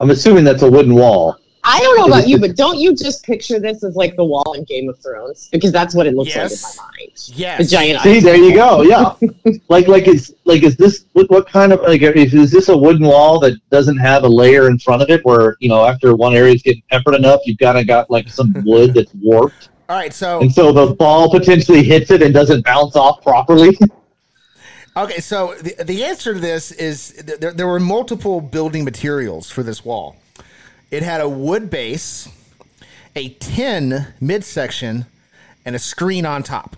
I'm 0.00 0.10
assuming 0.10 0.44
that's 0.44 0.62
a 0.62 0.70
wooden 0.70 0.94
wall. 0.94 1.36
I 1.70 1.80
don't 1.80 1.96
know 1.98 2.04
about 2.06 2.28
you, 2.28 2.38
but 2.44 2.56
don't 2.56 2.78
you 2.78 2.94
just 2.94 3.24
picture 3.24 3.58
this 3.60 3.84
as 3.84 3.94
like 3.96 4.16
the 4.16 4.24
wall 4.24 4.54
in 4.54 4.64
Game 4.64 4.88
of 4.88 4.98
Thrones? 4.98 5.48
Because 5.52 5.72
that's 5.72 5.94
what 5.94 6.06
it 6.06 6.14
looks 6.14 6.34
Yes. 6.34 6.62
like 6.62 6.72
in 6.72 6.76
my 6.76 6.84
mind. 6.98 7.12
Yes. 7.38 7.58
The 7.58 7.64
giant 7.76 8.00
See, 8.02 8.16
ice. 8.16 8.22
there 8.24 8.36
you 8.36 8.54
go. 8.54 8.82
Yeah, 8.82 9.14
like 9.68 9.86
like 9.88 10.08
is 10.08 10.34
like 10.44 10.62
is 10.62 10.76
this 10.76 11.04
what, 11.12 11.30
what 11.30 11.48
kind 11.48 11.72
of 11.72 11.80
like 11.82 12.02
is, 12.02 12.34
is 12.34 12.50
this 12.50 12.68
a 12.68 12.76
wooden 12.76 13.06
wall 13.06 13.38
that 13.40 13.54
doesn't 13.70 13.98
have 13.98 14.24
a 14.24 14.28
layer 14.28 14.66
in 14.68 14.78
front 14.78 15.02
of 15.02 15.10
it 15.10 15.24
where 15.24 15.56
you 15.60 15.68
know 15.68 15.84
after 15.84 16.14
one 16.16 16.34
area 16.34 16.54
is 16.54 16.62
getting 16.62 16.82
peppered 16.90 17.14
enough, 17.14 17.40
you've 17.44 17.58
kind 17.58 17.78
of 17.78 17.86
got 17.86 18.10
like 18.10 18.28
some 18.28 18.52
wood 18.64 18.94
that's 18.94 19.12
warped, 19.14 19.68
All 19.88 19.96
right, 19.96 20.12
so 20.12 20.40
and 20.40 20.52
so 20.52 20.72
the 20.72 20.94
ball 20.94 21.30
potentially 21.30 21.82
hits 21.82 22.10
it 22.10 22.22
and 22.22 22.34
doesn't 22.34 22.64
bounce 22.64 22.96
off 22.96 23.22
properly. 23.22 23.78
Okay, 24.96 25.20
so 25.20 25.54
the, 25.54 25.84
the 25.84 26.04
answer 26.04 26.34
to 26.34 26.40
this 26.40 26.72
is 26.72 27.12
th- 27.24 27.38
there, 27.38 27.52
there 27.52 27.66
were 27.68 27.78
multiple 27.78 28.40
building 28.40 28.84
materials 28.84 29.48
for 29.48 29.62
this 29.62 29.84
wall. 29.84 30.16
It 30.90 31.02
had 31.02 31.20
a 31.20 31.28
wood 31.28 31.70
base, 31.70 32.28
a 33.14 33.28
tin 33.28 34.08
midsection, 34.20 35.06
and 35.64 35.76
a 35.76 35.78
screen 35.78 36.26
on 36.26 36.42
top. 36.42 36.76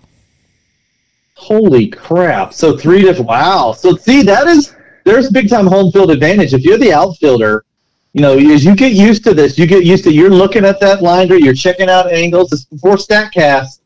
Holy 1.35 1.87
crap! 1.87 2.53
So 2.53 2.77
three 2.77 3.01
different. 3.01 3.27
Wow. 3.27 3.73
So 3.73 3.95
see, 3.95 4.21
that 4.23 4.47
is 4.47 4.75
there's 5.03 5.29
big 5.31 5.49
time 5.49 5.65
home 5.65 5.91
field 5.91 6.11
advantage. 6.11 6.53
If 6.53 6.63
you're 6.63 6.77
the 6.77 6.93
outfielder, 6.93 7.65
you 8.13 8.21
know, 8.21 8.37
as 8.37 8.63
you 8.63 8.75
get 8.75 8.93
used 8.93 9.23
to 9.23 9.33
this, 9.33 9.57
you 9.57 9.65
get 9.65 9.83
used 9.83 10.03
to 10.03 10.13
you're 10.13 10.29
looking 10.29 10.63
at 10.63 10.79
that 10.79 11.01
liner, 11.01 11.35
you're 11.35 11.55
checking 11.55 11.89
out 11.89 12.11
angles. 12.11 12.53
It's 12.53 12.65
before 12.65 12.97
Statcast. 12.97 13.79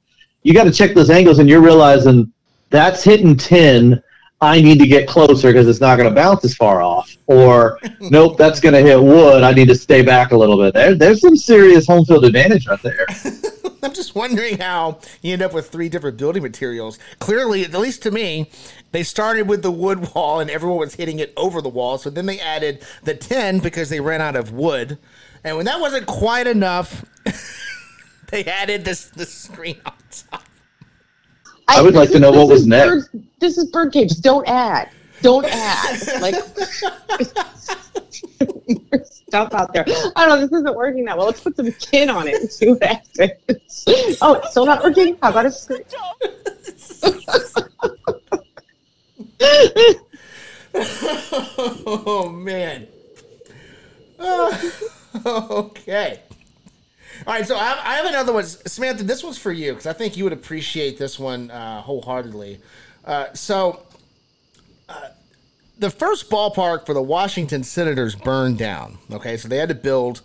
you 0.43 0.53
got 0.53 0.65
to 0.65 0.71
check 0.71 0.93
those 0.93 1.09
angles, 1.09 1.39
and 1.39 1.47
you're 1.47 1.61
realizing 1.61 2.31
that's 2.69 3.03
hitting 3.03 3.37
ten. 3.37 4.03
I 4.39 4.61
need 4.61 4.79
to 4.79 4.87
get 4.87 5.07
closer 5.07 5.51
because 5.51 5.67
it's 5.67 5.81
not 5.81 5.95
going 5.95 6.07
to 6.07 6.13
bounce 6.13 6.45
as 6.45 6.53
far 6.53 6.81
off. 6.81 7.15
Or 7.25 7.79
nope, 7.99 8.37
that's 8.37 8.59
going 8.59 8.73
to 8.73 8.81
hit 8.81 9.01
wood. 9.01 9.43
I 9.43 9.51
need 9.51 9.67
to 9.69 9.75
stay 9.75 10.03
back 10.03 10.31
a 10.31 10.37
little 10.37 10.57
bit. 10.57 10.73
There, 10.73 10.93
there's 10.93 11.21
some 11.21 11.35
serious 11.35 11.87
home 11.87 12.05
field 12.05 12.23
advantage 12.23 12.67
right 12.67 12.81
there. 12.81 13.07
I'm 13.83 13.93
just 13.93 14.15
wondering 14.15 14.57
how 14.57 14.99
you 15.21 15.33
end 15.33 15.41
up 15.41 15.53
with 15.53 15.69
three 15.69 15.89
different 15.89 16.17
building 16.17 16.43
materials. 16.43 16.99
Clearly, 17.19 17.63
at 17.63 17.73
least 17.73 18.03
to 18.03 18.11
me, 18.11 18.49
they 18.91 19.03
started 19.03 19.47
with 19.47 19.61
the 19.61 19.71
wood 19.71 20.13
wall 20.13 20.39
and 20.39 20.49
everyone 20.49 20.79
was 20.79 20.95
hitting 20.95 21.19
it 21.19 21.33
over 21.37 21.61
the 21.61 21.69
wall. 21.69 21.97
So 21.97 22.09
then 22.09 22.25
they 22.25 22.39
added 22.39 22.83
the 23.03 23.15
10 23.15 23.59
because 23.59 23.89
they 23.89 23.99
ran 23.99 24.21
out 24.21 24.35
of 24.35 24.51
wood. 24.51 24.97
And 25.43 25.57
when 25.57 25.65
that 25.65 25.79
wasn't 25.79 26.05
quite 26.05 26.47
enough, 26.47 27.05
they 28.31 28.43
added 28.45 28.85
this 28.85 29.05
the 29.05 29.25
screen 29.25 29.77
on 29.85 29.93
top. 30.11 30.46
I 31.67 31.81
would 31.81 31.95
like 31.95 32.11
to 32.11 32.19
know 32.19 32.31
what 32.31 32.47
was 32.47 32.65
next. 32.65 33.11
Bird, 33.11 33.27
this 33.39 33.57
is 33.57 33.65
birdcage. 33.71 34.21
Don't 34.21 34.47
add. 34.47 34.89
Don't 35.21 35.45
add. 35.45 36.21
Like 36.21 36.35
stuff 39.27 39.53
out 39.53 39.73
there. 39.73 39.85
I 40.15 40.25
don't 40.25 40.29
know. 40.29 40.37
This 40.39 40.51
isn't 40.51 40.75
working 40.75 41.05
that 41.05 41.17
well. 41.17 41.27
Let's 41.27 41.41
put 41.41 41.55
some 41.55 41.71
kin 41.73 42.09
on 42.09 42.27
it 42.27 42.35
and 42.35 42.51
see 42.51 42.69
what 42.69 42.83
happens. 42.83 43.85
Oh, 44.21 44.35
it's 44.35 44.51
still 44.51 44.65
not 44.65 44.83
working. 44.83 45.17
How 45.21 45.29
about 45.31 45.45
a 45.45 45.51
screen? 45.51 45.83
oh 51.85 52.29
man. 52.29 52.87
Uh, 54.19 54.71
okay. 55.25 56.21
All 57.25 57.33
right, 57.33 57.47
so 57.47 57.55
I 57.55 57.65
have, 57.65 57.79
I 57.79 57.95
have 57.95 58.05
another 58.05 58.33
one, 58.33 58.43
Samantha. 58.45 59.03
This 59.03 59.23
one's 59.23 59.37
for 59.37 59.51
you 59.51 59.71
because 59.71 59.87
I 59.87 59.93
think 59.93 60.17
you 60.17 60.23
would 60.23 60.33
appreciate 60.33 60.97
this 60.97 61.17
one 61.17 61.49
uh, 61.49 61.81
wholeheartedly. 61.81 62.59
Uh, 63.05 63.33
so, 63.33 63.83
uh, 64.89 65.09
the 65.79 65.89
first 65.89 66.29
ballpark 66.29 66.85
for 66.85 66.93
the 66.93 67.01
Washington 67.01 67.63
Senators 67.63 68.15
burned 68.15 68.57
down. 68.57 68.97
Okay, 69.11 69.37
so 69.37 69.47
they 69.47 69.57
had 69.57 69.69
to 69.69 69.75
build 69.75 70.21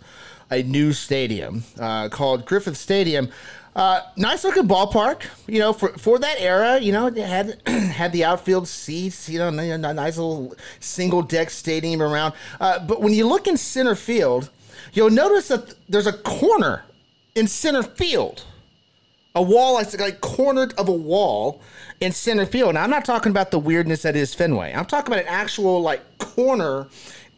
a 0.51 0.61
new 0.63 0.93
stadium 0.93 1.63
uh, 1.79 2.09
called 2.09 2.45
Griffith 2.45 2.77
Stadium. 2.77 3.29
Uh, 3.75 4.01
nice 4.15 4.43
looking 4.43 4.67
ballpark, 4.67 5.23
you 5.47 5.57
know, 5.57 5.73
for, 5.73 5.89
for 5.97 6.19
that 6.19 6.39
era. 6.39 6.79
You 6.79 6.91
know, 6.91 7.07
it 7.07 7.17
had 7.17 7.59
had 7.67 8.11
the 8.11 8.23
outfield 8.23 8.67
seats. 8.67 9.27
You 9.27 9.39
know, 9.39 9.49
nice 9.49 10.17
little 10.17 10.53
single 10.79 11.23
deck 11.23 11.49
stadium 11.49 12.01
around. 12.01 12.33
But 12.59 13.01
when 13.01 13.13
you 13.13 13.27
look 13.27 13.47
in 13.47 13.57
center 13.57 13.95
field, 13.95 14.49
you'll 14.93 15.09
notice 15.09 15.49
that 15.49 15.75
there's 15.89 16.07
a 16.07 16.13
corner 16.13 16.83
in 17.35 17.47
center 17.47 17.83
field, 17.83 18.43
a 19.35 19.41
wall 19.41 19.73
like, 19.75 20.21
cornered 20.21 20.73
of 20.73 20.87
a 20.87 20.93
wall 20.93 21.61
in 21.99 22.11
center 22.11 22.45
field. 22.45 22.75
Now, 22.75 22.83
I'm 22.83 22.89
not 22.89 23.05
talking 23.05 23.31
about 23.31 23.51
the 23.51 23.59
weirdness 23.59 24.03
that 24.03 24.15
is 24.15 24.33
Fenway. 24.33 24.73
I'm 24.73 24.85
talking 24.85 25.13
about 25.13 25.25
an 25.25 25.31
actual 25.31 25.81
like 25.81 26.17
corner 26.17 26.87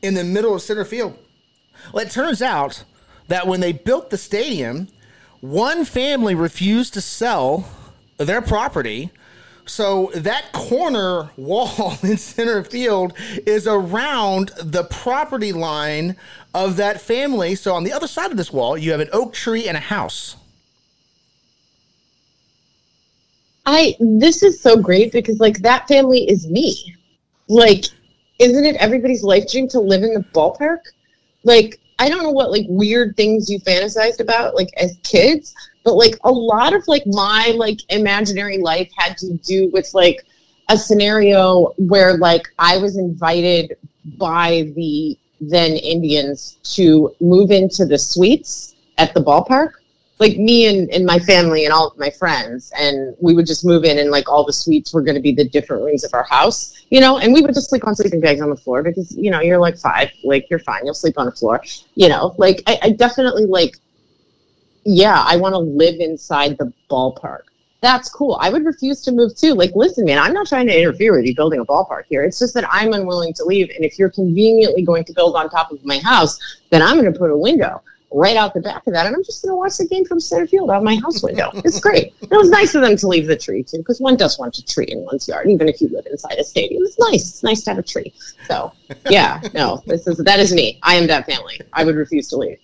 in 0.02 0.14
the 0.14 0.24
middle 0.24 0.54
of 0.54 0.62
center 0.62 0.86
field. 0.86 1.18
Well, 1.94 2.06
it 2.06 2.12
turns 2.12 2.42
out 2.42 2.84
that 3.28 3.48
when 3.48 3.60
they 3.60 3.72
built 3.72 4.10
the 4.10 4.18
stadium 4.18 4.88
one 5.42 5.86
family 5.86 6.34
refused 6.34 6.94
to 6.96 7.02
sell 7.02 7.70
their 8.18 8.42
property. 8.42 9.12
So 9.66 10.12
that 10.16 10.52
corner 10.52 11.32
wall 11.38 11.98
in 12.04 12.18
center 12.18 12.64
field 12.64 13.14
is 13.46 13.68
around 13.68 14.50
the 14.62 14.84
property 14.84 15.52
line 15.52 16.16
of 16.54 16.78
that 16.78 17.02
family. 17.02 17.56
So 17.56 17.74
on 17.74 17.84
the 17.84 17.94
other 17.94 18.08
side 18.08 18.32
of 18.32 18.38
this 18.38 18.54
wall, 18.54 18.78
you 18.78 18.92
have 18.92 19.00
an 19.00 19.10
oak 19.12 19.34
tree 19.34 19.68
and 19.68 19.76
a 19.76 19.82
house. 19.82 20.38
I 23.66 23.96
this 24.00 24.44
is 24.44 24.62
so 24.62 24.78
great 24.78 25.12
because 25.12 25.40
like 25.40 25.60
that 25.60 25.88
family 25.88 26.30
is 26.30 26.48
me. 26.48 26.96
Like, 27.48 27.86
isn't 28.40 28.66
it 28.66 28.76
everybody's 28.76 29.24
life 29.24 29.50
dream 29.50 29.68
to 29.70 29.80
live 29.80 30.04
in 30.04 30.14
the 30.14 30.20
ballpark? 30.34 30.80
Like, 31.44 31.80
I 31.98 32.10
don't 32.10 32.24
know 32.24 32.32
what 32.32 32.52
like 32.52 32.66
weird 32.68 33.18
things 33.18 33.50
you 33.50 33.60
fantasized 33.60 34.20
about 34.20 34.56
like 34.56 34.70
as 34.78 34.98
kids, 35.04 35.56
but 35.86 35.94
like 35.94 36.18
a 36.26 36.32
lot 36.32 36.74
of 36.74 36.86
like 36.88 37.04
my 37.06 37.54
like 37.56 37.80
imaginary 37.90 38.58
life 38.58 38.92
had 38.98 39.18
to 39.20 39.38
do 39.38 39.70
with 39.72 39.94
like 39.94 40.26
a 40.70 40.78
scenario 40.78 41.74
where 41.78 42.18
like 42.18 42.48
I 42.60 42.78
was 42.78 42.98
invited 42.98 43.78
by 44.18 44.74
the 44.76 45.18
then 45.40 45.74
Indians 45.74 46.58
to 46.76 47.14
move 47.22 47.52
into 47.52 47.86
the 47.86 47.98
suites 47.98 48.76
at 48.98 49.14
the 49.14 49.22
ballpark. 49.22 49.74
Like 50.18 50.38
me 50.38 50.68
and, 50.68 50.90
and 50.92 51.06
my 51.06 51.20
family 51.20 51.66
and 51.66 51.74
all 51.74 51.90
of 51.90 51.98
my 52.00 52.10
friends 52.10 52.72
and 52.78 53.16
we 53.20 53.34
would 53.34 53.46
just 53.46 53.66
move 53.66 53.84
in 53.84 54.00
and 54.00 54.10
like 54.10 54.30
all 54.30 54.46
the 54.46 54.54
suites 54.54 54.94
were 54.94 55.02
going 55.02 55.16
to 55.16 55.22
be 55.22 55.34
the 55.34 55.48
different 55.48 55.84
rooms 55.84 56.04
of 56.04 56.14
our 56.14 56.24
house 56.24 56.72
you 56.90 57.02
know? 57.02 57.18
And 57.18 57.34
we 57.34 57.42
would 57.42 57.54
just 57.54 57.70
sleep 57.70 57.86
on 57.86 57.96
sleeping 57.96 58.22
bags 58.22 58.40
on 58.42 58.50
the 58.50 58.56
floor 58.56 58.82
because 58.82 59.16
you 59.18 59.30
know 59.30 59.42
you're 59.42 59.60
like 59.60 59.78
five 59.78 60.10
like 60.24 60.50
you're 60.50 60.60
fine 60.60 60.86
you'll 60.86 60.94
sleep 60.94 61.16
on 61.18 61.26
the 61.26 61.34
floor 61.34 61.62
you 61.96 62.08
know? 62.08 62.34
Like 62.38 62.64
i, 62.66 62.80
I 62.84 62.90
definitely 62.92 63.46
like 63.46 63.78
yeah 64.86 65.24
i 65.28 65.36
want 65.36 65.54
to 65.54 65.60
live 65.60 65.96
inside 66.00 66.58
the 66.58 66.72
ballpark 66.90 67.42
that's 67.82 68.10
cool 68.10 68.38
i 68.42 68.50
would 68.50 68.66
refuse 68.66 69.02
to 69.02 69.12
move 69.12 69.36
too 69.36 69.54
like 69.54 69.72
listen 69.76 70.06
man 70.06 70.18
i'm 70.18 70.34
not 70.34 70.48
trying 70.48 70.68
to 70.68 70.78
interfere 70.78 71.16
with 71.16 71.26
you 71.26 71.36
building 71.36 71.60
a 71.60 71.66
ballpark 71.66 72.04
here 72.08 72.24
it's 72.24 72.40
just 72.40 72.54
that 72.54 72.66
i'm 72.70 72.94
unwilling 72.94 73.34
to 73.34 73.44
leave 73.44 73.70
and 73.70 73.84
if 73.84 74.00
you're 74.00 74.10
conveniently 74.10 74.84
going 74.84 75.04
to 75.04 75.14
build 75.14 75.36
on 75.36 75.50
top 75.50 75.72
of 75.72 75.84
my 75.84 76.00
house 76.00 76.40
then 76.70 76.82
i'm 76.82 77.00
going 77.00 77.12
to 77.12 77.18
put 77.18 77.30
a 77.30 77.38
window 77.38 77.82
right 78.16 78.38
out 78.38 78.54
the 78.54 78.62
back 78.62 78.88
of 78.88 78.94
that, 78.94 79.06
and 79.06 79.16
I'm 79.16 79.24
just 79.24 79.44
going 79.44 79.52
to 79.52 79.58
watch 79.58 79.78
the 79.78 79.88
game 79.88 80.06
from 80.06 80.20
center 80.20 80.48
field 80.48 80.72
out 80.72 80.84
my 80.84 80.96
house 80.96 81.22
window. 81.22 81.52
It's 81.66 81.80
great. 81.80 82.14
It 82.22 82.32
was 82.32 82.50
nice 82.50 82.74
of 82.74 82.82
them 82.82 82.96
to 82.98 83.08
leave 83.08 83.28
the 83.28 83.36
tree 83.36 83.64
too, 83.64 83.80
because 83.80 84.00
one 84.00 84.16
does 84.16 84.40
want 84.40 84.58
a 84.58 84.66
tree 84.66 84.86
in 84.86 85.04
one's 85.04 85.28
yard, 85.28 85.50
even 85.50 85.68
if 85.68 85.82
you 85.82 85.90
live 85.90 86.06
inside 86.06 86.38
a 86.38 86.44
stadium. 86.44 86.84
It's 86.86 86.98
nice. 86.98 87.30
It's 87.30 87.44
nice 87.44 87.64
to 87.64 87.72
have 87.72 87.80
a 87.80 87.84
tree. 87.84 88.14
So, 88.48 88.72
yeah, 89.10 89.42
no, 89.54 89.84
this 89.86 90.08
is 90.08 90.18
that 90.20 90.40
is 90.40 90.54
me. 90.54 90.80
I 90.84 90.96
am 90.96 91.08
that 91.08 91.26
family. 91.26 91.60
I 91.74 91.84
would 91.84 91.96
refuse 91.96 92.30
to 92.30 92.38
leave. 92.38 92.60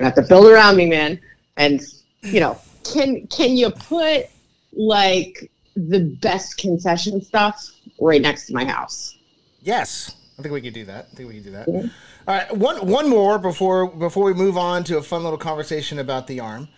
I 0.00 0.04
have 0.04 0.14
to 0.14 0.22
build 0.22 0.46
around 0.46 0.76
me, 0.76 0.86
man. 0.86 1.20
And 1.56 1.82
you 2.22 2.40
know, 2.40 2.58
can 2.84 3.26
can 3.28 3.56
you 3.56 3.70
put 3.70 4.26
like 4.72 5.50
the 5.76 6.00
best 6.00 6.58
concession 6.58 7.22
stuff 7.22 7.70
right 8.00 8.20
next 8.20 8.46
to 8.46 8.54
my 8.54 8.64
house? 8.64 9.16
Yes, 9.62 10.16
I 10.38 10.42
think 10.42 10.52
we 10.52 10.60
could 10.60 10.74
do 10.74 10.84
that. 10.86 11.08
I 11.12 11.14
think 11.16 11.28
we 11.28 11.34
can 11.36 11.44
do 11.44 11.50
that. 11.52 11.68
Yeah. 11.68 11.82
All 12.26 12.34
right, 12.34 12.56
one 12.56 12.86
one 12.86 13.08
more 13.08 13.38
before 13.38 13.86
before 13.86 14.24
we 14.24 14.34
move 14.34 14.56
on 14.56 14.84
to 14.84 14.98
a 14.98 15.02
fun 15.02 15.22
little 15.22 15.38
conversation 15.38 15.98
about 15.98 16.26
the 16.26 16.40
arm. 16.40 16.68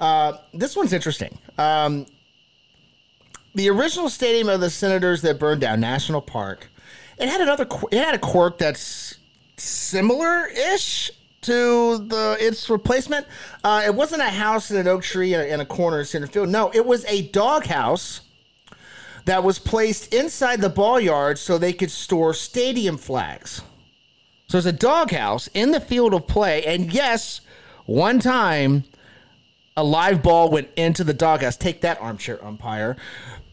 Uh, 0.00 0.38
this 0.52 0.74
one's 0.74 0.92
interesting. 0.92 1.38
Um, 1.58 2.06
the 3.54 3.68
original 3.68 4.08
stadium 4.08 4.48
of 4.48 4.60
the 4.60 4.70
Senators 4.70 5.22
that 5.22 5.38
burned 5.38 5.60
down, 5.60 5.80
National 5.80 6.20
Park, 6.20 6.68
it 7.18 7.28
had 7.28 7.40
another 7.40 7.66
it 7.90 7.98
had 7.98 8.14
a 8.14 8.18
quirk 8.18 8.58
that's 8.58 9.18
similar-ish 9.56 11.10
to 11.42 11.98
the 11.98 12.36
its 12.40 12.68
replacement. 12.70 13.26
Uh, 13.62 13.82
it 13.84 13.94
wasn't 13.94 14.22
a 14.22 14.30
house 14.30 14.70
in 14.70 14.76
an 14.76 14.88
oak 14.88 15.02
tree 15.02 15.34
in 15.34 15.60
a, 15.60 15.66
corner 15.66 16.00
in 16.00 16.06
center 16.06 16.26
field. 16.26 16.48
No, 16.48 16.70
it 16.72 16.86
was 16.86 17.04
a 17.06 17.28
doghouse 17.28 18.22
that 19.24 19.44
was 19.44 19.58
placed 19.58 20.12
inside 20.12 20.60
the 20.60 20.68
ball 20.68 20.98
yard 20.98 21.38
so 21.38 21.58
they 21.58 21.72
could 21.72 21.90
store 21.90 22.34
stadium 22.34 22.96
flags. 22.96 23.62
So 24.48 24.58
it's 24.58 24.66
a 24.66 24.72
doghouse 24.72 25.48
in 25.54 25.70
the 25.70 25.80
field 25.80 26.14
of 26.14 26.26
play. 26.26 26.64
And 26.64 26.92
yes, 26.92 27.40
one 27.86 28.18
time 28.18 28.84
a 29.76 29.84
live 29.84 30.22
ball 30.22 30.50
went 30.50 30.68
into 30.76 31.04
the 31.04 31.14
doghouse. 31.14 31.56
Take 31.56 31.80
that, 31.80 32.00
armchair 32.00 32.44
umpire. 32.44 32.96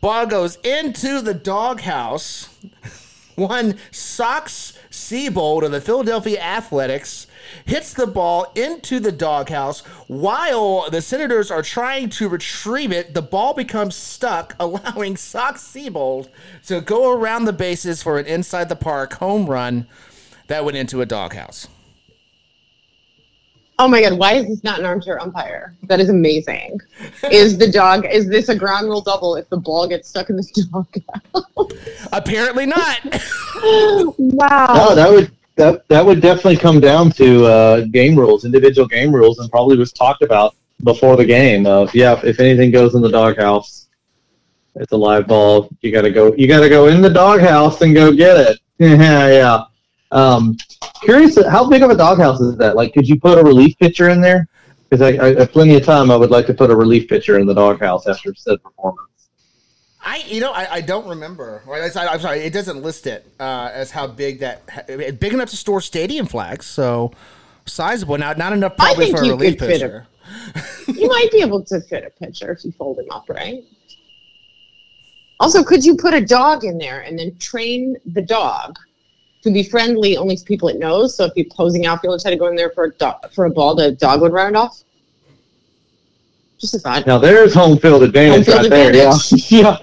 Ball 0.01 0.25
goes 0.25 0.57
into 0.57 1.21
the 1.21 1.33
doghouse. 1.33 2.49
One 3.35 3.77
Socks 3.91 4.77
Seibold 4.91 5.63
of 5.63 5.71
the 5.71 5.79
Philadelphia 5.79 6.41
Athletics 6.41 7.25
hits 7.65 7.93
the 7.93 8.07
ball 8.07 8.51
into 8.55 8.99
the 8.99 9.11
doghouse. 9.11 9.81
While 10.07 10.89
the 10.89 11.01
Senators 11.01 11.51
are 11.51 11.61
trying 11.61 12.09
to 12.11 12.29
retrieve 12.29 12.91
it, 12.91 13.13
the 13.13 13.21
ball 13.21 13.53
becomes 13.53 13.95
stuck, 13.95 14.55
allowing 14.59 15.17
Socks 15.17 15.61
Seibold 15.61 16.29
to 16.67 16.81
go 16.81 17.11
around 17.11 17.45
the 17.45 17.53
bases 17.53 18.03
for 18.03 18.19
an 18.19 18.25
inside 18.25 18.69
the 18.69 18.75
park 18.75 19.13
home 19.13 19.45
run 19.45 19.87
that 20.47 20.65
went 20.65 20.77
into 20.77 21.01
a 21.01 21.05
doghouse. 21.05 21.67
Oh 23.81 23.87
my 23.87 24.01
god, 24.01 24.19
why 24.19 24.33
is 24.33 24.45
this 24.45 24.61
not 24.61 24.79
an 24.79 24.85
armchair 24.85 25.21
umpire? 25.21 25.73
That 25.83 26.01
is 26.01 26.09
amazing. 26.09 26.81
is 27.31 27.57
the 27.57 27.71
dog 27.71 28.05
is 28.05 28.27
this 28.27 28.49
a 28.49 28.55
ground 28.55 28.87
rule 28.87 28.99
double 28.99 29.37
if 29.37 29.47
the 29.49 29.55
ball 29.55 29.87
gets 29.87 30.09
stuck 30.09 30.29
in 30.29 30.35
the 30.35 30.67
doghouse? 31.33 32.07
Apparently 32.11 32.65
not. 32.65 32.99
wow. 34.17 34.73
No, 34.75 34.95
that 34.95 35.09
would 35.09 35.31
that 35.59 35.87
that 35.89 36.05
would 36.05 36.21
definitely 36.21 36.57
come 36.57 36.79
down 36.79 37.11
to 37.11 37.45
uh, 37.45 37.81
game 37.91 38.17
rules, 38.17 38.45
individual 38.45 38.87
game 38.87 39.13
rules, 39.13 39.39
and 39.39 39.51
probably 39.51 39.77
was 39.77 39.91
talked 39.91 40.23
about 40.23 40.55
before 40.83 41.17
the 41.17 41.25
game 41.25 41.67
of 41.67 41.93
yeah, 41.93 42.19
if 42.23 42.39
anything 42.39 42.71
goes 42.71 42.95
in 42.95 43.01
the 43.01 43.11
doghouse, 43.11 43.89
it's 44.75 44.93
a 44.93 44.97
live 44.97 45.27
ball. 45.27 45.69
You 45.81 45.91
gotta 45.91 46.11
go 46.11 46.33
you 46.35 46.47
gotta 46.47 46.69
go 46.69 46.87
in 46.87 47.01
the 47.01 47.09
doghouse 47.09 47.81
and 47.81 47.93
go 47.93 48.11
get 48.11 48.37
it. 48.37 48.59
yeah, 48.79 49.27
yeah. 49.27 49.63
Um, 50.11 50.57
curious, 51.03 51.37
how 51.47 51.69
big 51.69 51.83
of 51.83 51.91
a 51.91 51.95
doghouse 51.95 52.39
is 52.39 52.57
that? 52.57 52.75
Like, 52.75 52.93
could 52.93 53.07
you 53.07 53.19
put 53.19 53.37
a 53.37 53.43
relief 53.43 53.77
pitcher 53.77 54.09
in 54.09 54.21
there? 54.21 54.47
Because 54.89 55.01
I, 55.01 55.41
I, 55.41 55.45
plenty 55.45 55.75
of 55.75 55.83
time, 55.83 56.09
I 56.09 56.15
would 56.15 56.31
like 56.31 56.47
to 56.47 56.53
put 56.53 56.71
a 56.71 56.75
relief 56.75 57.07
pitcher 57.07 57.37
in 57.37 57.45
the 57.45 57.53
doghouse 57.53 58.07
after 58.07 58.33
said 58.33 58.63
performance. 58.63 59.08
I, 60.01 60.23
you 60.27 60.39
know, 60.39 60.51
I, 60.51 60.75
I 60.75 60.81
don't 60.81 61.07
remember. 61.07 61.61
Right, 61.65 61.95
I, 61.95 62.13
am 62.13 62.19
sorry, 62.19 62.39
it 62.39 62.53
doesn't 62.53 62.81
list 62.81 63.05
it 63.05 63.25
uh, 63.39 63.69
as 63.73 63.91
how 63.91 64.07
big 64.07 64.39
that 64.39 64.65
big 65.19 65.33
enough 65.33 65.49
to 65.49 65.57
store 65.57 65.81
stadium 65.81 66.25
flags. 66.25 66.65
So 66.65 67.11
sizable. 67.65 68.17
Now, 68.17 68.33
not 68.33 68.53
enough 68.53 68.77
probably 68.77 69.11
for 69.11 69.17
a 69.17 69.29
relief 69.29 69.59
pitcher. 69.59 70.07
A, 70.87 70.91
you 70.91 71.07
might 71.07 71.31
be 71.31 71.41
able 71.41 71.63
to 71.65 71.81
fit 71.81 72.03
a 72.05 72.09
pitcher 72.09 72.51
if 72.51 72.63
you 72.63 72.71
fold 72.71 72.99
him 72.99 73.09
up, 73.11 73.29
right? 73.29 73.63
Also, 75.39 75.63
could 75.63 75.85
you 75.85 75.95
put 75.95 76.13
a 76.13 76.21
dog 76.21 76.65
in 76.65 76.77
there 76.77 77.01
and 77.01 77.17
then 77.17 77.35
train 77.37 77.95
the 78.05 78.21
dog 78.21 78.77
to 79.41 79.51
be 79.51 79.63
friendly 79.63 80.17
only 80.17 80.35
to 80.35 80.43
people 80.43 80.67
it 80.67 80.79
knows? 80.79 81.15
So 81.15 81.25
if 81.25 81.33
you're 81.35 81.45
posing 81.49 81.85
outfielder 81.85 82.21
try 82.21 82.31
to 82.31 82.37
go 82.37 82.47
in 82.47 82.55
there 82.55 82.71
for 82.71 82.85
a 82.85 82.91
dog, 82.91 83.31
for 83.33 83.45
a 83.45 83.49
ball, 83.49 83.75
the 83.75 83.93
dog 83.93 84.21
would 84.21 84.33
run 84.33 84.55
it 84.55 84.57
off. 84.57 84.83
Just 86.59 86.75
a 86.75 86.79
thought. 86.79 87.07
Now 87.07 87.17
there's 87.17 87.53
home 87.53 87.77
field 87.77 88.03
advantage 88.03 88.47
home 88.47 88.61
field 88.61 88.71
right 88.71 88.95
advantage. 88.95 89.29
there. 89.29 89.61
Yeah. 89.61 89.77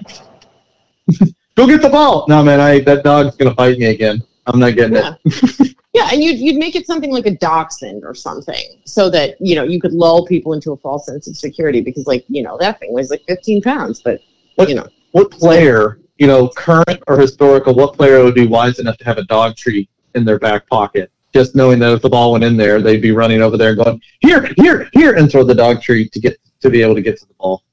yeah. 1.07 1.27
go 1.55 1.67
get 1.67 1.81
the 1.81 1.89
ball. 1.89 2.25
No 2.27 2.43
man, 2.43 2.59
I 2.59 2.79
that 2.81 3.03
dog's 3.03 3.35
gonna 3.35 3.55
bite 3.55 3.79
me 3.79 3.85
again. 3.87 4.21
I'm 4.45 4.59
not 4.59 4.75
getting 4.75 4.95
yeah. 4.95 5.15
it. 5.25 5.75
yeah, 5.93 6.09
and 6.11 6.23
you'd 6.23 6.37
you'd 6.37 6.57
make 6.57 6.75
it 6.75 6.85
something 6.85 7.11
like 7.11 7.25
a 7.25 7.31
dachshund 7.31 8.03
or 8.05 8.13
something, 8.13 8.79
so 8.85 9.09
that 9.09 9.35
you 9.39 9.55
know 9.55 9.63
you 9.63 9.81
could 9.81 9.93
lull 9.93 10.25
people 10.25 10.53
into 10.53 10.71
a 10.71 10.77
false 10.77 11.05
sense 11.05 11.27
of 11.27 11.35
security 11.35 11.81
because 11.81 12.05
like 12.07 12.23
you 12.27 12.43
know 12.43 12.57
that 12.59 12.79
thing 12.79 12.93
weighs 12.93 13.09
like 13.09 13.23
15 13.27 13.61
pounds, 13.61 14.01
but 14.01 14.21
what, 14.55 14.69
you 14.69 14.75
know 14.75 14.87
what 15.11 15.31
player 15.31 15.99
you 16.17 16.27
know 16.27 16.49
current 16.49 17.01
or 17.07 17.19
historical 17.19 17.73
what 17.73 17.93
player 17.93 18.23
would 18.23 18.35
be 18.35 18.47
wise 18.47 18.79
enough 18.79 18.97
to 18.97 19.05
have 19.05 19.17
a 19.17 19.23
dog 19.25 19.55
treat 19.55 19.89
in 20.15 20.25
their 20.25 20.39
back 20.39 20.67
pocket 20.67 21.11
just 21.33 21.55
knowing 21.55 21.79
that 21.79 21.93
if 21.93 22.01
the 22.01 22.09
ball 22.09 22.31
went 22.31 22.43
in 22.43 22.57
there 22.57 22.81
they'd 22.81 23.01
be 23.01 23.11
running 23.11 23.41
over 23.41 23.57
there 23.57 23.69
and 23.69 23.83
going 23.83 24.01
here 24.19 24.51
here 24.57 24.89
here 24.93 25.15
and 25.15 25.31
throw 25.31 25.43
the 25.43 25.53
dog 25.53 25.81
treat 25.81 26.11
to 26.11 26.19
get 26.19 26.39
to 26.61 26.69
be 26.69 26.81
able 26.81 26.95
to 26.95 27.01
get 27.01 27.17
to 27.19 27.25
the 27.27 27.33
ball. 27.35 27.63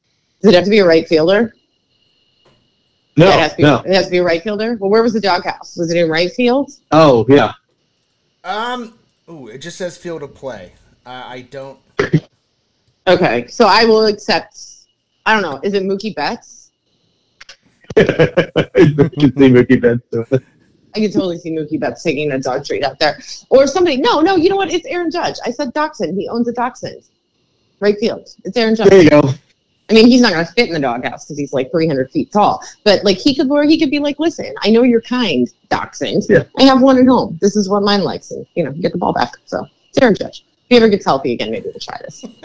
Does 0.43 0.53
it 0.53 0.57
have 0.57 0.65
to 0.65 0.71
be 0.71 0.81
a 0.81 0.87
right 0.87 1.07
fielder? 1.09 1.55
No, 3.17 3.27
yeah, 3.27 3.35
it 3.35 3.41
has 3.41 3.51
to 3.53 3.57
be, 3.57 3.63
no. 3.63 3.77
It 3.79 3.95
has 3.95 4.05
to 4.07 4.11
be 4.11 4.19
a 4.19 4.25
right 4.25 4.43
fielder. 4.43 4.77
Well, 4.79 4.91
where 4.91 5.03
was 5.03 5.13
the 5.13 5.21
doghouse? 5.21 5.77
Was 5.77 5.93
it 5.93 5.97
in 5.97 6.11
right 6.11 6.33
field? 6.33 6.73
Oh 6.91 7.25
yeah. 7.29 7.53
Um. 8.43 8.99
Ooh, 9.29 9.47
it 9.47 9.59
just 9.59 9.79
says 9.79 9.97
field 9.97 10.23
of 10.23 10.35
play. 10.35 10.73
Uh, 11.07 11.23
I 11.27 11.43
don't. 11.43 11.79
okay, 13.07 13.47
so 13.47 13.67
I 13.67 13.85
will 13.85 14.07
accept. 14.07 14.59
I 15.25 15.33
don't 15.33 15.43
know. 15.43 15.61
Is 15.63 15.75
it 15.75 15.85
Mookie 15.85 16.15
Betts? 16.15 16.73
I 17.97 18.03
can 18.03 19.33
see 19.33 19.49
Mookie 19.49 19.81
Betts. 19.81 20.43
I 20.97 21.01
can 21.01 21.11
totally 21.11 21.39
see 21.39 21.53
Mookie 21.53 21.79
Betts 21.79 22.03
taking 22.03 22.33
a 22.33 22.39
dog 22.41 22.65
treat 22.65 22.85
out 22.85 22.99
there, 22.99 23.19
or 23.49 23.67
somebody. 23.67 23.97
No, 23.97 24.21
no. 24.21 24.35
You 24.35 24.49
know 24.49 24.57
what? 24.57 24.73
It's 24.73 24.87
Aaron 24.87 25.11
Judge. 25.11 25.37
I 25.45 25.53
said 25.53 25.73
Dachshund. 25.73 26.19
He 26.19 26.29
owns 26.29 26.49
a 26.49 26.53
Dachshund. 26.53 27.03
Right 27.85 27.99
field. 27.99 28.35
It's 28.45 28.57
Aaron 28.57 28.75
Judge. 28.75 28.89
There 28.89 29.03
you 29.03 29.11
go. 29.11 29.21
I 29.91 29.93
mean, 29.93 30.07
he's 30.07 30.23
not 30.23 30.33
going 30.33 30.47
to 30.47 30.51
fit 30.53 30.69
in 30.69 30.73
the 30.73 30.81
doghouse 30.81 31.27
because 31.27 31.37
he's 31.37 31.53
like 31.53 31.71
300 31.71 32.11
feet 32.11 32.33
tall. 32.33 32.65
But 32.83 33.05
like 33.05 33.19
he 33.19 33.35
could, 33.35 33.51
or 33.51 33.63
he 33.65 33.79
could 33.79 33.91
be 33.91 33.99
like, 33.99 34.19
"Listen, 34.19 34.55
I 34.63 34.71
know 34.71 34.85
you're 34.85 35.03
kind, 35.03 35.47
dachshund. 35.69 36.23
Yeah. 36.31 36.45
I 36.57 36.63
have 36.63 36.81
one 36.81 36.97
at 36.99 37.07
home. 37.07 37.39
This 37.43 37.57
is 37.57 37.69
what 37.69 37.83
mine 37.83 38.03
likes, 38.03 38.31
and 38.31 38.47
you 38.55 38.65
know, 38.65 38.73
get 38.73 38.93
the 38.93 38.99
ball 38.99 39.13
back." 39.13 39.35
So, 39.45 39.67
it's 39.91 39.99
Aaron 40.01 40.15
Judge. 40.15 40.47
If 40.47 40.71
he 40.71 40.77
ever 40.77 40.89
gets 40.89 41.05
healthy 41.05 41.35
again, 41.35 41.51
maybe 41.51 41.67
we'll 41.67 41.75
try 41.79 42.01
this. 42.01 42.25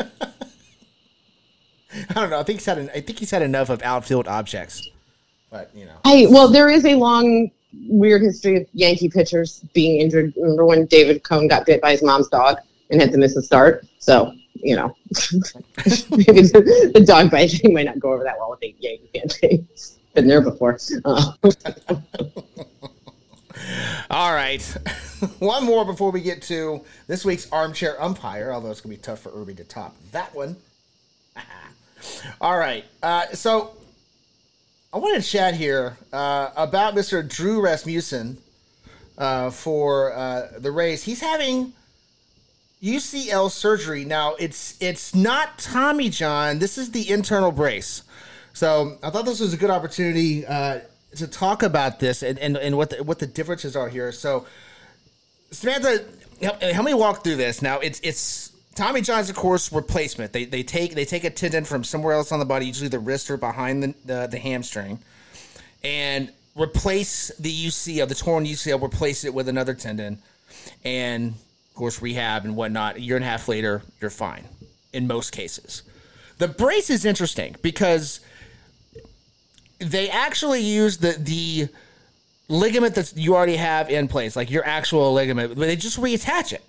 I 2.10 2.14
don't 2.14 2.30
know. 2.30 2.42
I 2.42 2.44
think 2.44 2.60
he's 2.60 2.66
had. 2.66 2.78
An, 2.78 2.90
I 2.94 3.00
think 3.00 3.20
he's 3.20 3.32
had 3.32 3.42
enough 3.42 3.70
of 3.70 3.82
outfield 3.82 4.28
objects, 4.28 4.90
but 5.50 5.72
you 5.74 5.86
know. 5.86 6.00
Hey, 6.04 6.28
well, 6.28 6.50
there 6.50 6.68
is 6.70 6.84
a 6.84 6.96
long, 6.96 7.50
weird 7.88 8.24
history 8.24 8.58
of 8.58 8.68
Yankee 8.74 9.08
pitchers 9.08 9.64
being 9.74 10.02
injured. 10.02 10.34
Remember 10.36 10.66
when 10.66 10.86
David 10.88 11.24
Cone 11.24 11.48
got 11.48 11.66
bit 11.66 11.82
by 11.82 11.92
his 11.92 12.04
mom's 12.04 12.28
dog 12.28 12.58
and 12.90 13.00
had 13.00 13.14
to 13.14 13.18
miss 13.18 13.38
a 13.38 13.42
start? 13.42 13.88
So 14.00 14.34
you 14.62 14.76
know, 14.76 14.96
maybe 16.10 16.42
the, 16.42 16.92
the, 16.94 17.04
dog 17.06 17.32
bite 17.32 17.52
thing 17.52 17.74
might 17.74 17.86
not 17.86 18.00
go 18.00 18.14
over 18.14 18.24
that 18.24 18.38
well 18.38 18.52
with 18.52 18.60
the 18.60 18.76
Yankee 18.80 19.10
fan 19.14 19.68
Been 20.16 20.28
there 20.28 20.42
before. 20.42 20.78
Uh. 21.06 21.34
All 24.10 24.34
right. 24.34 24.62
one 25.40 25.66
more 25.66 25.86
before 25.86 26.12
we 26.12 26.22
get 26.22 26.42
to 26.44 26.84
this 27.08 27.24
week's 27.24 27.50
armchair 27.52 28.02
umpire, 28.02 28.52
although 28.52 28.72
it's 28.72 28.82
going 28.82 28.96
to 28.96 29.00
be 29.00 29.04
tough 29.04 29.20
for 29.20 29.32
Irby 29.40 29.56
to 29.56 29.64
top 29.64 29.96
that 30.12 30.34
one. 30.34 30.56
All 32.42 32.58
right. 32.58 32.86
Uh, 33.04 33.28
so 33.34 33.76
I 34.92 34.98
wanted 34.98 35.22
to 35.22 35.30
chat 35.30 35.54
here 35.54 35.98
uh, 36.12 36.50
about 36.56 36.96
Mr. 36.96 37.28
Drew 37.28 37.62
Rasmussen 37.62 38.38
uh, 39.18 39.52
for 39.52 40.14
uh, 40.14 40.48
the 40.58 40.72
Rays. 40.72 41.04
He's 41.04 41.22
having 41.22 41.74
UCL 42.82 43.52
surgery. 43.52 44.06
Now 44.06 44.36
it's 44.36 44.76
it's 44.80 45.14
not 45.14 45.58
Tommy 45.58 46.10
John. 46.10 46.60
This 46.60 46.78
is 46.78 46.92
the 46.92 47.10
internal 47.10 47.52
brace. 47.52 48.04
So 48.54 48.98
I 49.04 49.10
thought 49.10 49.26
this 49.26 49.40
was 49.40 49.54
a 49.54 49.58
good 49.58 49.70
opportunity 49.70 50.46
uh, 50.46 50.80
to 51.16 51.28
talk 51.28 51.64
about 51.64 52.00
this 52.00 52.24
and, 52.24 52.38
and, 52.40 52.58
and 52.58 52.78
what 52.78 52.90
the, 52.90 53.04
what 53.04 53.20
the 53.20 53.28
differences 53.28 53.76
are 53.76 53.90
here. 53.90 54.12
So 54.12 54.46
Samantha, 55.52 56.06
help, 56.42 56.62
help 56.62 56.86
me 56.86 56.94
walk 56.94 57.24
through 57.24 57.36
this. 57.36 57.62
Now 57.62 57.80
it's 57.80 58.00
it's 58.02 58.52
Tommy 58.76 59.02
John's 59.02 59.30
of 59.30 59.36
course 59.36 59.74
replacement. 59.74 60.32
They, 60.32 60.46
they 60.46 60.64
take 60.64 60.96
they 60.96 61.06
take 61.06 61.26
a 61.26 61.30
tendon 61.30 61.66
from 61.66 61.84
somewhere 61.84 62.14
else 62.14 62.32
on 62.32 62.40
the 62.40 62.46
body, 62.46 62.66
usually 62.66 62.90
the 62.90 63.00
wrist 63.00 63.30
or 63.30 63.38
behind 63.38 63.84
the 63.84 63.96
the, 64.06 64.28
the 64.28 64.40
hamstring, 64.40 65.00
and 65.84 66.32
replace 66.56 67.30
the 67.38 67.52
UCL, 67.52 68.08
the 68.08 68.16
torn 68.16 68.46
UCL, 68.46 68.82
replace 68.82 69.26
it 69.26 69.34
with 69.34 69.50
another 69.50 69.74
tendon, 69.74 70.20
and 70.86 71.34
course, 71.80 72.02
rehab 72.02 72.46
and 72.46 72.56
whatnot. 72.56 72.98
A 72.98 73.02
year 73.02 73.16
and 73.16 73.24
a 73.24 73.28
half 73.28 73.48
later, 73.48 73.82
you're 74.00 74.10
fine 74.10 74.44
in 74.94 75.08
most 75.08 75.32
cases. 75.32 75.84
The 76.38 76.48
brace 76.48 76.90
is 76.90 77.06
interesting 77.06 77.56
because 77.62 78.20
they 79.80 80.10
actually 80.10 80.62
use 80.62 80.98
the 80.98 81.14
the 81.18 81.70
ligament 82.50 82.96
that 82.96 83.16
you 83.16 83.36
already 83.36 83.56
have 83.56 83.90
in 83.90 84.08
place, 84.08 84.36
like 84.36 84.52
your 84.52 84.66
actual 84.66 85.14
ligament, 85.14 85.56
but 85.56 85.66
they 85.66 85.76
just 85.76 86.00
reattach 86.00 86.52
it 86.52 86.64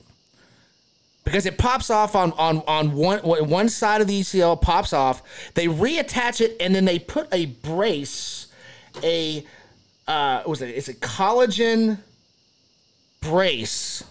because 1.25 1.45
it 1.45 1.59
pops 1.59 1.91
off 1.91 2.15
on 2.15 2.33
on 2.33 2.63
on 2.69 2.93
one 2.93 3.19
one 3.21 3.69
side 3.69 4.01
of 4.01 4.07
the 4.07 4.21
UCL 4.21 4.63
pops 4.63 4.93
off. 4.93 5.23
They 5.55 5.67
reattach 5.67 6.41
it 6.41 6.57
and 6.61 6.75
then 6.75 6.85
they 6.85 7.01
put 7.01 7.27
a 7.33 7.47
brace, 7.47 8.47
a 9.03 9.45
uh, 10.07 10.43
was 10.47 10.63
it? 10.63 10.69
It's 10.69 10.89
a 10.89 10.95
collagen 10.95 11.99
brace 13.21 14.05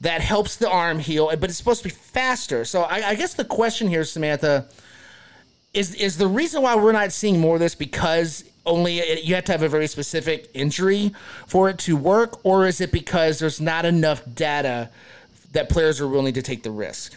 that 0.00 0.20
helps 0.20 0.56
the 0.56 0.70
arm 0.70 0.98
heal, 0.98 1.26
but 1.38 1.44
it's 1.44 1.56
supposed 1.56 1.82
to 1.82 1.88
be 1.88 1.94
faster. 1.94 2.64
So 2.64 2.82
I, 2.82 3.08
I, 3.08 3.14
guess 3.14 3.34
the 3.34 3.44
question 3.44 3.88
here, 3.88 4.04
Samantha, 4.04 4.68
is 5.74 5.94
is 5.94 6.18
the 6.18 6.28
reason 6.28 6.62
why 6.62 6.76
we're 6.76 6.92
not 6.92 7.12
seeing 7.12 7.40
more 7.40 7.54
of 7.56 7.60
this 7.60 7.74
because 7.74 8.44
only 8.64 9.22
you 9.22 9.34
have 9.34 9.44
to 9.44 9.52
have 9.52 9.62
a 9.62 9.68
very 9.68 9.86
specific 9.86 10.50
injury 10.54 11.12
for 11.46 11.68
it 11.68 11.78
to 11.78 11.96
work, 11.96 12.44
or 12.44 12.66
is 12.66 12.80
it 12.80 12.92
because 12.92 13.38
there's 13.38 13.60
not 13.60 13.84
enough 13.84 14.22
data 14.34 14.90
that 15.52 15.68
players 15.68 16.00
are 16.00 16.08
willing 16.08 16.34
to 16.34 16.42
take 16.42 16.62
the 16.62 16.70
risk? 16.70 17.16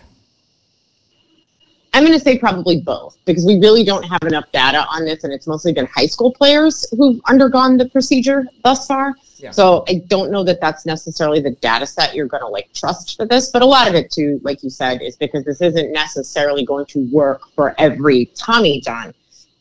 I'm 1.94 2.04
going 2.06 2.18
to 2.18 2.24
say 2.24 2.38
probably 2.38 2.80
both 2.80 3.18
because 3.26 3.46
we 3.46 3.60
really 3.60 3.84
don't 3.84 4.04
have 4.04 4.24
enough 4.24 4.50
data 4.54 4.86
on 4.90 5.06
this, 5.06 5.24
and 5.24 5.34
it's 5.34 5.46
mostly 5.46 5.74
been 5.74 5.88
high 5.88 6.06
school 6.06 6.32
players 6.32 6.90
who've 6.98 7.20
undergone 7.28 7.78
the 7.78 7.90
procedure 7.90 8.46
thus 8.64 8.88
far. 8.88 9.14
Yeah. 9.42 9.52
So 9.52 9.84
I 9.88 10.04
don't 10.08 10.32
know 10.32 10.44
that 10.44 10.62
that's 10.62 10.86
necessarily 10.86 11.40
the 11.40 11.52
data 11.52 11.86
set 11.86 12.14
you're 12.14 12.28
going 12.28 12.42
to 12.42 12.48
like 12.48 12.72
trust 12.74 13.18
for 13.18 13.26
this, 13.26 13.50
but 13.50 13.62
a 13.62 13.66
lot 13.66 13.88
of 13.88 13.96
it 13.96 14.12
too, 14.12 14.40
like 14.44 14.64
you 14.64 14.70
said, 14.70 15.02
is 15.02 15.16
because 15.18 15.44
this 15.46 15.62
isn't 15.62 15.92
necessarily 15.92 16.66
going 16.66 16.86
to 16.88 17.10
work 17.12 17.42
for 17.56 17.74
every 17.78 18.26
Tommy 18.36 18.82
John 18.82 19.14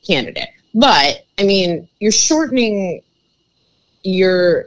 candidate. 0.06 0.50
But 0.74 1.24
I 1.38 1.44
mean, 1.44 1.88
you're 1.98 2.12
shortening 2.12 3.02
your 4.02 4.66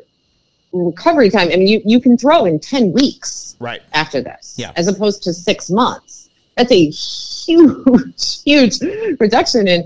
recovery 0.71 1.29
time. 1.29 1.49
I 1.51 1.57
mean, 1.57 1.67
you, 1.67 1.81
you 1.85 2.01
can 2.01 2.17
throw 2.17 2.45
in 2.45 2.59
10 2.59 2.91
weeks 2.91 3.55
right 3.59 3.81
after 3.93 4.21
this, 4.21 4.55
yeah. 4.57 4.71
as 4.75 4.87
opposed 4.87 5.23
to 5.23 5.33
six 5.33 5.69
months 5.69 6.23
that's 6.55 6.71
a 6.71 6.89
huge, 6.89 8.41
huge 8.43 8.79
reduction 9.19 9.67
in 9.67 9.85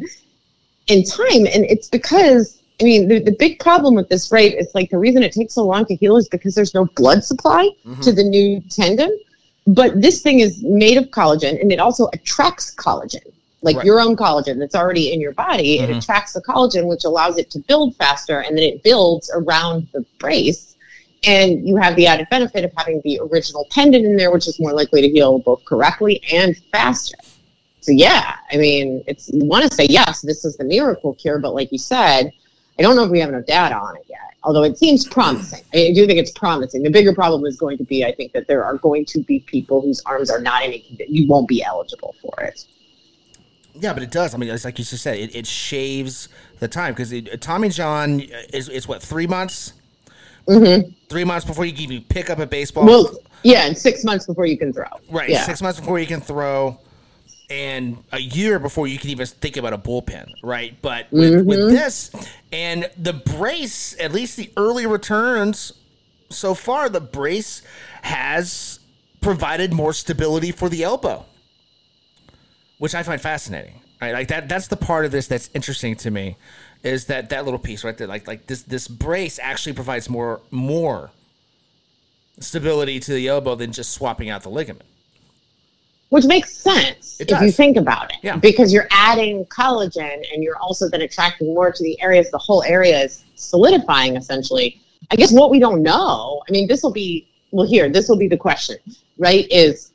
in 0.87 1.03
time. 1.03 1.45
And 1.47 1.65
it's 1.65 1.89
because 1.89 2.56
I 2.79 2.83
mean 2.83 3.07
the, 3.07 3.19
the 3.19 3.31
big 3.31 3.59
problem 3.59 3.95
with 3.95 4.09
this, 4.09 4.31
right, 4.31 4.53
is 4.53 4.69
like 4.75 4.89
the 4.89 4.97
reason 4.97 5.23
it 5.23 5.31
takes 5.31 5.53
so 5.53 5.63
long 5.63 5.85
to 5.85 5.95
heal 5.95 6.17
is 6.17 6.29
because 6.29 6.55
there's 6.55 6.73
no 6.73 6.85
blood 6.95 7.23
supply 7.23 7.69
mm-hmm. 7.85 8.01
to 8.01 8.11
the 8.11 8.23
new 8.23 8.61
tendon. 8.69 9.17
But 9.65 10.01
this 10.01 10.21
thing 10.21 10.39
is 10.39 10.63
made 10.63 10.97
of 10.97 11.05
collagen 11.05 11.59
and 11.59 11.71
it 11.71 11.79
also 11.79 12.07
attracts 12.13 12.73
collagen. 12.75 13.33
Like 13.63 13.77
right. 13.77 13.85
your 13.85 13.99
own 13.99 14.15
collagen 14.15 14.59
that's 14.59 14.75
already 14.75 15.11
in 15.11 15.19
your 15.19 15.33
body, 15.33 15.79
mm-hmm. 15.79 15.91
it 15.91 15.97
attracts 15.97 16.33
the 16.33 16.41
collagen, 16.41 16.87
which 16.87 17.03
allows 17.03 17.37
it 17.37 17.49
to 17.51 17.59
build 17.59 17.95
faster, 17.95 18.41
and 18.41 18.55
then 18.55 18.63
it 18.63 18.83
builds 18.83 19.31
around 19.33 19.87
the 19.93 20.05
brace 20.19 20.67
and 21.23 21.67
you 21.67 21.75
have 21.77 21.95
the 21.95 22.07
added 22.07 22.27
benefit 22.29 22.63
of 22.63 22.71
having 22.77 23.01
the 23.03 23.19
original 23.31 23.65
tendon 23.71 24.05
in 24.05 24.15
there, 24.15 24.31
which 24.31 24.47
is 24.47 24.59
more 24.59 24.73
likely 24.73 25.01
to 25.01 25.09
heal 25.09 25.39
both 25.39 25.63
correctly 25.65 26.21
and 26.31 26.57
faster. 26.71 27.17
So 27.81 27.91
yeah, 27.91 28.35
I 28.51 28.57
mean, 28.57 29.03
it's 29.07 29.29
you 29.29 29.45
want 29.45 29.67
to 29.67 29.73
say 29.73 29.87
yes, 29.89 30.21
this 30.21 30.45
is 30.45 30.57
the 30.57 30.63
miracle 30.63 31.13
cure, 31.15 31.39
but 31.39 31.53
like 31.53 31.71
you 31.71 31.77
said, 31.77 32.31
I 32.79 32.81
don't 32.81 32.95
know 32.95 33.03
if 33.03 33.11
we 33.11 33.19
have 33.19 33.29
enough 33.29 33.45
data 33.45 33.75
on 33.75 33.95
it 33.97 34.05
yet. 34.09 34.19
although 34.43 34.63
it 34.63 34.77
seems 34.77 35.05
promising. 35.05 35.61
I 35.73 35.91
do 35.93 36.05
think 36.05 36.19
it's 36.19 36.31
promising. 36.31 36.83
The 36.83 36.89
bigger 36.91 37.13
problem 37.13 37.45
is 37.45 37.57
going 37.57 37.77
to 37.79 37.83
be, 37.83 38.05
I 38.05 38.13
think, 38.13 38.31
that 38.33 38.47
there 38.47 38.63
are 38.63 38.77
going 38.77 39.03
to 39.05 39.19
be 39.23 39.39
people 39.41 39.81
whose 39.81 40.01
arms 40.05 40.29
are 40.29 40.39
not 40.39 40.63
in 40.63 40.73
a 40.73 40.83
you 41.07 41.27
won't 41.27 41.47
be 41.47 41.63
eligible 41.63 42.15
for 42.21 42.41
it. 42.43 42.65
Yeah, 43.73 43.93
but 43.93 44.03
it 44.03 44.11
does. 44.11 44.33
I 44.33 44.37
mean, 44.37 44.49
it's 44.49 44.65
like 44.65 44.79
you 44.79 44.85
just 44.85 45.03
said, 45.03 45.17
it, 45.17 45.35
it 45.35 45.45
shaves 45.45 46.29
the 46.59 46.67
time 46.67 46.93
because 46.93 47.13
Tommy 47.39 47.69
John 47.69 48.21
is, 48.53 48.69
is 48.69 48.87
what 48.87 49.01
three 49.01 49.27
months. 49.27 49.73
Mm-hmm. 50.47 50.89
Three 51.09 51.23
months 51.25 51.45
before 51.45 51.65
you 51.65 51.73
can 51.73 51.81
even 51.91 52.03
pick 52.03 52.29
up 52.29 52.39
a 52.39 52.45
baseball. 52.47 52.85
Well, 52.85 53.11
yeah, 53.43 53.67
and 53.67 53.77
six 53.77 54.03
months 54.03 54.25
before 54.25 54.45
you 54.45 54.57
can 54.57 54.71
throw. 54.71 54.85
Right, 55.11 55.29
Yeah. 55.29 55.41
six 55.43 55.61
months 55.61 55.79
before 55.79 55.99
you 55.99 56.07
can 56.07 56.21
throw, 56.21 56.79
and 57.49 58.03
a 58.11 58.19
year 58.19 58.59
before 58.59 58.87
you 58.87 58.97
can 58.97 59.09
even 59.09 59.25
think 59.25 59.55
about 59.57 59.73
a 59.73 59.77
bullpen. 59.77 60.31
Right, 60.43 60.79
but 60.81 61.07
with, 61.11 61.45
with 61.45 61.59
Mm-hmm. 61.59 61.73
this 61.75 62.11
and 62.51 62.89
the 62.97 63.13
brace, 63.13 63.95
at 63.99 64.11
least 64.11 64.37
the 64.37 64.51
early 64.57 64.85
returns 64.85 65.71
so 66.29 66.53
far, 66.53 66.89
the 66.89 66.99
brace 67.01 67.61
has 68.01 68.79
provided 69.21 69.73
more 69.73 69.93
stability 69.93 70.51
for 70.51 70.67
the 70.69 70.83
elbow, 70.83 71.25
which 72.79 72.93
I 72.93 73.03
find 73.03 73.19
fascinating. 73.21 73.81
Right, 74.01 74.13
like 74.13 74.27
that. 74.27 74.47
That's 74.47 74.67
the 74.67 74.77
part 74.77 75.05
of 75.05 75.11
this 75.11 75.27
that's 75.27 75.49
interesting 75.55 75.95
to 75.97 76.11
me, 76.11 76.37
is 76.83 77.05
that 77.05 77.29
that 77.29 77.45
little 77.45 77.59
piece 77.59 77.83
right 77.83 77.97
there. 77.97 78.07
Like 78.07 78.27
like 78.27 78.45
this 78.45 78.61
this 78.61 78.87
brace 78.87 79.39
actually 79.41 79.73
provides 79.73 80.07
more 80.09 80.41
more 80.51 81.09
stability 82.39 82.99
to 82.99 83.13
the 83.13 83.27
elbow 83.27 83.55
than 83.55 83.71
just 83.71 83.91
swapping 83.91 84.29
out 84.29 84.43
the 84.43 84.49
ligament. 84.49 84.87
Which 86.09 86.25
makes 86.25 86.53
sense 86.53 87.19
if 87.19 87.29
you 87.41 87.51
think 87.51 87.75
about 87.75 88.11
it. 88.11 88.17
Yeah. 88.23 88.37
Because 88.37 88.71
you're 88.71 88.87
adding 88.91 89.45
collagen 89.45 90.25
and 90.33 90.41
you're 90.41 90.57
also 90.57 90.87
then 90.89 91.01
attracting 91.01 91.53
more 91.53 91.71
to 91.71 91.83
the 91.83 92.01
areas, 92.01 92.31
the 92.31 92.37
whole 92.37 92.63
area 92.63 92.97
is 93.01 93.25
solidifying 93.35 94.15
essentially. 94.15 94.81
I 95.11 95.15
guess 95.15 95.33
what 95.33 95.51
we 95.51 95.59
don't 95.59 95.83
know, 95.83 96.41
I 96.47 96.51
mean, 96.51 96.67
this 96.67 96.81
will 96.81 96.93
be, 96.93 97.27
well, 97.51 97.67
here, 97.67 97.89
this 97.89 98.07
will 98.07 98.17
be 98.17 98.27
the 98.27 98.37
question, 98.37 98.77
right? 99.17 99.47
Is 99.51 99.91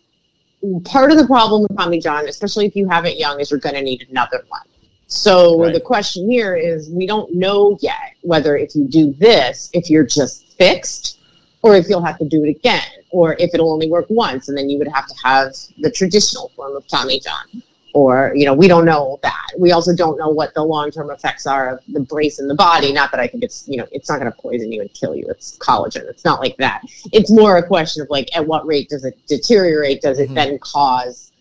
part 0.84 1.10
of 1.10 1.18
the 1.18 1.26
problem 1.26 1.62
with 1.62 1.76
Tommy 1.76 1.98
John, 1.98 2.28
especially 2.28 2.66
if 2.66 2.76
you 2.76 2.89
have 2.89 3.05
it 3.05 3.18
young, 3.18 3.40
is 3.40 3.51
you're 3.51 3.60
going 3.60 3.74
to 3.74 3.82
need 3.82 4.06
another 4.10 4.44
one. 4.48 4.62
So 5.06 5.60
Right. 5.60 5.74
the 5.74 5.80
question 5.80 6.30
here 6.30 6.56
is 6.56 6.89
we 6.90 7.06
don't 7.06 7.34
know 7.34 7.76
yet 7.80 8.14
whether 8.22 8.56
if 8.56 8.74
you 8.74 8.86
do 8.86 9.12
this, 9.18 9.70
if 9.72 9.90
you're 9.90 10.06
just 10.06 10.47
fixed 10.56 11.20
or 11.62 11.74
if 11.76 11.89
you'll 11.89 12.05
have 12.05 12.18
to 12.18 12.28
do 12.28 12.44
it 12.44 12.48
again, 12.48 12.82
or 13.12 13.34
if 13.39 13.55
it'll 13.55 13.72
only 13.72 13.89
work 13.89 14.06
once, 14.09 14.48
and 14.48 14.59
then 14.59 14.68
you 14.68 14.78
would 14.78 14.89
have 14.89 15.06
to 15.06 15.14
have 15.22 15.55
the 15.78 15.90
traditional 15.90 16.48
form 16.56 16.74
of 16.76 16.86
Tommy 16.89 17.20
John. 17.20 17.62
Or, 17.94 18.32
you 18.34 18.47
know, 18.47 18.55
we 18.55 18.68
don't 18.68 18.86
know 18.86 19.20
that. 19.22 19.48
We 19.59 19.72
also 19.72 19.94
don't 19.94 20.16
know 20.16 20.30
what 20.30 20.55
the 20.55 20.62
long 20.62 20.90
term 20.90 21.10
effects 21.10 21.47
are 21.47 21.74
of 21.74 21.80
the 21.89 22.01
brace 22.01 22.40
in 22.40 22.48
the 22.48 22.55
body. 22.55 22.90
Not 22.90 23.10
that 23.10 23.20
I 23.20 23.26
think 23.26 23.44
it's, 23.44 23.68
you 23.68 23.76
know, 23.76 23.86
it's 23.93 24.09
not 24.09 24.18
going 24.18 24.32
to 24.32 24.39
poison 24.39 24.72
you 24.72 24.80
and 24.80 24.90
kill 24.94 25.14
you. 25.14 25.26
It's 25.28 25.59
collagen. 25.59 26.09
It's 26.09 26.24
not 26.24 26.40
like 26.40 26.56
that. 26.56 26.80
It's 27.12 27.30
more 27.30 27.59
a 27.59 27.62
question 27.62 28.01
of 28.02 28.09
like, 28.09 28.34
at 28.34 28.47
what 28.47 28.66
rate 28.66 28.89
does 28.89 29.05
it 29.05 29.18
deteriorate? 29.26 30.01
Does 30.01 30.18
it 30.18 30.30
Mhm. 30.30 30.34
then 30.34 30.59
cause 30.60 31.32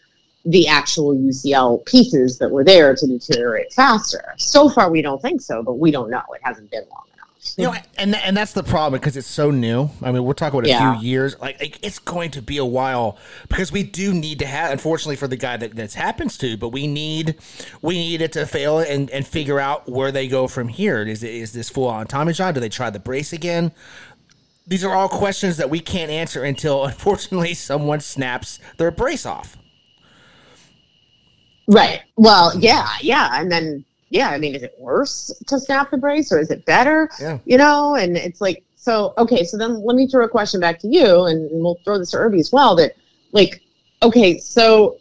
the 0.43 0.68
actual 0.68 1.15
UCL 1.15 1.85
pieces 1.85 2.38
that 2.39 2.52
were 2.52 2.65
there 2.65 2.95
to 2.98 3.07
deteriorate 3.07 3.72
faster? 3.72 4.34
So 4.38 4.68
far, 4.68 4.91
we 4.91 5.02
don't 5.02 5.22
think 5.22 5.39
so, 5.41 5.64
but 5.64 5.80
we 5.80 5.89
don't 5.89 6.10
know. 6.10 6.23
It 6.35 6.41
hasn't 6.43 6.69
been 6.69 6.84
long. 6.91 7.06
You 7.58 7.66
know, 7.66 7.76
and 7.98 8.16
and 8.16 8.38
that's 8.38 8.54
the 8.54 8.62
problem 8.64 9.00
because 9.00 9.18
it's 9.18 9.26
so 9.28 9.50
new. 9.50 9.90
I 10.04 10.12
mean, 10.12 10.24
we're 10.24 10.34
talking 10.34 10.60
about 10.60 10.68
a 10.68 10.70
Yeah. 10.70 11.00
few 11.00 11.08
years. 11.10 11.36
Like, 11.40 11.80
it's 11.82 11.98
going 11.98 12.30
to 12.32 12.42
be 12.42 12.58
a 12.58 12.66
while 12.66 13.18
because 13.50 13.72
we 13.72 13.82
do 13.82 14.14
need 14.14 14.38
to 14.40 14.46
have. 14.46 14.72
Unfortunately, 14.72 15.16
for 15.16 15.28
the 15.28 15.36
guy 15.38 15.58
that 15.58 15.76
this 15.76 15.96
happens 15.96 16.38
to, 16.38 16.56
but 16.56 16.70
we 16.70 16.86
need 16.86 17.36
we 17.82 17.96
need 17.96 18.22
it 18.22 18.32
to 18.34 18.46
fail 18.46 18.78
and 18.78 19.10
and 19.10 19.26
figure 19.26 19.60
out 19.60 19.90
where 19.90 20.12
they 20.12 20.28
go 20.28 20.48
from 20.48 20.68
here. 20.68 21.02
Is 21.02 21.24
it 21.24 21.34
is 21.34 21.52
this 21.54 21.70
full 21.70 21.88
on 21.88 22.06
Tommy 22.06 22.34
John? 22.34 22.54
Do 22.54 22.60
they 22.60 22.70
try 22.70 22.92
the 22.92 23.00
brace 23.00 23.34
again? 23.34 23.72
These 24.68 24.84
are 24.84 24.94
all 24.94 25.10
questions 25.10 25.58
that 25.58 25.72
we 25.72 25.80
can't 25.80 26.12
answer 26.12 26.44
until 26.44 26.86
unfortunately 26.92 27.56
someone 27.56 28.02
snaps 28.02 28.60
their 28.78 28.92
brace 28.92 29.26
off. 29.26 29.58
Right. 31.68 32.02
Well, 32.18 32.52
yeah, 32.60 32.88
yeah. 33.02 33.30
And 33.40 33.52
then, 33.52 33.86
yeah, 34.12 34.30
I 34.30 34.38
mean, 34.38 34.54
is 34.54 34.62
it 34.62 34.76
worse 34.78 35.34
to 35.48 35.58
snap 35.58 35.90
the 35.90 35.98
brace 35.98 36.32
or 36.32 36.40
is 36.40 36.52
it 36.52 36.66
better? 36.66 37.10
Yeah. 37.20 37.40
You 37.46 37.58
know, 37.58 37.96
and 37.96 38.18
it's 38.18 38.42
like, 38.42 38.64
so, 38.76 39.14
okay, 39.18 39.46
so 39.46 39.58
then 39.58 39.84
let 39.84 39.96
me 39.96 40.06
throw 40.06 40.26
a 40.26 40.30
question 40.30 40.60
back 40.60 40.80
to 40.80 40.88
you 40.88 41.26
and 41.26 41.50
we'll 41.52 41.80
throw 41.86 41.98
this 41.98 42.12
to 42.12 42.18
Irby 42.18 42.40
as 42.40 42.52
well 42.52 42.76
that, 42.76 42.96
like, 43.32 43.62
okay, 44.04 44.38
so 44.38 44.98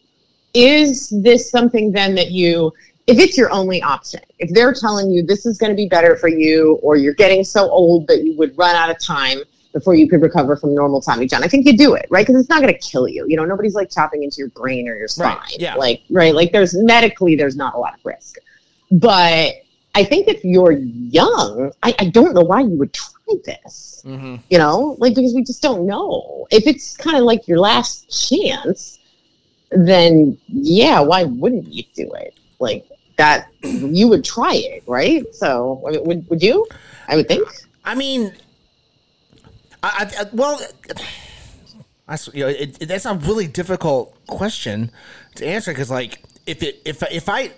is 0.55 1.13
this 1.23 1.51
something 1.51 1.91
then 1.91 2.15
that 2.15 2.31
you, 2.31 2.73
if 3.09 3.19
it's 3.19 3.37
your 3.37 3.51
only 3.51 3.83
option, 3.83 4.21
if 4.39 4.51
they're 4.51 4.73
telling 4.73 5.11
you 5.11 5.25
this 5.25 5.45
is 5.45 5.59
going 5.59 5.71
to 5.71 5.77
be 5.77 5.89
better 5.89 6.17
for 6.17 6.29
you 6.29 6.79
or 6.83 6.97
you're 6.97 7.15
getting 7.15 7.43
so 7.43 7.69
old 7.69 8.07
that 8.07 8.23
you 8.23 8.37
would 8.39 8.57
run 8.57 8.77
out 8.77 8.91
of 8.91 8.99
time 9.01 9.39
before 9.73 9.95
you 9.95 10.09
could 10.09 10.23
recover 10.23 10.57
from 10.57 10.75
normal 10.75 11.01
Tommy 11.01 11.27
John, 11.27 11.43
I 11.43 11.49
think 11.49 11.67
you 11.67 11.77
do 11.77 11.95
it, 11.95 12.07
right? 12.11 12.25
Because 12.25 12.41
it's 12.41 12.49
not 12.49 12.61
going 12.61 12.73
to 12.73 12.79
kill 12.79 13.09
you. 13.09 13.25
You 13.27 13.37
know, 13.37 13.45
nobody's 13.45 13.75
like 13.75 13.91
chopping 13.91 14.23
into 14.23 14.39
your 14.39 14.51
brain 14.51 14.89
or 14.89 14.95
your 14.95 15.09
spine. 15.09 15.37
Right, 15.37 15.57
yeah. 15.59 15.75
Like, 15.75 16.03
right? 16.11 16.35
Like, 16.35 16.53
there's 16.53 16.77
medically, 16.77 17.35
there's 17.35 17.57
not 17.57 17.75
a 17.75 17.79
lot 17.79 17.95
of 17.95 18.01
risk. 18.05 18.37
But 18.91 19.55
I 19.95 20.05
think 20.05 20.29
if 20.29 20.45
you're 20.45 20.73
young, 20.73 21.73
I, 21.83 21.95
I 21.99 22.07
don't 22.11 22.35
know 22.35 22.43
why 22.43 22.61
you 22.61 22.77
would 22.79 22.93
try 22.93 23.35
this. 23.45 24.03
Mm-hmm. 24.05 24.37
You 24.51 24.59
know, 24.59 24.97
like 24.99 25.15
because 25.15 25.35
we 25.35 25.45
just 25.45 25.63
don't 25.63 25.87
know. 25.87 26.47
If 26.51 26.67
it's 26.67 26.97
kind 26.97 27.17
of 27.17 27.25
like 27.25 27.47
your 27.47 27.59
last 27.59 28.29
chance, 28.31 28.99
then 29.71 30.37
yeah, 30.49 31.01
why 31.01 31.25
wouldn't 31.25 31.67
you 31.67 31.85
do 31.95 32.11
it? 32.15 32.35
Like 32.59 32.87
that, 33.17 33.49
you 33.63 34.09
would 34.09 34.25
try 34.25 34.55
it, 34.55 34.83
right? 34.87 35.25
So, 35.35 35.83
I 35.87 35.91
mean, 35.93 36.05
would 36.05 36.29
would 36.31 36.43
you? 36.43 36.67
I 37.09 37.17
would 37.17 37.29
think. 37.29 37.47
I 37.85 37.95
mean, 37.95 38.33
I, 39.83 40.11
I 40.19 40.25
well, 40.33 40.61
I 42.09 42.19
you 42.33 42.45
know 42.45 42.49
it, 42.49 42.83
it- 42.83 42.87
that's 42.87 43.07
a 43.07 43.15
really 43.15 43.47
difficult 43.47 44.17
question 44.27 44.91
to 45.37 45.47
answer 45.47 45.73
because 45.73 45.91
like 45.91 46.23
if 46.47 46.63
it 46.63 46.81
if 46.85 47.03
if 47.13 47.29
I 47.29 47.53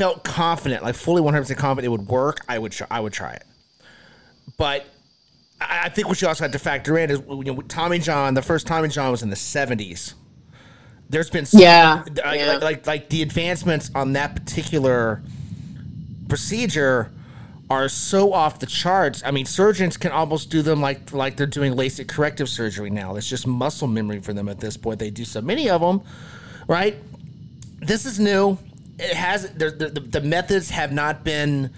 felt 0.00 0.24
confident, 0.24 0.82
like 0.82 0.94
fully 0.94 1.20
one 1.20 1.34
hundred 1.34 1.42
percent 1.42 1.58
confident 1.60 1.84
it 1.84 1.90
would 1.90 2.08
work, 2.08 2.38
I 2.48 2.58
would 2.58 2.72
try, 2.72 2.86
I 2.90 3.00
would 3.00 3.12
try 3.12 3.32
it. 3.32 3.44
But 4.56 4.86
I, 5.60 5.82
I 5.84 5.88
think 5.90 6.08
what 6.08 6.22
you 6.22 6.28
also 6.28 6.44
have 6.44 6.52
to 6.52 6.58
factor 6.58 6.96
in 6.96 7.10
is 7.10 7.20
you 7.28 7.44
know 7.44 7.60
Tommy 7.60 7.98
John. 7.98 8.32
The 8.32 8.40
first 8.40 8.66
Tommy 8.66 8.88
John 8.88 9.10
was 9.10 9.22
in 9.22 9.28
the 9.28 9.36
seventies. 9.36 10.14
There's 11.10 11.28
been 11.28 11.42
s- 11.42 11.52
Yeah, 11.52 12.02
uh, 12.06 12.12
like, 12.24 12.40
yeah. 12.40 12.46
like, 12.46 12.62
like 12.62 12.86
like 12.86 13.08
the 13.10 13.20
advancements 13.20 13.90
on 13.94 14.14
that 14.14 14.34
particular 14.34 15.22
procedure 16.30 17.10
are 17.68 17.88
so 17.90 18.32
off 18.32 18.58
the 18.58 18.66
charts. 18.66 19.22
I 19.22 19.32
mean, 19.32 19.44
surgeons 19.44 19.98
can 19.98 20.12
almost 20.12 20.48
do 20.50 20.62
them 20.62 20.80
like 20.80 21.12
like 21.12 21.36
they're 21.36 21.46
doing 21.46 21.74
LASIK 21.74 22.08
corrective 22.08 22.48
surgery 22.48 22.88
now. 22.88 23.16
It's 23.16 23.28
just 23.28 23.46
muscle 23.46 23.86
memory 23.86 24.20
for 24.20 24.32
them 24.32 24.48
at 24.48 24.60
this 24.60 24.78
point. 24.78 24.98
They 24.98 25.10
do 25.10 25.26
so 25.26 25.42
many 25.42 25.68
of 25.68 25.82
them, 25.82 26.00
right? 26.68 26.96
This 27.80 28.06
is 28.06 28.18
new. 28.18 28.56
It 29.00 29.16
has 29.16 29.50
the 29.50 29.70
the, 29.70 30.00
the, 30.00 30.20
methods 30.20 30.70
have 30.70 30.92
not 30.92 31.24
been 31.24 31.70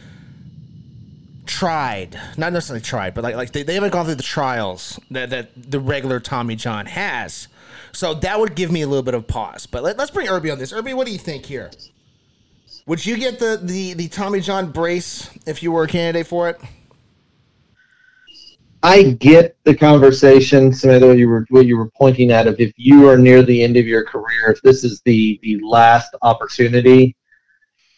tried, 1.47 2.19
not 2.37 2.53
necessarily 2.53 2.83
tried, 2.83 3.15
but 3.15 3.25
like 3.25 3.37
like 3.37 3.53
they, 3.53 3.63
they 3.63 3.75
haven't 3.75 3.91
gone 3.91 4.07
through 4.07 4.17
the 4.17 4.23
trials 4.23 4.99
that 5.11 5.31
that 5.31 5.51
the 5.57 5.81
regular 5.81 6.21
Tommy 6.21 6.57
John 6.57 6.87
has. 6.87 7.49
So 7.93 8.15
that 8.15 8.41
would 8.41 8.55
give 8.55 8.73
me 8.73 8.83
a 8.83 8.87
little 8.87 9.03
bit 9.03 9.15
of 9.15 9.27
pause. 9.27 9.67
But 9.67 9.83
let, 9.83 9.99
let's 9.99 10.11
bring 10.11 10.29
Irby 10.29 10.51
on 10.51 10.59
this. 10.59 10.73
Irby, 10.73 10.95
what 10.95 11.07
do 11.07 11.13
you 11.13 11.19
think 11.19 11.45
here? 11.45 11.71
Would 12.87 13.05
you 13.05 13.17
get 13.17 13.39
the, 13.39 13.61
the, 13.63 13.95
the 13.95 14.09
Tommy 14.09 14.41
John 14.41 14.73
brace 14.73 15.31
if 15.47 15.63
you 15.63 15.71
were 15.71 15.85
a 15.85 15.89
candidate 15.89 16.27
for 16.27 16.49
it? 16.49 16.61
I 18.83 19.03
get 19.13 19.57
the 19.65 19.75
conversation, 19.75 20.73
Samantha, 20.73 21.07
what 21.07 21.19
you 21.19 21.29
were 21.29 21.47
what 21.51 21.67
you 21.67 21.77
were 21.79 21.91
pointing 21.91 22.33
at 22.33 22.49
of 22.49 22.59
if 22.59 22.73
you 22.77 23.09
are 23.09 23.17
near 23.17 23.43
the 23.43 23.63
end 23.63 23.77
of 23.77 23.87
your 23.87 24.05
career, 24.05 24.51
if 24.51 24.61
this 24.63 24.83
is 24.83 25.01
the 25.03 25.39
the 25.43 25.61
last 25.63 26.15
opportunity. 26.23 27.17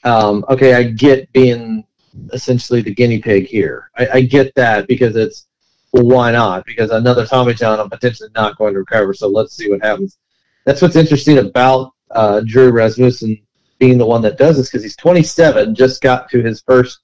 Um, 0.05 0.45
okay, 0.51 0.75
I 0.75 0.83
get 0.83 1.33
being 1.33 1.85
essentially 2.33 2.83
the 2.83 2.95
guinea 2.95 3.21
pig 3.21 3.47
here. 3.47 3.91
I, 3.97 4.09
I 4.15 4.21
get 4.21 4.55
that 4.57 4.87
because 4.87 5.17
it's 5.17 5.47
well, 5.93 6.05
why 6.05 6.33
not? 6.33 6.67
Because 6.67 6.91
another 6.91 7.25
Tommy 7.25 7.55
John, 7.55 7.81
I'm 7.81 7.89
potentially 7.89 8.29
not 8.35 8.59
going 8.59 8.75
to 8.75 8.81
recover. 8.81 9.15
So 9.15 9.29
let's 9.29 9.57
see 9.57 9.71
what 9.71 9.83
happens. 9.83 10.19
That's 10.67 10.83
what's 10.83 10.97
interesting 10.97 11.39
about 11.39 11.93
uh, 12.11 12.41
Drew 12.45 12.71
Rasmussen 12.71 13.41
being 13.79 13.97
the 13.97 14.07
one 14.07 14.21
that 14.23 14.37
does 14.37 14.57
this 14.57 14.69
because 14.69 14.83
he's 14.83 14.97
27, 14.97 15.75
just 15.75 16.03
got 16.03 16.29
to 16.31 16.43
his 16.43 16.63
first 16.63 17.01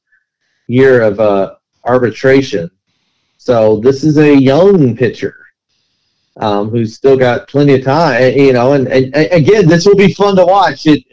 year 0.66 1.02
of 1.02 1.20
uh, 1.20 1.55
arbitration. 1.85 2.70
So 3.41 3.79
this 3.79 4.05
is 4.05 4.19
a 4.19 4.39
young 4.39 4.95
pitcher 4.95 5.35
um, 6.37 6.69
who's 6.69 6.95
still 6.95 7.17
got 7.17 7.49
plenty 7.49 7.73
of 7.73 7.83
time, 7.83 8.35
you 8.37 8.53
know. 8.53 8.75
And, 8.75 8.87
and, 8.89 9.17
and 9.17 9.33
again, 9.33 9.67
this 9.67 9.87
will 9.87 9.97
be 9.97 10.12
fun 10.12 10.37
to 10.37 10.45
watch. 10.45 10.87
It, 10.87 11.05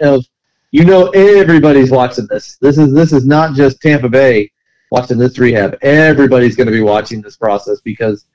you 0.71 0.83
know, 0.83 1.07
everybody's 1.11 1.89
watching 1.89 2.27
this. 2.29 2.57
This 2.57 2.77
is 2.77 2.93
this 2.93 3.13
is 3.13 3.25
not 3.25 3.55
just 3.55 3.79
Tampa 3.81 4.09
Bay 4.09 4.51
watching 4.91 5.17
this 5.17 5.39
rehab. 5.39 5.77
Everybody's 5.81 6.57
going 6.57 6.67
to 6.67 6.73
be 6.73 6.81
watching 6.81 7.21
this 7.21 7.37
process 7.37 7.79
because, 7.79 8.25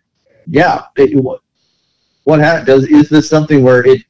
yeah, 0.46 0.84
it, 0.96 1.14
what 1.22 1.40
what 2.24 2.40
ha- 2.40 2.64
does 2.64 2.86
is 2.86 3.10
this 3.10 3.28
something 3.28 3.62
where 3.62 3.86
it 3.86 4.04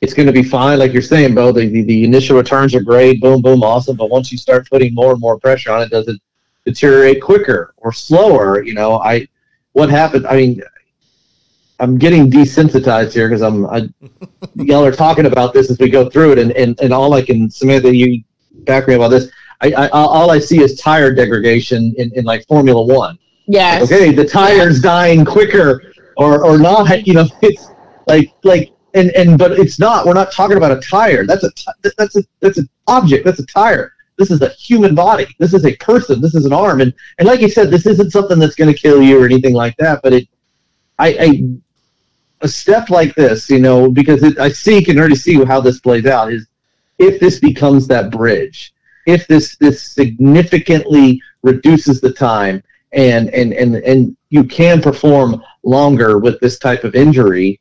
it's 0.00 0.14
going 0.14 0.26
to 0.26 0.32
be 0.32 0.42
fine, 0.42 0.78
like 0.78 0.94
you're 0.94 1.02
saying, 1.02 1.34
Bo. 1.34 1.52
The, 1.52 1.68
the 1.68 1.82
the 1.82 2.04
initial 2.04 2.38
returns 2.38 2.74
are 2.74 2.80
great, 2.80 3.20
boom, 3.20 3.42
boom, 3.42 3.62
awesome. 3.62 3.98
But 3.98 4.08
once 4.08 4.32
you 4.32 4.38
start 4.38 4.66
putting 4.70 4.94
more 4.94 5.12
and 5.12 5.20
more 5.20 5.38
pressure 5.38 5.72
on 5.72 5.82
it, 5.82 5.90
does 5.90 6.08
it 6.08 6.18
deteriorate 6.64 7.22
quicker 7.22 7.74
or 7.78 7.92
slower. 7.92 8.62
You 8.62 8.74
know, 8.74 9.00
I 9.00 9.28
what 9.72 9.90
happened? 9.90 10.26
I 10.26 10.36
mean, 10.36 10.62
I'm 11.80 11.98
getting 11.98 12.30
desensitized 12.30 13.12
here 13.12 13.28
because 13.28 13.42
I'm 13.42 13.66
I, 13.66 13.88
y'all 14.56 14.84
are 14.84 14.92
talking 14.92 15.26
about 15.26 15.52
this 15.52 15.70
as 15.70 15.78
we 15.78 15.90
go 15.90 16.08
through 16.08 16.32
it, 16.32 16.38
and, 16.38 16.52
and, 16.52 16.78
and 16.80 16.92
all 16.92 17.14
I 17.14 17.22
can 17.22 17.50
Samantha, 17.50 17.94
you 17.94 18.22
back 18.64 18.88
me 18.88 18.94
about 18.94 19.08
this. 19.08 19.30
I, 19.60 19.72
I 19.72 19.88
all 19.88 20.30
I 20.30 20.38
see 20.38 20.62
is 20.62 20.80
tire 20.80 21.12
degradation 21.14 21.94
in, 21.98 22.12
in 22.14 22.24
like 22.24 22.46
Formula 22.46 22.82
One. 22.82 23.18
Yes. 23.46 23.82
Okay, 23.82 24.12
the 24.12 24.24
tire's 24.24 24.80
dying 24.80 25.24
quicker 25.24 25.92
or 26.16 26.44
or 26.44 26.58
not. 26.58 26.84
You 27.06 27.14
know, 27.14 27.26
it's 27.42 27.68
like 28.06 28.32
like 28.42 28.72
and 28.94 29.10
and 29.10 29.38
but 29.38 29.52
it's 29.52 29.78
not. 29.78 30.06
We're 30.06 30.14
not 30.14 30.32
talking 30.32 30.56
about 30.56 30.72
a 30.72 30.80
tire. 30.80 31.26
That's 31.26 31.44
a 31.44 31.50
t- 31.52 31.92
that's 31.96 32.16
a 32.16 32.22
that's 32.40 32.58
an 32.58 32.68
object. 32.86 33.24
That's 33.24 33.40
a 33.40 33.46
tire. 33.46 33.92
This 34.16 34.30
is 34.30 34.42
a 34.42 34.50
human 34.50 34.94
body. 34.94 35.26
This 35.38 35.54
is 35.54 35.64
a 35.64 35.76
person. 35.76 36.20
This 36.20 36.34
is 36.34 36.46
an 36.46 36.52
arm. 36.52 36.80
And 36.80 36.94
and 37.18 37.26
like 37.26 37.40
you 37.40 37.48
said, 37.48 37.70
this 37.70 37.86
isn't 37.86 38.12
something 38.12 38.38
that's 38.38 38.54
going 38.54 38.72
to 38.72 38.78
kill 38.78 39.02
you 39.02 39.20
or 39.20 39.24
anything 39.24 39.54
like 39.54 39.76
that. 39.78 40.02
But 40.02 40.12
it, 40.12 40.28
I, 40.98 41.08
I 41.20 41.42
a 42.40 42.48
step 42.48 42.90
like 42.90 43.14
this, 43.14 43.48
you 43.50 43.58
know, 43.58 43.90
because 43.90 44.22
it, 44.22 44.38
I 44.38 44.50
see 44.50 44.84
can 44.84 44.98
already 44.98 45.16
see 45.16 45.42
how 45.44 45.60
this 45.60 45.80
plays 45.80 46.06
out 46.06 46.32
is 46.32 46.46
if 46.98 47.18
this 47.18 47.40
becomes 47.40 47.86
that 47.88 48.10
bridge, 48.10 48.72
if 49.06 49.26
this 49.26 49.56
this 49.56 49.82
significantly 49.82 51.20
reduces 51.42 52.00
the 52.00 52.12
time 52.12 52.62
and 52.92 53.30
and 53.30 53.52
and 53.52 53.76
and 53.76 54.16
you 54.30 54.44
can 54.44 54.80
perform 54.80 55.42
longer 55.62 56.18
with 56.18 56.38
this 56.40 56.58
type 56.58 56.84
of 56.84 56.94
injury, 56.94 57.60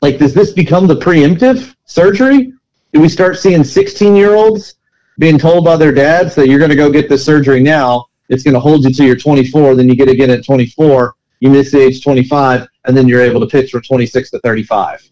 like 0.00 0.18
does 0.18 0.32
this 0.32 0.52
become 0.52 0.86
the 0.86 0.96
preemptive 0.96 1.74
surgery? 1.84 2.52
Do 2.92 3.00
we 3.00 3.08
start 3.08 3.38
seeing 3.38 3.64
16 3.64 4.16
year 4.16 4.34
olds 4.34 4.74
being 5.18 5.38
told 5.38 5.64
by 5.64 5.76
their 5.76 5.92
dads 5.92 6.34
that 6.36 6.48
you're 6.48 6.58
going 6.58 6.70
to 6.70 6.76
go 6.76 6.90
get 6.90 7.08
this 7.08 7.24
surgery 7.24 7.60
now? 7.60 8.06
It's 8.28 8.42
going 8.42 8.54
to 8.54 8.60
hold 8.60 8.84
you 8.84 8.90
till 8.90 9.06
you're 9.06 9.16
24, 9.16 9.74
then 9.74 9.88
you 9.88 9.96
get 9.96 10.08
again 10.08 10.30
at 10.30 10.44
24, 10.44 11.14
you 11.40 11.50
miss 11.50 11.72
the 11.72 11.80
age 11.80 12.02
25, 12.02 12.66
and 12.84 12.96
then 12.96 13.08
you're 13.08 13.22
able 13.22 13.40
to 13.40 13.46
pitch 13.46 13.70
from 13.70 13.82
26 13.82 14.30
to 14.30 14.38
35. 14.40 15.10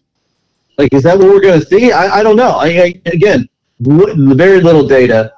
Like, 0.77 0.93
is 0.93 1.03
that 1.03 1.17
what 1.17 1.27
we're 1.27 1.41
going 1.41 1.59
to 1.59 1.65
see? 1.65 1.91
I, 1.91 2.19
I 2.19 2.23
don't 2.23 2.35
know. 2.35 2.51
I, 2.51 2.67
I 2.67 3.01
again, 3.07 3.49
very 3.79 4.61
little 4.61 4.87
data, 4.87 5.33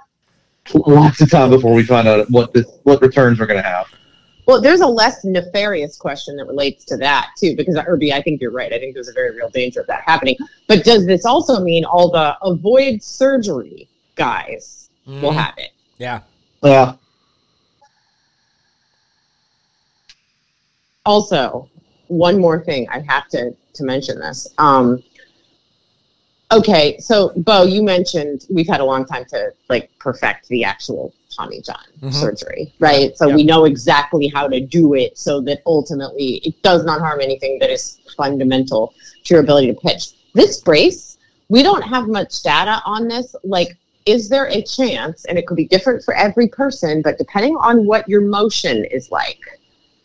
lots 0.74 1.22
of 1.22 1.32
time 1.32 1.50
before 1.50 1.74
we 1.74 1.84
find 1.84 2.08
out 2.08 2.30
what 2.30 2.54
this 2.54 2.66
what 2.84 3.02
returns 3.02 3.40
we're 3.40 3.46
going 3.46 3.62
to 3.62 3.68
have. 3.68 3.88
Well, 4.46 4.60
there's 4.60 4.82
a 4.82 4.88
less 4.88 5.24
nefarious 5.24 5.96
question 5.96 6.36
that 6.38 6.46
relates 6.46 6.84
to 6.86 6.98
that 6.98 7.32
too, 7.38 7.56
because 7.56 7.78
Irby, 7.78 8.12
I 8.12 8.22
think 8.22 8.42
you're 8.42 8.52
right. 8.52 8.74
I 8.74 8.80
think 8.80 8.96
there's 8.96 9.08
a 9.08 9.14
very 9.14 9.36
real 9.36 9.50
danger 9.50 9.82
of 9.82 9.88
that 9.88 10.02
happening. 10.06 10.36
But 10.68 10.84
does 10.84 11.06
this 11.06 11.24
also 11.24 11.60
mean 11.62 11.86
all 11.86 12.10
the 12.10 12.36
avoid 12.42 13.04
surgery 13.04 13.89
guys 14.20 14.90
mm. 15.08 15.22
will 15.22 15.32
have 15.32 15.56
it? 15.58 15.72
Yeah. 15.98 16.22
Yeah. 16.62 16.94
Also, 21.06 21.70
one 22.08 22.40
more 22.40 22.64
thing 22.64 22.88
I 22.90 23.00
have 23.08 23.28
to 23.30 23.56
to 23.74 23.84
mention 23.84 24.20
this. 24.20 24.48
Um, 24.58 25.02
okay, 26.52 26.98
so 27.00 27.32
Bo, 27.38 27.64
you 27.64 27.82
mentioned 27.82 28.46
we've 28.50 28.68
had 28.68 28.82
a 28.82 28.86
long 28.86 29.06
time 29.06 29.26
to 29.30 29.52
like 29.70 29.90
perfect 30.00 30.50
the 30.50 30.64
actual 30.64 31.14
Tommy 31.36 31.62
John 31.62 31.78
mm-hmm. 32.02 32.12
surgery, 32.12 32.74
right? 32.80 33.18
So 33.18 33.28
yep. 33.28 33.36
we 33.38 33.44
know 33.44 33.66
exactly 33.66 34.28
how 34.28 34.48
to 34.48 34.60
do 34.60 34.94
it 34.96 35.18
so 35.18 35.40
that 35.42 35.62
ultimately 35.66 36.42
it 36.44 36.62
does 36.62 36.84
not 36.84 37.00
harm 37.00 37.22
anything 37.22 37.58
that 37.60 37.70
is 37.70 38.00
fundamental 38.18 38.94
to 39.24 39.34
your 39.34 39.44
ability 39.44 39.74
to 39.74 39.80
pitch. 39.80 40.12
This 40.34 40.60
brace, 40.60 41.18
we 41.48 41.64
don't 41.64 41.82
have 41.82 42.08
much 42.08 42.44
data 42.44 42.82
on 42.86 43.08
this. 43.08 43.36
Like, 43.44 43.78
is 44.06 44.30
there 44.30 44.48
a 44.48 44.62
chance, 44.64 45.26
and 45.26 45.38
it 45.38 45.46
could 45.46 45.58
be 45.58 45.68
different 45.68 46.04
for 46.04 46.14
every 46.16 46.48
person, 46.48 47.02
but 47.02 47.18
depending 47.18 47.56
on 47.58 47.86
what 47.86 48.08
your 48.08 48.22
motion 48.22 48.86
is 48.86 49.12
like, 49.12 49.40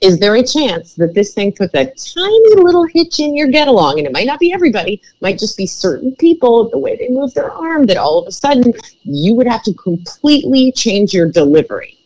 is 0.01 0.19
there 0.19 0.35
a 0.35 0.47
chance 0.47 0.95
that 0.95 1.15
this 1.15 1.33
thing 1.33 1.53
puts 1.53 1.73
a 1.75 1.87
tiny 1.87 2.55
little 2.57 2.85
hitch 2.85 3.21
in 3.21 3.35
your 3.35 3.49
get 3.49 3.69
along? 3.69 3.99
And 3.99 4.07
it 4.07 4.13
might 4.13 4.27
not 4.27 4.39
be 4.39 4.53
everybody, 4.53 5.01
might 5.23 5.39
just 5.39 5.57
be 5.57 5.67
certain 5.67 6.15
people, 6.17 6.69
the 6.69 6.79
way 6.79 6.97
they 6.97 7.09
move 7.09 7.33
their 7.33 7.51
arm, 7.51 7.87
that 7.87 7.97
all 7.97 8.19
of 8.19 8.27
a 8.27 8.33
sudden 8.33 8.75
you 9.03 9.35
would 9.35 9.47
have 9.47 9.63
to 9.63 9.73
completely 9.75 10.73
change 10.73 11.15
your 11.15 11.31
delivery 11.31 11.97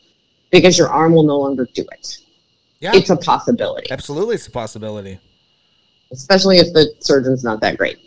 because 0.51 0.79
your 0.79 0.89
arm 0.89 1.13
will 1.13 1.25
no 1.25 1.39
longer 1.39 1.67
do 1.75 1.85
it. 1.93 2.19
Yeah. 2.79 2.93
It's 2.95 3.11
a 3.11 3.17
possibility. 3.17 3.91
Absolutely, 3.91 4.37
it's 4.37 4.47
a 4.47 4.53
possibility. 4.53 5.19
Especially 6.13 6.59
if 6.59 6.73
the 6.73 6.95
surgeon's 7.01 7.43
not 7.43 7.61
that 7.63 7.77
great. 7.77 7.99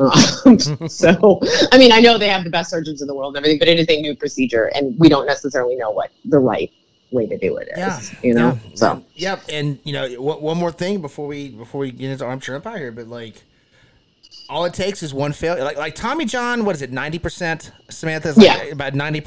Um, 0.00 0.58
so, 0.88 1.40
I 1.72 1.78
mean, 1.78 1.92
I 1.92 2.00
know 2.00 2.18
they 2.18 2.28
have 2.28 2.44
the 2.44 2.50
best 2.50 2.70
surgeons 2.70 3.02
in 3.02 3.08
the 3.08 3.14
world 3.14 3.36
and 3.36 3.44
everything, 3.44 3.58
but 3.58 3.68
it 3.68 3.78
is 3.78 3.86
a 3.88 4.00
new 4.00 4.16
procedure, 4.16 4.70
and 4.74 4.98
we 4.98 5.08
don't 5.08 5.26
necessarily 5.26 5.76
know 5.76 5.90
what 5.90 6.10
the 6.24 6.38
right 6.38 6.72
way 7.10 7.26
to 7.26 7.36
do 7.36 7.56
it 7.56 7.68
is. 7.72 7.78
Yeah, 7.78 8.00
you 8.22 8.34
know. 8.34 8.58
Yeah. 8.64 8.74
So 8.74 9.04
yep, 9.14 9.42
and 9.48 9.78
you 9.84 9.92
know 9.92 10.08
one 10.20 10.56
more 10.56 10.72
thing 10.72 11.00
before 11.00 11.26
we 11.26 11.50
before 11.50 11.80
we 11.80 11.90
get 11.90 12.10
into 12.10 12.24
armchair 12.24 12.56
umpire 12.56 12.78
here, 12.78 12.92
but 12.92 13.08
like 13.08 13.42
all 14.48 14.64
it 14.64 14.74
takes 14.74 15.02
is 15.02 15.14
one 15.14 15.32
failure. 15.32 15.62
Like 15.64 15.76
like 15.76 15.94
Tommy 15.94 16.24
John, 16.24 16.64
what 16.64 16.74
is 16.74 16.82
it? 16.82 16.92
Ninety 16.92 17.18
percent. 17.18 17.70
Samantha's 17.88 18.36
like 18.36 18.46
yeah. 18.46 18.64
about 18.64 18.94
90 18.94 19.20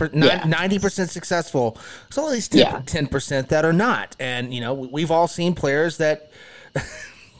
percent 0.79 1.09
successful. 1.09 1.77
So 2.09 2.25
at 2.25 2.31
least 2.31 2.55
ten 2.85 3.07
percent 3.07 3.49
that 3.49 3.65
are 3.65 3.73
not. 3.73 4.15
And 4.19 4.53
you 4.53 4.61
know 4.61 4.73
we've 4.73 5.11
all 5.11 5.27
seen 5.27 5.55
players 5.55 5.97
that 5.97 6.31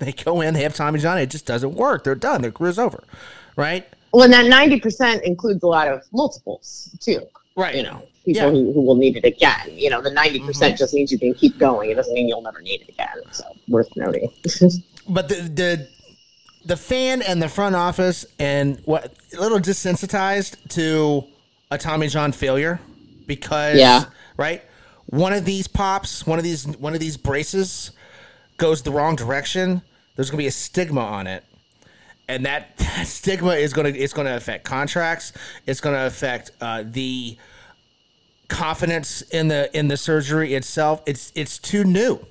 they 0.03 0.11
go 0.11 0.41
in, 0.41 0.53
they 0.53 0.63
have 0.63 0.75
Tommy 0.75 0.99
John, 0.99 1.17
it 1.17 1.29
just 1.29 1.45
doesn't 1.45 1.73
work. 1.73 2.03
They're 2.03 2.15
done. 2.15 2.41
Their 2.41 2.51
career's 2.51 2.79
over, 2.79 3.03
right? 3.55 3.87
Well, 4.11 4.23
and 4.23 4.33
that 4.33 4.45
ninety 4.45 4.79
percent 4.79 5.23
includes 5.23 5.63
a 5.63 5.67
lot 5.67 5.87
of 5.87 6.01
multiples 6.11 6.95
too. 6.99 7.21
Right. 7.55 7.75
You 7.75 7.83
know, 7.83 8.03
people 8.25 8.43
yeah. 8.43 8.49
who, 8.49 8.73
who 8.73 8.81
will 8.81 8.95
need 8.95 9.17
it 9.17 9.25
again. 9.25 9.69
You 9.71 9.89
know, 9.89 10.01
the 10.01 10.09
90% 10.09 10.39
mm 10.39 10.69
hmm 10.69 10.75
just 10.75 10.93
means 10.93 11.11
you 11.11 11.19
can 11.19 11.33
keep 11.33 11.57
going. 11.57 11.91
It 11.91 11.95
doesn't 11.95 12.13
mean 12.13 12.27
you'll 12.27 12.41
never 12.41 12.61
need 12.61 12.81
it 12.81 12.89
again. 12.89 13.21
So 13.31 13.43
worth 13.67 13.95
noting. 13.95 14.31
but 15.07 15.29
the, 15.29 15.35
the, 15.35 15.87
the 16.65 16.77
fan 16.77 17.21
and 17.21 17.41
the 17.41 17.49
front 17.49 17.75
office 17.75 18.25
and 18.39 18.79
what 18.85 19.13
a 19.37 19.41
little 19.41 19.59
desensitized 19.59 20.69
to 20.69 21.25
a 21.69 21.77
Tommy 21.77 22.07
John 22.07 22.31
failure 22.31 22.79
because 23.27 23.77
yeah. 23.77 24.05
right 24.37 24.61
one 25.07 25.33
of 25.33 25.45
these 25.45 25.67
pops 25.67 26.25
one 26.27 26.37
of 26.37 26.43
these 26.43 26.65
one 26.65 26.93
of 26.93 26.99
these 26.99 27.17
braces 27.17 27.91
goes 28.57 28.81
the 28.83 28.91
wrong 28.91 29.15
direction 29.15 29.81
there's 30.15 30.29
going 30.29 30.37
to 30.37 30.43
be 30.43 30.47
a 30.47 30.51
stigma 30.51 31.01
on 31.01 31.27
it 31.27 31.43
and 32.27 32.45
that, 32.45 32.77
that 32.77 33.07
stigma 33.07 33.51
is 33.51 33.73
going 33.73 33.91
to 33.91 33.99
it's 33.99 34.13
going 34.13 34.27
to 34.27 34.35
affect 34.35 34.63
contracts. 34.63 35.33
It's 35.65 35.81
going 35.81 35.95
to 35.95 36.05
affect 36.05 36.51
uh, 36.61 36.83
the 36.85 37.37
confidence 38.47 39.21
in 39.21 39.47
the 39.47 39.75
in 39.77 39.87
the 39.87 39.97
surgery 39.97 40.53
itself. 40.53 41.01
It's 41.05 41.31
it's 41.35 41.57
too 41.57 41.83
new. 41.83 42.25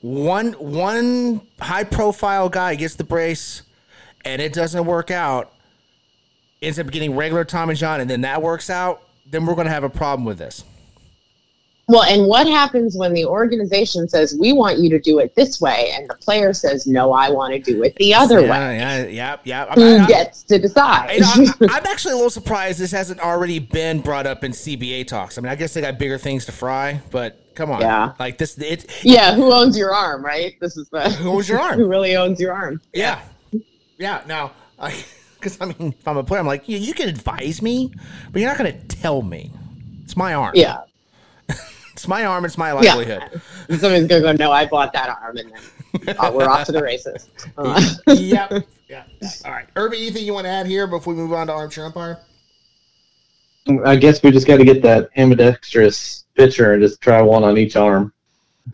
One 0.00 0.52
one 0.54 1.42
high 1.60 1.84
profile 1.84 2.48
guy 2.48 2.74
gets 2.74 2.96
the 2.96 3.04
brace, 3.04 3.62
and 4.24 4.42
it 4.42 4.52
doesn't 4.52 4.84
work 4.84 5.10
out. 5.10 5.52
Ends 6.60 6.78
up 6.78 6.90
getting 6.90 7.14
regular 7.14 7.44
Tommy 7.44 7.74
John, 7.74 8.00
and 8.00 8.08
then 8.08 8.22
that 8.22 8.42
works 8.42 8.70
out. 8.70 9.02
Then 9.26 9.46
we're 9.46 9.54
going 9.54 9.66
to 9.66 9.72
have 9.72 9.84
a 9.84 9.90
problem 9.90 10.24
with 10.24 10.38
this. 10.38 10.64
Well, 11.86 12.02
and 12.02 12.26
what 12.26 12.46
happens 12.46 12.96
when 12.96 13.12
the 13.12 13.26
organization 13.26 14.08
says 14.08 14.36
we 14.40 14.52
want 14.54 14.78
you 14.78 14.88
to 14.90 14.98
do 14.98 15.18
it 15.18 15.34
this 15.34 15.60
way, 15.60 15.92
and 15.94 16.08
the 16.08 16.14
player 16.14 16.54
says 16.54 16.86
no, 16.86 17.12
I 17.12 17.30
want 17.30 17.52
to 17.52 17.58
do 17.58 17.82
it 17.82 17.94
the 17.96 18.14
other 18.14 18.40
yeah, 18.40 18.50
way? 18.50 18.76
Yeah, 18.78 19.06
yeah, 19.06 19.36
yeah. 19.44 19.74
Who 19.74 19.98
I, 19.98 20.06
gets 20.06 20.42
to 20.44 20.58
decide? 20.58 21.20
I, 21.22 21.42
am 21.60 21.68
actually 21.86 22.12
a 22.12 22.16
little 22.16 22.30
surprised 22.30 22.78
this 22.78 22.90
hasn't 22.90 23.20
already 23.20 23.58
been 23.58 24.00
brought 24.00 24.26
up 24.26 24.44
in 24.44 24.52
CBA 24.52 25.06
talks. 25.06 25.36
I 25.36 25.42
mean, 25.42 25.50
I 25.50 25.56
guess 25.56 25.74
they 25.74 25.82
got 25.82 25.98
bigger 25.98 26.16
things 26.16 26.46
to 26.46 26.52
fry, 26.52 27.02
but 27.10 27.54
come 27.54 27.70
on, 27.70 27.82
yeah, 27.82 28.14
like 28.18 28.38
this. 28.38 28.56
It, 28.56 28.90
yeah, 29.04 29.34
who 29.34 29.52
owns 29.52 29.76
your 29.76 29.92
arm, 29.92 30.24
right? 30.24 30.58
This 30.60 30.78
is 30.78 30.88
the 30.88 31.10
who 31.10 31.30
owns 31.30 31.48
your 31.50 31.60
arm? 31.60 31.74
who 31.78 31.86
really 31.86 32.16
owns 32.16 32.40
your 32.40 32.54
arm? 32.54 32.80
Yeah, 32.94 33.20
yeah. 33.98 34.22
Now, 34.26 34.52
because 35.38 35.60
I, 35.60 35.64
I 35.64 35.74
mean, 35.78 35.94
if 35.98 36.08
I'm 36.08 36.16
a 36.16 36.24
player, 36.24 36.40
I'm 36.40 36.46
like, 36.46 36.66
you, 36.66 36.78
you 36.78 36.94
can 36.94 37.10
advise 37.10 37.60
me, 37.60 37.92
but 38.32 38.40
you're 38.40 38.48
not 38.48 38.56
going 38.56 38.72
to 38.72 38.86
tell 38.86 39.20
me. 39.20 39.52
It's 40.02 40.16
my 40.16 40.32
arm. 40.32 40.52
Yeah. 40.54 40.80
It's 41.94 42.08
my 42.08 42.24
arm. 42.24 42.44
It's 42.44 42.58
my 42.58 42.72
livelihood. 42.72 43.22
Yeah. 43.32 43.76
Somebody's 43.78 44.08
gonna 44.08 44.20
go. 44.20 44.32
No, 44.32 44.50
I 44.50 44.66
bought 44.66 44.92
that 44.94 45.08
arm, 45.08 45.36
and 45.36 45.52
then 46.02 46.16
uh, 46.18 46.32
we're 46.34 46.48
off 46.48 46.66
to 46.66 46.72
the 46.72 46.82
races. 46.82 47.28
Uh. 47.56 47.80
yep. 48.08 48.52
Yeah. 48.88 49.04
All 49.44 49.52
right, 49.52 49.66
Irby. 49.76 49.98
Anything 49.98 50.24
you 50.24 50.34
want 50.34 50.44
to 50.46 50.50
add 50.50 50.66
here 50.66 50.88
before 50.88 51.14
we 51.14 51.20
move 51.20 51.32
on 51.32 51.46
to 51.46 51.52
armchair 51.52 51.86
umpire? 51.86 52.18
I 53.84 53.94
guess 53.94 54.22
we 54.24 54.32
just 54.32 54.46
got 54.46 54.56
to 54.56 54.64
get 54.64 54.82
that 54.82 55.08
ambidextrous 55.16 56.24
pitcher 56.34 56.72
and 56.72 56.82
just 56.82 57.00
try 57.00 57.22
one 57.22 57.44
on 57.44 57.56
each 57.56 57.76
arm. 57.76 58.12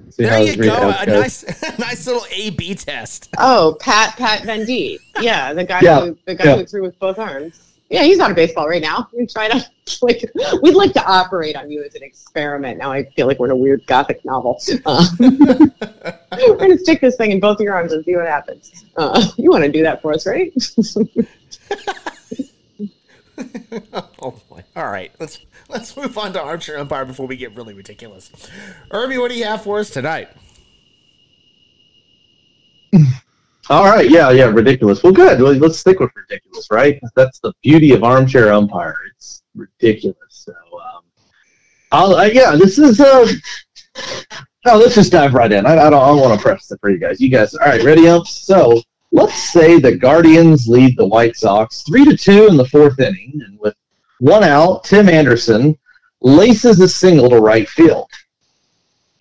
See 0.09 0.22
there 0.22 0.42
you 0.42 0.56
go. 0.56 0.94
A 0.98 1.05
nice, 1.05 1.44
nice 1.78 2.06
little 2.06 2.24
A/B 2.32 2.74
test. 2.74 3.28
Oh, 3.36 3.76
Pat 3.80 4.16
Pat 4.16 4.42
Venditte. 4.42 4.98
Yeah, 5.20 5.52
the 5.52 5.64
guy 5.64 5.80
yeah. 5.82 6.01
who 6.01 6.18
the 6.24 6.34
guy 6.34 6.44
yeah. 6.44 6.56
who 6.56 6.64
threw 6.64 6.82
with 6.82 6.98
both 6.98 7.18
arms. 7.18 7.69
Yeah, 7.91 8.05
he's 8.05 8.21
out 8.21 8.31
of 8.31 8.37
baseball 8.37 8.69
right 8.69 8.81
now. 8.81 9.09
We 9.12 9.27
try 9.27 9.49
to 9.49 9.67
like 10.01 10.25
we'd 10.62 10.77
like 10.77 10.93
to 10.93 11.05
operate 11.05 11.57
on 11.57 11.69
you 11.71 11.83
as 11.83 11.97
an 11.97 12.05
experiment. 12.05 12.79
Now 12.79 12.93
I 12.93 13.05
feel 13.05 13.27
like 13.27 13.41
we're 13.41 13.47
in 13.47 13.53
a 13.53 13.57
weird 13.57 13.85
gothic 13.87 14.25
novel. 14.25 14.62
Uh, 14.87 15.05
we're 15.19 16.57
gonna 16.57 16.79
stick 16.79 17.01
this 17.01 17.17
thing 17.17 17.33
in 17.33 17.41
both 17.41 17.59
of 17.59 17.65
your 17.65 17.75
arms 17.75 17.93
and 17.93 18.05
see 18.05 18.15
what 18.15 18.27
happens. 18.27 18.85
Uh, 18.97 19.27
you 19.37 19.51
want 19.51 19.65
to 19.65 19.73
do 19.73 19.83
that 19.83 20.01
for 20.01 20.12
us, 20.12 20.25
right? 20.25 20.53
oh 24.23 24.41
boy! 24.49 24.62
All 24.77 24.89
right, 24.89 25.11
let's 25.19 25.41
let's 25.69 25.97
move 25.97 26.17
on 26.17 26.33
to 26.35 26.41
armchair 26.41 26.79
umpire 26.79 27.05
before 27.05 27.27
we 27.27 27.37
get 27.37 27.57
really 27.57 27.75
ridiculous. 27.75 28.31
Irby, 28.93 29.19
what 29.19 29.33
do 29.33 29.37
you 29.37 29.45
have 29.45 29.62
for 29.62 29.81
us 29.81 29.91
tonight? 29.91 30.29
All 33.70 33.84
right, 33.84 34.10
yeah, 34.10 34.30
yeah, 34.30 34.47
ridiculous. 34.47 35.05
Well, 35.05 35.12
good. 35.12 35.40
Well, 35.40 35.52
let's 35.52 35.78
stick 35.78 36.01
with 36.01 36.10
ridiculous, 36.16 36.66
right? 36.72 37.01
That's 37.14 37.38
the 37.38 37.52
beauty 37.62 37.92
of 37.92 38.02
armchair 38.02 38.52
umpire. 38.52 38.97
It's 39.14 39.44
ridiculous. 39.55 40.16
So, 40.28 40.52
um, 40.52 41.02
I'll, 41.92 42.16
uh, 42.16 42.24
yeah, 42.24 42.56
this 42.56 42.80
is. 42.80 43.01
Uh, 43.01 43.28
no, 44.66 44.76
let's 44.76 44.97
just 44.97 45.12
dive 45.12 45.34
right 45.34 45.52
in. 45.52 45.66
I, 45.66 45.86
I 45.86 45.88
don't, 45.88 46.02
I 46.02 46.10
want 46.10 46.36
to 46.36 46.42
press 46.44 46.68
it 46.72 46.80
for 46.80 46.90
you 46.90 46.98
guys. 46.98 47.20
You 47.20 47.28
guys, 47.28 47.55
all 47.55 47.68
right, 47.68 47.80
ready, 47.84 48.09
umps? 48.09 48.34
So, 48.34 48.82
let's 49.12 49.40
say 49.52 49.78
the 49.78 49.97
Guardians 49.97 50.66
lead 50.66 50.97
the 50.97 51.06
White 51.06 51.36
Sox 51.36 51.82
three 51.82 52.05
to 52.06 52.16
two 52.16 52.48
in 52.48 52.56
the 52.56 52.66
fourth 52.66 52.98
inning, 52.98 53.40
and 53.47 53.56
with 53.60 53.76
one 54.18 54.42
out, 54.42 54.82
Tim 54.82 55.09
Anderson 55.09 55.78
laces 56.22 56.80
a 56.80 56.88
single 56.88 57.30
to 57.30 57.38
right 57.38 57.68
field. 57.68 58.10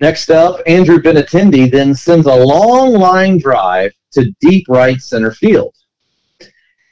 Next 0.01 0.31
up, 0.31 0.59
Andrew 0.65 0.97
Benintendi 0.97 1.69
then 1.69 1.93
sends 1.93 2.25
a 2.25 2.33
long 2.33 2.93
line 2.93 3.37
drive 3.37 3.93
to 4.11 4.31
deep 4.41 4.65
right 4.67 5.01
center 5.01 5.31
field. 5.31 5.75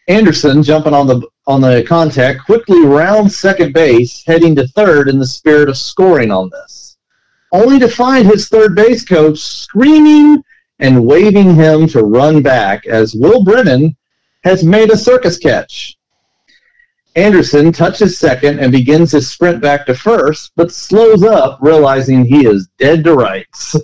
Anderson, 0.07 0.63
jumping 0.63 0.93
on 0.93 1.07
the 1.07 1.27
on 1.47 1.61
the 1.61 1.83
contact, 1.87 2.45
quickly 2.45 2.85
rounds 2.85 3.37
second 3.37 3.73
base, 3.73 4.23
heading 4.25 4.55
to 4.55 4.67
third 4.69 5.09
in 5.09 5.17
the 5.17 5.25
spirit 5.25 5.69
of 5.69 5.77
scoring 5.77 6.31
on 6.31 6.49
this. 6.49 6.97
Only 7.51 7.79
to 7.79 7.87
find 7.87 8.27
his 8.27 8.49
third 8.49 8.75
base 8.75 9.05
coach 9.05 9.39
screaming 9.39 10.43
and 10.79 11.05
waving 11.05 11.55
him 11.55 11.87
to 11.87 12.03
run 12.03 12.41
back 12.41 12.85
as 12.85 13.15
Will 13.15 13.43
Brennan 13.43 13.95
has 14.43 14.63
made 14.63 14.91
a 14.91 14.97
circus 14.97 15.37
catch. 15.37 15.97
Anderson 17.15 17.71
touches 17.71 18.17
second 18.17 18.59
and 18.59 18.71
begins 18.71 19.11
his 19.11 19.29
sprint 19.29 19.59
back 19.59 19.85
to 19.87 19.95
first, 19.95 20.51
but 20.55 20.71
slows 20.71 21.23
up, 21.23 21.57
realizing 21.61 22.23
he 22.23 22.45
is 22.45 22.69
dead 22.77 23.03
to 23.05 23.15
rights. 23.15 23.75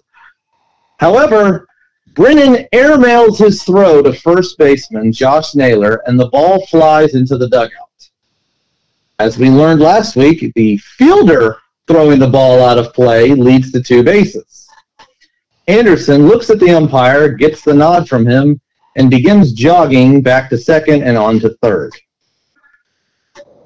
However, 1.00 1.68
Brennan 2.14 2.68
airmails 2.72 3.40
his 3.40 3.64
throw 3.64 4.04
to 4.04 4.14
first 4.14 4.58
baseman 4.60 5.12
Josh 5.12 5.56
Naylor, 5.56 6.04
and 6.06 6.20
the 6.20 6.30
ball 6.30 6.66
flies 6.68 7.16
into 7.16 7.38
the 7.38 7.50
dugout. 7.50 8.10
As 9.18 9.40
we 9.40 9.50
learned 9.50 9.82
last 9.82 10.16
week, 10.16 10.52
the 10.54 10.78
fielder 10.78 11.58
throwing 11.88 12.20
the 12.20 12.28
ball 12.28 12.64
out 12.64 12.78
of 12.78 12.94
play 12.94 13.34
leads 13.34 13.72
to 13.72 13.82
two 13.82 14.04
bases. 14.04 14.68
Anderson 15.68 16.28
looks 16.28 16.50
at 16.52 16.60
the 16.60 16.70
umpire, 16.70 17.30
gets 17.30 17.64
the 17.64 17.74
nod 17.74 18.08
from 18.08 18.28
him, 18.28 18.62
and 18.96 19.10
begins 19.10 19.54
jogging 19.54 20.22
back 20.22 20.50
to 20.50 20.58
second 20.58 21.04
and 21.04 21.18
on 21.18 21.40
to 21.40 21.50
third. 21.62 21.92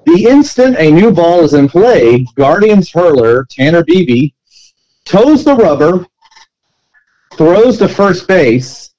The 0.05 0.25
instant 0.29 0.77
a 0.77 0.89
new 0.89 1.11
ball 1.11 1.41
is 1.41 1.53
in 1.53 1.67
play, 1.67 2.25
Guardians 2.35 2.89
hurler 2.91 3.45
Tanner 3.49 3.83
Bibee 3.83 4.33
toes 5.03 5.43
the 5.43 5.55
rubber, 5.55 6.05
throws 7.37 7.77
to 7.77 7.87
first 7.87 8.27
base. 8.27 8.91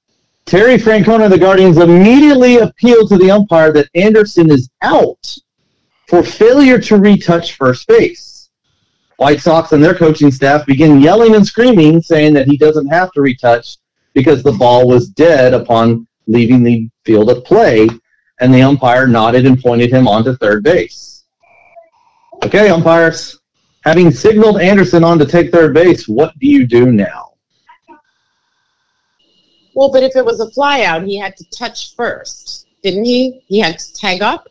Terry 0.46 0.78
Francona 0.78 1.24
of 1.24 1.30
the 1.30 1.38
Guardians 1.38 1.76
immediately 1.76 2.58
appeal 2.58 3.06
to 3.06 3.18
the 3.18 3.30
umpire 3.30 3.72
that 3.72 3.90
Anderson 3.94 4.50
is 4.50 4.70
out 4.80 5.36
for 6.06 6.22
failure 6.22 6.78
to 6.78 6.96
retouch 6.96 7.54
first 7.54 7.86
base. 7.86 8.48
White 9.16 9.40
Sox 9.40 9.72
and 9.72 9.82
their 9.82 9.94
coaching 9.94 10.30
staff 10.30 10.64
begin 10.64 11.00
yelling 11.00 11.34
and 11.34 11.44
screaming, 11.44 12.00
saying 12.00 12.32
that 12.34 12.46
he 12.46 12.56
doesn't 12.56 12.86
have 12.86 13.10
to 13.12 13.20
retouch 13.20 13.76
because 14.14 14.42
the 14.42 14.52
ball 14.52 14.88
was 14.88 15.10
dead 15.10 15.52
upon 15.52 16.06
leaving 16.28 16.62
the 16.62 16.88
field 17.04 17.30
of 17.30 17.44
play, 17.44 17.88
and 18.40 18.54
the 18.54 18.62
umpire 18.62 19.06
nodded 19.06 19.44
and 19.44 19.60
pointed 19.60 19.90
him 19.90 20.06
onto 20.06 20.36
third 20.36 20.62
base. 20.62 21.24
Okay, 22.44 22.70
umpires, 22.70 23.40
having 23.82 24.12
signaled 24.12 24.60
Anderson 24.60 25.02
on 25.02 25.18
to 25.18 25.26
take 25.26 25.50
third 25.50 25.74
base, 25.74 26.06
what 26.06 26.38
do 26.38 26.46
you 26.46 26.66
do 26.66 26.92
now? 26.92 27.27
Well, 29.78 29.92
but 29.92 30.02
if 30.02 30.16
it 30.16 30.24
was 30.24 30.40
a 30.40 30.46
flyout, 30.46 31.06
he 31.06 31.16
had 31.16 31.36
to 31.36 31.44
touch 31.50 31.94
first, 31.94 32.66
didn't 32.82 33.04
he? 33.04 33.44
He 33.46 33.60
had 33.60 33.78
to 33.78 33.94
tag 33.94 34.22
up. 34.22 34.48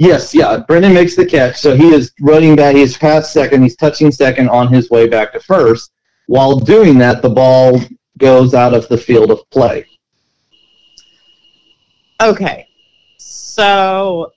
Yes, 0.00 0.34
yeah. 0.34 0.56
Brendan 0.56 0.92
makes 0.92 1.14
the 1.14 1.24
catch, 1.24 1.56
so 1.56 1.76
he 1.76 1.94
is 1.94 2.10
running 2.20 2.56
back. 2.56 2.74
He's 2.74 2.98
past 2.98 3.32
second. 3.32 3.62
He's 3.62 3.76
touching 3.76 4.10
second 4.10 4.48
on 4.48 4.74
his 4.74 4.90
way 4.90 5.06
back 5.06 5.32
to 5.32 5.38
first. 5.38 5.92
While 6.26 6.58
doing 6.58 6.98
that, 6.98 7.22
the 7.22 7.28
ball 7.28 7.80
goes 8.18 8.52
out 8.52 8.74
of 8.74 8.88
the 8.88 8.98
field 8.98 9.30
of 9.30 9.48
play. 9.50 9.86
Okay. 12.20 12.66
So 13.18 14.32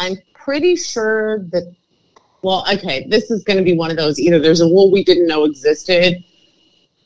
I'm 0.00 0.16
pretty 0.34 0.74
sure 0.74 1.38
that, 1.52 1.72
well, 2.42 2.66
okay, 2.72 3.06
this 3.08 3.30
is 3.30 3.44
going 3.44 3.58
to 3.58 3.64
be 3.64 3.76
one 3.76 3.92
of 3.92 3.96
those 3.96 4.18
either 4.18 4.40
there's 4.40 4.60
a 4.60 4.66
rule 4.66 4.90
we 4.90 5.04
didn't 5.04 5.28
know 5.28 5.44
existed 5.44 6.24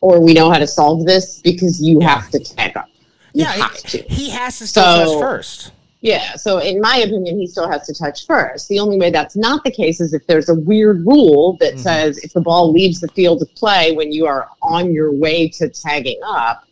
or 0.02 0.20
we 0.20 0.34
know 0.34 0.50
how 0.50 0.58
to 0.58 0.66
solve 0.66 1.06
this 1.06 1.40
because 1.40 1.80
you 1.80 1.98
Yeah. 2.00 2.10
have 2.18 2.30
to 2.32 2.38
tag 2.40 2.76
up. 2.76 2.88
You 3.32 3.44
Yeah, 3.44 3.52
have 3.52 3.72
he, 3.76 3.98
to. 3.98 4.04
he 4.08 4.28
has 4.30 4.58
to 4.58 4.66
So- 4.66 4.82
touch 4.82 5.18
first. 5.20 5.70
Yeah, 6.02 6.34
so 6.34 6.58
in 6.58 6.80
my 6.80 6.96
opinion, 6.96 7.38
he 7.38 7.46
still 7.46 7.70
has 7.70 7.86
to 7.86 7.94
touch 7.94 8.26
first. 8.26 8.66
The 8.68 8.80
only 8.80 8.98
way 8.98 9.10
that's 9.10 9.36
not 9.36 9.62
the 9.62 9.70
case 9.70 10.00
is 10.00 10.12
if 10.12 10.26
there's 10.26 10.48
a 10.48 10.54
weird 10.54 11.06
rule 11.06 11.56
that 11.60 11.74
Mhm. 11.74 11.78
says 11.78 12.18
if 12.18 12.32
the 12.32 12.40
ball 12.40 12.72
leaves 12.72 12.98
the 12.98 13.06
field 13.08 13.40
of 13.40 13.54
play 13.54 13.92
when 13.92 14.10
you 14.10 14.26
are 14.26 14.48
on 14.62 14.92
your 14.92 15.12
way 15.12 15.46
to 15.50 15.68
tagging 15.68 16.18
up, 16.26 16.64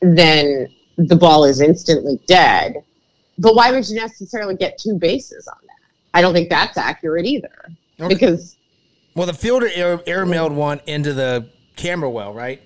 then 0.00 0.68
the 0.98 1.16
ball 1.16 1.44
is 1.44 1.60
instantly 1.60 2.20
dead. 2.28 2.76
But 3.38 3.56
why 3.56 3.72
would 3.72 3.88
you 3.88 3.96
necessarily 3.96 4.54
get 4.54 4.78
two 4.78 4.94
bases 4.94 5.48
on 5.48 5.58
that? 5.62 5.74
I 6.14 6.20
don't 6.22 6.32
think 6.32 6.48
that's 6.48 6.76
accurate 6.78 7.26
either. 7.26 7.50
Okay. 8.00 8.14
Because 8.14 8.56
Well, 9.16 9.26
the 9.26 9.34
fielder 9.34 9.68
air, 9.74 9.98
airmailed 9.98 10.52
one 10.54 10.80
into 10.86 11.12
the 11.12 11.46
camera 11.76 12.10
well, 12.10 12.32
right? 12.32 12.60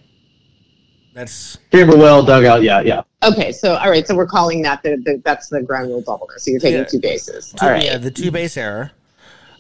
That's 1.15 1.59
camera 1.71 1.97
well 1.97 2.25
dugout, 2.25 2.63
yeah, 2.65 2.81
yeah. 2.81 3.03
okay, 3.23 3.53
so 3.53 3.77
all 3.77 3.89
right, 3.89 4.05
so 4.07 4.17
we're 4.17 4.27
calling 4.27 4.63
that 4.63 4.83
the, 4.83 4.97
the 5.05 5.23
that's 5.25 5.49
the 5.49 5.63
ground 5.63 5.89
rule 5.91 6.03
doubler. 6.03 6.39
So 6.39 6.51
you're 6.51 6.59
taking 6.61 6.81
Yeah. 6.81 6.85
two 6.87 7.01
bases. 7.01 7.53
two, 7.57 7.65
All 7.65 7.71
right. 7.73 7.85
yeah, 7.85 7.99
the 7.99 8.11
two 8.11 8.33
base 8.33 8.57
error, 8.57 8.91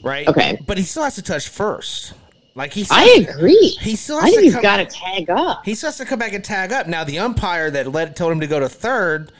right? 0.02 0.26
Okay. 0.26 0.58
but 0.66 0.78
he 0.78 0.82
still 0.84 1.04
has 1.04 1.14
to 1.14 1.22
touch 1.22 1.48
first. 1.48 2.14
Like 2.56 2.72
he, 2.72 2.82
still 2.84 2.96
I 2.98 3.26
agree. 3.28 3.76
He 3.80 3.94
still 3.96 4.18
I 4.18 4.22
has 4.22 4.30
think 4.30 4.38
to 4.38 4.44
he's 4.44 4.54
come, 4.54 4.62
got 4.62 4.76
to 4.78 4.86
tag 4.86 5.30
up. 5.30 5.64
He 5.64 5.74
still 5.76 5.88
has 5.88 5.96
to 5.98 6.04
come 6.04 6.18
back 6.20 6.32
and 6.34 6.42
tag 6.44 6.72
up. 6.72 6.86
Now 6.88 7.02
the 7.04 7.18
umpire 7.20 7.70
that 7.70 7.90
led 7.92 8.14
told 8.16 8.32
him 8.32 8.40
to 8.40 8.46
go 8.46 8.58
to 8.60 8.68
third 8.68 9.32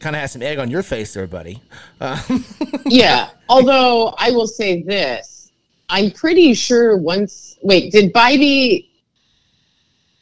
kind 0.00 0.14
of 0.16 0.20
has 0.20 0.32
some 0.32 0.42
egg 0.42 0.58
on 0.58 0.70
your 0.70 0.82
face 0.82 1.12
there, 1.14 1.26
buddy. 1.26 1.60
Uh, 2.00 2.20
yeah. 2.86 3.30
Although 3.48 4.14
I 4.18 4.30
will 4.30 4.46
say 4.46 4.82
this, 4.82 5.50
I'm 5.88 6.10
pretty 6.12 6.54
sure 6.54 6.96
once. 6.96 7.56
Wait, 7.62 7.92
did 7.92 8.12
Bibee? 8.12 8.88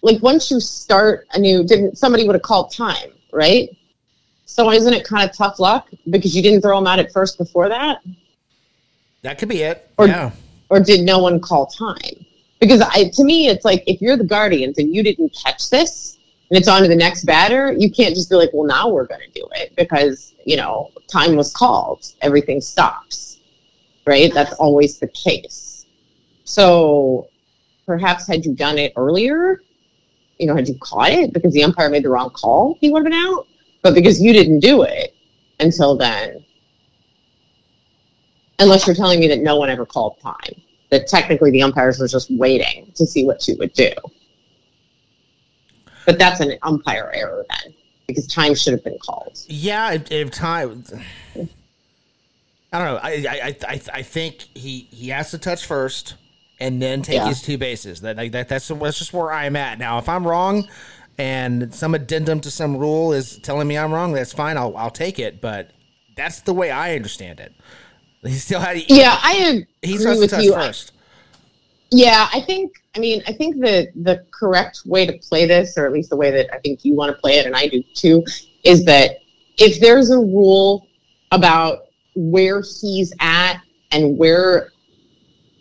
Like 0.02 0.22
once 0.22 0.50
you 0.50 0.60
start 0.60 1.26
a 1.32 1.38
new, 1.38 1.64
didn't 1.64 1.98
somebody 1.98 2.24
would 2.24 2.34
have 2.34 2.42
called 2.42 2.72
time, 2.72 3.10
right? 3.32 3.68
So 4.46 4.70
isn't 4.70 4.92
it 4.92 5.04
kind 5.04 5.28
of 5.28 5.36
tough 5.36 5.58
luck 5.58 5.88
because 6.10 6.34
you 6.34 6.42
didn't 6.42 6.62
throw 6.62 6.78
him 6.78 6.86
out 6.86 6.98
at 6.98 7.12
first 7.12 7.36
before 7.36 7.68
that, 7.68 8.00
that 9.22 9.38
could 9.38 9.48
be 9.48 9.62
it. 9.62 9.90
Or- 9.98 10.06
yeah. 10.06 10.30
or 10.70 10.80
did 10.80 11.00
no 11.02 11.18
one 11.18 11.40
call 11.40 11.66
time? 11.66 12.24
Because 12.60 12.80
I, 12.80 13.08
to 13.10 13.24
me, 13.24 13.48
it's 13.48 13.64
like 13.64 13.84
if 13.86 14.00
you're 14.00 14.16
the 14.16 14.24
Guardians 14.24 14.78
and 14.78 14.92
you 14.94 15.02
didn't 15.02 15.36
catch 15.44 15.70
this, 15.70 16.18
and 16.50 16.58
it's 16.58 16.66
on 16.66 16.82
to 16.82 16.88
the 16.88 16.96
next 16.96 17.24
batter, 17.24 17.72
you 17.72 17.90
can't 17.90 18.14
just 18.14 18.30
be 18.30 18.36
like, 18.36 18.50
well, 18.54 18.66
now 18.66 18.88
we're 18.88 19.06
going 19.06 19.20
to 19.20 19.30
do 19.38 19.46
it 19.52 19.74
because, 19.76 20.34
you 20.46 20.56
know, 20.56 20.90
time 21.06 21.36
was 21.36 21.52
called. 21.52 22.06
Everything 22.22 22.60
stops, 22.60 23.38
right? 24.06 24.32
That's 24.32 24.54
always 24.54 24.98
the 24.98 25.08
case. 25.08 25.84
So 26.44 27.28
perhaps 27.84 28.26
had 28.26 28.46
you 28.46 28.54
done 28.54 28.78
it 28.78 28.94
earlier, 28.96 29.60
you 30.38 30.46
know, 30.46 30.54
had 30.54 30.68
you 30.68 30.76
caught 30.80 31.10
it 31.10 31.32
because 31.32 31.52
the 31.52 31.64
umpire 31.64 31.90
made 31.90 32.04
the 32.04 32.08
wrong 32.08 32.30
call, 32.30 32.76
he 32.80 32.90
would 32.90 33.04
have 33.04 33.10
been 33.10 33.20
out. 33.26 33.46
But 33.82 33.94
because 33.94 34.20
you 34.20 34.32
didn't 34.32 34.60
do 34.60 34.82
it 34.82 35.14
until 35.60 35.96
then, 35.96 36.44
unless 38.58 38.86
you're 38.86 38.96
telling 38.96 39.20
me 39.20 39.28
that 39.28 39.40
no 39.40 39.56
one 39.56 39.70
ever 39.70 39.86
called 39.86 40.20
time, 40.20 40.60
that 40.90 41.06
technically 41.06 41.50
the 41.50 41.62
umpires 41.62 41.98
were 41.98 42.08
just 42.08 42.30
waiting 42.30 42.90
to 42.94 43.06
see 43.06 43.26
what 43.26 43.46
you 43.46 43.56
would 43.58 43.72
do. 43.72 43.92
But 46.06 46.18
that's 46.18 46.40
an 46.40 46.56
umpire 46.62 47.10
error 47.14 47.44
then, 47.48 47.74
because 48.06 48.26
time 48.26 48.54
should 48.54 48.72
have 48.72 48.82
been 48.82 48.98
called. 48.98 49.38
Yeah, 49.46 49.92
if, 49.92 50.10
if 50.10 50.30
time. 50.30 50.84
I 52.72 52.78
don't 52.78 52.86
know. 52.86 53.00
I, 53.02 53.10
I 53.28 53.56
I 53.66 53.80
I 53.94 54.02
think 54.02 54.46
he 54.54 54.88
he 54.90 55.08
has 55.08 55.30
to 55.32 55.38
touch 55.38 55.66
first, 55.66 56.14
and 56.60 56.80
then 56.82 57.02
take 57.02 57.16
Yeah. 57.16 57.28
his 57.28 57.42
two 57.42 57.58
bases. 57.58 58.00
That 58.02 58.16
like 58.16 58.32
that 58.32 58.48
that's 58.48 58.68
that's 58.68 58.98
just 58.98 59.12
where 59.12 59.32
I'm 59.32 59.56
at 59.56 59.78
now. 59.78 59.98
If 59.98 60.08
I'm 60.08 60.26
wrong, 60.26 60.68
and 61.18 61.74
some 61.74 61.94
addendum 61.94 62.40
to 62.42 62.50
some 62.50 62.76
rule 62.76 63.12
is 63.12 63.38
telling 63.38 63.68
me 63.68 63.76
I'm 63.78 63.92
wrong, 63.92 64.12
that's 64.12 64.32
fine. 64.32 64.56
I'll 64.56 64.76
I'll 64.76 64.90
take 64.90 65.18
it. 65.18 65.40
But 65.40 65.70
that's 66.16 66.40
the 66.40 66.52
way 66.54 66.70
I 66.70 66.94
understand 66.96 67.40
it. 67.40 67.52
He 68.24 68.34
still 68.34 68.60
had 68.60 68.76
Yeah, 68.90 69.16
I 69.22 69.64
he 69.82 69.94
agree 69.94 69.98
still 69.98 70.20
has 70.20 70.30
to 70.30 70.42
you. 70.42 70.52
first. 70.52 70.92
Yeah, 71.90 72.28
I 72.32 72.40
think. 72.40 72.72
I 72.96 73.00
mean, 73.00 73.22
I 73.26 73.32
think 73.32 73.56
the 73.60 73.88
the 73.94 74.24
correct 74.32 74.82
way 74.84 75.06
to 75.06 75.12
play 75.18 75.46
this, 75.46 75.78
or 75.78 75.86
at 75.86 75.92
least 75.92 76.10
the 76.10 76.16
way 76.16 76.30
that 76.32 76.52
I 76.52 76.58
think 76.58 76.84
you 76.84 76.94
want 76.94 77.14
to 77.14 77.20
play 77.20 77.38
it, 77.38 77.46
and 77.46 77.54
I 77.54 77.68
do 77.68 77.82
too, 77.94 78.24
is 78.64 78.84
that 78.86 79.18
if 79.56 79.80
there's 79.80 80.10
a 80.10 80.18
rule 80.18 80.86
about 81.30 81.84
where 82.16 82.60
he's 82.62 83.12
at 83.20 83.60
and 83.92 84.18
where 84.18 84.70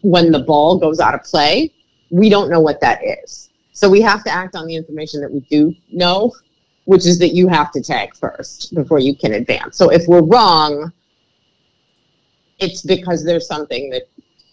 when 0.08 0.32
the 0.32 0.40
ball 0.40 0.78
goes 0.78 1.02
out 1.02 1.14
of 1.14 1.22
play, 1.24 1.70
we 2.12 2.30
don't 2.30 2.50
know 2.50 2.62
what 2.62 2.80
that 2.80 3.02
is. 3.04 3.50
So 3.74 3.90
we 3.90 4.00
have 4.02 4.24
to 4.24 4.32
act 4.32 4.56
on 4.56 4.66
the 4.66 4.74
information 4.74 5.20
that 5.20 5.30
we 5.30 5.42
do 5.50 5.76
know, 5.92 6.34
which 6.86 7.06
is 7.06 7.20
that 7.20 7.36
you 7.36 7.50
have 7.50 7.74
to 7.74 7.82
tag 7.82 8.16
first 8.16 8.74
before 8.74 9.00
you 9.00 9.14
can 9.14 9.34
advance. 9.34 9.76
So 9.76 9.90
if 9.92 10.08
we're 10.08 10.24
wrong, 10.24 10.94
it's 12.60 12.82
because 12.84 13.26
there's 13.26 13.48
something 13.48 13.90
that 13.90 14.04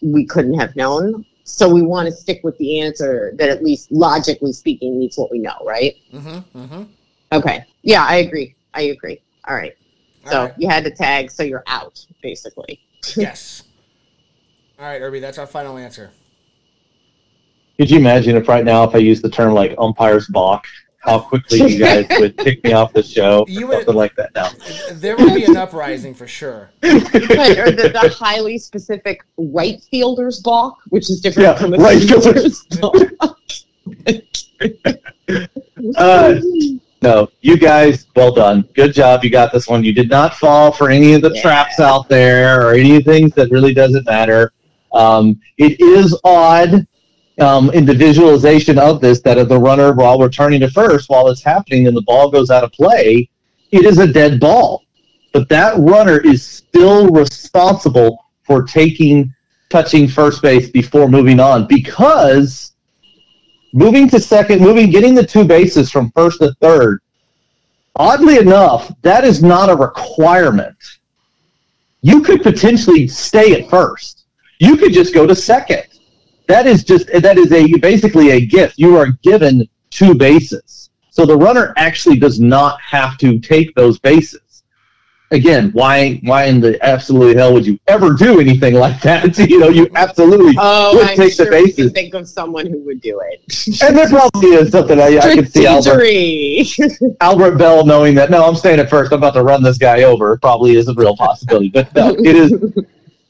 we 0.03 0.27
couldn't 0.27 0.59
have 0.59 0.75
known. 0.75 1.25
So 1.45 1.73
we 1.73 1.83
want 1.83 2.07
to 2.07 2.13
stick 2.13 2.41
with 2.43 2.59
the 2.59 2.81
answer 2.81 3.33
that 3.37 3.49
at 3.49 3.63
least 3.63 3.93
logically 3.93 4.53
speaking 4.53 4.99
meets 4.99 5.17
what 5.17 5.31
we 5.31 5.39
know, 5.39 5.57
right? 5.65 5.95
Mm-hmm. 6.13 6.59
Mm-hmm. 6.59 6.83
Okay. 7.31 7.65
Yeah, 7.83 8.05
I 8.05 8.17
agree. 8.17 8.57
I 8.75 8.83
agree. 8.83 9.23
All 9.47 9.55
right. 9.55 9.77
So 10.27 10.37
All 10.41 10.45
right. 10.47 10.55
you 10.59 10.69
had 10.69 10.83
to 10.83 10.91
tag, 10.91 11.31
so 11.31 11.45
you're 11.45 11.65
out, 11.69 12.05
basically. 12.23 12.81
Yes. 13.17 13.63
All 14.79 14.87
right, 14.87 15.01
Irby, 15.01 15.21
that's 15.21 15.39
our 15.39 15.47
final 15.47 15.77
answer. 15.79 16.11
Could 17.79 17.91
you 17.91 17.99
imagine 17.99 18.37
if 18.37 18.49
right 18.49 18.65
now, 18.65 18.85
if 18.85 18.95
I 18.95 18.99
use 18.99 19.21
the 19.21 19.29
term 19.31 19.53
like 19.55 19.75
umpires 19.79 20.29
balk, 20.29 20.65
how 21.01 21.19
quickly 21.19 21.73
you 21.73 21.79
guys 21.79 22.07
would 22.19 22.37
kick 22.39 22.63
me 22.65 22.73
off 22.73 22.93
the 22.93 23.03
show? 23.03 23.45
You 23.49 23.65
or 23.67 23.69
would- 23.69 23.77
something 23.79 23.95
like 23.95 24.15
that 24.17 24.35
now. 24.35 24.51
There 24.95 25.17
would 25.17 25.35
be 25.35 25.45
an 25.45 25.57
uprising 25.57 26.15
for 26.15 26.27
sure. 26.27 26.71
But, 26.81 27.59
or 27.59 27.71
the, 27.71 27.91
the 27.93 28.15
highly 28.19 28.59
specific 28.59 29.23
right 29.37 29.81
fielder's 29.91 30.41
balk, 30.41 30.79
which 30.89 31.11
is 31.11 31.21
different 31.21 31.49
Yeah, 31.49 31.55
from 31.55 31.75
a 31.75 31.79
right 31.79 32.03
fielder's 32.03 32.65
balk. 32.81 32.97
Uh, 35.97 36.41
no, 37.03 37.29
you 37.41 37.59
guys, 37.59 38.07
well 38.17 38.33
done. 38.33 38.67
Good 38.75 38.95
job. 38.95 39.23
You 39.25 39.31
got 39.31 39.53
this 39.53 39.67
one. 39.69 39.85
You 39.85 39.93
did 39.93 40.09
not 40.09 40.35
fall 40.37 40.71
for 40.73 40.91
any 40.91 41.13
of 41.15 41.23
the 41.23 41.31
Yeah. 41.35 41.43
traps 41.43 41.81
out 41.81 42.09
there 42.09 42.67
or 42.67 42.75
any 42.75 43.03
things 43.03 43.35
that 43.35 43.51
really 43.51 43.75
doesn't 43.75 44.07
matter. 44.07 44.53
Um, 44.95 45.41
it 45.59 45.81
is 45.81 46.19
odd 46.25 46.87
um, 47.41 47.71
in 47.71 47.85
the 47.85 47.95
visualization 47.95 48.79
of 48.79 49.01
this 49.01 49.21
that 49.23 49.39
of 49.39 49.49
the 49.49 49.59
runner 49.59 49.93
while 49.93 50.19
returning 50.19 50.61
to 50.61 50.71
first, 50.71 51.11
while 51.11 51.29
it's 51.29 51.43
happening 51.43 51.87
and 51.89 51.97
the 51.97 52.03
ball 52.03 52.31
goes 52.31 52.51
out 52.51 52.65
of 52.65 52.73
play, 52.73 53.29
it 53.73 53.85
is 53.85 53.99
a 53.99 54.07
dead 54.07 54.39
ball. 54.39 54.85
But 55.33 55.49
that 55.49 55.75
runner 55.79 56.21
is 56.21 56.47
still 56.47 57.09
responsible 57.09 58.25
for 58.45 58.63
taking, 58.63 59.35
touching 59.69 60.07
first 60.07 60.43
base 60.43 60.71
before 60.71 61.09
moving 61.09 61.41
on 61.41 61.67
because 61.67 62.73
moving 63.73 64.09
to 64.11 64.21
second, 64.21 64.61
moving, 64.61 64.91
getting 64.91 65.15
the 65.15 65.27
two 65.27 65.45
bases 65.45 65.91
from 65.91 66.13
first 66.13 66.39
to 66.41 66.55
third. 66.61 67.01
Oddly 67.97 68.39
enough, 68.39 68.93
that 69.03 69.25
is 69.25 69.43
not 69.43 69.71
a 69.71 69.75
requirement. 69.75 70.77
You 72.03 72.23
could 72.23 72.43
potentially 72.43 73.09
stay 73.09 73.61
at 73.61 73.69
first. 73.69 74.24
You 74.61 74.77
could 74.77 74.93
just 74.93 75.15
go 75.15 75.27
to 75.27 75.35
second. 75.35 75.85
That 76.47 76.67
is 76.67 76.85
just 76.85 77.07
that 77.13 77.39
is 77.39 77.53
a 77.53 77.67
basically 77.79 78.31
a 78.33 78.45
gift. 78.45 78.75
You 78.79 78.97
are 78.99 79.09
given 79.23 79.67
two 79.91 80.15
bases, 80.15 80.91
so 81.11 81.25
the 81.25 81.37
runner 81.37 81.73
actually 81.77 82.19
does 82.19 82.39
not 82.41 82.81
have 82.83 83.17
to 83.19 83.39
take 83.39 83.75
those 83.75 83.99
bases. 83.99 84.41
Again, 85.31 85.71
why 85.73 86.21
why 86.23 86.45
in 86.45 86.61
the 86.61 86.81
absolute 86.85 87.37
hell 87.39 87.53
would 87.55 87.67
you 87.67 87.79
ever 87.89 88.13
do 88.13 88.41
anything 88.41 88.75
like 88.75 89.01
that? 89.01 89.37
You 89.49 89.59
know, 89.59 89.69
you 89.71 89.89
absolutely 89.97 90.55
Oh, 90.59 90.97
would 90.97 91.07
I'm 91.09 91.17
take 91.17 91.33
sure 91.33 91.47
the 91.47 91.51
bases. 91.51 91.93
think 91.93 92.15
of 92.15 92.29
someone 92.29 92.67
who 92.67 92.79
would 92.85 93.01
do 93.01 93.21
it. 93.31 93.83
And 93.83 93.97
there 93.97 94.09
probably 94.09 94.51
is 94.51 94.71
something 94.71 95.01
I, 95.01 95.17
I 95.19 95.35
can 95.35 95.47
see 95.47 95.67
Albert. 95.67 96.05
Albert 97.21 97.57
Belle 97.59 97.85
knowing 97.87 98.15
that, 98.17 98.31
no, 98.31 98.45
I'm 98.47 98.55
staying 98.55 98.79
at 98.81 98.91
first. 98.91 99.13
I'm 99.13 99.19
about 99.19 99.35
to 99.35 99.43
run 99.43 99.63
this 99.63 99.79
guy 99.79 100.03
over. 100.05 100.37
Probably 100.39 100.77
is 100.77 100.87
a 100.89 100.95
real 100.95 101.17
possibility. 101.17 101.69
But 101.71 101.93
no, 101.97 102.11
it 102.11 102.37
is, 102.37 102.53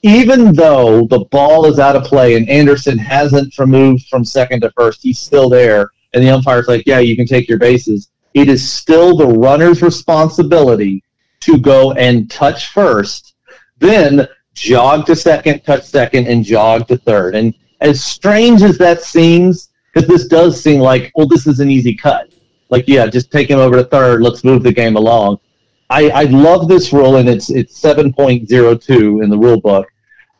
even 0.04 0.52
though 0.52 1.06
the 1.06 1.24
ball 1.30 1.64
is 1.64 1.78
out 1.78 1.96
of 1.96 2.04
play 2.04 2.34
and 2.34 2.46
Anderson 2.50 2.98
hasn't 2.98 3.58
moved 3.58 4.06
from 4.08 4.22
second 4.22 4.60
to 4.60 4.70
first, 4.76 5.02
he's 5.02 5.18
still 5.18 5.48
there. 5.48 5.88
And 6.12 6.22
the 6.22 6.28
umpire's 6.28 6.68
like, 6.68 6.84
yeah, 6.84 6.98
you 6.98 7.16
can 7.16 7.26
take 7.26 7.48
your 7.48 7.58
bases. 7.58 8.10
It 8.34 8.50
is 8.50 8.70
still 8.70 9.16
the 9.16 9.26
runner's 9.26 9.80
responsibility 9.80 11.02
to 11.40 11.58
go 11.58 11.92
and 11.92 12.30
touch 12.30 12.68
first, 12.68 13.34
then 13.78 14.28
jog 14.52 15.06
to 15.06 15.16
second, 15.16 15.62
touch 15.62 15.84
second, 15.84 16.28
and 16.28 16.44
jog 16.44 16.86
to 16.88 16.98
third. 16.98 17.34
And 17.34 17.54
as 17.80 18.04
strange 18.04 18.62
as 18.62 18.76
that 18.78 19.00
seems, 19.00 19.70
because 19.92 20.06
this 20.06 20.26
does 20.26 20.62
seem 20.62 20.80
like, 20.80 21.12
well, 21.14 21.26
this 21.26 21.46
is 21.46 21.60
an 21.60 21.70
easy 21.70 21.94
cut. 21.94 22.30
Like, 22.68 22.84
yeah, 22.86 23.06
just 23.06 23.32
take 23.32 23.48
him 23.48 23.58
over 23.58 23.76
to 23.76 23.84
third. 23.84 24.20
Let's 24.20 24.44
move 24.44 24.62
the 24.62 24.72
game 24.72 24.96
along. 24.96 25.38
I, 25.88 26.10
I 26.10 26.22
love 26.24 26.68
this 26.68 26.92
rule, 26.92 27.16
and 27.16 27.28
it's 27.28 27.50
it's 27.50 27.78
seven 27.78 28.12
point 28.12 28.48
zero 28.48 28.74
two 28.74 29.20
in 29.20 29.30
the 29.30 29.38
rule 29.38 29.60
book, 29.60 29.86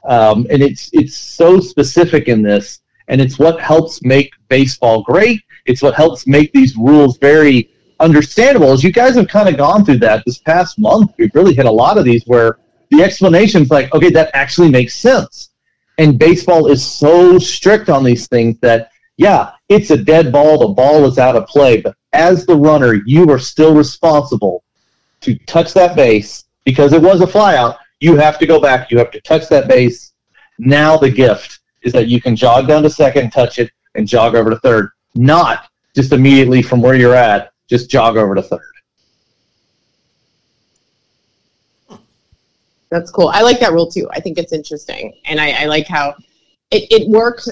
um, 0.04 0.46
and 0.50 0.62
it's 0.62 0.90
it's 0.92 1.16
so 1.16 1.60
specific 1.60 2.28
in 2.28 2.42
this, 2.42 2.80
and 3.08 3.20
it's 3.20 3.38
what 3.38 3.60
helps 3.60 4.02
make 4.02 4.32
baseball 4.48 5.02
great. 5.02 5.40
It's 5.66 5.82
what 5.82 5.94
helps 5.94 6.26
make 6.26 6.52
these 6.52 6.76
rules 6.76 7.18
very 7.18 7.70
understandable. 8.00 8.72
As 8.72 8.84
you 8.84 8.92
guys 8.92 9.14
have 9.16 9.28
kind 9.28 9.48
of 9.48 9.56
gone 9.56 9.84
through 9.84 9.98
that 9.98 10.22
this 10.26 10.38
past 10.38 10.78
month, 10.78 11.12
we've 11.18 11.34
really 11.34 11.54
hit 11.54 11.66
a 11.66 11.70
lot 11.70 11.98
of 11.98 12.04
these 12.04 12.24
where 12.26 12.58
the 12.90 13.02
explanation's 13.02 13.70
like, 13.70 13.92
okay, 13.94 14.10
that 14.10 14.30
actually 14.34 14.70
makes 14.70 14.94
sense. 14.94 15.50
And 15.98 16.18
baseball 16.18 16.66
is 16.66 16.84
so 16.84 17.38
strict 17.38 17.88
on 17.88 18.04
these 18.04 18.26
things 18.26 18.58
that, 18.60 18.90
yeah, 19.16 19.52
it's 19.68 19.90
a 19.90 19.96
dead 19.96 20.32
ball. 20.32 20.58
The 20.58 20.74
ball 20.74 21.06
is 21.06 21.18
out 21.18 21.36
of 21.36 21.46
play. 21.46 21.80
But 21.80 21.96
as 22.12 22.46
the 22.46 22.56
runner, 22.56 23.00
you 23.06 23.30
are 23.30 23.38
still 23.38 23.74
responsible 23.74 24.64
to 25.20 25.36
touch 25.46 25.72
that 25.74 25.96
base 25.96 26.44
because 26.64 26.92
it 26.92 27.00
was 27.00 27.20
a 27.20 27.26
flyout. 27.26 27.76
You 28.00 28.16
have 28.16 28.38
to 28.38 28.46
go 28.46 28.60
back. 28.60 28.90
You 28.90 28.98
have 28.98 29.10
to 29.12 29.20
touch 29.20 29.48
that 29.48 29.68
base. 29.68 30.12
Now 30.58 30.96
the 30.96 31.10
gift 31.10 31.60
is 31.82 31.92
that 31.92 32.08
you 32.08 32.20
can 32.20 32.36
jog 32.36 32.68
down 32.68 32.82
to 32.82 32.90
second, 32.90 33.30
touch 33.30 33.58
it, 33.58 33.70
and 33.94 34.06
jog 34.06 34.34
over 34.34 34.50
to 34.50 34.58
third. 34.60 34.90
Not 35.14 35.68
just 35.94 36.12
immediately 36.12 36.62
from 36.62 36.80
where 36.80 36.94
you're 36.94 37.14
at, 37.14 37.52
just 37.68 37.88
jog 37.90 38.16
over 38.16 38.34
to 38.34 38.42
third. 38.42 38.60
That's 42.90 43.10
cool. 43.10 43.28
I 43.28 43.42
like 43.42 43.58
that 43.60 43.72
rule 43.72 43.90
too. 43.90 44.08
I 44.12 44.20
think 44.20 44.38
it's 44.38 44.52
interesting, 44.52 45.14
and 45.24 45.40
I, 45.40 45.62
I 45.62 45.64
like 45.66 45.88
how 45.88 46.14
it, 46.70 46.86
it 46.92 47.08
works. 47.08 47.48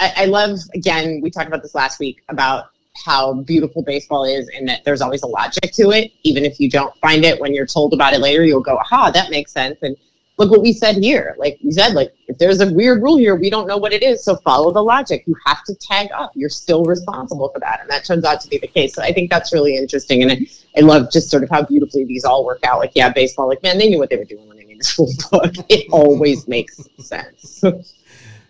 I, 0.00 0.12
I 0.16 0.24
love 0.24 0.58
again. 0.74 1.20
We 1.22 1.30
talked 1.30 1.46
about 1.46 1.62
this 1.62 1.74
last 1.74 2.00
week 2.00 2.22
about 2.28 2.70
how 3.04 3.34
beautiful 3.34 3.82
baseball 3.82 4.24
is, 4.24 4.48
and 4.48 4.68
that 4.68 4.84
there's 4.84 5.00
always 5.00 5.22
a 5.22 5.26
logic 5.26 5.72
to 5.72 5.90
it. 5.90 6.12
Even 6.22 6.44
if 6.44 6.60
you 6.60 6.68
don't 6.68 6.94
find 6.96 7.24
it 7.24 7.40
when 7.40 7.54
you're 7.54 7.66
told 7.66 7.92
about 7.92 8.12
it 8.12 8.20
later, 8.20 8.44
you'll 8.44 8.60
go, 8.60 8.76
"Aha, 8.76 9.10
that 9.10 9.30
makes 9.30 9.52
sense." 9.52 9.78
And 9.82 9.96
look 10.38 10.50
what 10.50 10.62
we 10.62 10.72
said 10.72 10.96
here. 10.96 11.36
Like 11.38 11.58
you 11.60 11.70
said, 11.70 11.92
like 11.92 12.12
if 12.26 12.38
there's 12.38 12.60
a 12.60 12.72
weird 12.72 13.02
rule 13.02 13.18
here, 13.18 13.36
we 13.36 13.50
don't 13.50 13.66
know 13.66 13.76
what 13.76 13.92
it 13.92 14.02
is. 14.02 14.24
So 14.24 14.36
follow 14.36 14.72
the 14.72 14.82
logic. 14.82 15.24
You 15.26 15.36
have 15.46 15.62
to 15.64 15.74
tag 15.74 16.08
up. 16.14 16.32
You're 16.34 16.48
still 16.48 16.84
responsible 16.84 17.50
for 17.50 17.60
that, 17.60 17.80
and 17.80 17.90
that 17.90 18.04
turns 18.04 18.24
out 18.24 18.40
to 18.40 18.48
be 18.48 18.58
the 18.58 18.66
case. 18.66 18.94
So 18.94 19.02
I 19.02 19.12
think 19.12 19.30
that's 19.30 19.52
really 19.52 19.76
interesting, 19.76 20.22
and 20.22 20.32
I, 20.32 20.40
I 20.76 20.80
love 20.80 21.12
just 21.12 21.30
sort 21.30 21.42
of 21.42 21.50
how 21.50 21.62
beautifully 21.62 22.04
these 22.04 22.24
all 22.24 22.44
work 22.44 22.64
out. 22.64 22.78
Like 22.78 22.92
yeah, 22.94 23.12
baseball. 23.12 23.48
Like 23.48 23.62
man, 23.62 23.78
they 23.78 23.88
knew 23.88 23.98
what 23.98 24.10
they 24.10 24.16
were 24.16 24.24
doing 24.24 24.48
when 24.48 24.56
they 24.56 24.64
made 24.64 24.80
this 24.80 24.98
rule 24.98 25.12
book. 25.30 25.54
It 25.68 25.86
always 25.92 26.48
makes 26.48 26.80
sense. 26.98 27.62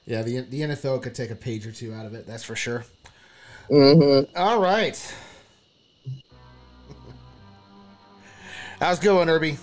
Yeah, 0.07 0.23
the 0.23 0.41
the 0.41 0.63
NFL 0.63 1.03
could 1.03 1.15
take 1.15 1.31
a 1.31 1.37
page 1.37 1.65
or 1.67 1.71
two 1.71 1.95
out 1.95 2.05
of 2.05 2.15
it. 2.15 2.27
That's 2.27 2.43
for 2.43 2.57
sure. 2.57 2.85
Hmm 3.71 4.23
All 4.35 4.61
right. 4.61 5.15
A 8.81 8.97
good 8.97 9.15
one, 9.15 9.29
Irby. 9.29 9.59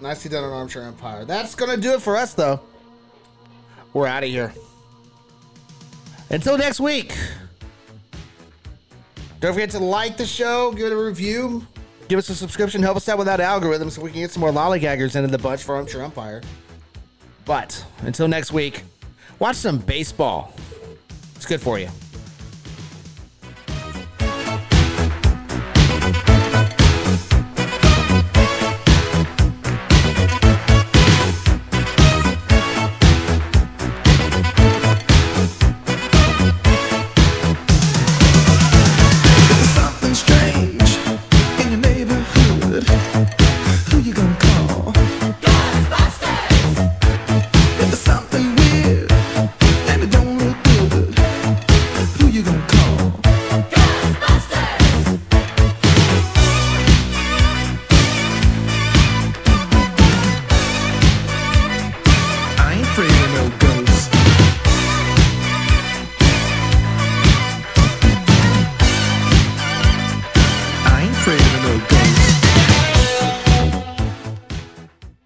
Nicely 0.00 0.30
done 0.30 0.44
on 0.44 0.52
Armchair 0.52 0.84
Umpire. 0.84 1.24
That's 1.24 1.54
gonna 1.54 1.76
do 1.76 1.92
it 1.92 2.00
for 2.00 2.16
us, 2.16 2.32
though. 2.32 2.60
We're 3.92 4.06
out 4.06 4.22
of 4.22 4.30
here. 4.30 4.54
Until 6.30 6.56
next 6.56 6.80
week. 6.80 7.16
Don't 9.40 9.52
forget 9.52 9.70
to 9.70 9.78
like 9.78 10.16
the 10.16 10.26
show, 10.26 10.72
give 10.72 10.86
it 10.86 10.92
a 10.92 10.96
review, 10.96 11.66
give 12.08 12.18
us 12.18 12.28
a 12.28 12.34
subscription, 12.34 12.82
help 12.82 12.96
us 12.96 13.08
out 13.08 13.16
with 13.16 13.26
that 13.26 13.40
algorithm 13.40 13.88
so 13.88 14.02
we 14.02 14.10
can 14.10 14.20
get 14.20 14.30
some 14.30 14.42
more 14.42 14.50
lollygaggers 14.50 15.16
into 15.16 15.28
the 15.28 15.38
bunch 15.38 15.62
for 15.62 15.74
Armchair 15.74 16.02
Umpire. 16.02 16.42
But 17.46 17.84
until 18.02 18.28
next 18.28 18.52
week, 18.52 18.84
watch 19.38 19.56
some 19.56 19.78
baseball. 19.78 20.54
It's 21.36 21.46
good 21.46 21.60
for 21.60 21.78
you. 21.78 21.88